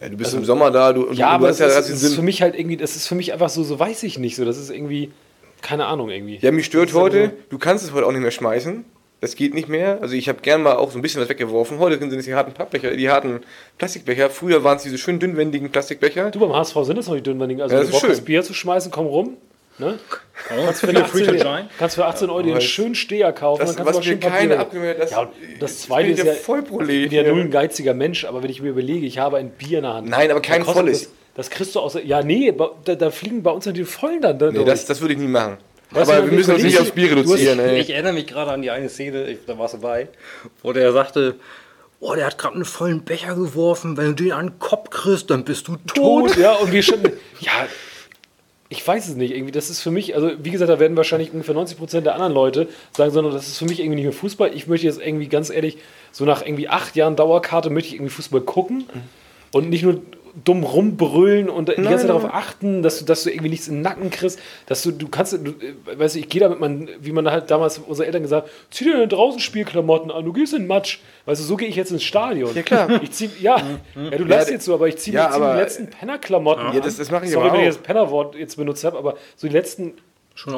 Ja, 0.00 0.08
du 0.08 0.16
bist 0.16 0.34
im 0.34 0.44
Sommer 0.44 0.70
da, 0.70 0.92
du, 0.92 1.12
Ja, 1.12 1.28
du 1.28 1.34
aber 1.34 1.48
hast 1.48 1.60
das, 1.60 1.72
ja 1.74 1.78
ist, 1.80 1.90
das 1.90 2.02
ist 2.02 2.14
für 2.14 2.22
mich 2.22 2.42
halt 2.42 2.58
irgendwie, 2.58 2.76
das 2.76 2.96
ist 2.96 3.06
für 3.06 3.14
mich 3.14 3.32
einfach 3.32 3.48
so, 3.50 3.62
so 3.64 3.78
weiß 3.78 4.02
ich 4.04 4.18
nicht 4.18 4.36
so. 4.36 4.44
Das 4.44 4.56
ist 4.58 4.70
irgendwie, 4.70 5.10
keine 5.62 5.86
Ahnung 5.86 6.10
irgendwie. 6.10 6.38
Ja, 6.40 6.52
mich 6.52 6.66
stört 6.66 6.88
Das 6.90 6.94
heute, 6.96 7.32
du 7.50 7.58
kannst 7.58 7.84
es 7.84 7.92
heute 7.92 8.06
auch 8.06 8.12
nicht 8.12 8.22
mehr 8.22 8.30
schmeißen. 8.30 8.84
Das 9.20 9.34
geht 9.34 9.54
nicht 9.54 9.68
mehr. 9.68 9.98
Also 10.02 10.14
ich 10.14 10.28
habe 10.28 10.40
gern 10.42 10.62
mal 10.62 10.76
auch 10.76 10.90
so 10.90 10.98
ein 10.98 11.02
bisschen 11.02 11.22
was 11.22 11.28
weggeworfen. 11.28 11.78
Heute 11.78 11.98
sind 11.98 12.12
es 12.12 12.26
die 12.26 12.34
harten 12.34 12.52
Pappbecher, 12.52 12.94
die 12.94 13.08
harten 13.08 13.40
Plastikbecher. 13.78 14.28
Früher 14.28 14.62
waren 14.62 14.76
es 14.76 14.82
diese 14.82 14.98
schön 14.98 15.18
dünnwendigen 15.18 15.70
Plastikbecher. 15.70 16.30
Du 16.30 16.40
beim 16.40 16.52
HSV 16.52 16.76
sind 16.82 16.98
das 16.98 17.08
noch 17.08 17.14
die 17.14 17.22
dünnwendigen. 17.22 17.62
Also 17.62 17.74
Ja, 17.74 17.82
das 17.82 17.90
du 17.90 17.98
schön. 17.98 18.24
Bier 18.24 18.42
zu 18.42 18.52
schmeißen, 18.52 18.90
komm 18.90 19.06
rum. 19.06 19.36
Ne? 19.78 19.98
Kannst 20.48 20.80
Für 20.80 20.86
für 20.86 21.04
Free 21.04 21.24
to 21.24 21.30
18, 21.32 21.38
join. 21.46 21.68
kannst 21.78 21.96
für 21.96 22.06
18 22.06 22.30
Euro 22.30 22.42
dir 22.42 22.52
einen 22.52 22.60
schönen 22.62 22.94
Steher 22.94 23.32
kaufen. 23.32 23.60
Das, 23.60 23.76
dann 23.76 23.84
kannst 23.84 23.98
was 24.00 24.04
du 24.06 24.10
mir 24.12 24.18
keine 24.20 24.58
abgemeldet 24.58 25.02
das, 25.02 25.10
Ja, 25.10 25.28
das 25.60 25.80
zweite 25.82 26.08
bin 26.08 26.16
ist 26.16 26.24
ja, 26.24 26.32
ich 26.32 27.08
bin 27.10 27.12
ja 27.12 27.22
null 27.30 27.40
ein 27.42 27.50
geiziger 27.50 27.92
Mensch, 27.92 28.24
aber 28.24 28.42
wenn 28.42 28.50
ich 28.50 28.62
mir 28.62 28.70
überlege, 28.70 29.04
ich 29.06 29.18
habe 29.18 29.36
ein 29.36 29.50
Bier 29.50 29.78
in 29.78 29.84
der 29.84 29.94
Hand. 29.94 30.08
Nein, 30.08 30.30
aber 30.30 30.40
kein 30.40 30.64
volles. 30.64 31.02
Das, 31.02 31.10
das 31.34 31.50
kriegst 31.50 31.74
du 31.74 31.80
aus. 31.80 31.98
Ja, 32.04 32.22
nee, 32.22 32.54
da, 32.84 32.94
da 32.94 33.10
fliegen 33.10 33.42
bei 33.42 33.50
uns 33.50 33.64
dann 33.64 33.74
die 33.74 33.84
vollen 33.84 34.22
dann. 34.22 34.38
da 34.38 34.46
Nee, 34.46 34.54
durch. 34.54 34.66
das, 34.66 34.86
das 34.86 35.00
würde 35.02 35.12
ich 35.14 35.20
nie 35.20 35.26
machen. 35.26 35.58
Weißt 35.90 36.10
Aber 36.10 36.24
wir 36.24 36.32
müssen 36.32 36.54
uns 36.54 36.62
nicht 36.62 36.80
aufs 36.80 36.90
Bier 36.92 37.10
hast- 37.10 37.16
reduzieren. 37.18 37.58
ey. 37.60 37.78
Ich 37.78 37.90
erinnere 37.90 38.14
mich 38.14 38.26
gerade 38.26 38.50
an 38.52 38.62
die 38.62 38.70
eine 38.70 38.88
Szene, 38.88 39.26
ich, 39.28 39.38
da 39.46 39.58
warst 39.58 39.74
du 39.74 39.78
bei, 39.80 40.08
wo 40.62 40.72
der 40.72 40.90
sagte, 40.92 41.36
oh, 42.00 42.14
der 42.14 42.26
hat 42.26 42.38
gerade 42.38 42.54
einen 42.54 42.64
vollen 42.64 43.02
Becher 43.02 43.34
geworfen, 43.34 43.96
wenn 43.96 44.16
du 44.16 44.24
den 44.24 44.32
an 44.32 44.46
den 44.48 44.58
Kopf 44.58 44.90
kriegst, 44.90 45.30
dann 45.30 45.44
bist 45.44 45.68
du 45.68 45.76
tot. 45.86 46.28
tot, 46.30 46.36
ja, 46.38 46.54
und 46.54 46.72
wir 46.72 46.82
schon, 46.82 47.00
ja, 47.40 47.52
ich 48.68 48.86
weiß 48.86 49.08
es 49.08 49.14
nicht, 49.14 49.32
irgendwie, 49.32 49.52
das 49.52 49.70
ist 49.70 49.80
für 49.80 49.90
mich, 49.90 50.14
also 50.14 50.30
wie 50.42 50.50
gesagt, 50.50 50.70
da 50.70 50.80
werden 50.80 50.96
wahrscheinlich 50.96 51.32
ungefähr 51.32 51.54
90 51.54 51.78
Prozent 51.78 52.06
der 52.06 52.14
anderen 52.14 52.32
Leute 52.32 52.68
sagen, 52.96 53.12
sondern 53.12 53.32
das 53.32 53.46
ist 53.46 53.58
für 53.58 53.64
mich 53.64 53.78
irgendwie 53.78 53.96
nicht 53.96 54.04
mehr 54.04 54.12
Fußball. 54.12 54.52
Ich 54.54 54.66
möchte 54.66 54.86
jetzt 54.86 55.00
irgendwie 55.00 55.28
ganz 55.28 55.50
ehrlich, 55.50 55.78
so 56.10 56.24
nach 56.24 56.44
irgendwie 56.44 56.68
acht 56.68 56.96
Jahren 56.96 57.14
Dauerkarte 57.14 57.70
möchte 57.70 57.88
ich 57.88 57.94
irgendwie 57.94 58.12
Fußball 58.12 58.40
gucken. 58.40 58.84
Und 59.52 59.70
nicht 59.70 59.84
nur 59.84 60.02
dumm 60.44 60.64
rumbrüllen 60.64 61.48
und 61.48 61.68
die 61.70 61.74
ganze 61.76 61.98
Zeit 62.00 62.08
darauf 62.10 62.26
achten, 62.26 62.82
dass 62.82 62.98
du, 62.98 63.04
dass 63.06 63.22
du 63.24 63.30
irgendwie 63.30 63.48
nichts 63.48 63.66
den 63.66 63.80
Nacken 63.80 64.10
kriegst, 64.10 64.38
dass 64.66 64.82
du, 64.82 64.90
du 64.90 65.08
kannst, 65.08 65.32
du, 65.32 65.50
äh, 65.50 65.98
weißt 65.98 66.14
du, 66.14 66.18
ich 66.18 66.28
gehe 66.28 66.40
da 66.40 66.48
mit 66.48 66.60
meinen, 66.60 66.88
wie 67.00 67.12
man 67.12 67.30
halt 67.30 67.50
damals 67.50 67.78
unsere 67.78 68.06
Eltern 68.06 68.22
gesagt, 68.22 68.50
zieh 68.70 68.84
dir 68.84 68.92
deine 68.92 69.08
draußen 69.08 69.40
Spielklamotten 69.40 70.10
an, 70.10 70.24
du 70.24 70.32
gehst 70.32 70.52
in 70.52 70.62
den 70.62 70.68
Matsch. 70.68 70.98
Weißt 71.24 71.40
du, 71.40 71.44
so 71.46 71.56
gehe 71.56 71.68
ich 71.68 71.76
jetzt 71.76 71.90
ins 71.90 72.04
Stadion. 72.04 72.54
Ja, 72.54 72.62
klar. 72.62 73.02
Ich 73.02 73.10
zieh, 73.12 73.30
ja, 73.40 73.56
ja, 73.94 74.10
du 74.18 74.24
lachst 74.24 74.48
Ja, 74.48 74.54
jetzt 74.54 74.64
so, 74.66 74.74
aber 74.74 74.88
ich 74.88 74.98
ziehe 74.98 75.16
ja, 75.16 75.28
mir 75.28 75.34
zieh 75.34 75.40
die 75.52 75.58
letzten 75.60 75.86
Pennerklamotten 75.90 76.74
Ja, 76.74 76.80
das- 76.80 76.96
das 76.98 77.10
mache 77.10 77.24
ich 77.24 77.30
Sorry, 77.30 77.52
wenn 77.52 77.60
ich 77.60 77.66
das 77.68 77.78
Pennerwort 77.78 78.34
jetzt 78.36 78.56
benutzt 78.56 78.84
habe, 78.84 78.98
aber 78.98 79.14
so 79.36 79.46
die 79.48 79.52
letzten. 79.54 79.94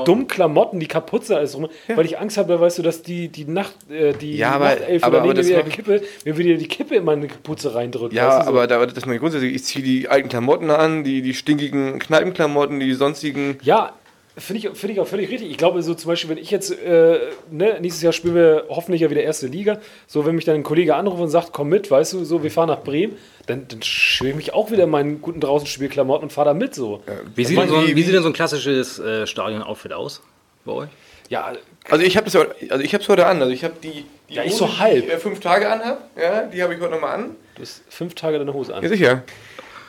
Dummen 0.05 0.26
Klamotten, 0.26 0.81
die 0.81 0.87
sind, 1.24 1.37
alles 1.37 1.55
rum, 1.55 1.68
weil 1.95 2.05
ich 2.05 2.18
Angst 2.18 2.37
habe, 2.37 2.61
weißt 2.61 2.79
du, 2.79 2.83
dass 2.83 3.03
die, 3.03 3.29
die 3.29 3.45
Nacht, 3.45 3.74
äh, 3.91 4.12
die 4.12 4.37
Ja, 4.37 4.53
aber- 4.53 4.64
Nachtelfe 4.66 5.07
aber- 5.07 5.16
daneben 5.20 5.39
aber 5.39 5.62
das 5.62 5.74
Kippe, 5.74 6.03
mir 6.24 6.37
wieder 6.37 6.57
die 6.57 6.66
Kippe 6.68 6.97
in 6.97 7.05
meine 7.05 7.26
Kapuze 7.29 7.74
reindrückt. 7.74 8.12
Ja, 8.12 8.29
weißt 8.29 8.41
du, 8.41 8.45
so. 8.45 8.51
aber 8.51 8.66
da, 8.66 8.85
das 8.87 9.07
meine 9.07 9.18
grundsätzlich, 9.20 9.55
ich 9.55 9.64
ziehe 9.64 9.85
die 9.85 10.09
alten 10.09 10.29
Klamotten 10.29 10.70
an, 10.70 11.05
die, 11.05 11.22
die 11.22 11.35
stinkigen 11.35 11.99
Kneipenklamotten, 11.99 12.81
die 12.81 12.93
sonstigen. 12.95 13.59
Ja, 13.62 13.93
finde 14.39 14.68
ich, 14.68 14.78
find 14.78 14.93
ich 14.93 15.01
auch 15.01 15.07
völlig 15.07 15.30
richtig. 15.30 15.51
Ich 15.51 15.57
glaube, 15.59 15.82
so 15.82 15.95
zum 15.95 16.09
Beispiel, 16.09 16.30
wenn 16.30 16.39
ich 16.39 16.51
jetzt, 16.51 16.70
äh, 16.70 17.18
ne, 17.51 17.78
nächstes 17.80 18.03
Jahr 18.03 18.12
spielen 18.12 18.34
wir 18.34 18.64
hoffentlich 18.68 19.01
ja 19.03 19.11
wieder 19.11 19.22
erste 19.22 19.47
Liga, 19.47 19.80
so 20.07 20.24
wenn 20.26 20.34
mich 20.34 20.45
dann 20.45 20.55
ein 20.55 20.62
Kollege 20.62 20.95
anruft 20.97 21.20
und 21.20 21.28
sagt, 21.28 21.53
komm 21.53 21.68
mit, 21.68 21.91
weißt 21.91 22.12
du, 22.14 22.24
so, 22.24 22.43
wir 22.43 22.51
fahren 22.51 22.68
nach 22.68 22.82
Bremen, 22.82 23.16
dann, 23.47 23.66
dann 23.68 23.82
schwimme 23.82 24.30
ich 24.30 24.36
mich 24.36 24.55
auch 24.55 24.70
wieder 24.70 24.84
in 24.84 24.91
meinen 24.91 25.20
guten 25.22 25.41
Draußenspielklamotten 25.41 26.24
und 26.24 26.30
fahre 26.32 26.49
da 26.49 26.55
mit, 26.55 26.74
so. 26.74 27.03
Wie 27.34 27.45
sieht, 27.45 27.59
denn 27.59 27.68
so, 27.68 27.76
ein- 27.76 27.95
wie 27.97 28.03
sieht 28.03 28.14
denn 28.14 28.22
so 28.22 28.28
ein 28.28 28.32
klassisches 28.34 28.99
äh, 28.99 29.26
Stadion-Outfit 29.26 29.93
aus 29.93 30.22
bei 30.64 30.72
euch? 30.72 30.89
Ja, 31.30 31.53
Also 31.91 32.05
ich 32.05 32.16
habe 32.16 32.30
das, 32.30 32.36
also 32.70 32.82
ich 32.82 32.95
habe 32.95 33.03
es 33.03 33.09
heute 33.11 33.26
an. 33.26 33.43
Also 33.43 33.53
ich 33.53 33.62
habe 33.62 33.74
die, 33.82 34.07
die 34.30 34.34
Ja, 34.34 34.45
ich 34.45 34.53
Hose, 34.53 34.59
so 34.61 34.66
die 34.66 34.78
halb. 34.78 35.05
ich, 35.05 35.12
äh, 35.12 35.18
fünf 35.18 35.41
Tage 35.41 35.68
anhab. 35.70 36.09
Ja, 36.18 36.45
die 36.45 36.62
habe 36.62 36.72
ich 36.74 36.80
heute 36.80 36.93
nochmal 36.93 37.16
an. 37.16 37.36
du 37.57 37.62
hast 37.62 37.82
fünf 37.91 38.14
Tage 38.14 38.39
deine 38.39 38.55
Hose 38.55 38.74
an. 38.74 38.82
Ja, 38.82 38.89
sicher. 38.89 39.24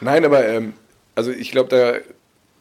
Nein, 0.01 0.25
aber 0.25 0.45
ähm, 0.47 0.73
also 1.15 1.31
ich 1.31 1.51
glaube, 1.51 1.69
da, 1.69 1.93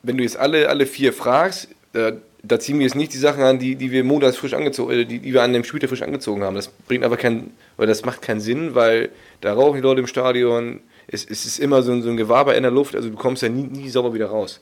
wenn 0.05 0.16
du 0.16 0.22
jetzt 0.22 0.36
alle, 0.36 0.68
alle 0.68 0.86
vier 0.86 1.12
fragst, 1.12 1.68
da, 1.99 2.17
da 2.43 2.61
ziehen 2.61 2.79
wir 2.79 2.87
jetzt 2.87 2.95
nicht 2.95 3.13
die 3.13 3.19
Sachen 3.19 3.43
an, 3.43 3.59
die, 3.59 3.77
die 3.77 3.91
wir 3.91 4.05
montags 4.05 4.37
frisch 4.37 4.55
angezogen, 4.55 4.93
äh, 4.93 5.05
die, 5.05 5.19
die 5.19 5.33
wir 5.33 5.43
an 5.43 5.53
dem 5.53 5.65
Spieltag 5.65 5.91
frisch 5.91 6.03
angezogen 6.03 6.43
haben. 6.43 6.57
Das 6.57 6.69
bringt 6.69 7.05
aber 7.05 7.17
keinen, 7.17 7.53
weil 7.77 7.87
das 7.87 8.05
macht 8.05 8.23
keinen 8.23 8.41
Sinn, 8.41 8.75
weil 8.75 9.11
da 9.41 9.53
rauchen 9.53 9.77
die 9.77 9.83
Leute 9.83 10.01
im 10.01 10.07
Stadion. 10.07 10.81
Es, 11.07 11.25
es 11.25 11.47
ist 11.47 11.59
immer 11.59 11.83
so 11.83 11.93
ein, 11.93 12.03
so 12.03 12.11
ein 12.11 12.17
Gewaber 12.17 12.55
in 12.57 12.63
der 12.63 12.73
Luft, 12.73 12.95
also 12.95 13.09
du 13.09 13.17
kommst 13.17 13.43
ja 13.43 13.49
nie, 13.49 13.65
nie 13.65 13.89
sauber 13.89 14.15
wieder 14.15 14.27
raus. 14.27 14.61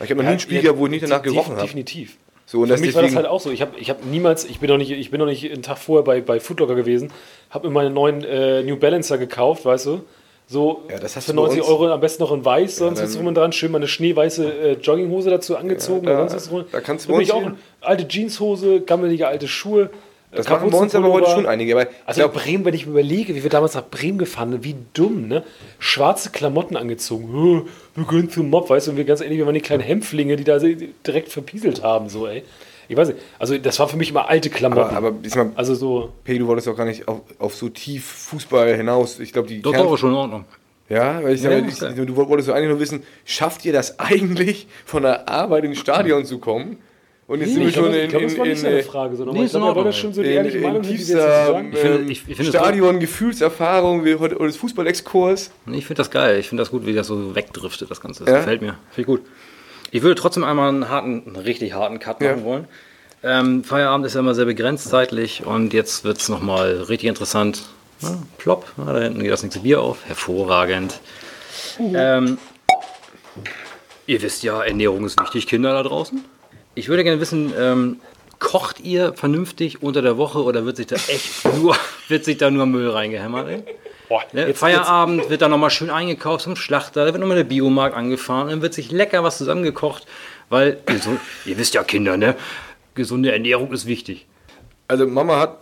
Ich 0.00 0.10
habe 0.10 0.16
noch 0.16 0.22
nie 0.22 0.30
einen 0.30 0.40
Spiel 0.40 0.60
gehabt, 0.60 0.78
wo 0.78 0.86
ich 0.86 0.90
nicht 0.90 1.04
danach 1.04 1.22
gerochen 1.22 1.52
habe. 1.52 1.62
Definitiv. 1.62 2.16
So, 2.46 2.60
und 2.60 2.66
Für 2.66 2.74
das 2.74 2.80
mich 2.80 2.94
war 2.94 3.02
das 3.02 3.16
halt 3.16 3.26
auch 3.26 3.40
so. 3.40 3.50
Ich 3.50 3.62
habe 3.62 3.78
ich 3.78 3.88
hab 3.90 4.04
niemals, 4.04 4.44
ich 4.44 4.58
bin 4.58 4.68
noch 4.68 4.76
nicht, 4.76 4.90
ich 4.90 5.10
bin 5.10 5.18
noch 5.18 5.26
nicht 5.26 5.50
einen 5.50 5.62
Tag 5.62 5.78
vorher 5.78 6.04
bei, 6.04 6.20
bei 6.20 6.40
Footlocker 6.40 6.74
gewesen, 6.74 7.10
habe 7.50 7.68
mir 7.68 7.72
meine 7.72 7.90
neuen 7.90 8.22
äh, 8.22 8.62
New 8.62 8.76
Balancer 8.76 9.18
gekauft, 9.18 9.64
weißt 9.64 9.86
du? 9.86 10.04
So 10.46 10.82
Ja, 10.90 10.98
für 10.98 11.20
du 11.20 11.26
bei 11.28 11.32
90 11.42 11.60
uns- 11.60 11.68
Euro 11.70 11.88
am 11.92 12.00
besten 12.00 12.22
noch 12.22 12.32
in 12.32 12.44
weiß, 12.44 12.76
sonst 12.76 12.98
dann- 12.98 13.08
ist 13.08 13.18
rum 13.18 13.26
und 13.26 13.34
dran 13.34 13.52
schön 13.52 13.72
meine 13.72 13.88
schneeweiße 13.88 14.44
äh, 14.52 14.72
Jogginghose 14.74 15.30
dazu 15.30 15.56
angezogen. 15.56 16.06
Ja, 16.06 16.12
da- 16.12 16.28
sonst 16.28 16.34
was 16.46 16.50
rum. 16.52 16.64
da 16.70 16.80
kannst 16.80 17.08
du 17.08 17.12
bei 17.12 17.18
uns 17.18 17.30
auch 17.30 17.42
alte 17.80 18.06
Jeanshose, 18.06 18.80
gammelige 18.82 19.26
alte 19.26 19.48
Schuhe. 19.48 19.84
äh, 20.32 20.36
das 20.36 20.48
machen 20.48 20.70
bei 20.70 20.78
uns 20.78 20.94
aber 20.94 21.12
heute 21.12 21.30
schon 21.30 21.46
einige. 21.46 21.74
Aber 21.78 21.88
Also 22.04 22.20
glaub, 22.20 22.34
Bremen, 22.34 22.64
wenn 22.66 22.74
ich 22.74 22.84
mir 22.86 22.92
überlege, 22.92 23.34
wie 23.34 23.42
wir 23.42 23.50
damals 23.50 23.74
nach 23.74 23.88
Bremen 23.88 24.18
gefahren 24.18 24.50
sind, 24.50 24.64
wie 24.64 24.74
dumm, 24.92 25.28
ne? 25.28 25.44
Schwarze 25.78 26.30
Klamotten 26.30 26.76
angezogen. 26.76 27.28
"Hö, 27.32 27.62
Wir 27.94 28.04
gehen 28.04 28.28
zum 28.28 28.50
Mob, 28.50 28.68
weißt 28.68 28.88
du, 28.88 28.90
und 28.90 28.96
wir 28.98 29.04
ganz 29.04 29.20
ehrlich, 29.22 29.38
wir 29.38 29.46
waren 29.46 29.54
die 29.54 29.60
kleinen 29.60 29.82
Hämpflinge, 29.82 30.36
die 30.36 30.44
da 30.44 30.58
direkt 31.06 31.28
verpieselt 31.30 31.82
haben, 31.84 32.08
so, 32.08 32.26
ey. 32.26 32.42
Ich 32.88 32.96
weiß 32.96 33.08
nicht, 33.08 33.20
also 33.38 33.56
das 33.58 33.78
war 33.78 33.88
für 33.88 33.96
mich 33.96 34.10
immer 34.10 34.28
alte 34.28 34.50
Klamotten. 34.50 34.94
aber, 34.96 35.08
aber 35.08 35.10
diesmal, 35.12 35.50
also 35.54 35.74
so, 35.74 36.12
P, 36.24 36.38
du 36.38 36.46
wolltest 36.46 36.68
auch 36.68 36.76
gar 36.76 36.84
nicht 36.86 37.08
auf, 37.08 37.20
auf 37.38 37.54
so 37.54 37.68
tief 37.68 38.04
Fußball 38.04 38.74
hinaus. 38.76 39.18
Ich 39.20 39.32
glaube, 39.32 39.48
die 39.48 39.62
Doch, 39.62 39.72
Kern- 39.72 39.86
doch, 39.86 39.96
schon 39.98 40.10
in 40.10 40.16
Ordnung. 40.16 40.44
Ja, 40.88 41.22
weil 41.22 41.34
ich, 41.34 41.42
Ja, 41.42 41.50
sage, 41.50 41.66
ich, 41.68 41.82
okay. 41.82 42.06
du 42.06 42.14
wolltest 42.16 42.46
so 42.46 42.52
eigentlich 42.52 42.68
nur 42.68 42.80
wissen, 42.80 43.02
schafft 43.24 43.64
ihr 43.64 43.72
das 43.72 43.98
eigentlich, 43.98 44.66
von 44.84 45.02
der 45.02 45.28
Arbeit 45.28 45.64
ins 45.64 45.78
Stadion 45.78 46.24
zu 46.26 46.38
kommen? 46.38 46.76
Und 47.26 47.40
jetzt 47.40 47.54
sind 47.54 47.62
wir 47.64 47.72
schon 47.72 47.86
in, 47.94 48.10
das 48.12 48.32
in, 48.34 48.38
war 48.38 48.46
nicht 48.46 48.62
in, 48.64 48.66
äh, 48.70 48.82
Frage, 48.82 49.16
sondern 49.16 49.34
Nee, 49.34 49.40
ich 49.40 49.46
ist 49.46 49.54
in 49.54 49.60
glaube, 49.60 49.76
wollte 49.76 49.88
Ordnung. 49.88 49.92
schon 50.02 50.12
so 50.12 50.22
die 50.22 50.28
in, 50.28 50.34
ehrliche 50.34 50.58
in 50.58 50.62
Meinung, 50.64 50.82
jetzt 50.82 50.90
tiefster 50.92 51.46
sagen. 51.46 51.70
Ich 51.72 51.78
finde- 51.78 51.98
ähm, 52.00 52.10
ich- 52.10 52.48
Stadion, 52.48 53.00
Gefühlserfahrung, 53.00 54.04
wir 54.04 54.18
heute 54.20 54.38
als 54.38 54.58
Fußballexkurs. 54.58 55.50
Ich 55.72 55.86
finde 55.86 56.00
das 56.00 56.10
geil. 56.10 56.38
Ich 56.38 56.50
finde 56.50 56.60
das 56.60 56.70
gut, 56.70 56.84
wie 56.84 56.92
das 56.92 57.06
so 57.06 57.34
wegdriftet, 57.34 57.90
das 57.90 58.02
Ganze. 58.02 58.24
Das 58.24 58.32
Ja? 58.32 58.38
gefällt 58.40 58.60
mir. 58.60 58.76
Finde 58.90 59.00
ich 59.00 59.06
gut. 59.06 59.22
Ich 59.94 60.02
würde 60.02 60.20
trotzdem 60.20 60.42
einmal 60.42 60.70
einen 60.70 60.88
harten, 60.88 61.22
einen 61.24 61.36
richtig 61.36 61.72
harten 61.72 62.00
Cut 62.00 62.20
Ja. 62.20 62.32
machen 62.32 62.44
wollen. 62.44 62.64
Ähm, 63.22 63.62
Feierabend 63.62 64.04
ist 64.04 64.14
ja 64.14 64.20
immer 64.20 64.34
sehr 64.34 64.44
begrenzt 64.44 64.88
zeitlich 64.88 65.46
und 65.46 65.72
jetzt 65.72 66.02
wird 66.02 66.18
es 66.18 66.28
nochmal 66.28 66.82
richtig 66.88 67.08
interessant. 67.08 67.62
Ja, 68.00 68.18
plopp, 68.36 68.72
ja, 68.76 68.92
da 68.92 68.98
hinten 68.98 69.22
geht 69.22 69.30
das 69.30 69.44
nächste 69.44 69.60
Bier 69.60 69.80
auf. 69.80 69.98
Hervorragend. 70.04 70.98
Ähm, 71.78 72.38
ihr 74.08 74.20
wisst 74.20 74.42
ja, 74.42 74.64
Ernährung 74.64 75.04
ist 75.04 75.20
wichtig, 75.20 75.46
Kinder 75.46 75.72
da 75.72 75.84
draußen. 75.84 76.24
Ich 76.74 76.88
würde 76.88 77.04
gerne 77.04 77.20
wissen, 77.20 77.52
ähm, 77.56 78.00
kocht 78.40 78.80
ihr 78.80 79.12
vernünftig 79.14 79.80
unter 79.80 80.02
der 80.02 80.16
Woche 80.18 80.42
oder 80.42 80.66
wird 80.66 80.76
sich 80.76 80.88
da 80.88 80.96
echt 80.96 81.44
nur, 81.56 81.76
wird 82.08 82.24
sich 82.24 82.36
da 82.38 82.50
nur 82.50 82.66
Müll 82.66 82.90
reingehämmert? 82.90 83.48
Ey? 83.48 83.62
Boah, 84.08 84.22
Ne? 84.32 84.48
jetzt- 84.48 84.58
Feierabend 84.58 85.30
wird 85.30 85.40
dann 85.42 85.50
nochmal 85.50 85.70
schön 85.70 85.90
eingekauft 85.90 86.44
zum 86.44 86.56
Schlachter, 86.56 87.04
da 87.06 87.12
wird 87.12 87.20
nochmal 87.20 87.36
der 87.38 87.44
Biomarkt 87.44 87.96
angefahren, 87.96 88.48
dann 88.48 88.60
wird 88.62 88.74
sich 88.74 88.90
lecker 88.90 89.22
was 89.24 89.38
zusammengekocht, 89.38 90.06
weil, 90.50 90.78
ihr 91.46 91.56
wisst 91.58 91.74
ja 91.74 91.82
Kinder, 91.82 92.16
ne? 92.16 92.34
Gesunde 92.94 93.32
Ernährung 93.32 93.72
ist 93.72 93.86
wichtig. 93.86 94.26
Also 94.88 95.06
Mama 95.06 95.38
hat, 95.40 95.58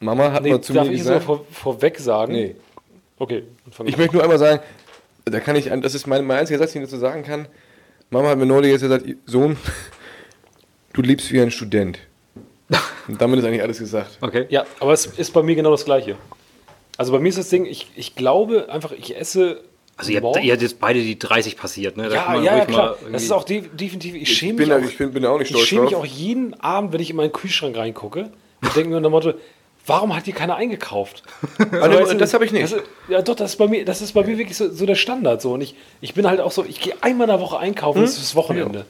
Mama 0.00 0.32
hat 0.32 0.42
Nee, 0.42 0.50
mal 0.50 0.60
zu 0.60 0.72
darf 0.72 0.86
mir 0.88 0.92
ich 0.92 1.02
so 1.04 1.10
gesagt, 1.10 1.24
vor, 1.24 1.46
vorweg 1.52 1.98
sagen? 1.98 2.32
nee, 2.32 2.56
Okay, 3.16 3.44
ich 3.70 3.78
an. 3.78 3.86
möchte 4.00 4.14
nur 4.16 4.22
einmal 4.24 4.38
sagen, 4.38 4.60
da 5.24 5.38
kann 5.40 5.54
ich, 5.56 5.70
das 5.80 5.94
ist 5.94 6.06
mein, 6.08 6.26
mein 6.26 6.38
einziger 6.38 6.58
Satz, 6.58 6.72
den 6.72 6.82
ich 6.82 6.88
dazu 6.88 6.98
sagen 7.00 7.22
kann. 7.22 7.46
Mama 8.10 8.28
hat 8.30 8.38
mir 8.38 8.44
neulich 8.46 8.72
jetzt 8.72 8.82
gesagt, 8.82 9.04
Sohn, 9.24 9.56
du 10.92 11.00
lebst 11.00 11.30
wie 11.32 11.40
ein 11.40 11.50
Student. 11.52 11.98
Und 13.08 13.20
damit 13.20 13.38
ist 13.38 13.44
eigentlich 13.46 13.62
alles 13.62 13.78
gesagt. 13.78 14.18
Okay. 14.20 14.46
Ja, 14.48 14.64
aber 14.80 14.92
es 14.92 15.06
ist 15.06 15.32
bei 15.32 15.42
mir 15.42 15.54
genau 15.54 15.70
das 15.70 15.84
Gleiche. 15.84 16.16
Also 16.96 17.12
bei 17.12 17.18
mir 17.18 17.28
ist 17.28 17.38
das 17.38 17.48
Ding, 17.48 17.64
ich, 17.64 17.88
ich 17.96 18.14
glaube 18.14 18.68
einfach, 18.70 18.92
ich 18.92 19.16
esse. 19.16 19.62
Also 19.96 20.10
ihr 20.10 20.20
habt, 20.22 20.42
ihr 20.42 20.52
habt 20.52 20.62
jetzt 20.62 20.80
beide 20.80 21.00
die 21.00 21.18
30 21.18 21.56
passiert, 21.56 21.96
ne? 21.96 22.08
Da 22.08 22.16
kann 22.16 22.34
ja, 22.34 22.34
man 22.34 22.44
ja, 22.44 22.56
ja, 22.56 22.62
ruhig 22.64 22.68
mal 22.68 22.74
klar. 22.74 22.96
Das 23.12 23.22
ist 23.22 23.30
auch 23.30 23.44
de 23.44 23.62
definitiv. 23.72 24.14
Ich 24.16 24.22
Ich 24.22 24.36
schäme 24.38 24.54
bin, 24.54 24.68
mich, 24.68 24.76
auch, 24.76 24.88
ich 24.90 24.98
bin, 24.98 25.12
bin 25.12 25.24
auch 25.26 25.38
nicht 25.38 25.48
stolz 25.48 25.62
ich 25.62 25.68
schäme 25.68 25.82
mich 25.82 25.94
auch 25.94 26.06
jeden 26.06 26.54
Abend, 26.60 26.92
wenn 26.92 27.00
ich 27.00 27.10
in 27.10 27.16
meinen 27.16 27.32
Kühlschrank 27.32 27.76
reingucke 27.76 28.30
und 28.62 28.76
denke 28.76 28.90
mir 28.90 28.96
unter 28.96 29.08
dem 29.08 29.12
Motto, 29.12 29.34
warum 29.86 30.16
hat 30.16 30.24
hier 30.24 30.34
keiner 30.34 30.56
eingekauft? 30.56 31.22
Also, 31.70 31.98
weißt 31.98 32.12
du, 32.12 32.16
das 32.16 32.34
habe 32.34 32.44
ich 32.44 32.50
nicht. 32.52 32.64
Das 32.64 32.72
ist, 32.72 32.82
ja, 33.08 33.22
doch, 33.22 33.36
das 33.36 33.52
ist 33.52 33.56
bei 33.56 33.68
mir, 33.68 33.84
das 33.84 34.02
ist 34.02 34.12
bei 34.12 34.24
mir 34.24 34.36
wirklich 34.36 34.56
so, 34.56 34.68
so 34.72 34.84
der 34.86 34.94
Standard. 34.96 35.40
So. 35.42 35.52
Und 35.52 35.60
ich, 35.60 35.76
ich 36.00 36.14
bin 36.14 36.26
halt 36.26 36.40
auch 36.40 36.50
so, 36.50 36.64
ich 36.64 36.80
gehe 36.80 36.94
einmal 37.00 37.28
in 37.28 37.32
der 37.36 37.40
Woche 37.40 37.58
einkaufen, 37.58 37.98
Hm? 37.98 38.04
das 38.04 38.14
ist 38.14 38.22
das 38.22 38.34
Wochenende. 38.34 38.86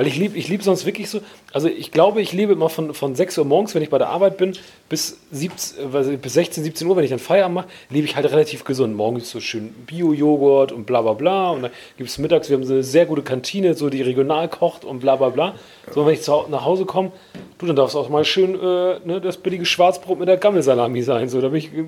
Weil 0.00 0.06
ich 0.06 0.16
liebe 0.16 0.38
ich 0.38 0.48
lieb 0.48 0.62
sonst 0.62 0.86
wirklich 0.86 1.10
so, 1.10 1.20
also 1.52 1.68
ich 1.68 1.90
glaube, 1.90 2.22
ich 2.22 2.32
lebe 2.32 2.54
immer 2.54 2.70
von, 2.70 2.94
von 2.94 3.14
6 3.14 3.36
Uhr 3.36 3.44
morgens, 3.44 3.74
wenn 3.74 3.82
ich 3.82 3.90
bei 3.90 3.98
der 3.98 4.08
Arbeit 4.08 4.38
bin, 4.38 4.56
bis, 4.88 5.20
17, 5.30 5.92
äh, 5.92 6.16
bis 6.16 6.32
16, 6.32 6.64
17 6.64 6.88
Uhr, 6.88 6.96
wenn 6.96 7.04
ich 7.04 7.10
dann 7.10 7.18
Feierabend 7.18 7.56
mache, 7.56 7.68
lebe 7.90 8.06
ich 8.06 8.16
halt 8.16 8.24
relativ 8.30 8.64
gesund. 8.64 8.96
Morgens 8.96 9.30
so 9.30 9.40
schön 9.40 9.68
Bio-Joghurt 9.84 10.72
und 10.72 10.86
bla 10.86 11.02
bla 11.02 11.12
bla. 11.12 11.50
Und 11.50 11.64
dann 11.64 11.70
gibt 11.98 12.08
es 12.08 12.16
mittags, 12.16 12.48
wir 12.48 12.56
haben 12.56 12.64
so 12.64 12.72
eine 12.72 12.82
sehr 12.82 13.04
gute 13.04 13.20
Kantine, 13.20 13.74
so 13.74 13.90
die 13.90 14.00
regional 14.00 14.48
kocht 14.48 14.86
und 14.86 15.00
bla 15.00 15.16
bla 15.16 15.28
bla. 15.28 15.54
So, 15.94 16.06
wenn 16.06 16.14
ich 16.14 16.26
nach 16.26 16.64
Hause 16.64 16.86
komme, 16.86 17.12
du, 17.58 17.66
dann 17.66 17.76
darf 17.76 17.90
es 17.90 17.94
auch 17.94 18.08
mal 18.08 18.24
schön 18.24 18.54
äh, 18.54 19.00
ne, 19.04 19.20
das 19.22 19.36
billige 19.36 19.66
Schwarzbrot 19.66 20.18
mit 20.18 20.28
der 20.28 20.38
Gammelsalami 20.38 21.02
sein. 21.02 21.28
So, 21.28 21.42
da 21.42 21.52
ich, 21.52 21.74
äh, 21.74 21.84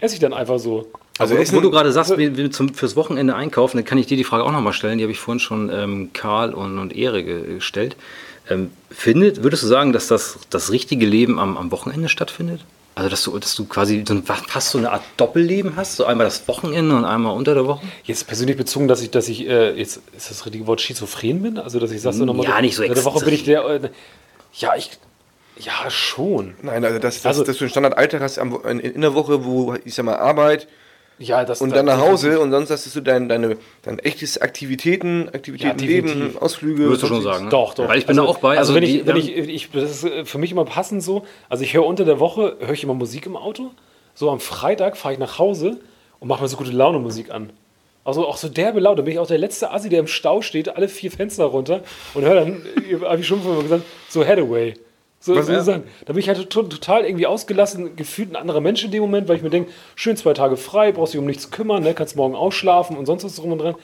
esse 0.00 0.16
ich 0.16 0.20
dann 0.20 0.34
einfach 0.34 0.58
so. 0.58 0.86
Also 1.18 1.36
wo, 1.36 1.56
wo 1.56 1.60
du 1.60 1.70
gerade 1.70 1.90
sagst, 1.92 2.16
wir, 2.16 2.36
wir 2.36 2.50
zum, 2.50 2.72
fürs 2.74 2.94
Wochenende 2.96 3.34
einkaufen, 3.34 3.76
dann 3.78 3.84
kann 3.84 3.98
ich 3.98 4.06
dir 4.06 4.16
die 4.16 4.24
Frage 4.24 4.44
auch 4.44 4.52
nochmal 4.52 4.72
stellen. 4.72 4.98
Die 4.98 5.04
habe 5.04 5.12
ich 5.12 5.18
vorhin 5.18 5.40
schon 5.40 5.70
ähm, 5.72 6.10
Karl 6.12 6.54
und, 6.54 6.78
und 6.78 6.94
Ehre 6.96 7.22
ge- 7.24 7.54
gestellt. 7.56 7.96
Ähm, 8.50 8.70
findet, 8.90 9.42
würdest 9.42 9.62
du 9.62 9.66
sagen, 9.66 9.92
dass 9.92 10.06
das, 10.06 10.38
das 10.50 10.70
richtige 10.70 11.04
Leben 11.06 11.38
am, 11.38 11.56
am 11.56 11.70
Wochenende 11.70 12.08
stattfindet? 12.08 12.60
Also, 12.94 13.10
dass 13.10 13.22
du, 13.22 13.38
dass 13.38 13.54
du 13.54 13.64
quasi 13.66 14.02
so 14.06 14.14
ein, 14.14 14.24
fast 14.24 14.70
so 14.70 14.78
eine 14.78 14.90
Art 14.90 15.02
Doppelleben 15.18 15.76
hast? 15.76 15.96
So 15.96 16.04
einmal 16.04 16.24
das 16.26 16.48
Wochenende 16.48 16.96
und 16.96 17.04
einmal 17.04 17.36
unter 17.36 17.54
der 17.54 17.66
Woche? 17.66 17.82
Jetzt 18.04 18.26
persönlich 18.26 18.56
bezogen, 18.56 18.88
dass 18.88 19.02
ich, 19.02 19.10
dass 19.10 19.28
ich, 19.28 19.46
äh, 19.46 19.72
jetzt 19.78 20.00
ist 20.16 20.30
das 20.30 20.44
richtige 20.46 20.66
Wort 20.66 20.80
schizophren 20.80 21.42
bin? 21.42 21.58
Also, 21.58 21.78
dass 21.78 21.90
ich 21.92 22.00
sage 22.00 22.16
so 22.16 22.24
nochmal. 22.24 22.46
Ja, 22.46 22.60
nicht 22.60 22.74
so 22.74 22.82
In 22.82 22.92
der 22.94 23.04
Woche 23.04 23.24
bin 23.24 23.34
ich 23.34 23.46
extrem. 23.46 23.82
der. 23.82 23.84
Äh, 23.84 23.90
ja, 24.54 24.74
ich. 24.76 24.90
Ja, 25.60 25.90
schon. 25.90 26.54
Nein, 26.62 26.84
also 26.84 26.98
das, 26.98 27.16
das, 27.16 27.26
Also- 27.26 27.44
dass 27.44 27.56
du 27.58 27.64
einen 27.64 27.70
Standardalltag 27.70 28.20
hast 28.20 28.38
am, 28.38 28.58
in, 28.66 28.80
in 28.80 29.00
der 29.00 29.14
Woche, 29.14 29.44
wo 29.44 29.74
ich 29.84 29.94
sag 29.94 30.04
mal 30.04 30.16
Arbeit 30.16 30.66
Ja, 31.20 31.44
das 31.44 31.60
und 31.60 31.74
dann 31.74 31.86
nach 31.86 31.98
Hause 31.98 32.38
und 32.38 32.52
sonst 32.52 32.70
hast 32.70 32.94
du 32.94 33.00
dein, 33.00 33.28
deine, 33.28 33.56
dein 33.82 33.98
echtes 33.98 34.40
Aktivitäten, 34.40 35.28
Aktivitäten, 35.32 35.80
Ja, 35.80 35.86
Leben. 35.86 36.36
Ausflüge. 36.38 36.84
Würdest 36.84 37.02
du 37.02 37.06
schon 37.08 37.22
sagen, 37.22 37.44
ne? 37.46 37.50
Doch, 37.50 37.74
doch. 37.74 37.88
Weil 37.88 37.98
ich 37.98 38.06
bin 38.06 38.16
da 38.16 38.22
auch 38.22 38.38
bei. 38.38 38.56
Also, 38.56 38.74
wenn, 38.74 38.84
die- 38.84 39.00
ich, 39.00 39.06
wenn 39.06 39.16
ich, 39.16 39.36
ich, 39.36 39.70
das 39.72 39.90
ist 39.90 40.04
äh, 40.04 40.24
für 40.24 40.38
mich 40.38 40.52
immer 40.52 40.64
passend 40.64 41.02
so. 41.02 41.24
Also, 41.48 41.64
ich 41.64 41.74
höre 41.74 41.84
unter 41.86 42.04
der 42.04 42.20
Woche, 42.20 42.56
höre 42.60 42.72
ich 42.72 42.84
immer 42.84 42.94
Musik 42.94 43.26
im 43.26 43.36
Auto. 43.36 43.72
So 44.14 44.30
am 44.30 44.38
Freitag 44.40 44.96
fahre 44.96 45.14
ich 45.14 45.18
nach 45.20 45.38
Hause 45.38 45.78
und 46.20 46.28
mache 46.28 46.42
mir 46.42 46.48
so 46.48 46.56
gute 46.56 46.70
Laune 46.72 46.98
Musik 47.00 47.30
an. 47.32 47.50
Also 48.04 48.26
auch 48.26 48.36
so 48.36 48.48
derbe 48.48 48.80
Laune. 48.80 48.96
Da 48.96 49.02
bin 49.02 49.12
ich 49.12 49.18
auch 49.18 49.26
der 49.26 49.38
letzte 49.38 49.70
Assi, 49.72 49.88
der 49.88 50.00
im 50.00 50.06
Stau 50.06 50.40
steht, 50.40 50.68
alle 50.76 50.88
vier 50.88 51.10
Fenster 51.10 51.44
runter 51.44 51.82
und 52.14 52.24
höre 52.24 52.36
dann, 52.36 52.62
habe 53.04 53.20
ich 53.20 53.26
schon 53.26 53.42
vorher 53.42 53.62
gesagt, 53.62 53.82
so 54.08 54.24
Hathaway. 54.24 54.74
So, 55.20 55.34
Was, 55.34 55.46
so 55.46 55.52
ja? 55.52 55.60
sagen. 55.62 55.82
Da 56.06 56.12
bin 56.12 56.20
ich 56.20 56.28
halt 56.28 56.48
to- 56.48 56.62
total 56.62 57.04
irgendwie 57.04 57.26
ausgelassen, 57.26 57.96
gefühlt 57.96 58.30
ein 58.32 58.36
anderer 58.36 58.60
Mensch 58.60 58.84
in 58.84 58.90
dem 58.92 59.00
Moment, 59.02 59.28
weil 59.28 59.36
ich 59.36 59.42
mir 59.42 59.50
denke, 59.50 59.70
schön 59.96 60.16
zwei 60.16 60.32
Tage 60.32 60.56
frei, 60.56 60.92
brauchst 60.92 61.12
dich 61.12 61.18
um 61.20 61.26
nichts 61.26 61.50
kümmern, 61.50 61.82
ne, 61.82 61.92
kannst 61.94 62.14
morgen 62.16 62.36
ausschlafen 62.36 62.96
und 62.96 63.06
sonst 63.06 63.24
was 63.24 63.34
drum 63.36 63.52
und 63.52 63.58
dran. 63.58 63.74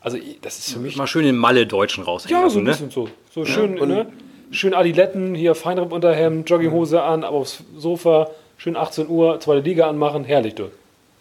Also 0.00 0.18
das 0.42 0.58
ist 0.58 0.72
für 0.72 0.78
mich 0.78 0.96
mal 0.96 1.08
schön 1.08 1.24
den 1.24 1.36
Malle-Deutschen 1.36 2.04
raushängen 2.04 2.40
ja, 2.40 2.48
so 2.48 2.58
ein 2.58 2.64
ne? 2.64 2.70
bisschen 2.70 2.90
so. 2.90 3.08
So 3.34 3.44
schön, 3.44 3.74
ne? 3.74 4.06
Schön 4.52 4.74
Adiletten, 4.74 5.34
hier 5.34 5.56
Feinripp-Unterhemd, 5.56 6.48
Jogginghose 6.48 7.02
an, 7.02 7.24
aber 7.24 7.38
aufs 7.38 7.64
Sofa, 7.76 8.30
schön 8.56 8.76
18 8.76 9.08
Uhr, 9.08 9.40
zweite 9.40 9.60
Liga 9.62 9.88
anmachen, 9.88 10.22
herrlich, 10.22 10.54
du. 10.54 10.70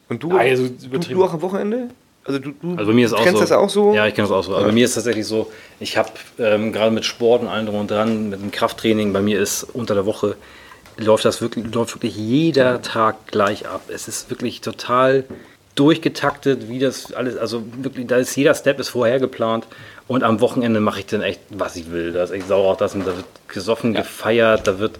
Und 0.10 0.22
du, 0.22 0.28
Nein, 0.30 0.56
so 0.56 0.68
du, 0.68 0.86
übertrieben. 0.86 1.20
du 1.20 1.26
auch 1.26 1.34
am 1.34 1.42
Wochenende? 1.42 1.88
Also 2.26 2.40
du, 2.40 2.52
du 2.52 2.72
Also 2.72 2.88
bei 2.88 2.94
mir 2.94 3.06
ist 3.06 3.14
auch 3.14 3.24
kennst 3.24 3.36
so. 3.36 3.42
das 3.42 3.52
auch 3.52 3.70
so? 3.70 3.94
Ja, 3.94 4.08
ich 4.08 4.16
kenne 4.16 4.28
das 4.28 4.36
auch 4.36 4.44
so. 4.44 4.56
Also 4.56 4.66
bei 4.66 4.74
mir 4.74 4.86
ist 4.86 4.96
tatsächlich 4.96 5.28
so, 5.28 5.52
ich 5.80 5.96
habe 5.98 6.10
ähm, 6.40 6.74
gerade 6.74 6.92
mit 6.92 7.06
Sport 7.06 7.44
und 7.44 7.48
allem 7.48 7.68
drum 7.68 7.82
und 7.82 7.92
dran, 7.92 8.30
mit 8.30 8.42
dem 8.42 8.52
Krafttraining, 8.52 9.14
bei 9.14 9.22
mir 9.22 9.40
ist 9.40 9.64
unter 9.64 9.94
der 9.94 10.06
Woche 10.06 10.36
läuft 10.98 11.26
das 11.26 11.42
wirklich, 11.42 11.74
läuft 11.74 11.96
wirklich 11.96 12.16
jeder 12.16 12.82
Tag 12.82 13.28
gleich 13.28 13.68
ab. 13.68 13.82
Es 13.90 14.08
ist 14.08 14.30
wirklich 14.30 14.62
total 14.62 15.26
durchgetaktet, 15.76 16.70
wie 16.70 16.80
das 16.80 17.14
alles, 17.14 17.38
also 17.38 17.64
wirklich, 17.78 18.08
da 18.08 18.16
ist 18.16 18.36
jeder 18.36 18.56
Step 18.56 18.80
ist 18.80 18.90
vorher 18.90 19.20
geplant 19.20 19.68
und 20.08 20.24
am 20.24 20.40
Wochenende 20.40 20.80
mache 20.80 21.02
ich 21.02 21.06
dann 21.06 21.22
echt, 21.22 21.42
was 21.50 21.76
ich 21.76 21.92
will. 21.92 22.14
Da 22.14 22.24
ist 22.24 22.32
echt 22.32 22.48
sauer 22.48 22.72
auch 22.72 22.78
das 22.78 22.96
und 22.96 23.02
da 23.02 23.16
wird 23.16 23.26
gesoffen, 23.50 23.94
gefeiert, 23.94 24.68
da 24.68 24.80
wird 24.80 24.98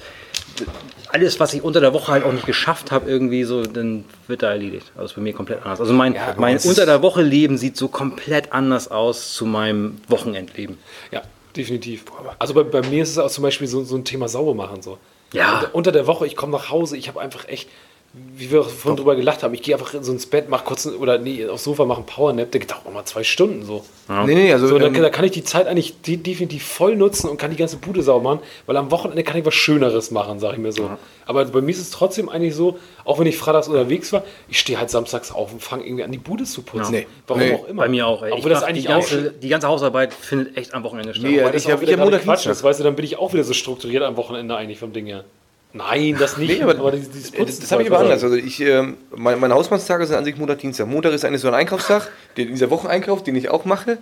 alles, 1.10 1.40
was 1.40 1.54
ich 1.54 1.62
unter 1.62 1.80
der 1.82 1.94
Woche 1.94 2.12
halt 2.12 2.24
auch 2.24 2.32
nicht 2.32 2.46
geschafft 2.46 2.92
habe, 2.92 3.10
irgendwie 3.10 3.44
so, 3.44 3.64
dann 3.64 4.06
wird 4.28 4.44
da 4.44 4.52
erledigt. 4.52 4.92
Also 4.98 5.16
bei 5.16 5.22
mir 5.22 5.34
komplett 5.34 5.64
anders. 5.64 5.80
Also 5.80 5.94
mein, 5.94 6.14
Ja, 6.14 6.36
mein 6.38 6.58
unter 6.58 6.86
der 6.86 7.02
Woche 7.02 7.22
Leben 7.22 7.58
sieht 7.58 7.78
so 7.78 7.88
komplett 7.88 8.52
anders 8.54 8.90
aus 8.90 9.34
zu 9.34 9.46
meinem 9.46 9.98
Wochenendleben. 10.08 10.78
Ja, 11.12 11.22
definitiv. 11.56 12.06
Also 12.40 12.54
bei, 12.54 12.64
bei 12.64 12.82
mir 12.88 13.04
ist 13.04 13.12
es 13.12 13.18
auch 13.18 13.30
zum 13.30 13.44
Beispiel 13.44 13.68
so, 13.68 13.84
so 13.84 13.96
ein 13.96 14.04
Thema 14.04 14.28
sauber 14.28 14.54
machen. 14.54 14.82
So. 14.82 14.98
Ja. 15.34 15.60
Unter, 15.60 15.76
unter 15.76 15.92
der 15.92 16.08
Woche, 16.08 16.26
ich 16.28 16.36
komme 16.36 16.54
nach 16.54 16.70
Hause, 16.70 16.98
ich 16.98 17.08
habe 17.08 17.22
einfach 17.22 17.48
echt, 17.48 17.70
wie 18.38 18.52
wir 18.52 18.64
vorhin 18.64 18.98
drüber 18.98 19.16
gelacht 19.16 19.44
haben, 19.44 19.54
ich 19.54 19.62
gehe 19.62 19.76
einfach 19.76 19.94
so 20.02 20.12
ins 20.12 20.26
Bett, 20.26 20.46
mach 20.50 20.66
kurz, 20.66 20.86
oder 20.86 21.18
nee, 21.18 21.46
aufs 21.48 21.64
Sofa, 21.64 21.86
mache 21.86 21.98
einen 22.00 22.06
Powernap, 22.06 22.52
der 22.52 22.60
geht 22.62 22.74
auch 22.74 22.90
mal 22.92 23.06
zwei 23.06 23.24
Stunden 23.24 23.64
so. 23.64 23.84
Nee, 24.26 24.36
nee, 24.36 24.52
also 24.54 24.68
So, 24.68 24.78
da, 24.78 24.88
ähm, 24.88 24.94
da 24.94 25.10
kann 25.10 25.24
ich 25.26 25.32
die 25.32 25.44
Zeit 25.44 25.68
eigentlich 25.68 26.02
de 26.02 26.18
definitiv 26.18 26.66
voll 26.66 26.96
nutzen 26.96 27.30
und 27.30 27.38
kann 27.38 27.52
die 27.52 27.58
ganze 27.58 27.78
Bude 27.78 28.04
sauber 28.04 28.36
machen, 28.36 28.40
weil 28.66 28.78
am 28.78 28.92
Wochenende 28.92 29.24
kann 29.24 29.38
ich 29.38 29.46
was 29.46 29.54
Schöneres 29.54 30.12
machen, 30.12 30.40
sag 30.40 30.54
ich 30.54 30.60
mir 30.60 30.72
so. 30.72 30.90
Aber 31.26 31.46
bei 31.46 31.62
mir 31.62 31.72
ist 31.72 31.80
es 31.80 31.90
trotzdem 31.92 32.28
eigentlich 32.30 32.56
so, 32.56 32.78
auch 33.04 33.20
wenn 33.20 33.26
ich 33.28 33.38
freitags 33.38 33.68
unterwegs 33.68 34.12
war, 34.14 34.24
ich 34.50 34.60
stehe 34.60 34.78
halt 34.80 34.90
samstags 34.90 35.32
auf 35.32 35.52
und 35.54 35.62
fange 35.64 35.86
irgendwie 35.86 36.04
an, 36.04 36.12
die 36.12 36.18
Bude 36.18 36.44
zu 36.44 36.62
putzen. 36.62 36.92
Nee. 36.92 37.08
Warum 37.28 37.42
Nee. 37.42 37.54
auch 37.56 37.68
immer. 37.68 37.84
Bei 37.84 37.90
mir 37.90 38.06
auch. 38.06 38.22
Ey. 38.22 38.32
Obwohl 38.32 38.52
das 38.52 38.64
eigentlich 38.64 38.84
die, 38.86 38.90
auch 38.94 39.00
ganze, 39.00 39.32
die 39.32 39.50
ganze 39.50 39.68
Hausarbeit 39.68 40.14
findet 40.14 40.56
echt 40.58 40.74
am 40.74 40.84
Wochenende 40.84 41.14
statt. 41.14 41.26
Nee, 41.30 41.38
das 41.40 41.56
ich 41.56 41.66
hab- 41.72 41.78
auch 41.78 41.82
ich 41.82 41.88
wieder 41.90 41.98
hab 41.98 42.04
Montag, 42.06 42.24
Quatsch 42.24 42.46
ist, 42.48 42.64
weißt 42.64 42.80
du, 42.80 42.84
dann 42.84 42.96
bin 42.96 43.06
ich 43.06 43.18
auch 43.18 43.34
wieder 43.34 43.44
so 43.44 43.54
strukturiert 43.54 44.04
am 44.04 44.18
Wochenende 44.18 44.56
eigentlich 44.56 44.78
vom 44.80 44.94
Ding 44.94 45.06
her. 45.08 45.24
Nein, 45.76 46.16
das 46.18 46.38
nicht. 46.38 46.58
Nee, 46.58 46.64
aber, 46.64 46.92
dieses, 46.92 47.12
dieses 47.12 47.32
das, 47.32 47.40
Putzen 47.40 47.62
das 47.62 47.72
habe 47.74 47.84
ich 47.84 47.92
aber 47.92 48.00
anders. 48.00 48.24
Also 48.24 48.38
ich, 48.38 48.62
ähm, 48.62 48.96
mein, 49.14 49.42
meine 49.42 49.54
Hausmannstage 49.56 50.06
sind 50.06 50.16
an 50.16 50.24
sich 50.24 50.38
Montag, 50.38 50.60
Dienstag. 50.60 50.88
Montag 50.88 51.12
ist 51.12 51.26
eigentlich 51.26 51.42
so 51.42 51.50
ein 51.50 51.54
Einkaufstag, 51.54 52.10
der, 52.38 52.46
dieser 52.46 52.70
Wocheneinkauf, 52.70 53.24
den 53.24 53.36
ich 53.36 53.50
auch 53.50 53.66
mache. 53.66 53.98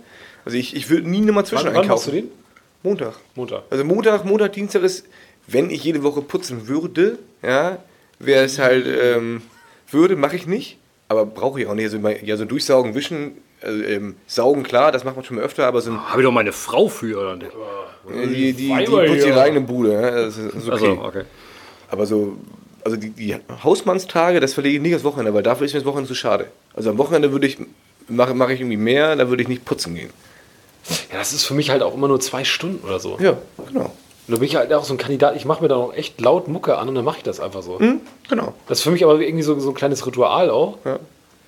Also 0.46 0.56
ich, 0.56 0.76
ich 0.76 0.92
würde 0.92 1.10
nie 1.10 1.22
nochmal 1.22 1.46
zwischen 1.48 1.66
Wann, 1.66 1.74
wann 1.74 1.88
machst 1.88 2.06
du 2.06 2.12
einkaufen. 2.12 2.30
den? 2.30 2.44
Montag. 2.84 3.16
Montag. 3.34 3.64
Also 3.72 3.84
Montag, 3.84 4.24
Montag, 4.24 4.54
Dienstag 4.54 4.84
ist, 4.84 5.08
wenn 5.48 5.72
ich 5.72 5.84
jede 5.84 6.04
Woche 6.04 6.22
putzen 6.22 6.68
würde, 6.68 7.18
ja, 7.42 7.80
wäre 8.20 8.46
es 8.46 8.60
halt, 8.60 8.86
ähm, 8.86 9.42
würde, 9.90 10.16
mache 10.16 10.36
ich 10.36 10.46
nicht, 10.46 10.78
aber 11.08 11.26
brauche 11.26 11.60
ich 11.60 11.66
auch 11.66 11.74
nicht. 11.74 11.86
Also 11.86 12.08
ja, 12.24 12.38
so 12.38 12.46
Durchsaugen, 12.46 12.94
Wischen, 12.94 13.38
also, 13.62 13.84
ähm, 13.84 14.16
Saugen, 14.28 14.62
klar, 14.62 14.92
das 14.92 15.04
macht 15.06 15.16
man 15.16 15.26
schon 15.26 15.38
mal 15.38 15.44
öfter, 15.44 15.66
aber 15.66 15.82
so 15.82 15.90
ein, 15.90 16.10
Habe 16.10 16.22
ich 16.22 16.26
doch 16.26 16.32
meine 16.32 16.52
Frau 16.52 16.88
für, 16.88 17.20
oder 17.20 17.36
die, 17.36 18.28
die, 18.28 18.54
die, 18.54 18.70
Weiber 18.70 19.06
putzt 19.06 19.26
ihre 19.26 19.42
eigene 19.42 19.62
Bude, 19.62 19.94
ja, 19.94 20.12
das 20.12 20.38
ist, 20.38 20.54
ist 20.54 20.70
okay. 20.70 20.72
Also, 20.72 21.02
okay. 21.02 21.24
Aber 21.94 22.08
so, 22.08 22.38
also 22.84 22.98
die, 22.98 23.12
die 23.12 23.36
Hausmannstage, 23.64 24.40
das 24.40 24.56
verlege 24.56 24.78
ich 24.78 24.82
nicht 24.82 24.96
aufs 24.96 25.04
Wochenende, 25.04 25.32
weil 25.36 25.44
dafür 25.44 25.68
ist 25.68 25.74
mir 25.74 25.80
das 25.80 25.86
Wochenende 25.86 26.08
zu 26.08 26.16
schade. 26.16 26.48
Also 26.74 26.90
am 26.90 26.98
Wochenende 26.98 27.32
würde 27.32 27.46
ich, 27.46 27.60
mache, 28.08 28.34
mache 28.34 28.54
ich 28.54 28.62
irgendwie 28.62 28.78
mehr, 28.78 29.16
da 29.16 29.30
würde 29.30 29.44
ich 29.44 29.48
nicht 29.48 29.64
putzen 29.64 29.94
gehen. 29.94 30.10
Ja, 31.12 31.20
das 31.20 31.34
ist 31.34 31.44
für 31.46 31.54
mich 31.54 31.70
halt 31.70 31.84
auch 31.84 31.94
immer 31.94 32.08
nur 32.08 32.20
zwei 32.20 32.44
Stunden 32.46 32.84
oder 32.84 33.00
so. 33.00 33.20
Ja, 33.20 33.38
genau. 33.68 33.92
Und 34.26 34.34
da 34.34 34.38
bin 34.38 34.44
ich 34.48 34.56
halt 34.56 34.74
auch 34.74 34.86
so 34.86 34.96
ein 34.96 34.98
Kandidat, 34.98 35.36
ich 35.36 35.46
mache 35.46 35.62
mir 35.62 35.68
da 35.68 35.76
auch 35.76 35.94
echt 35.94 36.20
laut 36.20 36.48
Mucke 36.48 36.80
an 36.80 36.90
und 36.90 36.96
dann 36.96 37.06
mache 37.06 37.18
ich 37.18 37.24
das 37.24 37.40
einfach 37.40 37.62
so. 37.62 37.80
Hm, 37.80 38.02
genau. 38.28 38.56
Das 38.68 38.80
ist 38.80 38.84
für 38.84 38.90
mich 38.90 39.04
aber 39.04 39.20
irgendwie 39.20 39.44
so, 39.44 39.60
so 39.60 39.70
ein 39.70 39.76
kleines 39.76 40.04
Ritual 40.08 40.50
auch. 40.50 40.80
Ja. 40.84 40.98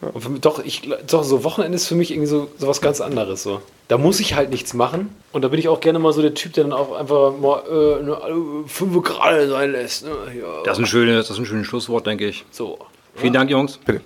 Und 0.01 0.21
für 0.21 0.29
mich, 0.29 0.41
doch, 0.41 0.63
ich, 0.63 0.89
doch, 1.07 1.23
so 1.23 1.43
Wochenende 1.43 1.75
ist 1.75 1.87
für 1.87 1.95
mich 1.95 2.11
irgendwie 2.11 2.27
so, 2.27 2.49
so 2.57 2.67
was 2.67 2.81
ganz 2.81 3.01
anderes. 3.01 3.43
So. 3.43 3.61
Da 3.87 3.97
muss 3.97 4.19
ich 4.19 4.35
halt 4.35 4.49
nichts 4.51 4.73
machen. 4.73 5.15
Und 5.31 5.41
da 5.43 5.47
bin 5.47 5.59
ich 5.59 5.67
auch 5.67 5.79
gerne 5.79 5.99
mal 5.99 6.13
so 6.13 6.21
der 6.21 6.33
Typ, 6.33 6.53
der 6.53 6.65
dann 6.65 6.73
auch 6.73 6.93
einfach 6.95 7.37
mal 7.37 7.63
äh, 7.69 8.03
ne, 8.03 8.17
alle 8.21 8.35
fünf 8.67 9.01
Grad 9.03 9.47
sein 9.49 9.71
lässt. 9.71 10.05
Ne? 10.05 10.11
Ja, 10.39 10.63
Das 10.63 10.77
ist 10.77 10.83
ein 10.83 10.87
schönes, 10.87 11.27
das 11.27 11.37
ist 11.37 11.39
ein 11.41 11.45
schönes 11.45 11.67
Schlusswort, 11.67 12.05
denke 12.05 12.27
ich. 12.27 12.45
so. 12.51 12.77
Vielen 13.15 13.33
Dank, 13.33 13.49
Jungs. 13.49 13.77
Bitte. 13.77 14.01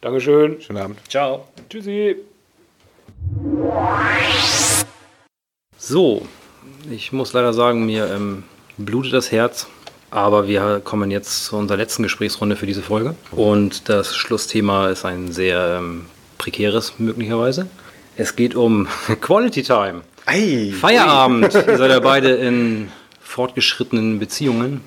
Dankeschön. 0.00 0.60
Schönen 0.60 0.78
Abend. 0.80 0.98
Ciao. 1.08 1.46
Tschüssi. 1.68 2.16
So, 5.78 6.26
ich 6.90 7.12
muss 7.12 7.32
leider 7.32 7.52
sagen, 7.52 7.86
mir 7.86 8.10
ähm, 8.12 8.44
blutet 8.76 9.12
das 9.12 9.30
Herz, 9.30 9.66
Aber 10.10 10.48
wir 10.48 10.80
kommen 10.82 11.10
jetzt 11.10 11.44
zu 11.44 11.56
unserer 11.56 11.78
letzten 11.78 12.02
Gesprächsrunde 12.02 12.56
für 12.56 12.66
diese 12.66 12.82
Folge. 12.82 13.14
Und 13.30 13.88
das 13.88 14.16
Schlussthema 14.16 14.88
ist 14.88 15.04
ein 15.04 15.30
sehr 15.30 15.76
ähm, 15.78 16.06
prekäres 16.38 16.94
möglicherweise. 16.98 17.68
Es 18.16 18.34
geht 18.34 18.54
um 18.56 18.88
Quality 19.20 19.62
Time. 19.62 20.00
Ei, 20.26 20.72
Feierabend. 20.78 21.54
Ihr 21.54 21.76
seid 21.78 21.90
ja 21.90 22.00
beide 22.00 22.30
in 22.30 22.88
fortgeschrittenen 23.20 24.18
Beziehungen. 24.18 24.80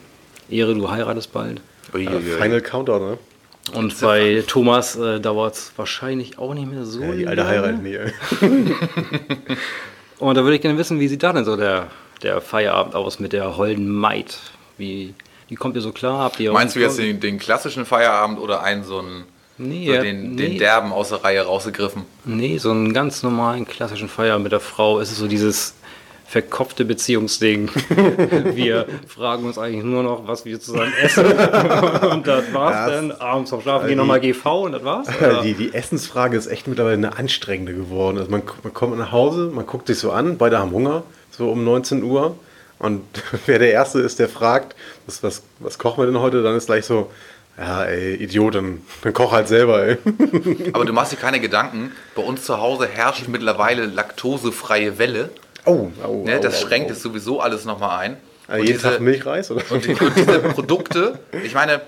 Ehre, 0.49 0.75
du 0.75 0.91
heiratest 0.91 1.31
bald. 1.31 1.61
Uiuiui. 1.93 2.19
Final 2.21 2.61
Countdown, 2.61 3.11
ne? 3.11 3.17
Und 3.73 3.99
bei 4.01 4.43
Thomas 4.45 4.97
äh, 4.97 5.21
dauert 5.21 5.53
es 5.55 5.71
wahrscheinlich 5.77 6.37
auch 6.37 6.53
nicht 6.53 6.69
mehr 6.69 6.83
so 6.83 7.01
Ja, 7.01 7.11
die 7.13 7.23
lange. 7.23 7.29
alte 7.29 7.47
Heirat, 7.47 7.81
nee. 7.81 7.95
ey. 7.95 8.11
Und 10.19 10.35
da 10.35 10.43
würde 10.43 10.55
ich 10.55 10.61
gerne 10.61 10.77
wissen, 10.77 10.99
wie 10.99 11.07
sieht 11.07 11.23
da 11.23 11.31
denn 11.33 11.45
so 11.45 11.55
der, 11.55 11.87
der 12.21 12.41
Feierabend 12.41 12.93
aus 12.95 13.19
mit 13.19 13.31
der 13.33 13.55
holden 13.57 13.89
Maid? 13.89 14.37
Wie, 14.77 15.13
wie 15.49 15.55
kommt 15.55 15.75
ihr 15.75 15.81
so 15.81 15.91
klar? 15.91 16.19
Habt 16.19 16.39
ihr 16.39 16.51
Meinst 16.51 16.75
du 16.75 16.79
jetzt 16.79 16.97
den, 16.97 17.19
den 17.19 17.39
klassischen 17.39 17.85
Feierabend 17.85 18.39
oder 18.39 18.63
einen 18.63 18.83
so 18.83 18.99
einen, 18.99 19.25
Nee, 19.57 19.85
so 19.85 20.01
den, 20.01 20.35
nee. 20.35 20.49
den 20.49 20.57
derben 20.57 20.91
aus 20.91 21.09
der 21.09 21.23
Reihe 21.23 21.41
rausgegriffen? 21.41 22.03
Nee, 22.25 22.57
so 22.57 22.71
einen 22.71 22.93
ganz 22.93 23.21
normalen 23.21 23.67
klassischen 23.67 24.09
Feierabend 24.09 24.43
mit 24.43 24.51
der 24.51 24.59
Frau. 24.59 24.99
Es 24.99 25.11
ist 25.11 25.19
so 25.19 25.27
dieses 25.27 25.75
verkopfte 26.33 26.83
Beziehungsding. 26.85 27.69
wir 28.55 28.87
fragen 29.07 29.45
uns 29.45 29.59
eigentlich 29.59 29.83
nur 29.83 30.01
noch, 30.01 30.27
was 30.27 30.45
wir 30.45 30.59
zusammen 30.59 30.91
essen. 30.99 31.25
und 32.11 32.25
das 32.25 32.51
war's 32.51 32.73
Ja, 32.73 32.89
dann. 32.89 33.11
Abends 33.11 33.51
zum 33.51 33.61
Schlafen 33.61 33.87
gehen 33.87 33.97
nochmal 33.97 34.19
GV 34.19 34.63
und 34.63 34.71
das 34.71 34.83
war's. 34.83 35.07
Die, 35.43 35.53
die 35.53 35.75
Essensfrage 35.75 36.35
ist 36.35 36.47
echt 36.47 36.67
mittlerweile 36.67 36.95
eine 36.95 37.17
anstrengende 37.17 37.75
geworden. 37.75 38.17
Also 38.17 38.31
man, 38.31 38.41
man 38.63 38.73
kommt 38.73 38.97
nach 38.97 39.11
Hause, 39.11 39.51
man 39.53 39.67
guckt 39.67 39.85
sich 39.85 39.99
so 39.99 40.11
an, 40.11 40.39
beide 40.39 40.57
haben 40.57 40.71
Hunger, 40.71 41.03
so 41.29 41.51
um 41.51 41.63
19 41.63 42.01
Uhr. 42.01 42.35
Und 42.79 43.01
wer 43.45 43.59
der 43.59 43.71
Erste 43.71 43.99
ist, 43.99 44.19
der 44.19 44.29
fragt, 44.29 44.75
was, 45.05 45.23
was, 45.23 45.43
was 45.59 45.77
kochen 45.77 46.01
wir 46.01 46.05
denn 46.07 46.19
heute, 46.19 46.43
dann 46.43 46.55
ist 46.55 46.65
gleich 46.67 46.85
so, 46.85 47.11
ja, 47.57 47.83
ey, 47.85 48.15
Idiot, 48.15 48.55
dann, 48.55 48.81
dann 49.03 49.13
koch 49.13 49.31
halt 49.31 49.47
selber, 49.47 49.85
ey. 49.85 49.97
Aber 50.73 50.85
du 50.85 50.93
machst 50.93 51.11
dir 51.11 51.17
keine 51.17 51.39
Gedanken. 51.39 51.91
Bei 52.15 52.23
uns 52.23 52.43
zu 52.43 52.57
Hause 52.59 52.87
herrscht 52.87 53.27
mittlerweile 53.27 53.85
laktosefreie 53.85 54.97
Welle. 54.97 55.29
Oh, 55.65 55.89
oh, 56.05 56.23
Ne, 56.25 56.37
oh, 56.39 56.41
das 56.41 56.61
oh, 56.63 56.67
schränkt 56.67 56.89
oh. 56.89 56.93
es 56.93 57.01
sowieso 57.01 57.39
alles 57.41 57.65
nochmal 57.65 57.99
ein. 57.99 58.17
Also 58.47 58.61
Und 58.61 58.67
jeden 58.67 58.79
diese- 58.79 58.89
Tag 58.91 59.01
Milchreis, 59.01 59.51
oder? 59.51 59.63
Und, 59.69 59.85
die, 59.85 59.93
und 59.93 60.15
diese 60.17 60.39
Produkte, 60.39 61.19
ich 61.43 61.53
meine, 61.53 61.81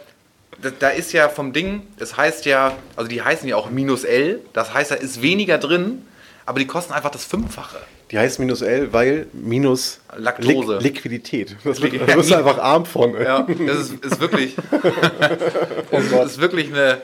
da, 0.62 0.70
da 0.78 0.90
ist 0.90 1.12
ja 1.12 1.28
vom 1.30 1.52
Ding, 1.52 1.86
es 2.00 2.16
heißt 2.16 2.46
ja, 2.46 2.74
also 2.96 3.10
die 3.10 3.22
heißen 3.22 3.48
ja 3.50 3.58
auch 3.58 3.70
minus 3.70 4.04
L, 4.06 4.40
das 4.54 4.74
heißt, 4.74 4.92
da 4.92 4.96
ist 4.96 5.22
weniger 5.22 5.58
drin, 5.58 6.04
aber 6.46 6.60
die 6.60 6.68
kosten 6.68 6.94
einfach 6.94 7.10
das 7.12 7.26
Fünffache. 7.26 7.78
Die 8.16 8.20
heißt 8.20 8.40
minus 8.40 8.62
L, 8.62 8.94
weil 8.94 9.28
minus 9.34 10.00
Laktose. 10.16 10.78
Lik 10.78 11.04
Liquidität. 11.04 11.58
Das, 11.66 11.82
da 11.82 12.16
bist 12.16 12.32
du 12.32 12.36
einfach 12.36 12.60
arm 12.60 12.86
von. 12.86 13.14
Ey. 13.14 13.26
Ja, 13.26 13.46
das 13.68 13.78
ist, 13.78 14.06
ist 14.06 14.22
wirklich, 14.22 14.56
das 15.92 16.32
ist 16.32 16.40
wirklich 16.40 16.72
eine, 16.72 17.02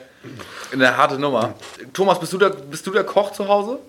eine 0.72 0.96
harte 0.96 1.20
Nummer. 1.20 1.56
Thomas, 1.92 2.18
bist 2.18 2.32
du, 2.32 2.38
der, 2.38 2.52
bist 2.52 2.88
du 2.88 2.92
der 2.92 3.04
Koch 3.04 3.34
zu 3.34 3.46
Hause? 3.46 3.80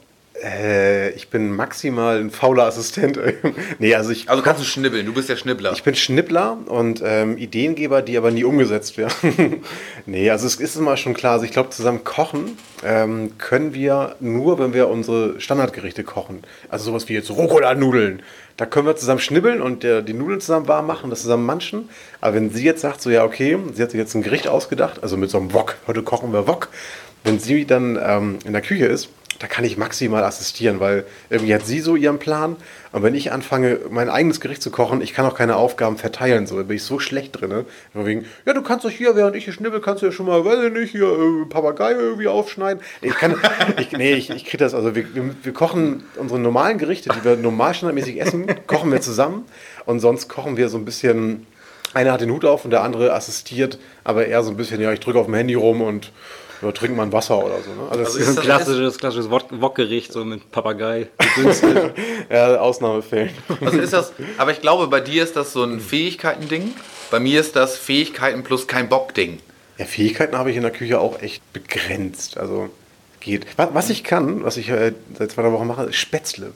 Äh, 0.41 1.11
ich 1.11 1.29
bin 1.29 1.51
maximal 1.51 2.19
ein 2.19 2.31
fauler 2.31 2.65
Assistent. 2.65 3.19
nee, 3.79 3.95
also 3.95 4.11
ich, 4.11 4.31
Also 4.31 4.43
kannst 4.43 4.61
du 4.61 4.65
schnibbeln, 4.65 5.07
du 5.07 5.13
bist 5.13 5.29
der 5.29 5.37
Schnibbler. 5.37 5.73
ich 5.73 5.83
bin 5.83 5.95
Schnippler 5.95 6.59
und 6.67 7.03
ähm, 7.05 7.37
Ideengeber, 7.37 8.03
die 8.03 8.17
aber 8.17 8.31
nie 8.31 8.45
umgesetzt 8.45 8.97
werden. 8.97 9.63
nee, 10.07 10.31
also 10.31 10.47
es 10.47 10.57
ist 10.57 10.77
immer 10.77 10.97
schon 10.97 11.15
klar. 11.15 11.35
Also 11.35 11.45
ich 11.45 11.53
glaube, 11.53 11.71
zusammen 11.71 12.05
kochen 12.05 12.57
ähm, 12.85 13.37
können 13.39 13.75
wir 13.75 14.17
nur, 14.21 14.59
wenn 14.59 14.75
wir 14.75 14.89
unsere 14.89 15.41
Standardgerichte 15.41 16.03
kochen. 16.03 16.43
Also 16.69 16.87
sowas 16.87 17.09
wie 17.09 17.15
jetzt 17.15 17.31
Rucola-Nudeln. 17.31 18.23
Da 18.57 18.67
können 18.67 18.87
wir 18.87 18.97
zusammen 18.97 19.21
schnibbeln 19.21 19.61
und 19.61 19.83
der, 19.83 20.03
die 20.03 20.13
Nudeln 20.13 20.41
zusammen 20.41 20.69
warm 20.69 20.87
machen, 20.87 21.11
das 21.11 21.23
zusammen 21.23 21.47
manchen. 21.47 21.89
Aber 22.21 22.35
wenn 22.35 22.51
sie 22.51 22.65
jetzt 22.65 22.81
sagt, 22.81 23.01
so 23.01 23.11
ja, 23.11 23.25
okay, 23.25 23.59
sie 23.73 23.83
hat 23.83 23.91
sich 23.91 23.99
jetzt 23.99 24.15
ein 24.15 24.23
Gericht 24.23 24.49
ausgedacht, 24.49 25.03
also 25.03 25.17
mit 25.17 25.31
so 25.31 25.39
einem 25.39 25.53
Wok, 25.53 25.77
heute 25.87 26.03
kochen 26.03 26.33
wir 26.33 26.47
Wok. 26.47 26.69
Wenn 27.25 27.39
sie 27.39 27.65
dann 27.65 27.99
ähm, 28.03 28.39
in 28.45 28.53
der 28.53 28.63
Küche 28.63 28.87
ist, 28.87 29.09
da 29.43 29.49
kann 29.49 29.65
ich 29.65 29.77
maximal 29.77 30.23
assistieren, 30.23 30.79
weil 30.79 31.05
irgendwie 31.29 31.53
hat 31.53 31.67
sie 31.67 31.81
so 31.81 31.97
ihren 31.97 32.21
Plan. 32.21 32.55
Und 32.93 33.03
wenn 33.03 33.13
ich 33.17 33.33
anfange, 33.33 33.81
mein 33.91 34.09
eigenes 34.09 34.41
Gericht 34.41 34.63
zu 34.63 34.71
kochen, 34.71 35.01
ich 35.01 35.15
kann 35.15 35.27
auch 35.27 35.35
keine 35.35 35.57
Aufgaben 35.57 35.97
verteilen. 35.97 36.47
So, 36.47 36.57
da 36.57 36.63
bin 36.63 36.77
ich 36.77 36.85
so 36.85 37.01
schlecht 37.01 37.41
drin. 37.41 37.49
Ne? 37.49 37.65
Wegen, 37.93 38.25
ja, 38.47 38.53
du 38.53 38.63
kannst 38.63 38.85
doch 38.85 38.91
hier, 38.91 39.17
während 39.17 39.35
ich 39.35 39.43
hier 39.43 39.53
schnibbel, 39.53 39.81
kannst 39.81 40.01
du 40.01 40.07
ja 40.07 40.13
schon 40.13 40.27
mal, 40.27 40.45
weiß 40.45 40.67
ich 40.67 40.73
nicht, 40.73 40.93
hier 40.93 41.09
äh, 41.09 41.45
Papagei 41.47 41.91
irgendwie 41.91 42.29
aufschneiden. 42.29 42.81
Ich 43.01 43.15
kann, 43.15 43.35
ich, 43.81 43.91
nee, 43.91 44.15
ich, 44.15 44.31
ich 44.31 44.45
krieg 44.45 44.61
das. 44.61 44.75
Also 44.75 44.95
wir, 44.95 45.13
wir, 45.13 45.35
wir 45.43 45.53
kochen 45.53 46.05
unsere 46.15 46.39
normalen 46.39 46.79
Gerichte, 46.79 47.11
die 47.13 47.25
wir 47.25 47.35
normal 47.37 47.75
standardmäßig 47.75 48.21
essen, 48.21 48.47
kochen 48.69 48.93
wir 48.93 49.01
zusammen. 49.01 49.45
Und 49.87 49.99
sonst 49.99 50.29
kochen 50.29 50.57
wir 50.57 50.69
so 50.69 50.79
ein 50.79 50.85
bisschen, 50.85 51.49
einer 51.95 52.13
hat 52.13 52.21
den 52.21 52.31
Hut 52.31 52.45
auf 52.45 52.65
und 52.65 52.71
der 52.71 52.85
andere 52.85 53.13
assistiert, 53.13 53.81
aber 54.05 54.25
eher 54.25 54.45
so 54.45 54.53
ein 54.53 54.57
bisschen, 54.57 54.81
ja, 54.81 54.93
ich 54.93 55.01
drücke 55.01 55.19
auf 55.19 55.27
dem 55.27 55.35
Handy 55.35 55.55
rum 55.55 55.83
und 55.83 56.13
ja, 56.63 56.73
trinke 56.73 56.97
mal 56.97 57.03
ein 57.05 57.13
Wasser 57.13 57.39
oder 57.45 57.57
so. 57.63 57.71
Ne? 57.71 57.89
Also, 57.91 58.05
Also 58.05 58.05
das 58.05 58.15
ist 58.17 58.29
ein 58.29 58.37
das- 58.37 58.45
klassisches, 58.45 58.99
klassisches 58.99 59.31
Wok- 59.31 59.61
Wokgericht, 59.61 60.13
so 60.13 60.25
mit 60.25 60.51
Papagei. 60.53 61.09
Ja, 62.31 62.57
Ausnahmefällen. 62.61 63.31
Was 63.61 63.75
ist 63.75 63.93
das? 63.93 64.13
Aber 64.39 64.53
ich 64.53 64.61
glaube, 64.61 64.87
bei 64.89 65.01
dir 65.01 65.23
ist 65.23 65.37
das 65.37 65.53
so 65.53 65.65
ein 65.65 65.81
Fähigkeiten-Ding. 65.81 66.75
Bei 67.11 67.21
mir 67.21 67.41
ist 67.41 67.57
das 67.57 67.77
Fähigkeiten 67.77 68.43
plus 68.43 68.67
kein 68.67 68.89
Bock-Ding. 68.89 69.41
Ja, 69.79 69.85
Fähigkeiten 69.85 70.37
habe 70.39 70.51
ich 70.51 70.57
in 70.57 70.63
der 70.63 70.71
Küche 70.71 70.99
auch 71.01 71.21
echt 71.21 71.43
begrenzt. 71.53 72.39
Also 72.39 72.71
geht. 73.21 73.47
Was, 73.57 73.69
was 73.73 73.91
ich 73.91 74.05
kann, 74.05 74.45
was 74.45 74.57
ich 74.57 74.69
äh, 74.71 74.93
seit 75.19 75.31
zwei 75.33 75.51
Wochen 75.53 75.67
mache, 75.67 75.85
ist 75.85 75.97
Spätzle. 75.97 76.53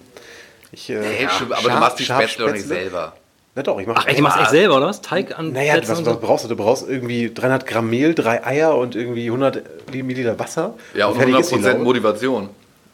Ich, 0.72 0.90
äh, 0.90 1.00
Hey, 1.02 1.28
aber 1.50 1.62
du 1.68 1.76
machst 1.76 1.98
die 1.98 2.04
scharf 2.04 2.22
Spätzle 2.24 2.46
doch 2.46 2.52
nicht 2.52 2.66
selber. 2.66 3.16
Na 3.57 3.62
doch, 3.62 3.80
ich 3.80 3.86
mache. 3.86 4.00
Ach 4.02 4.07
echt, 4.07 4.18
du 4.18 4.22
machst 4.22 4.38
echt 4.38 4.50
selber, 4.50 4.76
oder 4.76 4.86
was? 4.86 5.00
Teig 5.00 5.36
an 5.36 5.52
Naja, 5.52 5.76
was, 5.80 5.98
und 5.98 6.04
was 6.04 6.20
brauchst 6.20 6.44
du? 6.44 6.48
Du 6.48 6.57
brauchst 6.57 6.86
irgendwie 6.86 7.32
300 7.32 7.66
Gramm 7.66 7.88
Mehl, 7.88 8.14
drei 8.14 8.44
Eier 8.44 8.76
und 8.76 8.94
irgendwie 8.94 9.24
100 9.26 9.90
Milliliter 9.92 10.38
Wasser. 10.38 10.74
Ja, 10.94 11.07
und 11.07 11.16
fertig 11.16 11.38
ist 11.38 11.50
die 11.52 11.57
100% 11.57 11.68
Laube. 11.68 11.84
Motivation. 11.84 12.50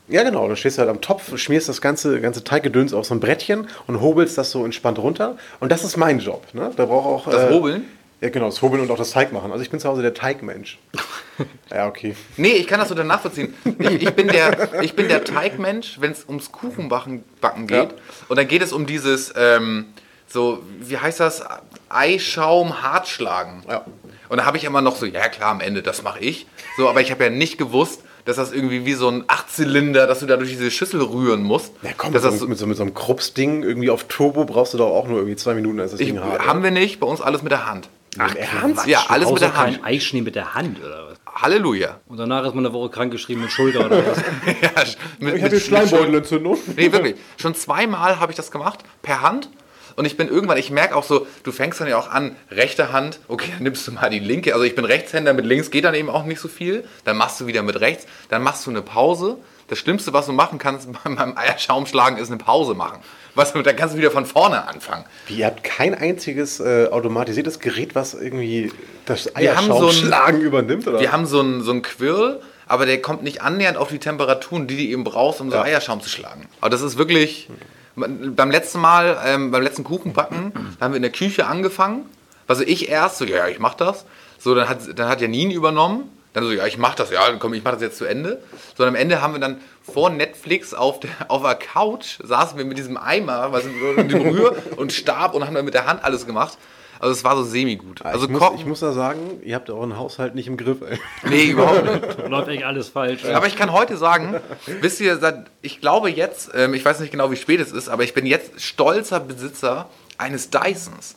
Ja, 0.06 0.22
genau. 0.22 0.46
Dann 0.46 0.56
stehst 0.56 0.78
du 0.78 0.80
halt 0.80 0.90
am 0.90 1.00
Topf, 1.00 1.36
schmierst 1.36 1.68
das 1.68 1.80
ganze, 1.80 2.20
ganze 2.20 2.44
Teiggedöns 2.44 2.94
auf 2.94 3.06
so 3.06 3.14
ein 3.14 3.18
Brettchen 3.18 3.66
und 3.88 4.00
hobelst 4.00 4.38
das 4.38 4.52
so 4.52 4.64
entspannt 4.64 5.00
runter. 5.00 5.36
Und 5.58 5.72
das 5.72 5.82
ist 5.82 5.96
mein 5.96 6.20
Job. 6.20 6.46
Ne? 6.52 6.70
Da 6.76 6.86
braucht 6.86 7.06
auch. 7.26 7.32
Das 7.32 7.50
Hobeln? 7.50 7.84
Ja, 8.20 8.28
genau, 8.28 8.46
das 8.46 8.62
Hobeln 8.62 8.80
und 8.82 8.90
auch 8.92 8.98
das 8.98 9.10
Teig 9.10 9.32
machen. 9.32 9.50
Also 9.50 9.64
ich 9.64 9.70
bin 9.70 9.80
zu 9.80 9.88
Hause 9.88 10.00
der 10.00 10.14
Teigmensch. 10.14 10.78
ja, 11.74 11.88
okay. 11.88 12.14
Nee, 12.36 12.52
ich 12.52 12.68
kann 12.68 12.78
das 12.78 12.88
so 12.88 12.94
nachvollziehen. 12.94 13.52
Ich, 13.80 14.02
ich, 14.02 14.10
bin 14.10 14.28
der, 14.28 14.80
ich 14.80 14.94
bin 14.94 15.08
der 15.08 15.24
Teigmensch, 15.24 16.00
wenn 16.00 16.12
es 16.12 16.24
ums 16.28 16.52
Kuchenbacken 16.52 17.24
backen 17.40 17.66
geht. 17.66 17.90
Ja. 17.90 17.96
Und 18.28 18.38
dann 18.38 18.46
geht 18.46 18.62
es 18.62 18.72
um 18.72 18.86
dieses, 18.86 19.34
ähm, 19.36 19.86
so, 20.32 20.62
wie 20.80 20.98
heißt 20.98 21.20
das? 21.20 21.44
Eischaum 21.88 22.82
hart 22.82 23.08
schlagen. 23.08 23.62
Ja. 23.68 23.84
Und 24.28 24.38
da 24.38 24.46
habe 24.46 24.56
ich 24.56 24.64
immer 24.64 24.80
noch 24.80 24.96
so, 24.96 25.04
ja 25.04 25.28
klar, 25.28 25.50
am 25.50 25.60
Ende, 25.60 25.82
das 25.82 26.02
mache 26.02 26.20
ich. 26.20 26.46
So, 26.76 26.88
aber 26.88 27.00
ich 27.02 27.10
habe 27.10 27.24
ja 27.24 27.30
nicht 27.30 27.58
gewusst, 27.58 28.00
dass 28.24 28.36
das 28.36 28.52
irgendwie 28.52 28.86
wie 28.86 28.94
so 28.94 29.08
ein 29.08 29.24
Achtzylinder, 29.26 30.06
dass 30.06 30.20
du 30.20 30.26
da 30.26 30.36
durch 30.36 30.50
diese 30.50 30.70
Schüssel 30.70 31.02
rühren 31.02 31.42
musst. 31.42 31.72
Ja, 31.82 31.90
komm, 31.96 32.12
dass 32.12 32.22
mit, 32.22 32.32
das 32.32 32.38
so, 32.38 32.46
so, 32.46 32.48
mit, 32.48 32.58
so, 32.58 32.66
mit 32.66 32.76
so 32.76 32.82
einem 32.82 32.94
Krups-Ding 32.94 33.62
irgendwie 33.62 33.90
auf 33.90 34.04
Turbo 34.04 34.44
brauchst 34.44 34.74
du 34.74 34.78
doch 34.78 34.90
auch 34.90 35.06
nur 35.06 35.18
irgendwie 35.18 35.36
zwei 35.36 35.54
Minuten, 35.54 35.78
ist 35.80 35.92
das 35.92 36.00
ich, 36.00 36.08
Ding 36.08 36.20
hart. 36.20 36.46
haben 36.46 36.62
wir 36.62 36.70
nicht, 36.70 37.00
bei 37.00 37.06
uns 37.06 37.20
alles 37.20 37.42
mit 37.42 37.52
der 37.52 37.66
Hand. 37.66 37.88
Ach, 38.18 38.34
ernst? 38.34 38.86
Ja, 38.86 39.04
alles 39.08 39.30
mit 39.30 39.40
der 39.40 39.56
Hand. 39.56 39.82
kein 39.82 39.84
Eischnee 39.84 40.20
mit 40.20 40.34
der 40.34 40.54
Hand, 40.54 40.78
oder 40.84 41.08
was? 41.08 41.18
Halleluja. 41.42 42.00
Und 42.06 42.18
danach 42.18 42.44
ist 42.44 42.54
man 42.54 42.64
eine 42.64 42.74
Woche 42.74 42.90
krankgeschrieben 42.90 43.42
mit 43.42 43.50
Schulter 43.50 43.86
oder 43.86 44.02
was? 44.06 44.18
Ja, 44.62 44.70
mit, 45.18 45.36
Ich 45.36 45.42
hatte 45.42 45.58
Schleimbeutelentzündung. 45.60 46.58
Nee, 46.76 46.92
wirklich. 46.92 47.16
Schon 47.38 47.54
zweimal 47.54 48.20
habe 48.20 48.32
ich 48.32 48.36
das 48.36 48.50
gemacht, 48.50 48.80
per 49.00 49.22
Hand. 49.22 49.48
Und 49.96 50.04
ich 50.04 50.16
bin 50.16 50.28
irgendwann, 50.28 50.58
ich 50.58 50.70
merke 50.70 50.96
auch 50.96 51.04
so, 51.04 51.26
du 51.42 51.52
fängst 51.52 51.80
dann 51.80 51.88
ja 51.88 51.98
auch 51.98 52.10
an, 52.10 52.36
rechte 52.50 52.92
Hand, 52.92 53.20
okay, 53.28 53.50
dann 53.52 53.62
nimmst 53.62 53.86
du 53.86 53.92
mal 53.92 54.10
die 54.10 54.18
linke. 54.18 54.52
Also 54.54 54.64
ich 54.64 54.74
bin 54.74 54.84
Rechtshänder, 54.84 55.32
mit 55.32 55.44
links 55.46 55.70
geht 55.70 55.84
dann 55.84 55.94
eben 55.94 56.10
auch 56.10 56.24
nicht 56.24 56.40
so 56.40 56.48
viel. 56.48 56.84
Dann 57.04 57.16
machst 57.16 57.40
du 57.40 57.46
wieder 57.46 57.62
mit 57.62 57.80
rechts, 57.80 58.06
dann 58.28 58.42
machst 58.42 58.66
du 58.66 58.70
eine 58.70 58.82
Pause. 58.82 59.36
Das 59.68 59.78
Schlimmste, 59.78 60.12
was 60.12 60.26
du 60.26 60.32
machen 60.32 60.58
kannst 60.58 60.88
beim 61.04 61.36
Eierschaumschlagen, 61.36 62.18
ist 62.18 62.28
eine 62.28 62.38
Pause 62.38 62.74
machen. 62.74 63.00
Was, 63.34 63.54
dann 63.54 63.64
kannst 63.76 63.94
du 63.94 63.98
wieder 63.98 64.10
von 64.10 64.26
vorne 64.26 64.68
anfangen. 64.68 65.04
Wie, 65.26 65.36
ihr 65.36 65.46
habt 65.46 65.64
kein 65.64 65.94
einziges 65.94 66.60
äh, 66.60 66.88
automatisiertes 66.90 67.60
Gerät, 67.60 67.94
was 67.94 68.12
irgendwie 68.12 68.70
das 69.06 69.26
haben 69.26 69.32
so 69.32 69.38
Eierschaumschlagen 69.40 70.40
übernimmt? 70.42 70.86
Oder? 70.86 71.00
Wir 71.00 71.12
haben 71.12 71.24
so 71.24 71.40
einen, 71.40 71.62
so 71.62 71.74
Quirl, 71.80 72.42
aber 72.66 72.84
der 72.84 73.00
kommt 73.00 73.22
nicht 73.22 73.40
annähernd 73.40 73.78
auf 73.78 73.88
die 73.88 73.98
Temperaturen, 73.98 74.66
die 74.66 74.76
du 74.76 74.82
eben 74.82 75.04
brauchst, 75.04 75.40
um 75.40 75.50
so 75.50 75.56
Ja. 75.56 75.62
Eierschaum 75.62 76.02
zu 76.02 76.10
schlagen. 76.10 76.46
Aber 76.60 76.68
das 76.70 76.82
ist 76.82 76.98
wirklich. 76.98 77.48
Beim 77.94 78.50
letzten 78.50 78.80
Mal, 78.80 79.18
ähm, 79.24 79.50
beim 79.50 79.62
letzten 79.62 79.84
Kuchenbacken, 79.84 80.52
da 80.78 80.84
haben 80.84 80.92
wir 80.92 80.96
in 80.96 81.02
der 81.02 81.12
Küche 81.12 81.46
angefangen. 81.46 82.06
Also 82.46 82.62
ich 82.64 82.88
erst 82.88 83.18
so, 83.18 83.24
ja, 83.24 83.48
ich 83.48 83.58
mach 83.58 83.74
das. 83.74 84.04
So, 84.38 84.54
dann 84.54 84.68
hat, 84.68 84.98
dann 84.98 85.08
hat 85.08 85.20
Janine 85.20 85.52
übernommen. 85.52 86.10
Dann 86.32 86.44
so, 86.44 86.52
ja, 86.52 86.66
ich 86.66 86.78
mach 86.78 86.94
das, 86.94 87.10
ja, 87.10 87.26
dann 87.26 87.38
komm, 87.38 87.52
ich 87.52 87.62
mach 87.62 87.72
das 87.72 87.82
jetzt 87.82 87.98
zu 87.98 88.06
Ende. 88.06 88.42
So, 88.76 88.84
und 88.84 88.88
am 88.88 88.94
Ende 88.94 89.20
haben 89.20 89.34
wir 89.34 89.40
dann 89.40 89.60
vor 89.82 90.08
Netflix 90.08 90.72
auf 90.72 91.00
der, 91.00 91.10
auf 91.28 91.42
der 91.42 91.54
Couch, 91.54 92.18
saßen 92.22 92.56
wir 92.56 92.64
mit 92.64 92.78
diesem 92.78 92.96
Eimer, 92.96 93.52
was 93.52 93.64
mit 93.64 94.10
dem 94.10 94.28
Rühr 94.28 94.56
und 94.76 94.92
Stab 94.92 95.34
und 95.34 95.44
haben 95.46 95.54
dann 95.54 95.64
mit 95.64 95.74
der 95.74 95.86
Hand 95.86 96.02
alles 96.02 96.26
gemacht. 96.26 96.56
Also 97.02 97.14
es 97.14 97.24
war 97.24 97.36
so 97.36 97.42
semi-gut. 97.42 98.04
Also 98.04 98.26
ich, 98.26 98.30
muss, 98.30 98.42
ich 98.54 98.64
muss 98.64 98.78
da 98.78 98.92
sagen, 98.92 99.40
ihr 99.42 99.56
habt 99.56 99.68
euren 99.68 99.98
Haushalt 99.98 100.36
nicht 100.36 100.46
im 100.46 100.56
Griff. 100.56 100.78
Ey. 100.88 101.00
nee, 101.28 101.46
überhaupt 101.46 101.82
nicht. 101.84 102.28
Läuft 102.28 102.46
echt 102.46 102.62
alles 102.62 102.90
falsch. 102.90 103.24
Aber 103.24 103.48
ich 103.48 103.56
kann 103.56 103.72
heute 103.72 103.96
sagen, 103.96 104.36
wisst 104.80 105.00
ihr, 105.00 105.18
seit- 105.18 105.46
ich 105.62 105.80
glaube 105.80 106.10
jetzt, 106.10 106.52
ähm, 106.54 106.74
ich 106.74 106.84
weiß 106.84 107.00
nicht 107.00 107.10
genau, 107.10 107.32
wie 107.32 107.36
spät 107.36 107.58
es 107.58 107.72
ist, 107.72 107.88
aber 107.88 108.04
ich 108.04 108.14
bin 108.14 108.24
jetzt 108.24 108.60
stolzer 108.62 109.18
Besitzer 109.18 109.88
eines 110.16 110.50
Dysons. 110.50 111.16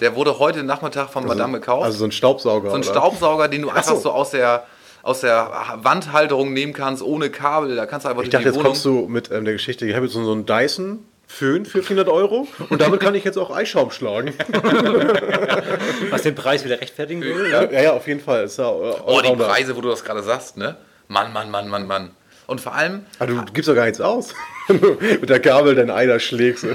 Der 0.00 0.14
wurde 0.14 0.38
heute 0.38 0.62
Nachmittag 0.62 1.08
von 1.10 1.26
Madame 1.26 1.58
gekauft. 1.58 1.84
Also 1.84 1.98
so 1.98 2.04
ein 2.04 2.12
Staubsauger. 2.12 2.70
so 2.70 2.76
ein 2.76 2.82
oder? 2.82 2.90
Staubsauger, 2.92 3.48
den 3.48 3.62
du 3.62 3.70
einfach 3.70 3.96
so. 3.96 4.02
so 4.02 4.12
aus 4.12 4.30
der, 4.30 4.64
aus 5.02 5.22
der 5.22 5.50
Wandhalterung 5.78 6.52
nehmen 6.52 6.72
kannst, 6.72 7.02
ohne 7.02 7.30
Kabel. 7.30 7.74
Da 7.74 7.86
kannst 7.86 8.04
du 8.06 8.10
einfach 8.10 8.22
Ich 8.22 8.30
dachte, 8.30 8.50
die 8.50 8.54
jetzt 8.54 8.62
kommst 8.64 8.84
du 8.84 9.08
mit 9.08 9.32
ähm, 9.32 9.44
der 9.44 9.54
Geschichte, 9.54 9.84
ich 9.84 9.96
habe 9.96 10.06
jetzt 10.06 10.14
so 10.14 10.20
einen 10.30 10.46
Dyson 10.46 11.00
Föhn 11.34 11.66
für 11.66 11.82
400 11.82 12.08
Euro 12.08 12.46
und 12.70 12.80
damit 12.80 13.00
kann 13.00 13.14
ich 13.16 13.24
jetzt 13.24 13.36
auch 13.38 13.50
Eischaum 13.50 13.90
schlagen. 13.90 14.32
Was 16.10 16.22
den 16.22 16.34
Preis 16.36 16.64
wieder 16.64 16.80
rechtfertigen 16.80 17.22
würde. 17.22 17.50
ja, 17.50 17.64
ja, 17.82 17.92
auf 17.92 18.06
jeden 18.06 18.20
Fall. 18.20 18.44
Ist 18.44 18.58
ja, 18.58 18.68
Oh, 18.70 19.20
die. 19.20 19.34
Preise, 19.34 19.74
wo 19.76 19.80
du 19.80 19.88
das 19.88 20.04
gerade 20.04 20.22
sagst, 20.22 20.56
ne? 20.56 20.76
Mann, 21.08 21.32
Mann, 21.32 21.50
Mann, 21.50 21.68
Mann, 21.68 21.86
Mann. 21.88 22.10
Und 22.46 22.60
vor 22.60 22.74
allem, 22.74 23.04
Ah, 23.18 23.26
du 23.26 23.42
gibst 23.52 23.68
doch 23.68 23.74
gar 23.74 23.84
nichts 23.86 24.00
aus. 24.00 24.32
Wenn 24.68 24.80
du 24.80 24.92
mit 25.20 25.28
der 25.28 25.40
Gabel 25.40 25.74
dein 25.74 25.90
Ei 25.90 26.06
da 26.06 26.20
schlägst. 26.20 26.64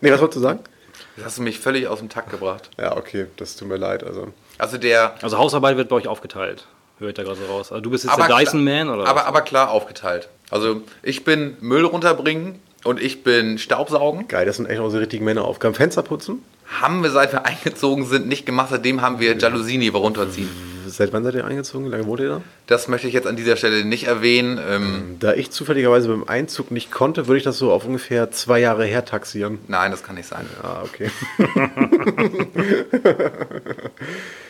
nee, 0.00 0.10
was 0.10 0.20
wolltest 0.20 0.36
du 0.36 0.40
sagen? 0.40 0.60
das 1.16 1.26
hast 1.26 1.38
du 1.38 1.42
mich 1.42 1.58
völlig 1.60 1.86
aus 1.86 1.98
dem 2.00 2.08
Takt 2.08 2.30
gebracht. 2.30 2.70
Ja, 2.78 2.96
okay, 2.96 3.26
das 3.36 3.56
tut 3.56 3.68
mir 3.68 3.76
leid. 3.76 4.02
Also. 4.04 4.32
Also 4.58 4.78
der, 4.78 5.14
Also 5.22 5.38
Hausarbeit 5.38 5.76
wird 5.76 5.88
bei 5.90 5.96
euch 5.96 6.08
aufgeteilt. 6.08 6.66
Höre 7.02 7.08
ich 7.08 7.14
da 7.16 7.24
gerade 7.24 7.40
raus. 7.48 7.72
Also 7.72 7.80
du 7.82 7.90
bist 7.90 8.04
jetzt 8.04 8.12
aber, 8.12 8.22
der 8.22 8.26
klar- 8.28 8.40
Dyson-Man 8.40 8.88
oder 8.88 9.06
aber, 9.08 9.20
was? 9.20 9.26
aber 9.26 9.40
klar 9.40 9.70
aufgeteilt. 9.72 10.28
Also 10.50 10.82
ich 11.02 11.24
bin 11.24 11.56
Müll 11.60 11.84
runterbringen 11.84 12.60
und 12.84 13.00
ich 13.02 13.24
bin 13.24 13.58
Staubsaugen. 13.58 14.28
Geil, 14.28 14.46
das 14.46 14.56
sind 14.56 14.66
echt 14.66 14.80
unsere 14.80 15.02
richtigen 15.02 15.24
Männeraufgaben. 15.24 15.74
Fenster 15.74 16.02
putzen? 16.04 16.44
Haben 16.80 17.02
wir 17.02 17.10
seit 17.10 17.32
wir 17.32 17.44
eingezogen 17.44 18.06
sind 18.06 18.28
nicht 18.28 18.46
gemacht, 18.46 18.68
seitdem 18.70 19.02
haben 19.02 19.18
wir 19.18 19.36
Jalousien 19.36 19.80
hier 19.80 19.92
runterziehen. 19.98 20.71
Seit 20.92 21.12
wann 21.14 21.24
seid 21.24 21.34
ihr 21.34 21.46
eingezogen? 21.46 21.86
Wie 21.86 21.90
lange 21.90 22.06
wohnt 22.06 22.20
ihr 22.20 22.28
da? 22.28 22.42
Das 22.66 22.86
möchte 22.86 23.08
ich 23.08 23.14
jetzt 23.14 23.26
an 23.26 23.34
dieser 23.34 23.56
Stelle 23.56 23.82
nicht 23.84 24.04
erwähnen. 24.04 24.60
Ähm, 24.68 25.16
Da 25.20 25.32
ich 25.32 25.50
zufälligerweise 25.50 26.08
beim 26.08 26.24
Einzug 26.24 26.70
nicht 26.70 26.90
konnte, 26.90 27.26
würde 27.28 27.38
ich 27.38 27.44
das 27.44 27.56
so 27.56 27.72
auf 27.72 27.86
ungefähr 27.86 28.30
zwei 28.30 28.60
Jahre 28.60 28.84
her 28.84 29.04
taxieren. 29.06 29.58
nein, 29.68 29.90
das 29.90 30.02
kann 30.02 30.16
nicht 30.16 30.28
sein. 30.28 30.46
Ah, 30.62 30.82
okay. 30.84 31.10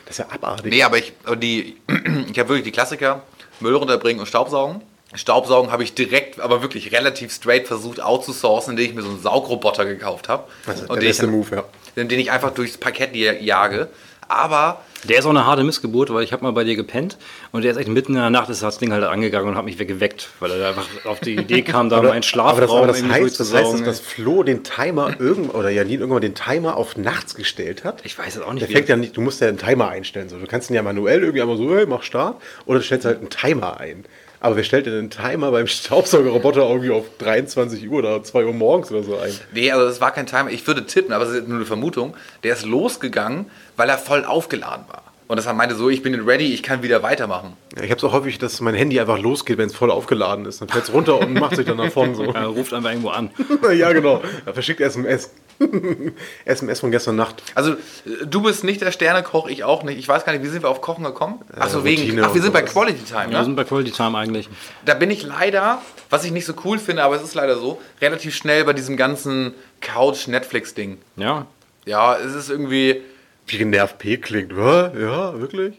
das 0.05 0.11
ist 0.11 0.19
ja 0.19 0.27
abartig. 0.31 0.73
Nee, 0.73 0.83
aber 0.83 0.99
ich, 0.99 1.13
die, 1.37 1.77
ich 2.31 2.39
habe 2.39 2.49
wirklich 2.49 2.65
die 2.65 2.73
Klassiker, 2.73 3.23
Müll 3.61 3.77
runterbringen 3.77 4.19
und 4.19 4.27
Staubsaugen. 4.27 4.83
Staubsaugen 5.15 5.71
habe 5.71 5.85
ich 5.85 5.95
direkt, 5.95 6.41
aber 6.41 6.63
wirklich 6.63 6.91
relativ 6.91 7.33
straight 7.33 7.69
versucht 7.69 8.01
outzusourcen, 8.01 8.73
indem 8.73 8.87
ich 8.87 8.95
mir 8.95 9.03
so 9.03 9.11
einen 9.11 9.23
Saugroboter 9.23 9.85
gekauft 9.85 10.29
habe. 10.29 10.45
Das 10.67 10.77
ist 10.77 10.83
der 10.83 10.91
und 10.91 11.03
ich, 11.03 11.09
beste 11.09 11.29
Move, 11.29 11.55
ja. 11.55 11.65
den 12.03 12.19
ich 12.19 12.33
einfach 12.33 12.51
durchs 12.51 12.79
Parkett 12.79 13.15
jage. 13.15 13.89
Aber 14.27 14.81
Der 15.09 15.19
ist 15.19 15.27
auch 15.27 15.31
eine 15.31 15.47
harte 15.47 15.65
Missgeburt, 15.65 16.13
weil 16.15 16.23
ich 16.23 16.33
habe 16.33 16.45
mal 16.45 16.53
bei 16.53 16.63
dir 16.63 16.77
gepennt 16.77 17.19
und 17.51 17.63
der 17.63 17.73
ist 17.73 17.77
echt 17.77 17.89
mitten 17.89 18.13
in 18.13 18.21
der 18.21 18.31
Nacht 18.31 18.49
ist 18.51 18.63
das 18.63 18.79
Ding 18.79 18.93
halt 18.93 19.03
angegangen 19.03 19.49
und 19.49 19.57
hat 19.57 19.65
mich 19.65 19.79
weggeweckt, 19.79 20.29
weil 20.39 20.53
er 20.53 20.59
da 20.59 20.69
einfach 20.69 20.87
auf 21.07 21.19
die 21.19 21.35
Idee 21.35 21.63
kam, 21.63 21.89
da 21.89 21.97
aber 21.97 22.15
das, 22.15 22.25
Schlafraum 22.27 22.79
aber 22.79 22.87
das 22.87 22.99
irgendwie 22.99 23.15
heißt, 23.15 23.41
das 23.41 23.53
heißt, 23.53 23.85
dass, 23.85 23.99
Flo 23.99 24.45
den 24.45 24.63
Timer 24.63 25.17
irgendwann, 25.19 25.57
oder 25.59 25.71
Janine 25.71 26.01
irgendwann 26.01 26.23
den 26.23 26.35
Timer 26.35 26.77
auf 26.77 26.97
nachts 26.97 27.35
gestellt 27.35 27.85
hat. 27.85 28.03
ich 28.05 28.17
weiß 28.17 28.37
es 28.37 28.43
auch 28.43 28.53
nicht. 28.53 28.69
Der 28.69 28.77
fängt 28.77 28.89
ja 28.89 28.97
nicht, 28.97 29.17
du 29.17 29.21
musst 29.21 29.41
ja 29.41 29.49
einen 29.49 29.59
Timer 29.59 29.89
einstellen. 29.89 30.29
So. 30.29 30.39
Du 30.39 30.47
kannst 30.47 30.71
ihn 30.71 30.75
ja 30.75 30.83
manuell 30.83 31.21
irgendwie 31.21 31.43
einmal 31.43 31.57
so, 31.57 31.75
hey, 31.75 31.87
mach 31.87 32.03
Start, 32.05 32.41
oder 32.67 32.79
du 32.79 32.85
stellst 32.85 33.05
halt 33.05 33.19
einen 33.19 33.31
Timer 33.31 33.81
ein. 33.81 34.05
Aber 34.43 34.57
wer 34.57 34.65
stellt 34.65 34.87
denn 34.87 34.99
einen 34.99 35.11
Timer 35.11 35.53
beim 35.53 35.67
Staubsaugerroboter 35.69 36.69
irgendwie 36.69 36.91
auf 36.91 37.05
23 37.19 37.89
Uhr 37.89 37.99
oder 37.99 38.25
2 38.25 38.45
Uhr 38.45 38.53
morgens 38.53 38.91
oder 38.91 39.05
so 39.05 39.17
ein? 39.17 39.33
Nee, 39.55 39.71
also 39.71 39.87
das 39.87 40.01
war 40.01 40.11
kein 40.11 40.27
Timer. 40.27 40.51
Ich 40.51 40.67
würde 40.67 40.85
tippen, 40.85 41.13
aber 41.13 41.25
es 41.25 41.31
ist 41.31 41.47
nur 41.47 41.59
eine 41.59 41.65
Vermutung. 41.65 42.17
Der 42.43 42.55
ist 42.55 42.67
losgegangen, 42.67 43.47
weil 43.77 43.89
er 43.89 43.99
voll 43.99 44.25
aufgeladen 44.25 44.85
war. 44.89 45.05
Und 45.29 45.37
das 45.37 45.51
meinte 45.55 45.77
so, 45.77 45.89
ich 45.89 46.03
bin 46.03 46.15
ready, 46.29 46.53
ich 46.53 46.65
kann 46.65 46.83
wieder 46.83 47.05
weitermachen. 47.05 47.57
Ja, 47.77 47.85
ich 47.85 47.91
habe 47.93 48.01
so 48.01 48.11
häufig, 48.11 48.39
dass 48.39 48.61
mein 48.61 48.75
Handy 48.75 48.99
einfach 48.99 49.19
losgeht, 49.19 49.59
wenn 49.59 49.69
es 49.69 49.75
voll 49.77 49.93
aufgeladen 49.93 50.45
ist. 50.45 50.61
Dann 50.61 50.69
fällt 50.69 50.85
es 50.85 50.93
runter 50.93 51.21
und 51.21 51.35
macht 51.35 51.55
sich 51.55 51.65
dann 51.65 51.79
davon 51.79 52.17
so. 52.17 52.25
er 52.35 52.47
ruft 52.47 52.75
einfach 52.75 52.91
irgendwo 52.91 53.11
an. 53.11 53.31
ja, 53.75 53.93
genau. 53.93 54.23
Er 54.45 54.55
verschickt 54.55 54.81
SMS. 54.81 55.31
SMS 56.45 56.81
von 56.81 56.91
gestern 56.91 57.17
Nacht. 57.17 57.43
Also, 57.55 57.73
äh, 57.73 58.27
du 58.27 58.43
bist 58.43 58.65
nicht 58.65 58.81
der 58.81 58.93
Sternekoch, 58.93 59.49
ich 59.49 59.65
auch 59.65 59.83
nicht. 59.83 59.99
Ich 59.99 60.09
weiß 60.09 60.25
gar 60.25 60.33
nicht, 60.33 60.43
wie 60.43 60.49
sind 60.49 60.63
wir 60.63 60.71
auf 60.71 60.81
Kochen 60.81 61.05
gekommen? 61.05 61.41
Ach 61.57 61.69
so, 61.69 61.85
wegen. 61.85 62.03
Routine 62.03 62.27
Ach, 62.27 62.35
wir 62.35 62.43
sind 62.43 62.53
bei. 62.53 62.63
Quality 62.63 63.05
Time, 63.05 63.31
Wir 63.31 63.39
ne? 63.39 63.45
sind 63.45 63.57
bei 63.57 63.65
Quality 63.65 63.91
Time 63.91 64.17
eigentlich. 64.17 64.49
Da 64.85 64.95
bin 64.95 65.11
ich 65.11 65.23
leider, 65.23 65.83
was 66.11 66.25
ich 66.25 66.33
nicht 66.33 66.47
so 66.47 66.55
cool 66.65 66.79
finde, 66.79 67.03
aber 67.03 67.17
es 67.17 67.23
ist 67.23 67.35
leider 67.35 67.57
so, 67.57 67.81
relativ 68.01 68.35
schnell 68.35 68.65
bei 68.65 68.73
diesem 68.73 68.97
ganzen 68.97 69.55
Couch-Netflix-Ding. 69.81 70.99
Ja. 71.17 71.47
Ja, 71.85 72.17
es 72.17 72.35
ist 72.35 72.51
irgendwie. 72.51 73.03
Wie 73.47 73.59
genervt 73.59 73.99
P 73.99 74.17
klingt. 74.19 74.53
Hä? 74.53 74.91
Ja, 75.01 75.39
wirklich? 75.41 75.75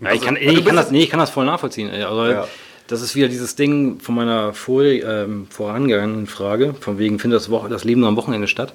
ja 0.00 0.12
ich, 0.12 0.20
kann, 0.20 0.34
du 0.34 0.40
ich, 0.40 0.64
kann 0.64 0.76
das, 0.76 0.90
nee, 0.90 1.02
ich 1.02 1.10
kann 1.10 1.20
das 1.20 1.30
voll 1.30 1.46
nachvollziehen. 1.46 1.90
Also, 1.90 2.26
Ja. 2.26 2.46
Das 2.88 3.02
ist 3.02 3.16
wieder 3.16 3.26
dieses 3.26 3.56
Ding 3.56 3.98
von 3.98 4.14
meiner 4.14 4.54
vor, 4.54 4.84
ähm, 4.84 5.48
vorangegangenen 5.50 6.28
Frage, 6.28 6.72
von 6.78 6.98
wegen 6.98 7.18
findet 7.18 7.40
das, 7.40 7.50
Woche, 7.50 7.68
das 7.68 7.82
Leben 7.82 8.00
nur 8.00 8.08
am 8.08 8.16
Wochenende 8.16 8.46
statt. 8.46 8.72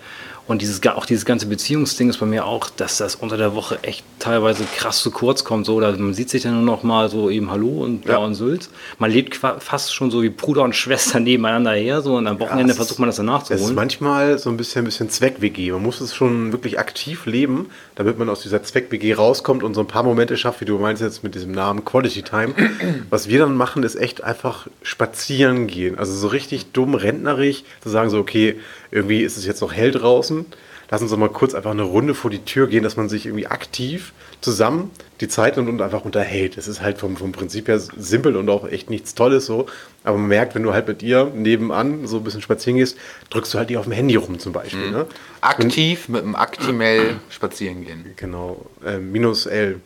Und 0.51 0.61
dieses, 0.61 0.85
auch 0.85 1.05
dieses 1.05 1.23
ganze 1.23 1.45
Beziehungsding 1.45 2.09
ist 2.09 2.17
bei 2.17 2.25
mir 2.25 2.45
auch, 2.45 2.69
dass 2.69 2.97
das 2.97 3.15
unter 3.15 3.37
der 3.37 3.55
Woche 3.55 3.79
echt 3.83 4.03
teilweise 4.19 4.65
krass 4.75 4.99
zu 5.01 5.09
kurz 5.09 5.45
kommt. 5.45 5.65
So, 5.65 5.75
oder 5.75 5.95
man 5.97 6.13
sieht 6.13 6.29
sich 6.29 6.43
dann 6.43 6.55
nur 6.55 6.63
noch 6.63 6.83
mal 6.83 7.09
so 7.09 7.29
eben 7.29 7.49
Hallo 7.49 7.85
und 7.85 8.01
Blau 8.01 8.19
Ja. 8.19 8.25
und 8.25 8.35
Sülz. 8.35 8.69
Man 8.99 9.11
lebt 9.11 9.35
fast 9.37 9.95
schon 9.95 10.11
so 10.11 10.21
wie 10.23 10.29
Bruder 10.29 10.63
und 10.63 10.75
Schwester 10.75 11.19
nebeneinander 11.21 11.71
her. 11.71 12.01
So, 12.01 12.15
und 12.17 12.27
am 12.27 12.37
Wochenende 12.41 12.71
es 12.71 12.75
versucht 12.77 12.99
man 12.99 13.07
das 13.07 13.15
dann 13.15 13.29
Es 13.29 13.43
ist 13.43 13.49
nachzuholen. 13.49 13.75
manchmal 13.75 14.37
so 14.39 14.49
ein 14.49 14.57
bisschen, 14.57 14.81
ein 14.81 14.85
bisschen 14.85 15.09
Zweck-WG. 15.09 15.71
Man 15.71 15.83
muss 15.83 16.01
es 16.01 16.13
schon 16.13 16.51
wirklich 16.51 16.77
aktiv 16.79 17.25
leben, 17.25 17.67
damit 17.95 18.19
man 18.19 18.27
aus 18.27 18.41
dieser 18.41 18.61
Zweck-WG 18.61 19.13
rauskommt 19.13 19.63
und 19.63 19.73
so 19.73 19.79
ein 19.79 19.87
paar 19.87 20.03
Momente 20.03 20.35
schafft, 20.35 20.59
wie 20.59 20.65
du 20.65 20.77
meinst 20.79 21.01
jetzt 21.01 21.23
mit 21.23 21.33
diesem 21.33 21.53
Namen 21.53 21.85
Quality 21.85 22.23
Time. 22.23 22.53
Was 23.09 23.29
wir 23.29 23.39
dann 23.39 23.55
machen, 23.55 23.83
ist 23.83 23.95
echt 23.95 24.21
einfach 24.21 24.67
spazieren 24.83 25.67
gehen. 25.67 25.97
Also 25.97 26.13
so 26.13 26.27
richtig 26.27 26.73
dumm, 26.73 26.93
rentnerig, 26.93 27.63
zu 27.81 27.87
sagen 27.89 28.09
so, 28.09 28.17
okay, 28.19 28.57
irgendwie 28.91 29.21
ist 29.21 29.37
es 29.37 29.45
jetzt 29.45 29.61
noch 29.61 29.73
hell 29.73 29.91
draußen. 29.91 30.45
Lass 30.91 31.01
uns 31.01 31.09
doch 31.11 31.17
mal 31.17 31.29
kurz 31.29 31.53
einfach 31.55 31.71
eine 31.71 31.83
Runde 31.83 32.13
vor 32.13 32.29
die 32.29 32.43
Tür 32.43 32.67
gehen, 32.67 32.83
dass 32.83 32.97
man 32.97 33.07
sich 33.07 33.25
irgendwie 33.25 33.47
aktiv 33.47 34.11
zusammen 34.41 34.91
die 35.21 35.27
Zeit 35.27 35.55
nimmt 35.55 35.69
und 35.69 35.81
einfach 35.81 36.03
unterhält. 36.03 36.57
Es 36.57 36.67
ist 36.67 36.81
halt 36.81 36.97
vom, 36.97 37.15
vom 37.15 37.31
Prinzip 37.31 37.67
her 37.67 37.79
simpel 37.79 38.35
und 38.35 38.49
auch 38.49 38.67
echt 38.67 38.89
nichts 38.89 39.13
Tolles 39.15 39.45
so. 39.45 39.67
Aber 40.03 40.17
man 40.17 40.27
merkt, 40.27 40.53
wenn 40.55 40.63
du 40.63 40.73
halt 40.73 40.87
mit 40.87 41.01
ihr 41.03 41.25
nebenan 41.33 42.07
so 42.07 42.17
ein 42.17 42.23
bisschen 42.23 42.41
spazieren 42.41 42.77
gehst, 42.77 42.97
drückst 43.29 43.53
du 43.53 43.57
halt 43.59 43.69
die 43.69 43.77
auf 43.77 43.85
dem 43.85 43.93
Handy 43.93 44.15
rum 44.15 44.39
zum 44.39 44.51
Beispiel. 44.51 44.89
Ne? 44.91 45.05
Aktiv 45.41 46.09
mit 46.09 46.23
dem 46.23 46.35
Actimel 46.35 47.17
spazieren 47.29 47.85
gehen. 47.85 48.05
Genau, 48.17 48.65
äh, 48.85 48.97
minus 48.97 49.45
L. 49.45 49.79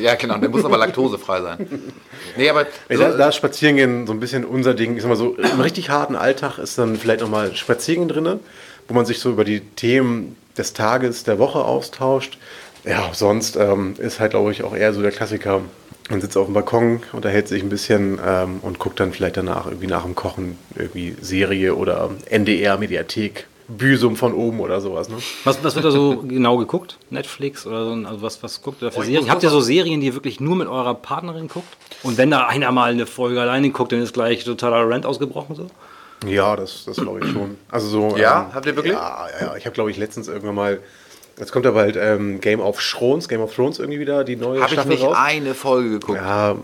Ja, 0.00 0.16
genau, 0.16 0.36
der 0.38 0.48
muss 0.50 0.64
aber 0.64 0.76
laktosefrei 0.78 1.40
sein. 1.40 1.68
Nee, 2.36 2.50
aber. 2.50 2.66
So- 2.90 2.98
da, 2.98 3.16
da 3.16 3.28
ist 3.28 3.36
Spazierengehen 3.36 4.06
so 4.06 4.12
ein 4.12 4.20
bisschen 4.20 4.44
unser 4.44 4.74
Ding. 4.74 4.96
Ich 4.96 5.02
sag 5.02 5.08
mal 5.08 5.16
so, 5.16 5.34
im 5.36 5.60
richtig 5.60 5.90
harten 5.90 6.16
Alltag 6.16 6.58
ist 6.58 6.76
dann 6.76 6.96
vielleicht 6.96 7.20
nochmal 7.20 7.54
Spaziergehen 7.54 8.08
drin, 8.08 8.40
wo 8.88 8.94
man 8.94 9.06
sich 9.06 9.18
so 9.18 9.30
über 9.30 9.44
die 9.44 9.60
Themen 9.60 10.36
des 10.56 10.72
Tages, 10.72 11.24
der 11.24 11.38
Woche 11.38 11.64
austauscht. 11.64 12.38
Ja, 12.84 13.10
sonst 13.12 13.56
ähm, 13.56 13.94
ist 13.98 14.20
halt, 14.20 14.30
glaube 14.32 14.50
ich, 14.52 14.64
auch 14.64 14.74
eher 14.74 14.92
so 14.92 15.02
der 15.02 15.12
Klassiker. 15.12 15.60
Man 16.10 16.20
sitzt 16.20 16.36
auf 16.36 16.46
dem 16.46 16.54
Balkon, 16.54 17.00
unterhält 17.12 17.48
sich 17.48 17.62
ein 17.62 17.68
bisschen 17.68 18.18
ähm, 18.24 18.58
und 18.62 18.78
guckt 18.78 18.98
dann 18.98 19.12
vielleicht 19.12 19.36
danach 19.36 19.66
irgendwie 19.66 19.86
nach 19.86 20.02
dem 20.02 20.14
Kochen 20.14 20.58
irgendwie 20.74 21.14
Serie 21.20 21.76
oder 21.76 22.10
NDR, 22.28 22.76
Mediathek, 22.76 23.46
Büsum 23.68 24.16
von 24.16 24.34
oben 24.34 24.60
oder 24.60 24.80
sowas. 24.80 25.08
Ne? 25.08 25.16
Was, 25.44 25.62
was 25.62 25.74
wird 25.76 25.84
da 25.84 25.90
so 25.92 26.16
genau 26.28 26.56
geguckt? 26.58 26.98
Netflix 27.10 27.66
oder 27.66 27.84
so? 27.84 27.92
Also 27.92 28.20
was, 28.20 28.42
was 28.42 28.62
guckt 28.62 28.82
ihr 28.82 28.86
da 28.86 28.90
für 28.90 29.00
Oh, 29.00 29.02
Serien? 29.04 29.30
Habt 29.30 29.44
ihr 29.44 29.50
so 29.50 29.60
Serien, 29.60 30.00
die 30.00 30.08
ihr 30.08 30.14
wirklich 30.14 30.40
nur 30.40 30.56
mit 30.56 30.66
eurer 30.68 30.94
Partnerin 30.94 31.48
guckt? 31.48 31.68
Und 32.02 32.18
wenn 32.18 32.30
da 32.30 32.46
einer 32.46 32.72
mal 32.72 32.90
eine 32.90 33.06
Folge 33.06 33.40
alleine 33.40 33.70
guckt, 33.70 33.92
dann 33.92 34.02
ist 34.02 34.12
gleich 34.12 34.44
totaler 34.44 34.88
Rant 34.90 35.06
ausgebrochen 35.06 35.54
so? 35.54 35.66
Ja, 36.26 36.56
das, 36.56 36.84
das 36.84 36.96
glaube 36.96 37.20
ich 37.20 37.32
schon. 37.32 37.56
Also 37.70 37.88
so. 37.88 38.16
Ja? 38.16 38.50
Habt 38.54 38.66
ihr 38.66 38.76
wirklich? 38.76 38.94
Ja, 38.94 39.26
ja, 39.40 39.46
ja. 39.46 39.56
Ich 39.56 39.64
habe, 39.64 39.74
glaube 39.74 39.90
ich, 39.90 39.96
letztens 39.96 40.28
irgendwann 40.28 40.54
mal. 40.54 40.80
Jetzt 41.38 41.50
kommt 41.50 41.66
aber 41.66 41.80
halt 41.80 41.96
ähm, 41.96 42.40
Game 42.40 42.60
of 42.60 42.78
Thrones, 42.80 43.28
Game 43.28 43.40
of 43.40 43.54
Thrones 43.54 43.78
irgendwie 43.78 43.98
wieder, 43.98 44.22
die 44.22 44.36
neue 44.36 44.60
Habe 44.60 44.66
ich 44.66 44.72
Staffel 44.74 44.90
nicht 44.90 45.02
raus. 45.02 45.16
eine 45.18 45.54
Folge 45.54 45.90
geguckt. 45.90 46.18
Ja, 46.18 46.56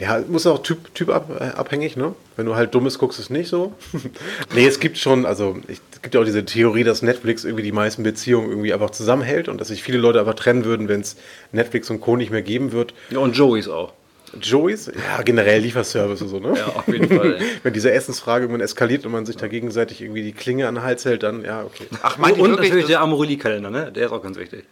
ja, 0.00 0.22
muss 0.28 0.46
auch 0.46 0.62
typ, 0.62 0.94
typ 0.94 1.10
ab, 1.10 1.30
äh, 1.38 1.44
abhängig, 1.56 1.96
ne? 1.96 2.14
Wenn 2.36 2.46
du 2.46 2.54
halt 2.54 2.74
dummes 2.74 2.98
guckst, 2.98 3.18
ist 3.18 3.30
nicht 3.30 3.48
so. 3.48 3.74
nee, 4.54 4.66
es 4.66 4.80
gibt 4.80 4.96
schon, 4.96 5.26
also 5.26 5.56
ich, 5.68 5.80
es 5.92 6.00
gibt 6.00 6.14
ja 6.14 6.20
auch 6.22 6.24
diese 6.24 6.44
Theorie, 6.44 6.84
dass 6.84 7.02
Netflix 7.02 7.44
irgendwie 7.44 7.62
die 7.62 7.72
meisten 7.72 8.02
Beziehungen 8.02 8.48
irgendwie 8.48 8.72
einfach 8.72 8.90
zusammenhält 8.90 9.48
und 9.48 9.60
dass 9.60 9.68
sich 9.68 9.82
viele 9.82 9.98
Leute 9.98 10.20
einfach 10.20 10.34
trennen 10.34 10.64
würden, 10.64 10.88
wenn 10.88 11.00
es 11.00 11.16
Netflix 11.52 11.90
und 11.90 12.00
Co. 12.00 12.16
nicht 12.16 12.30
mehr 12.30 12.42
geben 12.42 12.72
wird. 12.72 12.94
Ja, 13.10 13.18
und 13.18 13.36
Joey's 13.36 13.68
auch. 13.68 13.92
Joey's, 14.40 14.86
ja, 14.86 15.22
generell 15.22 15.60
Lieferservice 15.60 16.22
und 16.22 16.28
so, 16.28 16.38
ne? 16.38 16.54
Ja, 16.56 16.66
auf 16.66 16.86
jeden 16.88 17.08
Fall. 17.16 17.34
ey. 17.36 17.42
Wenn 17.62 17.72
diese 17.72 17.90
Essensfrage 17.92 18.44
irgendwann 18.44 18.60
eskaliert 18.60 19.04
und 19.06 19.12
man 19.12 19.26
sich 19.26 19.36
da 19.36 19.48
gegenseitig 19.48 20.00
irgendwie 20.02 20.22
die 20.22 20.32
Klinge 20.32 20.68
an 20.68 20.76
den 20.76 20.84
Hals 20.84 21.04
hält, 21.04 21.22
dann 21.22 21.42
ja, 21.44 21.62
okay. 21.64 21.86
Ach, 22.02 22.16
meint 22.18 22.36
ihr 22.36 22.42
und 22.44 22.50
wirklich? 22.50 22.68
natürlich 22.68 22.84
Das 22.84 22.90
der 22.90 23.00
Amorelie-Kalender, 23.00 23.70
ne? 23.70 23.90
Der 23.92 24.06
ist 24.06 24.12
auch 24.12 24.22
ganz 24.22 24.38
wichtig. 24.38 24.64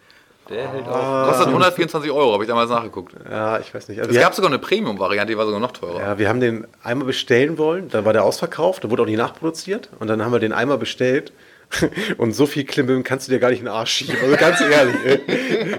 Der 0.48 0.66
hält 0.72 0.88
auch. 0.88 1.28
kostet 1.28 1.48
124 1.48 2.10
Euro, 2.10 2.32
habe 2.32 2.44
ich 2.44 2.48
damals 2.48 2.70
nachgeguckt. 2.70 3.14
Ja, 3.30 3.58
ich 3.58 3.74
weiß 3.74 3.88
nicht. 3.88 3.98
Also 4.00 4.10
Es 4.10 4.18
gab 4.18 4.34
sogar 4.34 4.50
eine 4.50 4.58
Premium-Variante, 4.58 5.32
die 5.32 5.36
war 5.38 5.44
sogar 5.44 5.60
noch 5.60 5.72
teurer. 5.72 6.00
ja, 6.00 6.18
wir 6.18 6.28
haben 6.28 6.40
den 6.40 6.66
einmal 6.82 7.06
bestellen 7.06 7.58
wollen, 7.58 7.88
dann 7.88 8.04
war 8.06 8.12
der 8.14 8.24
ausverkauft, 8.24 8.84
da 8.84 8.90
wurde 8.90 9.02
auch 9.02 9.06
nicht 9.06 9.18
nachproduziert 9.18 9.90
und 9.98 10.06
dann 10.08 10.24
haben 10.24 10.32
wir 10.32 10.38
den 10.38 10.52
einmal 10.52 10.78
bestellt. 10.78 11.32
Und 12.16 12.32
so 12.32 12.46
viel 12.46 12.64
Klimbim 12.64 13.04
kannst 13.04 13.28
du 13.28 13.32
dir 13.32 13.38
gar 13.38 13.50
nicht 13.50 13.60
in 13.60 13.66
den 13.66 13.74
Arsch 13.74 13.92
schieben. 13.92 14.16
Also 14.22 14.36
ganz 14.36 14.60
ehrlich. 14.60 15.20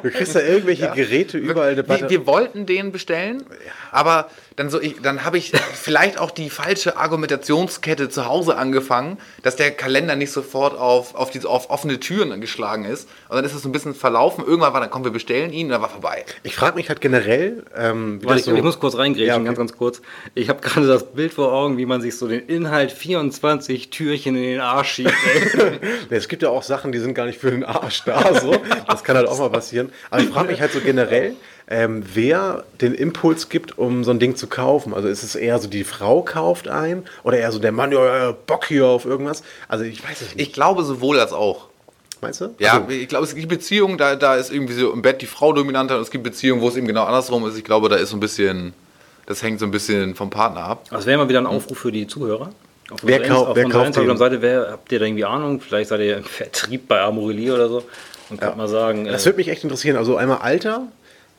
Du 0.01 0.09
kriegst 0.11 0.35
da 0.35 0.41
irgendwelche 0.41 0.91
Geräte 0.91 1.37
überall 1.37 1.71
eine 1.71 1.87
Wir, 1.87 2.09
wir 2.09 2.27
wollten 2.27 2.65
den 2.65 2.91
bestellen, 2.91 3.43
aber 3.91 4.29
dann 4.59 4.69
so, 4.69 4.81
ich, 4.81 5.01
dann 5.01 5.23
habe 5.23 5.37
ich 5.37 5.53
vielleicht 5.73 6.19
auch 6.19 6.31
die 6.31 6.49
falsche 6.49 6.97
Argumentationskette 6.97 8.09
zu 8.09 8.25
Hause 8.25 8.57
angefangen, 8.57 9.17
dass 9.41 9.55
der 9.55 9.71
Kalender 9.71 10.17
nicht 10.17 10.31
sofort 10.33 10.77
auf, 10.77 11.15
auf, 11.15 11.31
diese, 11.31 11.47
auf 11.47 11.69
offene 11.69 11.99
Türen 11.99 12.41
geschlagen 12.41 12.83
ist. 12.83 13.07
Und 13.29 13.37
dann 13.37 13.45
ist 13.45 13.53
es 13.53 13.61
so 13.61 13.69
ein 13.69 13.71
bisschen 13.71 13.95
verlaufen. 13.95 14.43
Irgendwann 14.45 14.73
war 14.73 14.81
dann, 14.81 14.89
komm, 14.89 15.05
wir 15.05 15.11
bestellen 15.11 15.53
ihn, 15.53 15.67
und 15.67 15.71
dann 15.71 15.81
war 15.81 15.89
vorbei. 15.89 16.25
Ich 16.43 16.55
frage 16.55 16.75
mich 16.75 16.89
halt 16.89 16.99
generell, 16.99 17.63
ähm, 17.75 18.21
wie 18.21 18.25
Warte, 18.25 18.35
das 18.35 18.39
ich, 18.47 18.51
so- 18.51 18.55
ich 18.57 18.63
muss 18.63 18.79
kurz 18.79 18.97
reingrätschen, 18.97 19.27
Ja, 19.27 19.35
okay. 19.35 19.45
ganz, 19.45 19.57
ganz 19.57 19.77
kurz. 19.77 20.01
Ich 20.35 20.49
habe 20.49 20.59
gerade 20.59 20.87
das 20.87 21.05
Bild 21.13 21.33
vor 21.33 21.53
Augen, 21.53 21.77
wie 21.77 21.85
man 21.85 22.01
sich 22.01 22.17
so 22.17 22.27
den 22.27 22.41
Inhalt 22.47 22.91
24 22.91 23.89
Türchen 23.91 24.35
in 24.35 24.43
den 24.43 24.59
Arsch 24.59 24.91
schiebt. 24.95 25.13
Es 26.09 26.27
gibt 26.27 26.43
ja 26.43 26.49
auch 26.49 26.63
Sachen, 26.63 26.91
die 26.91 26.99
sind 26.99 27.13
gar 27.13 27.25
nicht 27.25 27.39
für 27.39 27.51
den 27.51 27.63
Arsch 27.63 28.03
da. 28.05 28.33
So. 28.39 28.55
Das 28.87 29.03
kann 29.03 29.15
halt 29.15 29.27
auch 29.27 29.39
mal 29.39 29.49
passieren. 29.49 29.91
Aber 30.09 30.21
ich 30.21 30.27
frage 30.29 30.49
mich 30.51 30.59
halt 30.59 30.73
so 30.73 30.81
generell, 30.81 31.35
ähm, 31.71 32.03
wer 32.13 32.63
den 32.81 32.93
Impuls 32.95 33.47
gibt, 33.49 33.77
um 33.77 34.03
so 34.03 34.09
ein 34.11 34.19
Ding 34.19 34.35
zu 34.35 34.47
kaufen. 34.47 34.93
Also 34.93 35.07
ist 35.07 35.21
es 35.23 35.35
eher 35.35 35.59
so, 35.59 35.67
die 35.69 35.83
Frau 35.83 36.21
kauft 36.23 36.67
ein 36.67 37.03
oder 37.23 37.37
eher 37.37 37.51
so 37.51 37.59
der 37.59 37.71
Mann, 37.71 37.91
ja, 37.91 38.17
ja, 38.29 38.31
Bock 38.47 38.65
hier 38.65 38.85
auf 38.87 39.05
irgendwas? 39.05 39.43
Also 39.67 39.83
ich 39.85 40.03
weiß 40.03 40.21
es 40.21 40.35
nicht. 40.35 40.47
Ich 40.47 40.53
glaube 40.53 40.83
sowohl 40.83 41.19
als 41.19 41.31
auch. 41.31 41.67
Meinst 42.21 42.41
du? 42.41 42.49
Ja, 42.59 42.73
Also, 42.81 42.89
ich 42.89 43.07
glaube, 43.07 43.25
es 43.25 43.33
gibt 43.35 43.47
Beziehungen, 43.47 43.97
da, 43.97 44.15
da 44.15 44.35
ist 44.35 44.51
irgendwie 44.51 44.73
so 44.73 44.91
im 44.91 45.01
Bett 45.01 45.21
die 45.21 45.25
Frau 45.25 45.53
dominanter 45.53 45.95
und 45.95 46.01
es 46.01 46.11
gibt 46.11 46.23
Beziehungen, 46.25 46.61
wo 46.61 46.67
es 46.67 46.75
eben 46.75 46.85
genau 46.87 47.05
andersrum 47.05 47.47
ist. 47.47 47.57
Ich 47.57 47.63
glaube, 47.63 47.87
da 47.87 47.95
ist 47.95 48.09
so 48.09 48.17
ein 48.17 48.19
bisschen, 48.19 48.73
das 49.25 49.41
hängt 49.41 49.59
so 49.59 49.65
ein 49.65 49.71
bisschen 49.71 50.15
vom 50.15 50.29
Partner 50.29 50.63
ab. 50.65 50.85
Das 50.89 51.05
wäre 51.05 51.17
mal 51.17 51.29
wieder 51.29 51.39
ein 51.39 51.45
Aufruf 51.47 51.77
für 51.77 51.91
die 51.93 52.07
Zuhörer. 52.07 52.49
Auf 52.91 52.99
Wer 53.03 53.21
kau- 53.21 53.45
auf 53.45 53.55
wer 53.55 53.69
kauft 53.69 53.85
Instagram-Seite, 53.87 54.41
wer 54.41 54.69
habt 54.71 54.91
ihr 54.91 54.97
da 54.99 55.05
irgendwie 55.05 55.23
Ahnung? 55.23 55.61
Vielleicht 55.61 55.89
seid 55.89 56.01
ihr 56.01 56.17
im 56.17 56.23
Vertrieb 56.23 56.87
bei 56.87 56.99
Amorelie 56.99 57.53
oder 57.53 57.69
so 57.69 57.83
und 58.31 58.41
könnt 58.41 58.57
mal 58.57 58.67
sagen, 58.67 59.05
das 59.05 59.21
äh, 59.21 59.25
würde 59.27 59.37
mich 59.37 59.47
echt 59.49 59.63
interessieren. 59.63 59.95
Also 59.95 60.17
einmal 60.17 60.39
Alter. 60.39 60.87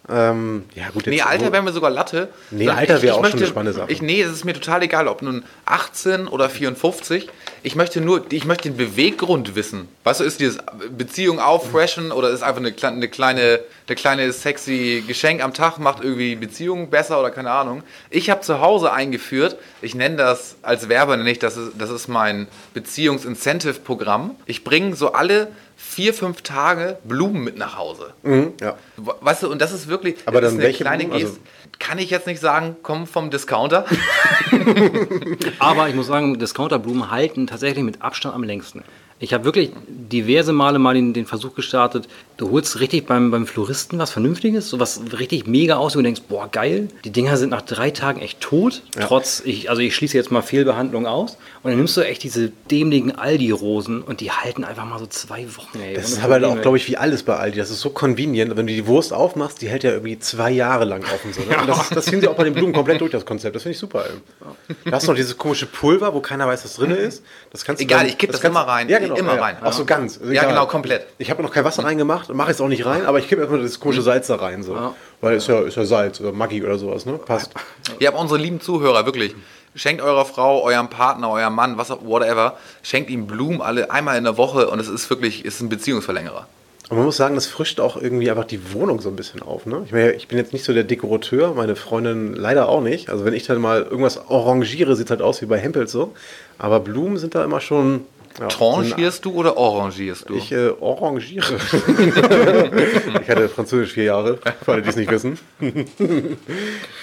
Ähm, 0.08 0.64
ja, 0.74 0.88
gut, 0.90 1.06
Nee, 1.06 1.16
jetzt- 1.16 1.26
Alter 1.26 1.52
wäre 1.52 1.62
mir 1.62 1.72
sogar 1.72 1.90
Latte. 1.90 2.30
Nee, 2.50 2.64
Sondern 2.64 2.78
Alter 2.78 2.96
ich- 2.96 3.02
wäre 3.02 3.06
ich 3.06 3.10
auch 3.12 3.14
schon 3.16 3.22
möchte- 3.22 3.36
eine 3.38 3.46
spannende 3.46 3.72
Sache. 3.78 3.92
Ich, 3.92 4.02
nee, 4.02 4.20
es 4.22 4.32
ist 4.32 4.44
mir 4.44 4.54
total 4.54 4.82
egal, 4.82 5.06
ob 5.08 5.22
nun 5.22 5.44
18 5.66 6.26
oder 6.26 6.48
54. 6.48 7.28
Ich 7.62 7.76
möchte 7.76 8.00
nur, 8.00 8.24
ich 8.32 8.44
möchte 8.46 8.70
den 8.70 8.76
Beweggrund 8.76 9.54
wissen. 9.54 9.86
Weißt 10.04 10.20
du, 10.20 10.24
ist 10.24 10.40
dieses 10.40 10.58
Beziehung 10.96 11.38
auffreshen 11.38 12.10
oder 12.10 12.30
ist 12.30 12.42
einfach 12.42 12.60
eine, 12.60 12.74
eine 12.82 13.08
kleine, 13.08 13.60
eine 13.86 13.96
kleine 13.96 14.32
sexy 14.32 15.04
Geschenk 15.06 15.44
am 15.44 15.52
Tag, 15.54 15.78
macht 15.78 16.02
irgendwie 16.02 16.34
Beziehungen 16.34 16.88
besser 16.90 17.20
oder 17.20 17.30
keine 17.30 17.50
Ahnung. 17.50 17.82
Ich 18.08 18.30
habe 18.30 18.40
zu 18.40 18.60
Hause 18.60 18.92
eingeführt, 18.92 19.58
ich 19.82 19.94
nenne 19.94 20.16
das 20.16 20.56
als 20.62 20.88
Werber 20.88 21.18
nicht, 21.18 21.42
das 21.42 21.56
ist, 21.56 21.72
das 21.78 21.90
ist 21.90 22.08
mein 22.08 22.48
Beziehungs-Incentive-Programm. 22.74 24.36
Ich 24.46 24.64
bringe 24.64 24.96
so 24.96 25.12
alle 25.12 25.48
vier, 25.82 26.14
fünf 26.14 26.42
Tage 26.42 26.98
Blumen 27.04 27.42
mit 27.42 27.56
nach 27.56 27.76
Hause. 27.78 28.12
Mhm, 28.22 28.52
ja. 28.60 28.76
Weißt 28.96 29.42
du, 29.42 29.50
und 29.50 29.60
das 29.60 29.72
ist 29.72 29.88
wirklich 29.88 30.16
Aber 30.26 30.40
das 30.40 30.50
dann 30.50 30.58
ist 30.58 30.60
eine 30.60 30.68
welche 30.68 30.84
kleine 30.84 31.04
Blumen? 31.04 31.18
Geste. 31.20 31.36
Also- 31.38 31.40
Kann 31.78 31.98
ich 31.98 32.10
jetzt 32.10 32.26
nicht 32.26 32.40
sagen, 32.40 32.76
kommen 32.82 33.06
vom 33.06 33.30
Discounter. 33.30 33.86
Aber 35.58 35.88
ich 35.88 35.94
muss 35.94 36.06
sagen, 36.06 36.38
Discounterblumen 36.38 37.10
halten 37.10 37.46
tatsächlich 37.46 37.84
mit 37.84 38.02
Abstand 38.02 38.34
am 38.34 38.42
längsten. 38.44 38.84
Ich 39.22 39.34
habe 39.34 39.44
wirklich 39.44 39.70
diverse 39.86 40.52
Male 40.52 40.78
mal 40.78 40.94
den, 40.94 41.12
den 41.12 41.26
Versuch 41.26 41.54
gestartet, 41.54 42.08
du 42.38 42.50
holst 42.50 42.80
richtig 42.80 43.06
beim, 43.06 43.30
beim 43.30 43.46
Floristen 43.46 43.98
was 43.98 44.10
Vernünftiges, 44.10 44.70
so 44.70 44.80
was 44.80 45.00
richtig 45.18 45.46
mega 45.46 45.76
aus, 45.76 45.94
wo 45.94 45.98
du 45.98 46.04
denkst, 46.04 46.22
boah, 46.26 46.48
geil, 46.50 46.88
die 47.04 47.10
Dinger 47.10 47.36
sind 47.36 47.50
nach 47.50 47.60
drei 47.60 47.90
Tagen 47.90 48.20
echt 48.22 48.40
tot, 48.40 48.82
trotz, 48.98 49.42
ich, 49.44 49.68
also 49.68 49.82
ich 49.82 49.94
schließe 49.94 50.16
jetzt 50.16 50.30
mal 50.30 50.40
Fehlbehandlung 50.40 51.06
aus. 51.06 51.36
Und 51.62 51.70
dann 51.70 51.76
nimmst 51.76 51.94
du 51.98 52.00
echt 52.00 52.22
diese 52.22 52.50
dämlichen 52.70 53.14
Aldi-Rosen 53.14 54.00
und 54.00 54.20
die 54.22 54.30
halten 54.32 54.64
einfach 54.64 54.86
mal 54.86 54.98
so 54.98 55.06
zwei 55.06 55.46
Wochen, 55.56 55.78
ey. 55.80 55.92
Das 55.94 56.08
ist 56.10 56.24
aber 56.24 56.34
halt 56.34 56.44
auch, 56.44 56.60
glaube 56.62 56.78
ich, 56.78 56.88
wie 56.88 56.96
alles 56.96 57.22
bei 57.22 57.36
Aldi. 57.36 57.58
Das 57.58 57.70
ist 57.70 57.80
so 57.82 57.90
convenient. 57.90 58.56
Wenn 58.56 58.66
du 58.66 58.72
die 58.72 58.86
Wurst 58.86 59.12
aufmachst, 59.12 59.60
die 59.60 59.68
hält 59.68 59.84
ja 59.84 59.90
irgendwie 59.90 60.18
zwei 60.18 60.50
Jahre 60.50 60.86
lang 60.86 61.02
offen. 61.04 61.34
So, 61.34 61.42
ne? 61.42 61.58
Und 61.60 61.68
das, 61.68 61.90
das 61.90 62.06
ziehen 62.06 62.22
sie 62.22 62.28
auch 62.28 62.34
bei 62.36 62.44
den 62.44 62.54
Blumen 62.54 62.72
komplett 62.72 63.02
durch, 63.02 63.10
das 63.12 63.26
Konzept. 63.26 63.54
Das 63.54 63.64
finde 63.64 63.72
ich 63.74 63.78
super. 63.78 64.06
Ey. 64.06 64.74
Da 64.86 64.92
hast 64.92 65.06
du 65.06 65.10
noch 65.12 65.16
dieses 65.16 65.36
komische 65.36 65.66
Pulver, 65.66 66.14
wo 66.14 66.20
keiner 66.20 66.46
weiß, 66.46 66.64
was 66.64 66.74
drin 66.76 66.92
ist. 66.92 67.22
Das 67.52 67.62
kannst 67.66 67.80
du 67.80 67.84
Egal, 67.84 67.98
dann- 68.00 68.08
ich 68.08 68.16
kipp 68.16 68.32
das 68.32 68.40
kannst- 68.40 68.56
immer 68.56 68.66
rein. 68.66 68.88
Ja, 68.88 68.98
genau. 68.98 69.09
Immer 69.16 69.36
ja. 69.36 69.42
rein. 69.42 69.56
Auch 69.62 69.72
so 69.72 69.84
ganz. 69.84 70.18
Also 70.18 70.32
Ja, 70.32 70.44
genau, 70.44 70.66
komplett. 70.66 71.06
Ich 71.18 71.30
habe 71.30 71.42
noch 71.42 71.52
kein 71.52 71.64
Wasser 71.64 71.84
reingemacht, 71.84 72.32
mache 72.34 72.50
jetzt 72.50 72.60
auch 72.60 72.68
nicht 72.68 72.86
rein, 72.86 73.06
aber 73.06 73.18
ich 73.18 73.28
kippe 73.28 73.42
erstmal 73.42 73.62
das 73.62 73.80
komische 73.80 74.02
Salz 74.02 74.26
da 74.26 74.36
rein. 74.36 74.62
So. 74.62 74.94
Weil 75.20 75.36
ist 75.36 75.48
ja, 75.48 75.60
ist 75.60 75.76
ja 75.76 75.84
Salz 75.84 76.20
oder 76.20 76.32
Maggi 76.32 76.62
oder 76.62 76.78
sowas. 76.78 77.06
Ne? 77.06 77.14
Passt. 77.14 77.52
Ihr 77.98 78.08
habt 78.08 78.18
unsere 78.18 78.38
lieben 78.38 78.60
Zuhörer, 78.60 79.06
wirklich. 79.06 79.34
Schenkt 79.74 80.02
eurer 80.02 80.24
Frau, 80.24 80.62
eurem 80.64 80.88
Partner, 80.88 81.30
eurem 81.30 81.54
Mann, 81.54 81.78
was 81.78 81.92
auch, 81.92 82.04
whatever, 82.04 82.56
schenkt 82.82 83.08
ihm 83.08 83.28
Blumen 83.28 83.60
alle 83.60 83.90
einmal 83.90 84.18
in 84.18 84.24
der 84.24 84.36
Woche 84.36 84.68
und 84.68 84.80
es 84.80 84.88
ist 84.88 85.08
wirklich, 85.10 85.44
ist 85.44 85.60
ein 85.60 85.68
Beziehungsverlängerer. 85.68 86.48
Und 86.90 86.96
man 86.96 87.06
muss 87.06 87.16
sagen, 87.16 87.36
das 87.36 87.46
frischt 87.46 87.78
auch 87.78 87.96
irgendwie 87.96 88.28
einfach 88.30 88.44
die 88.44 88.72
Wohnung 88.72 89.00
so 89.00 89.08
ein 89.08 89.14
bisschen 89.14 89.42
auf. 89.42 89.64
Ne? 89.64 89.82
Ich, 89.86 89.92
meine, 89.92 90.10
ich 90.10 90.26
bin 90.26 90.38
jetzt 90.38 90.52
nicht 90.52 90.64
so 90.64 90.72
der 90.74 90.82
Dekorateur, 90.82 91.54
meine 91.54 91.76
Freundin 91.76 92.34
leider 92.34 92.68
auch 92.68 92.80
nicht. 92.80 93.10
Also 93.10 93.24
wenn 93.24 93.32
ich 93.32 93.46
dann 93.46 93.60
mal 93.60 93.82
irgendwas 93.82 94.18
arrangiere, 94.28 94.96
sieht 94.96 95.10
halt 95.10 95.22
aus 95.22 95.40
wie 95.40 95.46
bei 95.46 95.56
Hempels 95.56 95.92
so. 95.92 96.12
Aber 96.58 96.80
Blumen 96.80 97.16
sind 97.16 97.36
da 97.36 97.44
immer 97.44 97.60
schon... 97.60 98.06
Ja, 98.38 98.46
Tranchierst 98.46 99.24
du 99.24 99.32
oder 99.34 99.56
orangierst 99.56 100.28
du? 100.28 100.34
Ich 100.36 100.52
äh, 100.52 100.70
orangiere. 100.80 101.56
ich 103.22 103.28
hatte 103.28 103.48
Französisch 103.48 103.92
vier 103.92 104.04
Jahre, 104.04 104.38
für 104.64 104.72
alle, 104.72 104.82
die 104.82 104.88
es 104.88 104.96
nicht 104.96 105.10
wissen. 105.10 105.38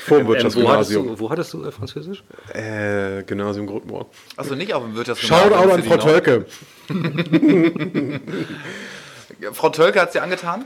Vor 0.05 0.17
dem 0.17 0.21
Ähm, 0.21 0.27
wo, 0.27 0.29
Wirtschaftsgymnasium. 0.31 1.07
du, 1.07 1.19
wo 1.19 1.29
hattest 1.29 1.53
du 1.53 1.65
äh, 1.65 1.71
Französisch? 1.71 2.23
Äh, 2.53 3.23
Gymnasium 3.23 3.67
Grotmoor. 3.67 4.07
Achso, 4.37 4.55
nicht 4.55 4.73
auf 4.73 4.83
dem 4.83 4.91
Schaut 4.95 5.07
Wirtschaftsgymnasium. 5.07 5.53
auch 5.53 5.73
an 5.73 5.83
Frau 5.83 5.97
Tölke. 5.97 6.45
Frau 9.53 9.69
Tölke 9.69 10.01
hat 10.01 10.07
es 10.09 10.13
dir 10.13 10.23
angetan? 10.23 10.65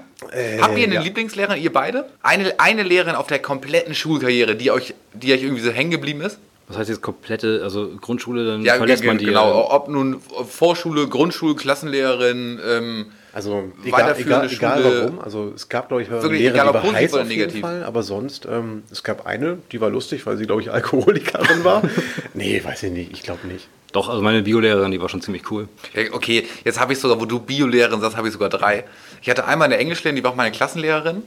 Habt 0.61 0.77
ihr 0.77 0.85
eine 0.85 0.95
ja. 0.95 1.01
Lieblingslehrerin, 1.01 1.61
ihr 1.61 1.73
beide? 1.73 2.07
Eine, 2.21 2.59
eine 2.59 2.83
Lehrerin 2.83 3.15
auf 3.15 3.27
der 3.27 3.39
kompletten 3.39 3.95
Schulkarriere, 3.95 4.55
die 4.55 4.71
euch, 4.71 4.93
die 5.13 5.33
euch 5.33 5.43
irgendwie 5.43 5.61
so 5.63 5.71
hängen 5.71 5.91
geblieben 5.91 6.21
ist? 6.21 6.37
Das 6.71 6.79
heißt 6.79 6.89
jetzt 6.89 7.01
komplette, 7.01 7.61
also 7.63 7.89
Grundschule, 7.99 8.45
dann 8.45 8.63
Ja, 8.63 8.75
verlässt 8.75 9.03
man 9.03 9.17
die. 9.17 9.25
genau. 9.25 9.49
äh, 9.61 9.63
Ob 9.73 9.87
nun 9.89 10.17
Vorschule, 10.47 11.07
Grundschule, 11.07 11.55
Klassenlehrerin, 11.55 12.59
ähm, 12.65 13.05
Also 13.33 13.71
egal, 13.85 13.99
Weiterführende 14.05 14.47
egal, 14.47 14.79
egal 14.79 14.81
Schule. 14.83 15.01
warum. 15.03 15.19
Also 15.21 15.51
es 15.55 15.69
gab, 15.69 15.87
glaube 15.89 16.03
ich, 16.03 16.09
Lehrerin, 16.09 16.33
egal, 16.35 16.53
die 16.53 16.59
ob 16.69 16.73
war 16.75 16.81
positiv 16.81 16.97
heiß 17.01 17.13
oder 17.13 17.21
auf 17.23 17.29
jeden 17.29 17.39
negativ. 17.39 17.61
Fall, 17.61 17.83
aber 17.83 18.03
sonst, 18.03 18.47
ähm, 18.49 18.83
es 18.91 19.03
gab 19.03 19.25
eine, 19.25 19.57
die 19.71 19.79
war 19.81 19.89
lustig, 19.89 20.25
weil 20.25 20.37
sie, 20.37 20.45
glaube 20.45 20.61
ich, 20.61 20.71
Alkoholikerin 20.71 21.63
war. 21.63 21.81
nee, 22.33 22.61
weiß 22.63 22.83
ich 22.83 22.91
nicht, 22.91 23.11
ich 23.13 23.23
glaube 23.23 23.47
nicht. 23.47 23.67
Doch, 23.93 24.07
also 24.07 24.21
meine 24.21 24.41
Biolehrerin, 24.41 24.91
die 24.91 25.01
war 25.01 25.09
schon 25.09 25.21
ziemlich 25.21 25.51
cool. 25.51 25.67
Okay, 26.13 26.47
jetzt 26.63 26.79
habe 26.79 26.93
ich 26.93 26.99
sogar, 26.99 27.19
wo 27.19 27.25
du 27.25 27.39
Biolehrerin 27.39 27.99
sagst, 27.99 28.15
habe 28.15 28.27
ich 28.27 28.33
sogar 28.33 28.47
drei. 28.49 28.85
Ich 29.21 29.29
hatte 29.29 29.45
einmal 29.45 29.65
eine 29.65 29.77
Englischlehrerin, 29.77 30.15
die 30.15 30.23
war 30.23 30.31
auch 30.31 30.35
meine 30.35 30.51
Klassenlehrerin. 30.55 31.23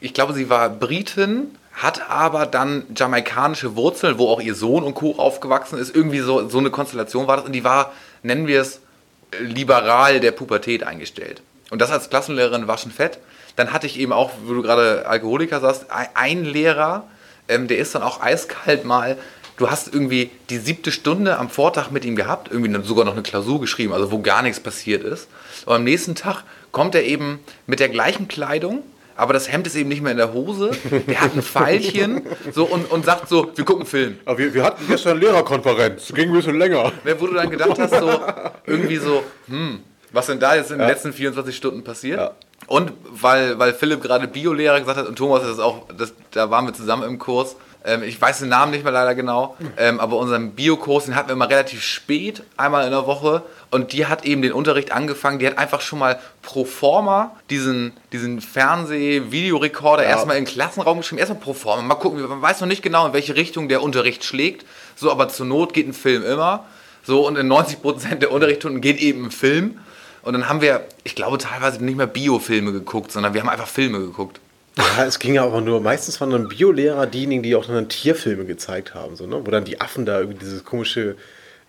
Ich 0.00 0.14
glaube, 0.14 0.32
sie 0.32 0.48
war 0.48 0.70
Britin, 0.70 1.48
hat 1.76 2.10
aber 2.10 2.46
dann 2.46 2.84
jamaikanische 2.96 3.76
Wurzeln, 3.76 4.18
wo 4.18 4.28
auch 4.30 4.40
ihr 4.40 4.54
Sohn 4.54 4.82
und 4.82 4.94
Co. 4.94 5.16
aufgewachsen 5.18 5.78
ist. 5.78 5.94
Irgendwie 5.94 6.20
so, 6.20 6.48
so 6.48 6.58
eine 6.58 6.70
Konstellation 6.70 7.26
war 7.28 7.36
das. 7.36 7.46
Und 7.46 7.52
die 7.52 7.64
war, 7.64 7.92
nennen 8.22 8.46
wir 8.46 8.60
es, 8.62 8.80
liberal 9.40 10.20
der 10.20 10.32
Pubertät 10.32 10.82
eingestellt. 10.84 11.42
Und 11.70 11.80
das 11.82 11.90
als 11.90 12.08
Klassenlehrerin 12.10 12.66
war 12.66 12.78
schon 12.78 12.92
fett. 12.92 13.18
Dann 13.56 13.72
hatte 13.72 13.86
ich 13.86 13.98
eben 13.98 14.12
auch, 14.12 14.30
wo 14.44 14.54
du 14.54 14.62
gerade 14.62 15.06
Alkoholiker 15.06 15.60
sagst, 15.60 15.90
ein- 15.90 16.08
ein 16.14 16.44
Lehrer, 16.44 17.04
ähm, 17.48 17.68
der 17.68 17.78
ist 17.78 17.94
dann 17.94 18.02
auch 18.02 18.20
eiskalt 18.22 18.84
mal. 18.84 19.16
Du 19.58 19.70
hast 19.70 19.92
irgendwie 19.92 20.30
die 20.50 20.58
siebte 20.58 20.92
Stunde 20.92 21.38
am 21.38 21.48
Vortag 21.50 21.90
mit 21.90 22.04
ihm 22.04 22.14
gehabt, 22.16 22.50
irgendwie 22.52 22.78
sogar 22.86 23.04
noch 23.04 23.14
eine 23.14 23.22
Klausur 23.22 23.60
geschrieben, 23.60 23.92
also 23.94 24.12
wo 24.12 24.20
gar 24.20 24.42
nichts 24.42 24.60
passiert 24.60 25.02
ist. 25.02 25.28
Und 25.64 25.74
am 25.76 25.84
nächsten 25.84 26.14
Tag 26.14 26.42
kommt 26.72 26.94
er 26.94 27.04
eben 27.04 27.40
mit 27.66 27.80
der 27.80 27.88
gleichen 27.88 28.28
Kleidung, 28.28 28.82
aber 29.16 29.32
das 29.32 29.50
Hemd 29.50 29.66
ist 29.66 29.74
eben 29.74 29.88
nicht 29.88 30.02
mehr 30.02 30.12
in 30.12 30.18
der 30.18 30.32
Hose. 30.32 30.70
Der 31.08 31.20
hat 31.20 31.34
ein 31.34 31.42
Pfeilchen 31.42 32.22
so, 32.52 32.64
und, 32.64 32.90
und 32.90 33.04
sagt 33.04 33.28
so, 33.28 33.50
wir 33.54 33.64
gucken 33.64 33.86
Film. 33.86 34.18
Aber 34.24 34.38
wir, 34.38 34.52
wir 34.52 34.62
hatten 34.62 34.86
gestern 34.86 35.18
Lehrerkonferenz, 35.18 36.12
ging 36.14 36.28
ein 36.28 36.34
bisschen 36.34 36.58
länger. 36.58 36.92
Ne, 37.04 37.20
Wo 37.20 37.26
du 37.26 37.34
dann 37.34 37.50
gedacht 37.50 37.78
hast, 37.78 37.98
so 37.98 38.20
irgendwie 38.66 38.96
so, 38.96 39.22
hm, 39.48 39.80
was 40.12 40.26
denn 40.26 40.40
da 40.40 40.54
jetzt 40.54 40.70
in 40.70 40.78
den 40.78 40.86
letzten 40.86 41.12
24 41.12 41.56
Stunden 41.56 41.82
passiert? 41.82 42.18
Ja. 42.18 42.32
Und 42.66 42.92
weil, 43.10 43.58
weil 43.58 43.74
Philipp 43.74 44.02
gerade 44.02 44.26
Biolehrer 44.28 44.80
gesagt 44.80 44.98
hat 44.98 45.06
und 45.06 45.16
Thomas 45.16 45.44
ist 45.44 45.60
auch, 45.60 45.86
das, 45.96 46.12
da 46.32 46.50
waren 46.50 46.66
wir 46.66 46.74
zusammen 46.74 47.04
im 47.04 47.18
Kurs. 47.18 47.56
Ähm, 47.86 48.02
ich 48.02 48.20
weiß 48.20 48.40
den 48.40 48.48
Namen 48.48 48.72
nicht 48.72 48.82
mehr 48.82 48.92
leider 48.92 49.14
genau, 49.14 49.56
ähm, 49.78 50.00
aber 50.00 50.16
unseren 50.16 50.50
Biokurs, 50.52 51.04
den 51.04 51.14
hatten 51.14 51.28
wir 51.28 51.34
immer 51.34 51.48
relativ 51.48 51.82
spät, 51.82 52.42
einmal 52.56 52.84
in 52.84 52.90
der 52.90 53.06
Woche. 53.06 53.42
Und 53.70 53.92
die 53.92 54.06
hat 54.06 54.24
eben 54.24 54.42
den 54.42 54.52
Unterricht 54.52 54.92
angefangen. 54.92 55.38
Die 55.38 55.46
hat 55.46 55.56
einfach 55.56 55.80
schon 55.80 56.00
mal 56.00 56.18
pro 56.42 56.64
forma 56.64 57.36
diesen, 57.48 57.92
diesen 58.12 58.40
Fernseh-Videorekorder 58.40 60.04
erstmal 60.04 60.36
in 60.36 60.44
den 60.44 60.52
Klassenraum 60.52 60.98
geschrieben. 60.98 61.18
Erstmal 61.18 61.40
pro 61.40 61.54
forma. 61.54 61.82
Mal 61.82 61.94
gucken, 61.94 62.26
man 62.28 62.42
weiß 62.42 62.60
noch 62.60 62.68
nicht 62.68 62.82
genau, 62.82 63.06
in 63.06 63.12
welche 63.12 63.36
Richtung 63.36 63.68
der 63.68 63.82
Unterricht 63.82 64.24
schlägt. 64.24 64.66
So, 64.96 65.10
aber 65.10 65.28
zur 65.28 65.46
Not 65.46 65.72
geht 65.72 65.86
ein 65.86 65.94
Film 65.94 66.24
immer. 66.24 66.64
So, 67.04 67.26
und 67.26 67.36
in 67.36 67.50
90% 67.52 68.16
der 68.16 68.32
Unterrichtsstunden 68.32 68.80
geht 68.80 68.98
eben 68.98 69.26
ein 69.26 69.30
Film. 69.30 69.78
Und 70.22 70.32
dann 70.32 70.48
haben 70.48 70.60
wir, 70.60 70.84
ich 71.04 71.14
glaube, 71.14 71.38
teilweise 71.38 71.84
nicht 71.84 71.96
mehr 71.96 72.08
Biofilme 72.08 72.72
geguckt, 72.72 73.12
sondern 73.12 73.32
wir 73.32 73.40
haben 73.42 73.48
einfach 73.48 73.68
Filme 73.68 74.00
geguckt. 74.00 74.40
Ja, 74.78 75.04
es 75.06 75.18
ging 75.18 75.34
ja 75.34 75.44
aber 75.44 75.60
nur, 75.60 75.80
meistens 75.80 76.20
waren 76.20 76.30
dann 76.30 76.48
Biolehrer 76.48 77.06
diejenigen, 77.06 77.42
die 77.42 77.56
auch 77.56 77.66
dann 77.66 77.88
Tierfilme 77.88 78.44
gezeigt 78.44 78.94
haben, 78.94 79.16
so, 79.16 79.26
ne? 79.26 79.40
wo 79.44 79.50
dann 79.50 79.64
die 79.64 79.80
Affen 79.80 80.04
da 80.04 80.20
irgendwie 80.20 80.38
dieses 80.38 80.64
komische 80.64 81.16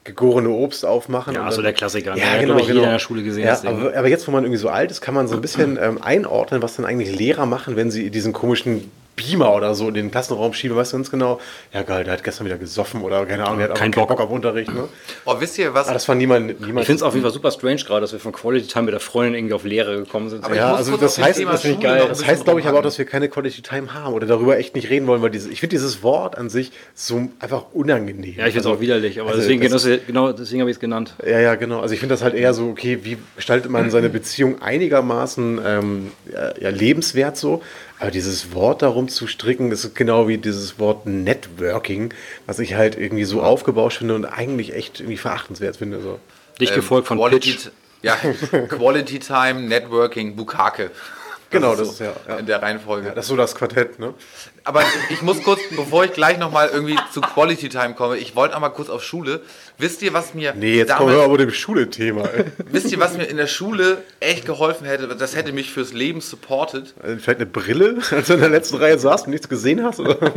gegorene 0.04 0.50
Obst 0.50 0.86
aufmachen. 0.86 1.36
Ja, 1.36 1.52
so 1.52 1.62
der 1.62 1.74
Klassiker, 1.74 2.16
ne? 2.16 2.22
Ja, 2.22 2.36
Ja, 2.36 2.42
genau, 2.42 2.58
ich, 2.58 2.68
genau. 2.68 2.84
in 2.84 2.90
der 2.90 3.00
Schule 3.00 3.24
gesehen, 3.24 3.46
Ja, 3.46 3.60
aber, 3.66 3.96
aber 3.96 4.08
jetzt, 4.08 4.28
wo 4.28 4.32
man 4.32 4.44
irgendwie 4.44 4.60
so 4.60 4.70
alt 4.70 4.90
ist, 4.90 5.02
kann 5.02 5.14
man 5.14 5.28
so 5.28 5.36
ein 5.36 5.42
bisschen 5.42 5.78
ähm, 5.82 6.02
einordnen, 6.02 6.62
was 6.62 6.76
dann 6.76 6.86
eigentlich 6.86 7.18
Lehrer 7.18 7.46
machen, 7.46 7.76
wenn 7.76 7.92
sie 7.92 8.10
diesen 8.10 8.34
komischen 8.34 8.90
Beamer 9.18 9.54
oder 9.54 9.76
so 9.76 9.88
in 9.90 9.96
den 9.96 10.12
Klassenraum 10.12 10.54
schiebe, 10.54 10.76
weißt 10.76 10.94
du 10.94 10.98
ganz 10.98 11.12
genau, 11.12 11.42
ja 11.74 11.82
geil, 11.82 12.04
der 12.06 12.14
hat 12.14 12.24
gestern 12.24 12.46
wieder 12.46 12.58
gesoffen 12.58 13.02
oder 13.02 13.26
keine 13.26 13.46
Ahnung, 13.46 13.58
der 13.60 13.70
hat 13.70 13.76
keinen 13.76 13.92
Bock. 13.92 14.08
Bock 14.08 14.22
auf 14.22 14.30
Unterricht. 14.30 14.72
Ne? 14.74 14.88
Oh, 15.26 15.36
wisst 15.40 15.58
ihr 15.58 15.74
was? 15.74 15.88
Aber 15.88 15.96
das 15.96 16.08
war 16.08 16.16
niemand, 16.16 16.62
niemand 16.62 16.82
Ich 16.82 16.86
finde 16.86 16.98
es 16.98 17.04
auf 17.04 17.14
jeden 17.14 17.24
Fall 17.24 17.34
super 17.34 17.52
strange 17.52 17.78
gerade, 17.84 18.02
dass 18.02 18.14
wir 18.14 18.20
von 18.20 18.32
Quality 18.32 18.68
Time 18.68 18.84
mit 18.86 18.94
der 18.94 19.00
Freundin 19.00 19.34
irgendwie 19.34 19.56
auf 19.56 19.66
Lehre 19.66 19.98
gekommen 19.98 20.30
sind. 20.30 20.46
Aber 20.46 20.56
ja, 20.56 20.76
also 20.76 20.96
das 20.98 21.18
heißt, 21.18 21.44
das, 21.44 21.62
finde 21.62 21.78
ich 21.78 21.84
geil. 21.84 22.06
das 22.08 22.26
heißt 22.26 22.44
glaube 22.44 22.60
ich 22.60 22.68
aber 22.68 22.80
auch, 22.80 22.84
dass 22.84 22.98
wir 23.00 23.06
keine 23.06 23.28
Quality 23.28 23.64
Time 23.64 23.94
haben 23.94 24.14
oder 24.14 24.28
darüber 24.28 24.58
echt 24.58 24.76
nicht 24.76 24.90
reden 24.90 25.08
wollen, 25.08 25.22
weil 25.24 25.32
diese, 25.32 25.50
ich 25.50 25.60
finde 25.60 25.76
dieses 25.76 26.04
Wort 26.04 26.38
an 26.38 26.50
sich 26.52 26.72
so 26.94 27.28
einfach 27.40 27.66
unangenehm. 27.74 28.36
ja, 28.38 28.46
ich 28.46 28.54
finde 28.54 28.70
es 28.70 28.76
auch 28.76 28.80
widerlich, 28.80 29.20
aber 29.20 29.30
also 29.32 29.42
deswegen, 29.42 29.62
das- 29.70 29.84
genau, 29.84 29.98
genau 30.06 30.32
deswegen 30.32 30.62
habe 30.62 30.70
ich 30.70 30.78
es 30.78 30.80
genannt. 30.80 31.16
Ja, 31.26 31.40
ja, 31.40 31.56
genau. 31.56 31.80
Also 31.82 31.94
ich 31.96 32.00
finde 32.00 32.14
das 32.14 32.24
halt 32.24 32.36
eher 32.36 32.54
so, 32.54 32.68
okay, 32.70 33.00
wie 33.02 33.18
gestaltet 33.36 33.72
man 33.72 33.90
seine 33.90 34.10
Beziehung 34.10 34.62
einigermaßen 34.62 35.60
ähm, 35.66 36.12
ja, 36.32 36.54
ja, 36.60 36.70
lebenswert 36.70 37.36
so. 37.38 37.64
Aber 38.00 38.12
dieses 38.12 38.54
Wort 38.54 38.84
darum 38.84 39.08
zu 39.08 39.26
stricken, 39.28 39.70
das 39.72 39.84
ist 39.84 39.96
genau 39.96 40.28
wie 40.28 40.38
dieses 40.38 40.78
Wort 40.78 41.06
Networking, 41.08 42.14
was 42.46 42.60
ich 42.60 42.76
halt 42.76 42.98
irgendwie 42.98 43.24
so 43.24 43.42
aufgebauscht 43.42 43.98
finde 44.00 44.16
und 44.16 44.26
eigentlich 44.26 44.74
echt 44.76 45.00
irgendwie 45.00 45.18
verachtenswert 45.18 45.78
finde. 45.78 46.02
So. 46.02 46.20
Dich 46.60 46.74
gefolgt 46.74 47.08
von 47.08 47.18
Ähm, 47.18 47.24
Quality, 47.24 47.52
Pitch. 47.52 47.70
Ja, 48.04 48.16
Quality 48.70 49.20
Time, 49.20 49.62
Networking, 49.62 50.36
Bukake. 50.36 50.92
Genau, 51.50 51.76
so 51.76 51.84
das 51.84 51.94
ist 51.94 52.00
ja, 52.00 52.14
ja. 52.28 52.38
In 52.38 52.46
der 52.46 52.62
Reihenfolge. 52.62 53.08
Ja, 53.08 53.14
das 53.16 53.26
ist 53.26 53.30
so 53.30 53.36
das 53.36 53.56
Quartett, 53.56 54.00
ne? 54.00 54.14
Aber 54.68 54.84
ich 55.10 55.22
muss 55.22 55.42
kurz, 55.44 55.62
bevor 55.70 56.04
ich 56.04 56.12
gleich 56.12 56.38
nochmal 56.38 56.70
irgendwie 56.74 56.98
zu 57.14 57.22
Quality 57.22 57.70
Time 57.70 57.94
komme, 57.94 58.18
ich 58.18 58.36
wollte 58.36 58.54
einmal 58.54 58.74
kurz 58.74 58.90
auf 58.90 59.02
Schule. 59.02 59.40
Wisst 59.78 60.02
ihr, 60.02 60.12
was 60.12 60.34
mir 60.34 60.54
Nee, 60.56 60.76
jetzt 60.76 60.94
kommen 60.94 61.16
wir 61.16 61.24
aber 61.24 61.38
dem 61.38 61.52
Schule-Thema. 61.52 62.28
wisst 62.70 62.92
ihr, 62.92 63.00
was 63.00 63.16
mir 63.16 63.24
in 63.24 63.38
der 63.38 63.48
Schule 63.48 64.04
echt 64.20 64.46
geholfen 64.46 64.86
hätte? 64.86 65.08
Das 65.08 65.38
hätte 65.38 65.54
mich 65.54 65.72
fürs 65.72 65.94
Leben 65.94 66.20
supportet. 66.20 66.94
Also 67.02 67.18
Vielleicht 67.18 67.40
eine 67.40 67.46
Brille, 67.46 68.00
als 68.12 68.28
du 68.28 68.34
in 68.34 68.42
der 68.42 68.50
letzten 68.50 68.76
Reihe 68.76 69.00
saßt 69.00 69.28
und 69.28 69.32
nichts 69.32 69.48
gesehen 69.48 69.86
hast? 69.86 70.02
Oder? 70.02 70.18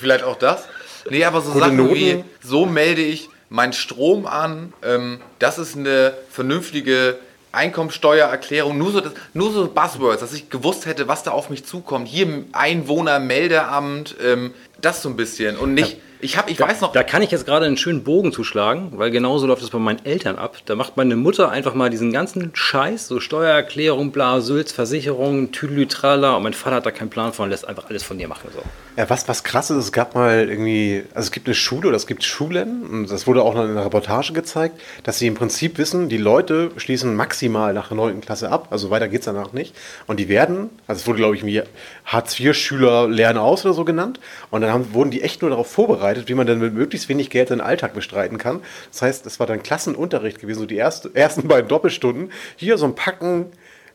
Vielleicht 0.00 0.22
auch 0.22 0.36
das. 0.38 0.68
Nee, 1.10 1.24
aber 1.24 1.40
so 1.40 1.50
Gute 1.50 1.64
Sachen 1.64 1.76
Noten. 1.78 1.94
wie, 1.96 2.24
so 2.40 2.66
melde 2.66 3.02
ich 3.02 3.28
meinen 3.48 3.72
Strom 3.72 4.26
an, 4.26 4.72
ähm, 4.84 5.20
das 5.40 5.58
ist 5.58 5.76
eine 5.76 6.14
vernünftige 6.30 7.16
Einkommensteuererklärung, 7.56 8.78
nur 8.78 8.92
so, 8.92 9.00
das, 9.00 9.12
nur 9.34 9.52
so 9.52 9.66
Buzzwords, 9.66 10.20
dass 10.20 10.32
ich 10.32 10.50
gewusst 10.50 10.86
hätte, 10.86 11.08
was 11.08 11.22
da 11.22 11.32
auf 11.32 11.50
mich 11.50 11.64
zukommt. 11.64 12.08
Hier 12.08 12.44
Einwohnermeldeamt, 12.52 14.16
ähm, 14.24 14.54
das 14.80 15.02
so 15.02 15.08
ein 15.08 15.16
bisschen. 15.16 15.56
Und 15.56 15.74
nicht, 15.74 15.98
ich 16.20 16.36
habe, 16.36 16.50
ich 16.50 16.58
weiß 16.58 16.80
noch, 16.80 16.92
Da 16.92 17.02
kann 17.02 17.22
ich 17.22 17.30
jetzt 17.30 17.46
gerade 17.46 17.66
einen 17.66 17.76
schönen 17.76 18.04
Bogen 18.04 18.32
zuschlagen, 18.32 18.92
weil 18.92 19.10
genauso 19.10 19.46
läuft 19.46 19.62
es 19.62 19.70
bei 19.70 19.78
meinen 19.78 20.04
Eltern 20.04 20.36
ab. 20.36 20.56
Da 20.64 20.74
macht 20.74 20.96
meine 20.96 21.16
Mutter 21.16 21.50
einfach 21.50 21.74
mal 21.74 21.90
diesen 21.90 22.12
ganzen 22.12 22.50
Scheiß, 22.54 23.08
so 23.08 23.20
Steuererklärung, 23.20 24.12
bla, 24.12 24.40
Sülz, 24.40 24.72
Versicherung, 24.72 25.52
Tüdelü, 25.52 25.86
trala. 25.86 26.36
Und 26.36 26.42
mein 26.42 26.54
Vater 26.54 26.76
hat 26.76 26.86
da 26.86 26.90
keinen 26.90 27.10
Plan 27.10 27.32
von, 27.32 27.50
lässt 27.50 27.66
einfach 27.66 27.88
alles 27.88 28.02
von 28.02 28.18
dir 28.18 28.28
machen. 28.28 28.50
So. 28.54 28.62
Ja, 28.96 29.10
was, 29.10 29.28
was 29.28 29.44
krass 29.44 29.68
ist, 29.68 29.76
es 29.76 29.92
gab 29.92 30.14
mal 30.14 30.48
irgendwie, 30.48 31.02
also 31.12 31.26
es 31.26 31.30
gibt 31.30 31.46
eine 31.46 31.54
Schule 31.54 31.88
oder 31.88 31.98
es 31.98 32.06
gibt 32.06 32.24
Schulen, 32.24 32.86
und 32.86 33.10
das 33.10 33.26
wurde 33.26 33.42
auch 33.42 33.54
noch 33.54 33.64
in 33.64 33.72
einer 33.72 33.84
Reportage 33.84 34.32
gezeigt, 34.32 34.80
dass 35.02 35.18
sie 35.18 35.26
im 35.26 35.34
Prinzip 35.34 35.76
wissen, 35.76 36.08
die 36.08 36.16
Leute 36.16 36.70
schließen 36.78 37.14
maximal 37.14 37.74
nach 37.74 37.88
der 37.88 37.98
9. 37.98 38.22
Klasse 38.22 38.50
ab, 38.50 38.68
also 38.70 38.88
weiter 38.88 39.08
geht's 39.08 39.26
danach 39.26 39.52
nicht. 39.52 39.76
Und 40.06 40.18
die 40.18 40.30
werden, 40.30 40.70
also 40.86 41.00
es 41.00 41.06
wurde 41.06 41.18
glaube 41.18 41.36
ich 41.36 41.42
irgendwie 41.42 41.62
Hartz-IV-Schüler 42.06 43.06
lernen 43.06 43.38
aus 43.38 43.66
oder 43.66 43.74
so 43.74 43.84
genannt. 43.84 44.18
Und 44.50 44.62
dann 44.62 44.72
haben, 44.72 44.94
wurden 44.94 45.10
die 45.10 45.20
echt 45.20 45.42
nur 45.42 45.50
darauf 45.50 45.70
vorbereitet, 45.70 46.30
wie 46.30 46.34
man 46.34 46.46
dann 46.46 46.58
mit 46.58 46.72
möglichst 46.72 47.10
wenig 47.10 47.28
Geld 47.28 47.48
seinen 47.48 47.60
Alltag 47.60 47.92
bestreiten 47.92 48.38
kann. 48.38 48.62
Das 48.90 49.02
heißt, 49.02 49.26
es 49.26 49.38
war 49.38 49.46
dann 49.46 49.62
Klassenunterricht 49.62 50.40
gewesen, 50.40 50.60
so 50.60 50.66
die 50.66 50.76
erste, 50.76 51.10
ersten 51.14 51.48
beiden 51.48 51.68
Doppelstunden. 51.68 52.30
Hier 52.56 52.78
so 52.78 52.86
ein 52.86 52.94
Packen 52.94 53.52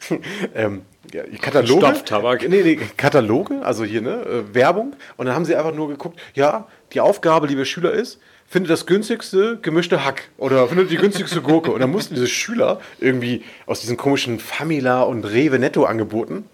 ähm, 0.55 0.83
ja, 1.13 1.23
Kataloge. 1.41 1.85
Stopftabak. 1.85 2.47
Nee, 2.47 2.61
nee, 2.63 2.79
Kataloge, 2.97 3.63
also 3.63 3.83
hier, 3.83 4.01
ne, 4.01 4.23
äh, 4.23 4.55
Werbung. 4.55 4.95
Und 5.17 5.25
dann 5.25 5.35
haben 5.35 5.45
sie 5.45 5.55
einfach 5.55 5.73
nur 5.73 5.87
geguckt, 5.87 6.19
ja, 6.35 6.67
die 6.93 7.01
Aufgabe, 7.01 7.47
liebe 7.47 7.65
Schüler, 7.65 7.91
ist, 7.91 8.19
findet 8.47 8.69
das 8.69 8.85
günstigste 8.85 9.59
gemischte 9.61 10.05
Hack 10.05 10.29
oder 10.37 10.67
findet 10.67 10.91
die 10.91 10.97
günstigste 10.97 11.41
Gurke. 11.41 11.71
Und 11.71 11.79
dann 11.79 11.91
mussten 11.91 12.15
diese 12.15 12.27
Schüler 12.27 12.81
irgendwie 12.99 13.43
aus 13.65 13.81
diesen 13.81 13.97
komischen 13.97 14.39
Famila 14.39 15.03
und 15.03 15.23
Rewe 15.23 15.57
Netto 15.57 15.85
angeboten 15.85 16.45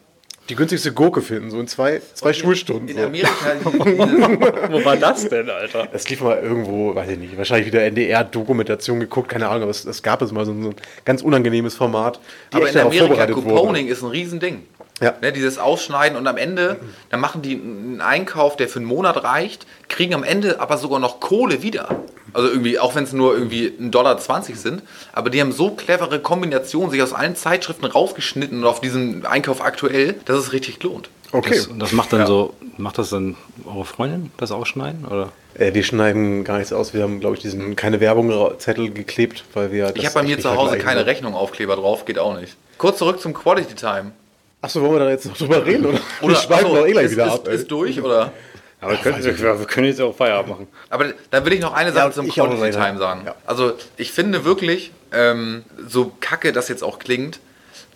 die 0.50 0.56
günstigste 0.56 0.94
Gurke 0.94 1.22
finden, 1.22 1.52
so 1.52 1.60
in 1.60 1.68
zwei, 1.68 2.02
zwei 2.14 2.34
Schulstunden. 2.34 2.88
in 2.88 2.96
So. 2.98 3.04
Amerika, 3.04 3.30
Wo 4.72 4.86
war 4.86 4.96
das 4.96 5.28
denn, 5.28 5.50
Alter? 5.50 5.88
Es 5.92 6.10
lief 6.10 6.22
mal 6.22 6.38
irgendwo, 6.42 6.96
weiß 6.96 7.10
ich 7.10 7.18
nicht, 7.18 7.38
wahrscheinlich 7.38 7.68
wieder 7.68 7.84
NDR-Dokumentation 7.84 9.00
geguckt, 9.00 9.30
keine 9.30 9.48
Ahnung, 9.50 9.64
aber 9.64 9.72
es, 9.72 9.86
es 9.86 10.02
gab 10.02 10.22
es 10.22 10.32
mal 10.32 10.46
so 10.46 10.52
ein, 10.52 10.64
so 10.64 10.70
ein 10.70 10.76
ganz 11.06 11.22
unangenehmes 11.22 11.76
Format. 11.76 12.20
die 12.54 12.58
aber 12.58 12.70
in 12.70 12.78
Amerika. 12.78 13.26
Couponing 13.28 13.88
ist 13.88 14.04
ein 14.04 14.10
Riesending. 14.10 14.64
Ja. 15.00 15.14
Ne, 15.22 15.32
dieses 15.32 15.60
Ausschneiden 15.60 16.18
und 16.18 16.26
am 16.26 16.38
Ende, 16.38 16.78
dann 17.10 17.20
machen 17.20 17.44
die 17.44 17.54
einen 17.54 18.02
Einkauf, 18.02 18.58
der 18.58 18.68
für 18.68 18.80
einen 18.80 18.88
Monat 18.88 19.24
reicht, 19.24 19.68
kriegen 19.90 20.16
am 20.16 20.24
Ende 20.24 20.60
aber 20.60 20.78
sogar 20.78 21.00
noch 21.00 21.20
Kohle 21.20 21.62
wieder. 21.62 22.04
Also 22.34 22.50
irgendwie, 22.50 22.80
auch 22.80 22.96
wenn 22.96 23.04
es 23.04 23.14
nur 23.14 23.34
irgendwie 23.34 23.68
1,20 23.80 23.90
Dollar 23.90 24.20
sind, 24.20 24.82
aber 25.14 25.30
die 25.30 25.40
haben 25.40 25.52
so 25.52 25.72
clevere 25.72 26.20
Kombinationen, 26.20 26.92
sich 26.92 27.02
aus 27.02 27.14
allen 27.14 27.36
Zeitschriften 27.36 27.86
rausgeschnitten 27.86 28.60
und 28.60 28.66
auf 28.66 28.82
diesen 28.82 29.26
Einkauf 29.26 29.62
aktuell, 29.62 30.16
dass 30.26 30.40
es 30.40 30.52
richtig 30.52 30.82
lohnt. 30.84 31.10
Okay. 31.32 31.56
Das, 31.56 31.70
das 31.78 31.92
macht 31.92 32.14
dann 32.14 32.26
so, 32.26 32.54
macht 32.78 32.98
das 32.98 33.10
dann 33.10 33.36
eure 33.66 33.86
Freundin, 33.86 34.32
das 34.38 34.52
Ausschneiden? 34.52 35.06
Oder? 35.06 35.32
Äh, 35.56 35.74
wir 35.74 35.84
schneiden 35.84 36.44
gar 36.44 36.58
nichts 36.58 36.74
aus. 36.74 36.94
Wir 36.94 37.04
haben, 37.04 37.20
glaube 37.20 37.36
ich, 37.36 37.42
diesen 37.42 37.76
keine 37.76 38.00
Werbung-Zettel 38.00 38.92
geklebt, 38.92 39.44
weil 39.54 39.72
wir. 39.72 39.94
Ich 39.96 40.06
habe 40.06 40.16
bei 40.16 40.24
mir 40.24 40.40
zu 40.40 40.56
Hause 40.56 40.78
keine 40.78 41.06
Rechnung 41.06 41.36
Aufkleber 41.36 41.76
drauf, 41.76 42.06
geht 42.06 42.20
auch 42.20 42.38
nicht. 42.38 42.56
Kurz 42.78 43.00
zurück 43.00 43.20
zum 43.20 43.34
Quality 43.34 43.76
Time. 43.76 44.12
Achso, 44.68 44.82
wollen 44.82 44.94
wir 44.96 45.00
da 45.00 45.10
jetzt 45.12 45.26
noch 45.26 45.38
drüber 45.38 45.66
reden? 45.66 45.86
Oder, 45.86 46.00
Oder 46.22 46.34
wir 46.34 46.36
schweifen 46.42 46.76
eh 46.86 46.92
gleich 46.92 47.06
ist, 47.06 47.12
wieder 47.14 47.26
ist, 47.28 47.32
ab. 47.34 47.48
ey. 47.48 47.56
Ist 47.56 47.72
durch 47.72 48.02
oder? 48.02 48.34
Aber 48.82 48.92
wir 48.92 48.98
können, 49.00 49.24
wir, 49.24 49.60
wir 49.60 49.66
können 49.66 49.88
jetzt 49.88 50.02
auch 50.02 50.14
Feierabend 50.14 50.50
machen. 50.50 50.68
Aber 50.90 51.06
da 51.32 51.46
will 51.46 51.54
ich 51.54 51.62
noch 51.62 51.74
eine 51.74 51.94
Sache 51.94 52.08
Ja, 52.08 52.12
zum 52.12 52.28
Quality. 52.30 52.72
Time 52.72 52.98
sagen. 52.98 53.22
Ja. 53.26 53.36
Also 53.46 53.74
ich 53.96 54.12
finde 54.12 54.44
wirklich, 54.44 54.92
ähm, 55.14 55.64
so 55.88 56.12
kacke 56.20 56.52
das 56.52 56.68
jetzt 56.68 56.84
auch 56.84 57.00
klingt, 57.00 57.40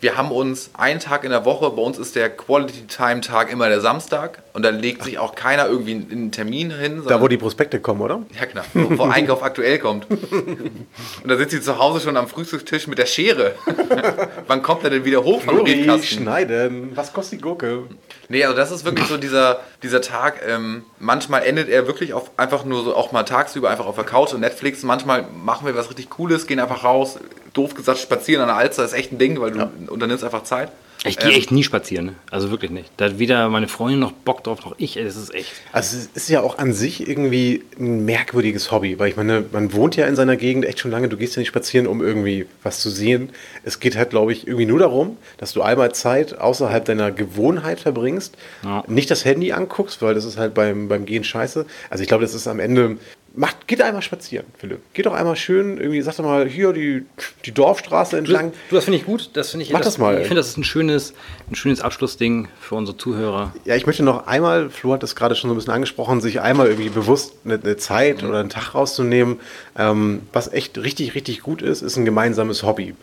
wir 0.02 0.16
haben 0.16 0.32
uns 0.32 0.70
einen 0.74 0.98
Tag 0.98 1.22
in 1.22 1.30
der 1.30 1.44
Woche, 1.44 1.70
bei 1.70 1.80
uns 1.80 1.96
ist 1.96 2.16
der 2.16 2.28
Quality 2.28 2.88
Time 2.88 3.20
Tag 3.20 3.52
immer 3.52 3.68
der 3.68 3.80
Samstag 3.80 4.42
und 4.52 4.64
da 4.64 4.70
legt 4.70 5.04
sich 5.04 5.20
auch 5.20 5.36
keiner 5.36 5.68
irgendwie 5.68 5.92
einen 5.92 6.32
Termin 6.32 6.72
hin. 6.72 7.04
Da, 7.06 7.20
wo 7.20 7.28
die 7.28 7.36
Prospekte 7.36 7.78
kommen, 7.78 8.00
oder? 8.00 8.20
ja, 8.34 8.44
genau. 8.46 8.62
Wo, 8.74 8.98
wo 8.98 9.02
Einkauf 9.12 9.44
aktuell 9.44 9.78
kommt. 9.78 10.10
Und 10.10 11.28
da 11.28 11.36
sitzt 11.36 11.52
sie 11.52 11.60
zu 11.60 11.78
Hause 11.78 12.00
schon 12.00 12.16
am 12.16 12.26
Frühstückstisch 12.26 12.88
mit 12.88 12.98
der 12.98 13.06
Schere. 13.06 13.54
Wann 14.48 14.60
kommt 14.62 14.82
er 14.82 14.90
denn 14.90 15.04
wieder 15.04 15.22
hoch 15.22 15.40
vom 15.40 15.62
Briefkasten? 15.62 16.24
schneiden. 16.24 16.90
Was 16.96 17.12
kostet 17.12 17.38
die 17.38 17.42
Gurke? 17.42 17.84
Nee, 18.28 18.42
also 18.44 18.56
das 18.56 18.72
ist 18.72 18.84
wirklich 18.84 19.06
so 19.06 19.18
dieser, 19.18 19.60
dieser 19.84 20.00
Tag. 20.00 20.42
Ähm, 20.44 20.84
manchmal 20.98 21.44
endet 21.44 21.68
er 21.68 21.86
wirklich 21.86 22.12
auf, 22.12 22.32
einfach 22.36 22.64
nur 22.64 22.82
so 22.82 22.96
auch 22.96 23.12
mal 23.12 23.22
tagsüber 23.22 23.70
einfach 23.70 23.86
auf 23.86 23.94
der 23.94 24.04
Couch 24.04 24.34
und 24.34 24.40
Netflix. 24.40 24.82
Manchmal 24.82 25.26
machen 25.44 25.64
wir 25.64 25.76
was 25.76 25.90
richtig 25.90 26.10
Cooles, 26.10 26.48
gehen 26.48 26.58
einfach 26.58 26.82
raus. 26.82 27.20
Doof 27.52 27.74
gesagt, 27.74 27.98
spazieren 27.98 28.42
an 28.42 28.48
der 28.48 28.56
Alster 28.56 28.84
ist 28.84 28.92
echt 28.92 29.12
ein 29.12 29.18
Ding, 29.18 29.40
weil 29.40 29.50
du 29.52 29.70
unternimmst 29.88 30.24
einfach 30.24 30.44
Zeit. 30.44 30.70
Ich 31.04 31.16
gehe 31.18 31.30
Ähm, 31.32 31.36
echt 31.36 31.50
nie 31.50 31.64
spazieren, 31.64 32.06
ne? 32.06 32.14
also 32.30 32.52
wirklich 32.52 32.70
nicht. 32.70 32.88
Da 32.96 33.06
hat 33.06 33.18
weder 33.18 33.48
meine 33.48 33.66
Freundin 33.66 33.98
noch 33.98 34.12
Bock 34.12 34.44
drauf, 34.44 34.64
noch 34.64 34.76
ich. 34.78 34.94
Das 34.94 35.16
ist 35.16 35.34
echt. 35.34 35.50
Also 35.72 35.96
es 35.96 36.06
ist 36.14 36.28
ja 36.28 36.42
auch 36.42 36.58
an 36.58 36.72
sich 36.72 37.08
irgendwie 37.08 37.64
ein 37.76 38.04
merkwürdiges 38.04 38.70
Hobby, 38.70 39.00
weil 39.00 39.08
ich 39.08 39.16
meine, 39.16 39.44
man 39.50 39.72
wohnt 39.72 39.96
ja 39.96 40.06
in 40.06 40.14
seiner 40.14 40.36
Gegend 40.36 40.64
echt 40.64 40.78
schon 40.78 40.92
lange, 40.92 41.08
du 41.08 41.16
gehst 41.16 41.34
ja 41.34 41.40
nicht 41.40 41.48
spazieren, 41.48 41.88
um 41.88 42.02
irgendwie 42.02 42.46
was 42.62 42.78
zu 42.78 42.88
sehen. 42.88 43.30
Es 43.64 43.80
geht 43.80 43.96
halt, 43.96 44.10
glaube 44.10 44.30
ich, 44.32 44.46
irgendwie 44.46 44.66
nur 44.66 44.78
darum, 44.78 45.16
dass 45.38 45.52
du 45.52 45.62
einmal 45.62 45.92
Zeit 45.92 46.38
außerhalb 46.38 46.84
deiner 46.84 47.10
Gewohnheit 47.10 47.80
verbringst, 47.80 48.36
Ja. 48.62 48.84
nicht 48.86 49.10
das 49.10 49.24
Handy 49.24 49.50
anguckst, 49.50 50.02
weil 50.02 50.14
das 50.14 50.24
ist 50.24 50.38
halt 50.38 50.54
beim, 50.54 50.86
beim 50.86 51.04
Gehen 51.04 51.24
scheiße. 51.24 51.66
Also 51.90 52.02
ich 52.02 52.08
glaube, 52.08 52.22
das 52.22 52.34
ist 52.34 52.46
am 52.46 52.60
Ende... 52.60 52.96
Macht, 53.34 53.66
geht 53.66 53.80
einmal 53.80 54.02
spazieren, 54.02 54.44
Philipp. 54.58 54.80
Geht 54.92 55.06
doch 55.06 55.14
einmal 55.14 55.36
schön, 55.36 55.78
irgendwie, 55.78 56.02
sag 56.02 56.16
doch 56.16 56.24
mal, 56.24 56.46
hier 56.46 56.72
die, 56.74 57.06
die 57.46 57.52
Dorfstraße 57.52 58.18
entlang. 58.18 58.52
du, 58.68 58.74
das 58.74 58.84
finde 58.84 58.98
ich 58.98 59.06
gut. 59.06 59.30
Das 59.32 59.50
finde 59.52 59.64
ich. 59.64 59.72
Mach 59.72 59.80
das 59.80 59.96
mal, 59.96 60.16
Ich 60.20 60.26
finde, 60.26 60.36
das 60.40 60.48
ist 60.48 60.58
ein 60.58 60.64
schönes, 60.64 61.14
ein 61.50 61.54
schönes 61.54 61.80
Abschlussding 61.80 62.48
für 62.60 62.74
unsere 62.74 62.98
Zuhörer. 62.98 63.54
Ja, 63.64 63.74
ich 63.74 63.86
möchte 63.86 64.02
noch 64.02 64.26
einmal, 64.26 64.68
Flo 64.68 64.92
hat 64.92 65.02
das 65.02 65.16
gerade 65.16 65.34
schon 65.34 65.48
so 65.48 65.54
ein 65.54 65.56
bisschen 65.56 65.72
angesprochen, 65.72 66.20
sich 66.20 66.40
einmal 66.42 66.66
irgendwie 66.66 66.90
bewusst 66.90 67.32
eine, 67.46 67.54
eine 67.54 67.76
Zeit 67.78 68.22
Mhm. 68.22 68.28
oder 68.28 68.40
einen 68.40 68.50
Tag 68.50 68.74
rauszunehmen. 68.74 69.40
Ähm, 69.78 70.22
was 70.34 70.52
echt 70.52 70.76
richtig, 70.76 71.14
richtig 71.14 71.40
gut 71.40 71.62
ist, 71.62 71.80
ist 71.80 71.96
ein 71.96 72.04
gemeinsames 72.04 72.62
Hobby. 72.64 72.94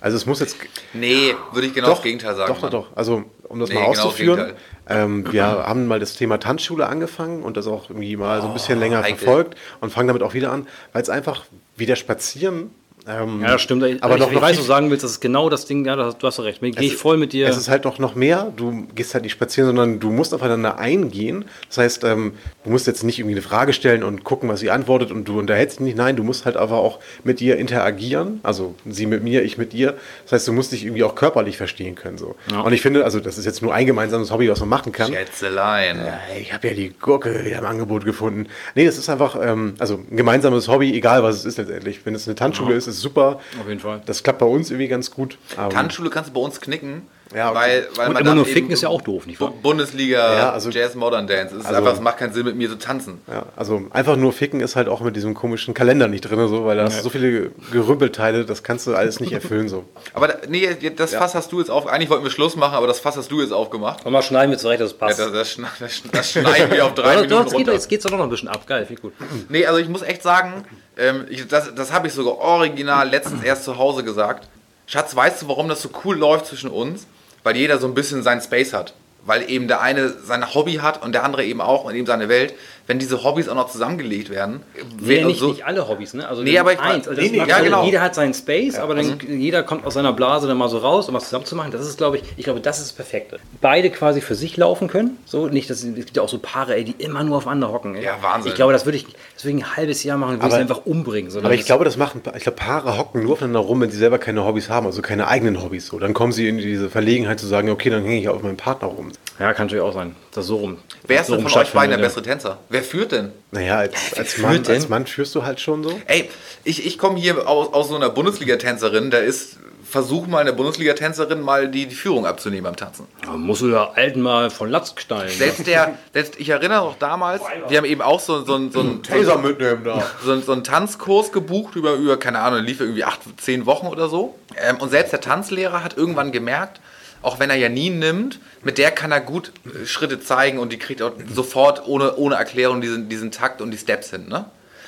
Also 0.00 0.16
es 0.16 0.26
muss 0.26 0.40
jetzt... 0.40 0.56
Nee, 0.92 1.34
würde 1.52 1.66
ich 1.66 1.74
genau 1.74 1.90
das 1.90 2.02
Gegenteil 2.02 2.36
sagen. 2.36 2.52
Doch, 2.52 2.60
doch, 2.60 2.70
doch. 2.70 2.96
Also 2.96 3.24
um 3.48 3.58
das 3.58 3.68
Nee, 3.68 3.74
mal 3.74 3.80
genau 3.80 3.90
auszuführen. 3.90 4.52
Ähm, 4.88 5.32
wir 5.32 5.44
haben 5.44 5.86
mal 5.86 6.00
das 6.00 6.14
Thema 6.14 6.38
Tanzschule 6.38 6.86
angefangen 6.86 7.42
und 7.42 7.56
das 7.56 7.66
auch 7.66 7.90
irgendwie 7.90 8.16
mal 8.16 8.40
so 8.40 8.48
ein 8.48 8.54
bisschen 8.54 8.78
länger 8.78 9.02
heikel. 9.02 9.18
verfolgt 9.18 9.58
und 9.80 9.90
fangen 9.90 10.08
damit 10.08 10.22
auch 10.22 10.34
wieder 10.34 10.52
an, 10.52 10.66
weil 10.92 11.02
es 11.02 11.10
einfach 11.10 11.44
wieder 11.76 11.96
spazieren 11.96 12.70
Ähm, 13.08 13.40
Ja, 13.42 13.52
das 13.52 13.62
stimmt. 13.62 13.82
Aber 13.82 13.94
Aber 14.02 14.14
ich, 14.14 14.20
noch- 14.20 14.28
ich 14.28 14.34
noch 14.34 14.42
weiß, 14.42 14.50
was 14.56 14.64
du 14.64 14.68
sagen 14.68 14.90
willst, 14.90 15.02
das 15.04 15.12
ist 15.12 15.20
genau 15.20 15.48
das 15.48 15.64
Ding, 15.66 15.84
ja, 15.84 15.96
du 15.96 16.26
hast 16.26 16.40
recht. 16.40 16.60
Gehe 16.60 16.72
ich 16.78 16.96
voll 16.96 17.16
mit 17.16 17.32
dir. 17.32 17.48
Es 17.48 17.56
ist 17.56 17.68
halt 17.68 17.84
noch, 17.84 17.98
noch 17.98 18.14
mehr. 18.14 18.52
Du 18.56 18.86
gehst 18.94 19.14
halt 19.14 19.24
nicht 19.24 19.32
spazieren, 19.32 19.66
sondern 19.68 19.98
du 20.00 20.10
musst 20.10 20.34
aufeinander 20.34 20.78
eingehen. 20.78 21.44
Das 21.68 21.78
heißt, 21.78 22.04
ähm, 22.04 22.32
du 22.64 22.70
musst 22.70 22.86
jetzt 22.86 23.04
nicht 23.04 23.18
irgendwie 23.18 23.34
eine 23.36 23.42
Frage 23.42 23.72
stellen 23.72 24.02
und 24.02 24.24
gucken, 24.24 24.48
was 24.48 24.60
sie 24.60 24.70
antwortet 24.70 25.10
und 25.10 25.26
du 25.26 25.38
unterhältst 25.38 25.78
dich 25.78 25.84
nicht. 25.84 25.96
Nein, 25.96 26.16
du 26.16 26.22
musst 26.22 26.44
halt 26.44 26.56
aber 26.56 26.78
auch 26.78 26.98
mit 27.24 27.40
ihr 27.40 27.56
interagieren. 27.56 28.40
Also 28.42 28.74
sie 28.86 29.06
mit 29.06 29.22
mir, 29.22 29.42
ich 29.42 29.56
mit 29.58 29.72
ihr. 29.74 29.94
Das 30.24 30.32
heißt, 30.32 30.48
du 30.48 30.52
musst 30.52 30.72
dich 30.72 30.84
irgendwie 30.84 31.04
auch 31.04 31.14
körperlich 31.14 31.56
verstehen 31.56 31.94
können. 31.94 32.18
So. 32.18 32.34
Und 32.64 32.72
ich 32.72 32.82
finde, 32.82 33.04
also 33.04 33.20
das 33.20 33.38
ist 33.38 33.44
jetzt 33.46 33.62
nur 33.62 33.72
ein 33.72 33.86
gemeinsames 33.86 34.30
Hobby, 34.30 34.50
was 34.50 34.60
man 34.60 34.68
machen 34.68 34.92
kann. 34.92 35.12
Schätzelein. 35.12 35.96
Ja, 35.98 36.18
Ich 36.40 36.52
habe 36.52 36.68
ja 36.68 36.74
die 36.74 36.90
Gurke 37.00 37.44
wieder 37.44 37.58
im 37.58 37.64
Angebot 37.66 38.04
gefunden. 38.04 38.46
Nee, 38.74 38.84
das 38.86 38.98
ist 38.98 39.08
einfach, 39.08 39.36
ähm, 39.42 39.74
also 39.78 40.00
ein 40.10 40.16
gemeinsames 40.16 40.68
Hobby, 40.68 40.92
egal 40.94 41.22
was 41.22 41.36
es 41.36 41.44
ist 41.44 41.58
letztendlich. 41.58 42.00
Wenn 42.04 42.14
es 42.14 42.26
eine 42.26 42.34
Tanzschule 42.34 42.74
ist, 42.74 42.86
ist 42.86 42.97
es 42.98 43.02
super. 43.02 43.40
Auf 43.60 43.68
jeden 43.68 43.80
Fall. 43.80 44.00
Das 44.06 44.22
klappt 44.22 44.38
bei 44.40 44.46
uns 44.46 44.70
irgendwie 44.70 44.88
ganz 44.88 45.10
gut. 45.10 45.38
Aber- 45.56 45.70
Tanzschule 45.72 46.10
kannst 46.10 46.30
du 46.30 46.34
bei 46.34 46.40
uns 46.40 46.60
knicken, 46.60 47.02
Ja, 47.34 47.50
okay. 47.50 47.58
weil, 47.58 47.88
weil 47.96 48.06
Und 48.08 48.12
man 48.14 48.22
immer 48.24 48.34
nur 48.34 48.44
ficken 48.46 48.70
ist 48.70 48.82
ja 48.82 48.88
auch 48.88 49.02
doof, 49.02 49.26
nicht 49.26 49.40
wahr? 49.40 49.50
Bu- 49.50 49.60
Bundesliga, 49.62 50.34
Ja, 50.36 50.52
also- 50.52 50.70
Jazz, 50.70 50.94
Modern 50.94 51.26
Dance. 51.26 51.54
Es 51.54 51.60
ist 51.60 51.66
Also- 51.66 51.78
einfach, 51.78 51.94
es 51.94 52.00
macht 52.00 52.18
keinen 52.18 52.32
Sinn, 52.32 52.44
mit 52.46 52.56
mir 52.56 52.68
zu 52.68 52.76
tanzen. 52.78 53.20
Ja, 53.30 53.46
also 53.56 53.82
einfach 53.90 54.16
nur 54.16 54.32
ficken 54.32 54.60
ist 54.60 54.76
halt 54.76 54.88
auch 54.88 55.00
mit 55.00 55.14
diesem 55.16 55.34
komischen 55.34 55.74
Kalender 55.74 56.08
nicht 56.08 56.22
drin, 56.22 56.38
so, 56.48 56.64
weil 56.64 56.76
da 56.76 56.84
hast 56.84 56.98
du 56.98 57.02
so 57.04 57.10
viele 57.10 57.50
Gerümpelteile, 57.72 58.44
das 58.44 58.62
kannst 58.62 58.86
du 58.86 58.94
alles 58.94 59.20
nicht 59.20 59.32
erfüllen. 59.32 59.68
So. 59.68 59.84
Aber 60.14 60.28
da, 60.28 60.34
nee, 60.48 60.68
das 60.96 61.14
Fass 61.14 61.34
hast 61.34 61.52
du 61.52 61.58
jetzt 61.60 61.70
auf. 61.70 61.86
Eigentlich 61.86 62.10
wollten 62.10 62.24
wir 62.24 62.30
Schluss 62.30 62.56
machen, 62.56 62.74
aber 62.74 62.86
das 62.86 62.98
Fass 63.00 63.16
hast 63.16 63.30
du 63.30 63.40
jetzt 63.40 63.52
aufgemacht. 63.52 64.00
Komm 64.02 64.12
mal, 64.14 64.22
schneiden 64.22 64.50
wir 64.50 64.58
zurecht, 64.58 64.80
dass 64.80 64.92
es 64.92 64.96
passt. 64.98 65.18
das, 65.18 65.32
das, 65.32 65.56
das, 65.78 65.92
schn- 65.92 66.10
das 66.12 66.32
schneiden 66.32 66.70
wir 66.70 66.84
auf 66.86 66.94
drei 66.94 67.14
Ja, 67.14 67.22
doch, 67.22 67.28
Minuten 67.28 67.34
jetzt, 67.42 67.50
geht, 67.50 67.54
runter. 67.58 67.72
jetzt 67.74 67.88
geht's 67.88 68.04
doch 68.04 68.10
noch 68.10 68.20
ein 68.24 68.30
bisschen 68.30 68.48
ab. 68.48 68.66
Geil, 68.66 68.86
viel 68.86 68.96
gut. 68.98 69.12
Nee, 69.48 69.66
also 69.66 69.78
ich 69.80 69.88
muss 69.88 70.02
echt 70.02 70.22
sagen, 70.22 70.64
ähm, 70.98 71.26
ich, 71.30 71.46
das, 71.46 71.74
das 71.74 71.92
habe 71.92 72.08
ich 72.08 72.12
sogar 72.12 72.38
original 72.38 73.08
letztens 73.08 73.42
erst 73.42 73.64
zu 73.64 73.78
Hause 73.78 74.04
gesagt. 74.04 74.48
Schatz, 74.86 75.14
weißt 75.14 75.42
du, 75.42 75.48
warum 75.48 75.68
das 75.68 75.82
so 75.82 75.90
cool 76.04 76.16
läuft 76.16 76.46
zwischen 76.46 76.70
uns? 76.70 77.06
Weil 77.44 77.56
jeder 77.56 77.78
so 77.78 77.86
ein 77.86 77.94
bisschen 77.94 78.22
seinen 78.22 78.40
Space 78.40 78.72
hat. 78.72 78.94
Weil 79.24 79.48
eben 79.48 79.68
der 79.68 79.80
eine 79.80 80.08
sein 80.10 80.54
Hobby 80.54 80.74
hat 80.74 81.02
und 81.02 81.12
der 81.12 81.24
andere 81.24 81.44
eben 81.44 81.60
auch 81.60 81.84
und 81.84 81.94
eben 81.94 82.06
seine 82.06 82.28
Welt. 82.28 82.54
Wenn 82.88 82.98
diese 82.98 83.22
Hobbys 83.22 83.48
auch 83.50 83.54
noch 83.54 83.70
zusammengelegt 83.70 84.30
werden, 84.30 84.62
Nee, 84.98 85.22
nicht, 85.22 85.38
so, 85.38 85.48
nicht 85.50 85.64
alle 85.66 85.86
Hobbys, 85.86 86.14
ne? 86.14 86.26
Also 86.26 86.42
Nee, 86.42 86.58
aber 86.58 86.72
ich- 86.72 86.80
eins. 86.80 87.06
Also 87.06 87.20
nee, 87.20 87.28
nee, 87.28 87.36
ja, 87.46 87.58
so- 87.58 87.64
genau. 87.64 87.84
Jeder 87.84 88.00
hat 88.00 88.14
seinen 88.14 88.32
Space, 88.32 88.76
aber 88.78 88.94
dann 88.94 89.18
jeder 89.28 89.62
kommt 89.62 89.84
aus 89.84 89.92
seiner 89.92 90.14
Blase 90.14 90.48
dann 90.48 90.56
mal 90.56 90.70
so 90.70 90.78
raus, 90.78 91.06
um 91.08 91.14
was 91.14 91.24
zusammen 91.24 91.44
zu 91.44 91.54
machen. 91.54 91.70
Das 91.70 91.86
ist, 91.86 91.98
glaube 91.98 92.16
ich, 92.16 92.22
ich 92.38 92.44
glaube, 92.44 92.60
das 92.60 92.78
ist 92.78 92.86
das 92.88 92.92
Perfekte. 92.94 93.38
Beide 93.60 93.90
quasi 93.90 94.22
für 94.22 94.34
sich 94.34 94.56
laufen 94.56 94.88
können. 94.88 95.18
So, 95.26 95.48
nicht, 95.48 95.68
dass 95.68 95.82
es 95.82 95.94
gibt 95.94 96.16
ja 96.16 96.22
auch 96.22 96.30
so 96.30 96.38
Paare, 96.38 96.76
ey, 96.76 96.84
die 96.84 96.92
immer 96.92 97.22
nur 97.24 97.36
aufeinander 97.36 97.70
hocken. 97.70 97.94
Ey. 97.94 98.04
Ja, 98.04 98.16
Wahnsinn. 98.22 98.48
Ich 98.50 98.56
glaube, 98.56 98.72
das 98.72 98.86
würde 98.86 98.96
ich, 98.96 99.04
das 99.34 99.44
würde 99.44 99.58
ich 99.58 99.64
ein 99.64 99.76
halbes 99.76 100.02
Jahr 100.02 100.16
machen, 100.16 100.30
würde 100.32 100.38
ich 100.38 100.44
Aber- 100.44 100.54
sie 100.54 100.60
einfach 100.62 100.86
umbringen. 100.86 101.30
So, 101.30 101.40
Aber 101.40 101.52
ich 101.52 101.66
glaube, 101.66 101.84
das 101.84 101.98
machen, 101.98 102.22
ich 102.36 102.42
glaube, 102.44 102.56
Paare 102.56 102.96
hocken 102.96 103.22
nur 103.22 103.34
aufeinander 103.34 103.60
rum, 103.60 103.82
wenn 103.82 103.90
sie 103.90 103.98
selber 103.98 104.18
keine 104.18 104.46
Hobbys 104.46 104.70
haben, 104.70 104.86
also 104.86 105.02
keine 105.02 105.28
eigenen 105.28 105.62
Hobbys. 105.62 105.88
So, 105.88 105.98
dann 105.98 106.14
kommen 106.14 106.32
sie 106.32 106.48
in 106.48 106.56
diese 106.56 106.88
Verlegenheit 106.88 107.38
zu 107.38 107.46
sagen, 107.46 107.68
okay, 107.68 107.90
dann 107.90 108.02
hänge 108.02 108.18
ich 108.18 108.30
auf 108.30 108.42
meinen 108.42 108.56
Partner 108.56 108.88
rum. 108.88 109.12
ja, 109.38 109.52
kann 109.52 109.66
natürlich 109.66 109.84
auch 109.84 109.92
sein. 109.92 110.16
Das 110.32 110.46
so 110.46 110.56
rum. 110.56 110.78
wer 111.06 111.20
ist 111.20 111.26
so 111.26 111.34
denn 111.34 111.42
rum 111.44 111.52
von 111.52 111.62
euch 111.62 111.72
beiden 111.72 111.90
der 111.90 111.98
ja. 111.98 112.04
bessere 112.06 112.22
Tänzer? 112.22 112.58
Wer 112.68 112.77
führt 112.82 113.12
denn? 113.12 113.32
Naja, 113.50 113.78
als, 113.78 113.94
als, 114.16 114.32
führt 114.34 114.46
Mann, 114.46 114.62
denn? 114.62 114.74
als 114.74 114.88
Mann 114.88 115.06
führst 115.06 115.34
du 115.34 115.44
halt 115.44 115.60
schon 115.60 115.82
so. 115.82 116.00
Ey, 116.06 116.30
ich, 116.64 116.84
ich 116.86 116.98
komme 116.98 117.18
hier 117.18 117.48
aus, 117.48 117.72
aus 117.72 117.88
so 117.88 117.96
einer 117.96 118.10
Bundesliga-Tänzerin, 118.10 119.10
da 119.10 119.18
ist, 119.18 119.56
versuch 119.88 120.26
mal 120.26 120.40
eine 120.40 120.52
Bundesliga-Tänzerin 120.52 121.40
mal 121.40 121.68
die, 121.68 121.86
die 121.86 121.94
Führung 121.94 122.26
abzunehmen 122.26 122.64
beim 122.64 122.76
Tanzen. 122.76 123.06
Ja, 123.24 123.32
musst 123.32 123.62
du 123.62 123.68
ja 123.68 123.90
alten 123.94 124.20
mal 124.20 124.50
von 124.50 124.70
Latz 124.70 124.94
knallen. 124.94 125.30
Selbst 125.30 125.66
der, 125.66 125.96
selbst, 126.12 126.38
ich 126.38 126.50
erinnere 126.50 126.84
noch 126.84 126.98
damals, 126.98 127.42
wir 127.68 127.78
haben 127.78 127.86
eben 127.86 128.02
auch 128.02 128.20
so, 128.20 128.44
so, 128.44 128.58
so, 128.58 128.70
so, 128.70 128.80
ein- 128.80 129.02
Taser 129.02 129.38
mitnehmen 129.38 129.84
da. 129.84 130.02
so, 130.22 130.38
so 130.40 130.52
einen 130.52 130.64
Tanzkurs 130.64 131.32
gebucht 131.32 131.74
über, 131.76 131.94
über, 131.94 132.18
keine 132.18 132.40
Ahnung, 132.40 132.62
lief 132.64 132.80
irgendwie 132.80 133.04
acht, 133.04 133.20
zehn 133.38 133.64
Wochen 133.66 133.86
oder 133.86 134.08
so. 134.08 134.34
Ähm, 134.56 134.76
und 134.76 134.90
selbst 134.90 135.12
der 135.12 135.20
Tanzlehrer 135.20 135.82
hat 135.82 135.96
irgendwann 135.96 136.32
gemerkt, 136.32 136.80
auch 137.22 137.40
wenn 137.40 137.50
er 137.50 137.56
Janine 137.56 137.96
nimmt, 137.96 138.40
mit 138.62 138.78
der 138.78 138.90
kann 138.90 139.12
er 139.12 139.20
gut 139.20 139.52
äh, 139.64 139.86
Schritte 139.86 140.20
zeigen 140.20 140.58
und 140.58 140.72
die 140.72 140.78
kriegt 140.78 141.02
auch 141.02 141.12
sofort 141.32 141.86
ohne, 141.86 142.16
ohne 142.16 142.36
Erklärung 142.36 142.80
diesen, 142.80 143.08
diesen 143.08 143.30
Takt 143.30 143.60
und 143.60 143.70
die 143.70 143.78
Steps 143.78 144.10
hin. 144.10 144.28
Ne? 144.28 144.44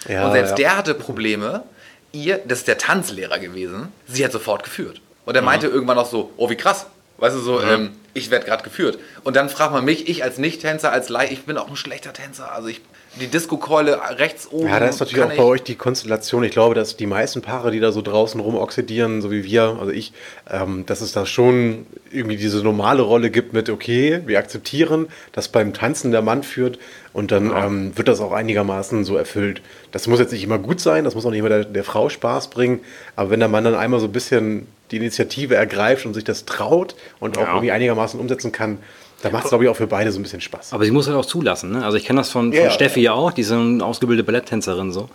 Ja, 0.08 0.26
und 0.26 0.32
selbst 0.32 0.50
ja. 0.50 0.56
der 0.56 0.76
hatte 0.76 0.94
Probleme. 0.94 1.64
Ihr, 2.12 2.40
das 2.44 2.60
ist 2.60 2.68
der 2.68 2.78
Tanzlehrer 2.78 3.38
gewesen, 3.38 3.88
sie 4.08 4.24
hat 4.24 4.32
sofort 4.32 4.64
geführt. 4.64 5.00
Und 5.26 5.36
er 5.36 5.42
meinte 5.42 5.68
irgendwann 5.68 5.96
auch 5.96 6.10
so, 6.10 6.32
oh 6.36 6.50
wie 6.50 6.56
krass. 6.56 6.86
Weißt 7.18 7.36
du, 7.36 7.40
so, 7.40 7.60
ähm, 7.60 7.92
ich 8.14 8.30
werde 8.30 8.46
gerade 8.46 8.64
geführt. 8.64 8.98
Und 9.22 9.36
dann 9.36 9.48
fragt 9.48 9.72
man 9.72 9.84
mich, 9.84 10.08
ich 10.08 10.24
als 10.24 10.38
Nicht-Tänzer, 10.38 10.90
als 10.90 11.08
Leih, 11.08 11.28
ich 11.30 11.44
bin 11.44 11.56
auch 11.58 11.68
ein 11.68 11.76
schlechter 11.76 12.12
Tänzer. 12.12 12.50
Also 12.50 12.68
ich, 12.68 12.80
die 13.16 13.26
Disco-Keule 13.26 13.98
rechts 14.18 14.46
oben. 14.52 14.68
Ja, 14.68 14.78
da 14.78 14.86
ist 14.86 15.00
natürlich 15.00 15.24
auch 15.24 15.36
bei 15.36 15.42
euch 15.42 15.62
die 15.64 15.74
Konstellation. 15.74 16.44
Ich 16.44 16.52
glaube, 16.52 16.76
dass 16.76 16.96
die 16.96 17.06
meisten 17.06 17.42
Paare, 17.42 17.72
die 17.72 17.80
da 17.80 17.90
so 17.90 18.02
draußen 18.02 18.40
rumoxidieren, 18.40 19.20
so 19.20 19.32
wie 19.32 19.42
wir, 19.44 19.76
also 19.80 19.90
ich, 19.90 20.12
ähm, 20.48 20.86
dass 20.86 21.00
es 21.00 21.10
da 21.12 21.26
schon 21.26 21.86
irgendwie 22.12 22.36
diese 22.36 22.62
normale 22.62 23.02
Rolle 23.02 23.30
gibt 23.30 23.52
mit, 23.52 23.68
okay, 23.68 24.20
wir 24.26 24.38
akzeptieren, 24.38 25.08
dass 25.32 25.48
beim 25.48 25.74
Tanzen 25.74 26.12
der 26.12 26.22
Mann 26.22 26.44
führt 26.44 26.78
und 27.12 27.32
dann 27.32 27.52
ähm, 27.54 27.96
wird 27.96 28.06
das 28.06 28.20
auch 28.20 28.32
einigermaßen 28.32 29.04
so 29.04 29.16
erfüllt. 29.16 29.60
Das 29.90 30.06
muss 30.06 30.20
jetzt 30.20 30.32
nicht 30.32 30.44
immer 30.44 30.58
gut 30.58 30.80
sein, 30.80 31.02
das 31.04 31.16
muss 31.16 31.26
auch 31.26 31.30
nicht 31.30 31.40
immer 31.40 31.48
der, 31.48 31.64
der 31.64 31.84
Frau 31.84 32.08
Spaß 32.08 32.48
bringen, 32.50 32.80
aber 33.16 33.30
wenn 33.30 33.40
der 33.40 33.48
Mann 33.48 33.64
dann 33.64 33.74
einmal 33.74 33.98
so 33.98 34.06
ein 34.06 34.12
bisschen 34.12 34.68
die 34.92 34.96
Initiative 34.98 35.56
ergreift 35.56 36.06
und 36.06 36.14
sich 36.14 36.24
das 36.24 36.44
traut 36.46 36.94
und 37.18 37.38
auch 37.38 37.42
Ja. 37.42 37.48
irgendwie 37.54 37.72
einigermaßen 37.72 38.18
umsetzen 38.20 38.52
kann, 38.52 38.78
dann 39.22 39.32
macht 39.32 39.44
es, 39.44 39.50
glaube 39.50 39.64
ich, 39.64 39.70
auch 39.70 39.76
für 39.76 39.86
beide 39.86 40.10
so 40.12 40.18
ein 40.18 40.22
bisschen 40.22 40.40
Spaß. 40.40 40.72
Aber 40.72 40.84
sie 40.84 40.90
muss 40.90 41.06
halt 41.06 41.16
auch 41.16 41.26
zulassen. 41.26 41.72
Ne? 41.72 41.84
Also 41.84 41.96
ich 41.98 42.04
kenne 42.06 42.20
das 42.20 42.30
von, 42.30 42.52
von 42.52 42.52
Ja, 42.52 42.64
ja. 42.64 42.70
Steffi 42.70 43.00
ja 43.00 43.12
auch, 43.12 43.32
die 43.32 43.42
ist 43.42 43.52
eine 43.52 43.84
ausgebildete 43.84 44.24
Balletttänzerin 44.24 44.92
so. 44.92 45.08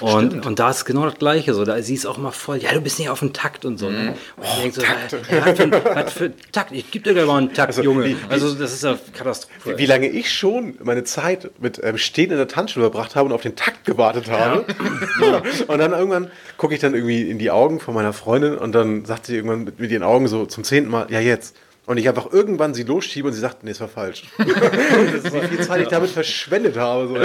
Und, 0.00 0.46
und 0.46 0.58
da 0.60 0.70
ist 0.70 0.84
genau 0.84 1.04
das 1.04 1.16
Gleiche 1.18 1.52
so. 1.52 1.64
Da, 1.64 1.82
sie 1.82 1.94
ist 1.94 2.06
auch 2.06 2.16
immer 2.16 2.30
voll, 2.32 2.58
ja, 2.58 2.72
du 2.72 2.80
bist 2.80 2.98
nicht 3.00 3.10
auf 3.10 3.18
dem 3.18 3.32
Takt 3.32 3.64
und 3.64 3.76
so. 3.76 3.90
Ne? 3.90 4.14
Und 4.36 4.44
ich 4.44 4.62
denk 4.62 4.74
so, 4.74 4.82
ja, 4.82 5.44
was, 5.44 5.58
für, 5.58 5.94
was 5.94 6.12
für 6.12 6.32
Takt? 6.52 6.72
Ich 6.72 6.90
gib 6.90 7.04
dir 7.04 7.12
gleich 7.12 7.26
mal 7.26 7.38
einen 7.38 7.52
Takt, 7.52 7.68
Also, 7.70 7.82
Junge. 7.82 8.04
wie- 8.04 8.16
also 8.28 8.54
das 8.54 8.72
ist 8.72 8.84
ja 8.84 8.96
Katastrophe. 9.12 9.76
Wie 9.76 9.86
lange 9.86 10.08
ich 10.08 10.32
schon 10.32 10.76
meine 10.82 11.04
Zeit 11.04 11.50
mit 11.60 11.80
ähm, 11.82 11.98
Stehen 11.98 12.30
in 12.30 12.36
der 12.38 12.48
Tanzschule 12.48 12.84
verbracht 12.84 13.16
habe 13.16 13.26
und 13.28 13.32
auf 13.34 13.42
den 13.42 13.56
Takt 13.56 13.84
gewartet 13.84 14.30
habe. 14.30 14.64
und 15.66 15.78
dann 15.78 15.92
irgendwann 15.92 16.30
gucke 16.56 16.72
ich 16.74 16.80
dann 16.80 16.94
irgendwie 16.94 17.28
in 17.28 17.38
die 17.38 17.50
Augen 17.50 17.80
von 17.80 17.92
meiner 17.92 18.12
Freundin 18.12 18.56
und 18.56 18.72
dann 18.72 19.04
sagt 19.04 19.26
sie 19.26 19.34
irgendwann 19.36 19.64
mit, 19.64 19.80
mit 19.80 19.90
ihren 19.90 20.04
Augen 20.04 20.28
so 20.28 20.46
zum 20.46 20.64
zehnten 20.64 20.90
Mal, 20.90 21.06
ja 21.10 21.20
jetzt. 21.20 21.56
Und 21.90 21.96
ich 21.96 22.08
einfach 22.08 22.32
irgendwann 22.32 22.72
sie 22.72 22.84
losschiebe 22.84 23.26
und 23.26 23.34
sie 23.34 23.40
sagt, 23.40 23.64
nee, 23.64 23.72
es 23.72 23.80
war 23.80 23.88
falsch. 23.88 24.22
das 24.38 25.24
ist, 25.24 25.34
wie 25.34 25.40
viel 25.48 25.60
Zeit 25.66 25.82
ich 25.82 25.88
damit 25.88 26.10
verschwendet 26.10 26.76
habe. 26.76 27.08
So. 27.08 27.16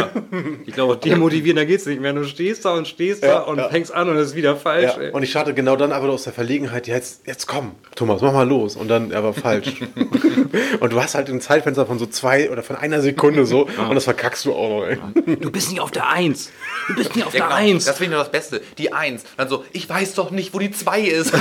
Ich 0.66 0.74
glaube, 0.74 0.98
demotivieren, 1.06 1.58
da 1.58 1.66
geht's 1.66 1.86
nicht 1.86 2.02
mehr. 2.02 2.14
Du 2.14 2.24
stehst 2.24 2.66
da 2.66 2.74
und 2.74 2.88
stehst 2.88 3.22
Ja, 3.22 3.28
da 3.30 3.40
und 3.42 3.60
ja. 3.60 3.70
fängst 3.70 3.94
an 3.94 4.10
und 4.10 4.18
es 4.18 4.30
ist 4.30 4.36
wieder 4.36 4.56
falsch. 4.56 4.92
Ja, 5.00 5.12
und 5.12 5.22
ich 5.22 5.30
starte 5.30 5.54
genau 5.54 5.76
dann 5.76 5.92
aber 5.92 6.10
aus 6.10 6.24
der 6.24 6.34
Verlegenheit, 6.34 6.88
ja, 6.88 6.96
jetzt, 6.96 7.28
jetzt 7.28 7.46
komm, 7.46 7.74
Thomas, 7.94 8.24
mach 8.24 8.34
mal 8.34 8.48
los. 8.50 8.76
Und 8.76 8.88
dann, 8.88 9.12
er 9.12 9.24
war 9.24 9.34
falsch. 9.34 9.72
und 10.80 10.92
du 10.92 11.00
hast 11.00 11.14
halt 11.14 11.30
ein 11.30 11.42
Zeitfenster 11.42 11.86
von 11.86 12.00
so 12.00 12.08
zwei 12.08 12.50
oder 12.50 12.64
von 12.64 12.76
einer 12.76 13.02
Sekunde 13.02 13.46
so 13.46 13.68
und 13.68 13.94
das 13.94 14.06
verkackst 14.06 14.46
du 14.46 14.54
auch 14.56 14.80
noch, 14.80 14.88
ey. 14.88 14.98
Du 15.42 15.52
bist 15.52 15.70
nicht 15.70 15.80
auf 15.80 15.92
der 15.92 16.10
Eins. 16.10 16.50
Du 16.88 16.96
bist 16.96 17.16
nicht 17.16 17.24
auf 17.28 17.36
Ja, 17.36 17.42
der 17.48 17.50
genau. 17.60 17.72
Eins. 17.72 17.86
Das 17.86 17.98
finde 18.00 18.14
ich 18.14 18.18
noch 18.18 18.24
das 18.24 18.32
Beste. 18.32 18.62
Die 18.80 18.92
Eins. 18.94 19.26
Dann 19.38 19.48
so, 19.48 19.64
ich 19.74 19.88
weiß 19.88 20.16
doch 20.16 20.32
nicht, 20.32 20.56
wo 20.56 20.58
die 20.60 20.72
Zwei 20.72 21.02
ist. 21.02 21.32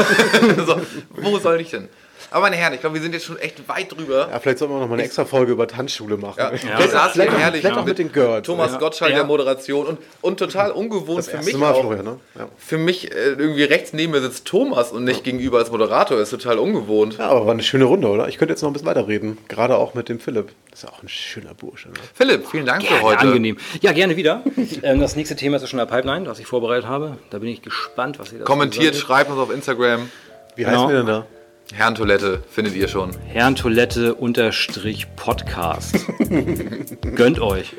so, 0.66 0.78
wo 1.16 1.38
soll 1.38 1.62
ich 1.62 1.70
denn? 1.70 1.88
Aber 2.34 2.42
meine 2.46 2.56
Herren, 2.56 2.72
ich 2.74 2.80
glaube, 2.80 2.96
wir 2.96 3.00
sind 3.02 3.12
jetzt 3.12 3.26
schon 3.26 3.38
echt 3.38 3.68
weit 3.68 3.96
drüber. 3.96 4.28
Ja, 4.28 4.40
vielleicht 4.40 4.58
sollten 4.58 4.74
wir 4.74 4.80
noch 4.80 4.88
mal 4.88 4.94
eine 4.94 5.04
extra 5.04 5.24
Folge 5.24 5.52
über 5.52 5.68
Tanzschule 5.68 6.16
machen. 6.16 6.34
Ja, 6.38 6.50
wir 6.52 6.58
vielleicht, 6.58 6.90
saßen 6.90 7.12
vielleicht, 7.12 7.38
herrlich 7.38 7.60
vielleicht 7.60 7.76
auch 7.78 7.84
mit 7.84 7.96
den 7.96 8.10
Girls. 8.10 8.44
Thomas 8.44 8.72
ja. 8.72 8.78
Gottschalk 8.78 9.12
Ja. 9.12 9.18
der 9.18 9.24
Moderation 9.26 9.86
und, 9.86 9.98
und 10.20 10.38
total 10.40 10.72
ungewohnt 10.72 11.18
Das 11.20 11.28
für 11.28 11.36
erste 11.36 11.52
mich 11.52 11.60
Mal, 11.60 11.70
auch. 11.72 11.80
Florian, 11.82 12.04
ne? 12.04 12.18
Ja. 12.36 12.48
Für 12.58 12.76
mich 12.76 13.12
äh, 13.12 13.14
irgendwie 13.38 13.62
rechts 13.62 13.92
neben 13.92 14.10
mir 14.10 14.20
sitzt 14.20 14.46
Thomas 14.46 14.90
und 14.90 15.04
nicht 15.04 15.22
gegenüber 15.22 15.58
als 15.58 15.70
Moderator. 15.70 16.18
Ist 16.18 16.30
total 16.30 16.58
ungewohnt. 16.58 17.18
ja, 17.18 17.28
aber 17.28 17.46
war 17.46 17.52
eine 17.52 17.62
schöne 17.62 17.84
Runde, 17.84 18.08
oder? 18.08 18.26
Ich 18.26 18.36
könnte 18.38 18.52
jetzt 18.52 18.62
noch 18.62 18.70
ein 18.70 18.72
bisschen 18.72 18.88
weiterreden. 18.88 19.38
Gerade 19.46 19.76
auch 19.76 19.94
mit 19.94 20.08
dem 20.08 20.18
Philipp. 20.18 20.48
Das 20.70 20.80
ist 20.82 20.88
ja 20.88 20.92
auch 20.92 21.04
ein 21.04 21.08
schöner 21.08 21.54
Bursche. 21.54 21.86
Ne? 21.90 21.94
Philipp, 22.14 22.48
vielen 22.48 22.66
Dank 22.66 22.82
für 22.82 22.88
Gerne, 22.88 23.02
heute. 23.04 23.20
angenehm. 23.20 23.58
Ja, 23.80 23.92
gerne 23.92 24.16
wieder. 24.16 24.42
ähm, 24.82 24.98
das 25.00 25.14
nächste 25.14 25.36
Thema 25.36 25.54
ist 25.58 25.62
ja 25.62 25.68
schon 25.68 25.78
in 25.78 25.86
der 25.86 25.94
Pipeline, 25.94 26.26
was 26.26 26.40
ich 26.40 26.46
vorbereitet 26.48 26.88
habe. 26.88 27.16
Da 27.30 27.38
bin 27.38 27.48
ich 27.48 27.62
gespannt, 27.62 28.18
was 28.18 28.32
ihr 28.32 28.40
dazu 28.40 28.50
Kommentiert, 28.50 28.96
schreibt 28.96 29.30
uns 29.30 29.38
auf 29.38 29.52
Instagram. 29.54 30.10
Wie 30.56 30.64
Genau. 30.64 30.72
heißen 30.76 30.88
wir 30.88 30.96
denn 30.96 31.06
da? 31.06 31.26
Herrentoilette 31.74 32.40
findet 32.48 32.76
ihr 32.76 32.86
schon. 32.86 33.10
Herrentoilette 33.26 34.14
unterstrich 34.14 35.08
Podcast. 35.16 35.98
Gönnt 37.16 37.40
euch. 37.40 37.74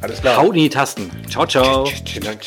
Alles 0.00 0.20
klar. 0.20 0.36
Haut 0.36 0.54
in 0.54 0.62
die 0.62 0.68
Tasten. 0.68 1.10
Ciao, 1.28 1.44
ciao. 1.44 1.84
Vielen 1.86 2.24
Dank. 2.24 2.40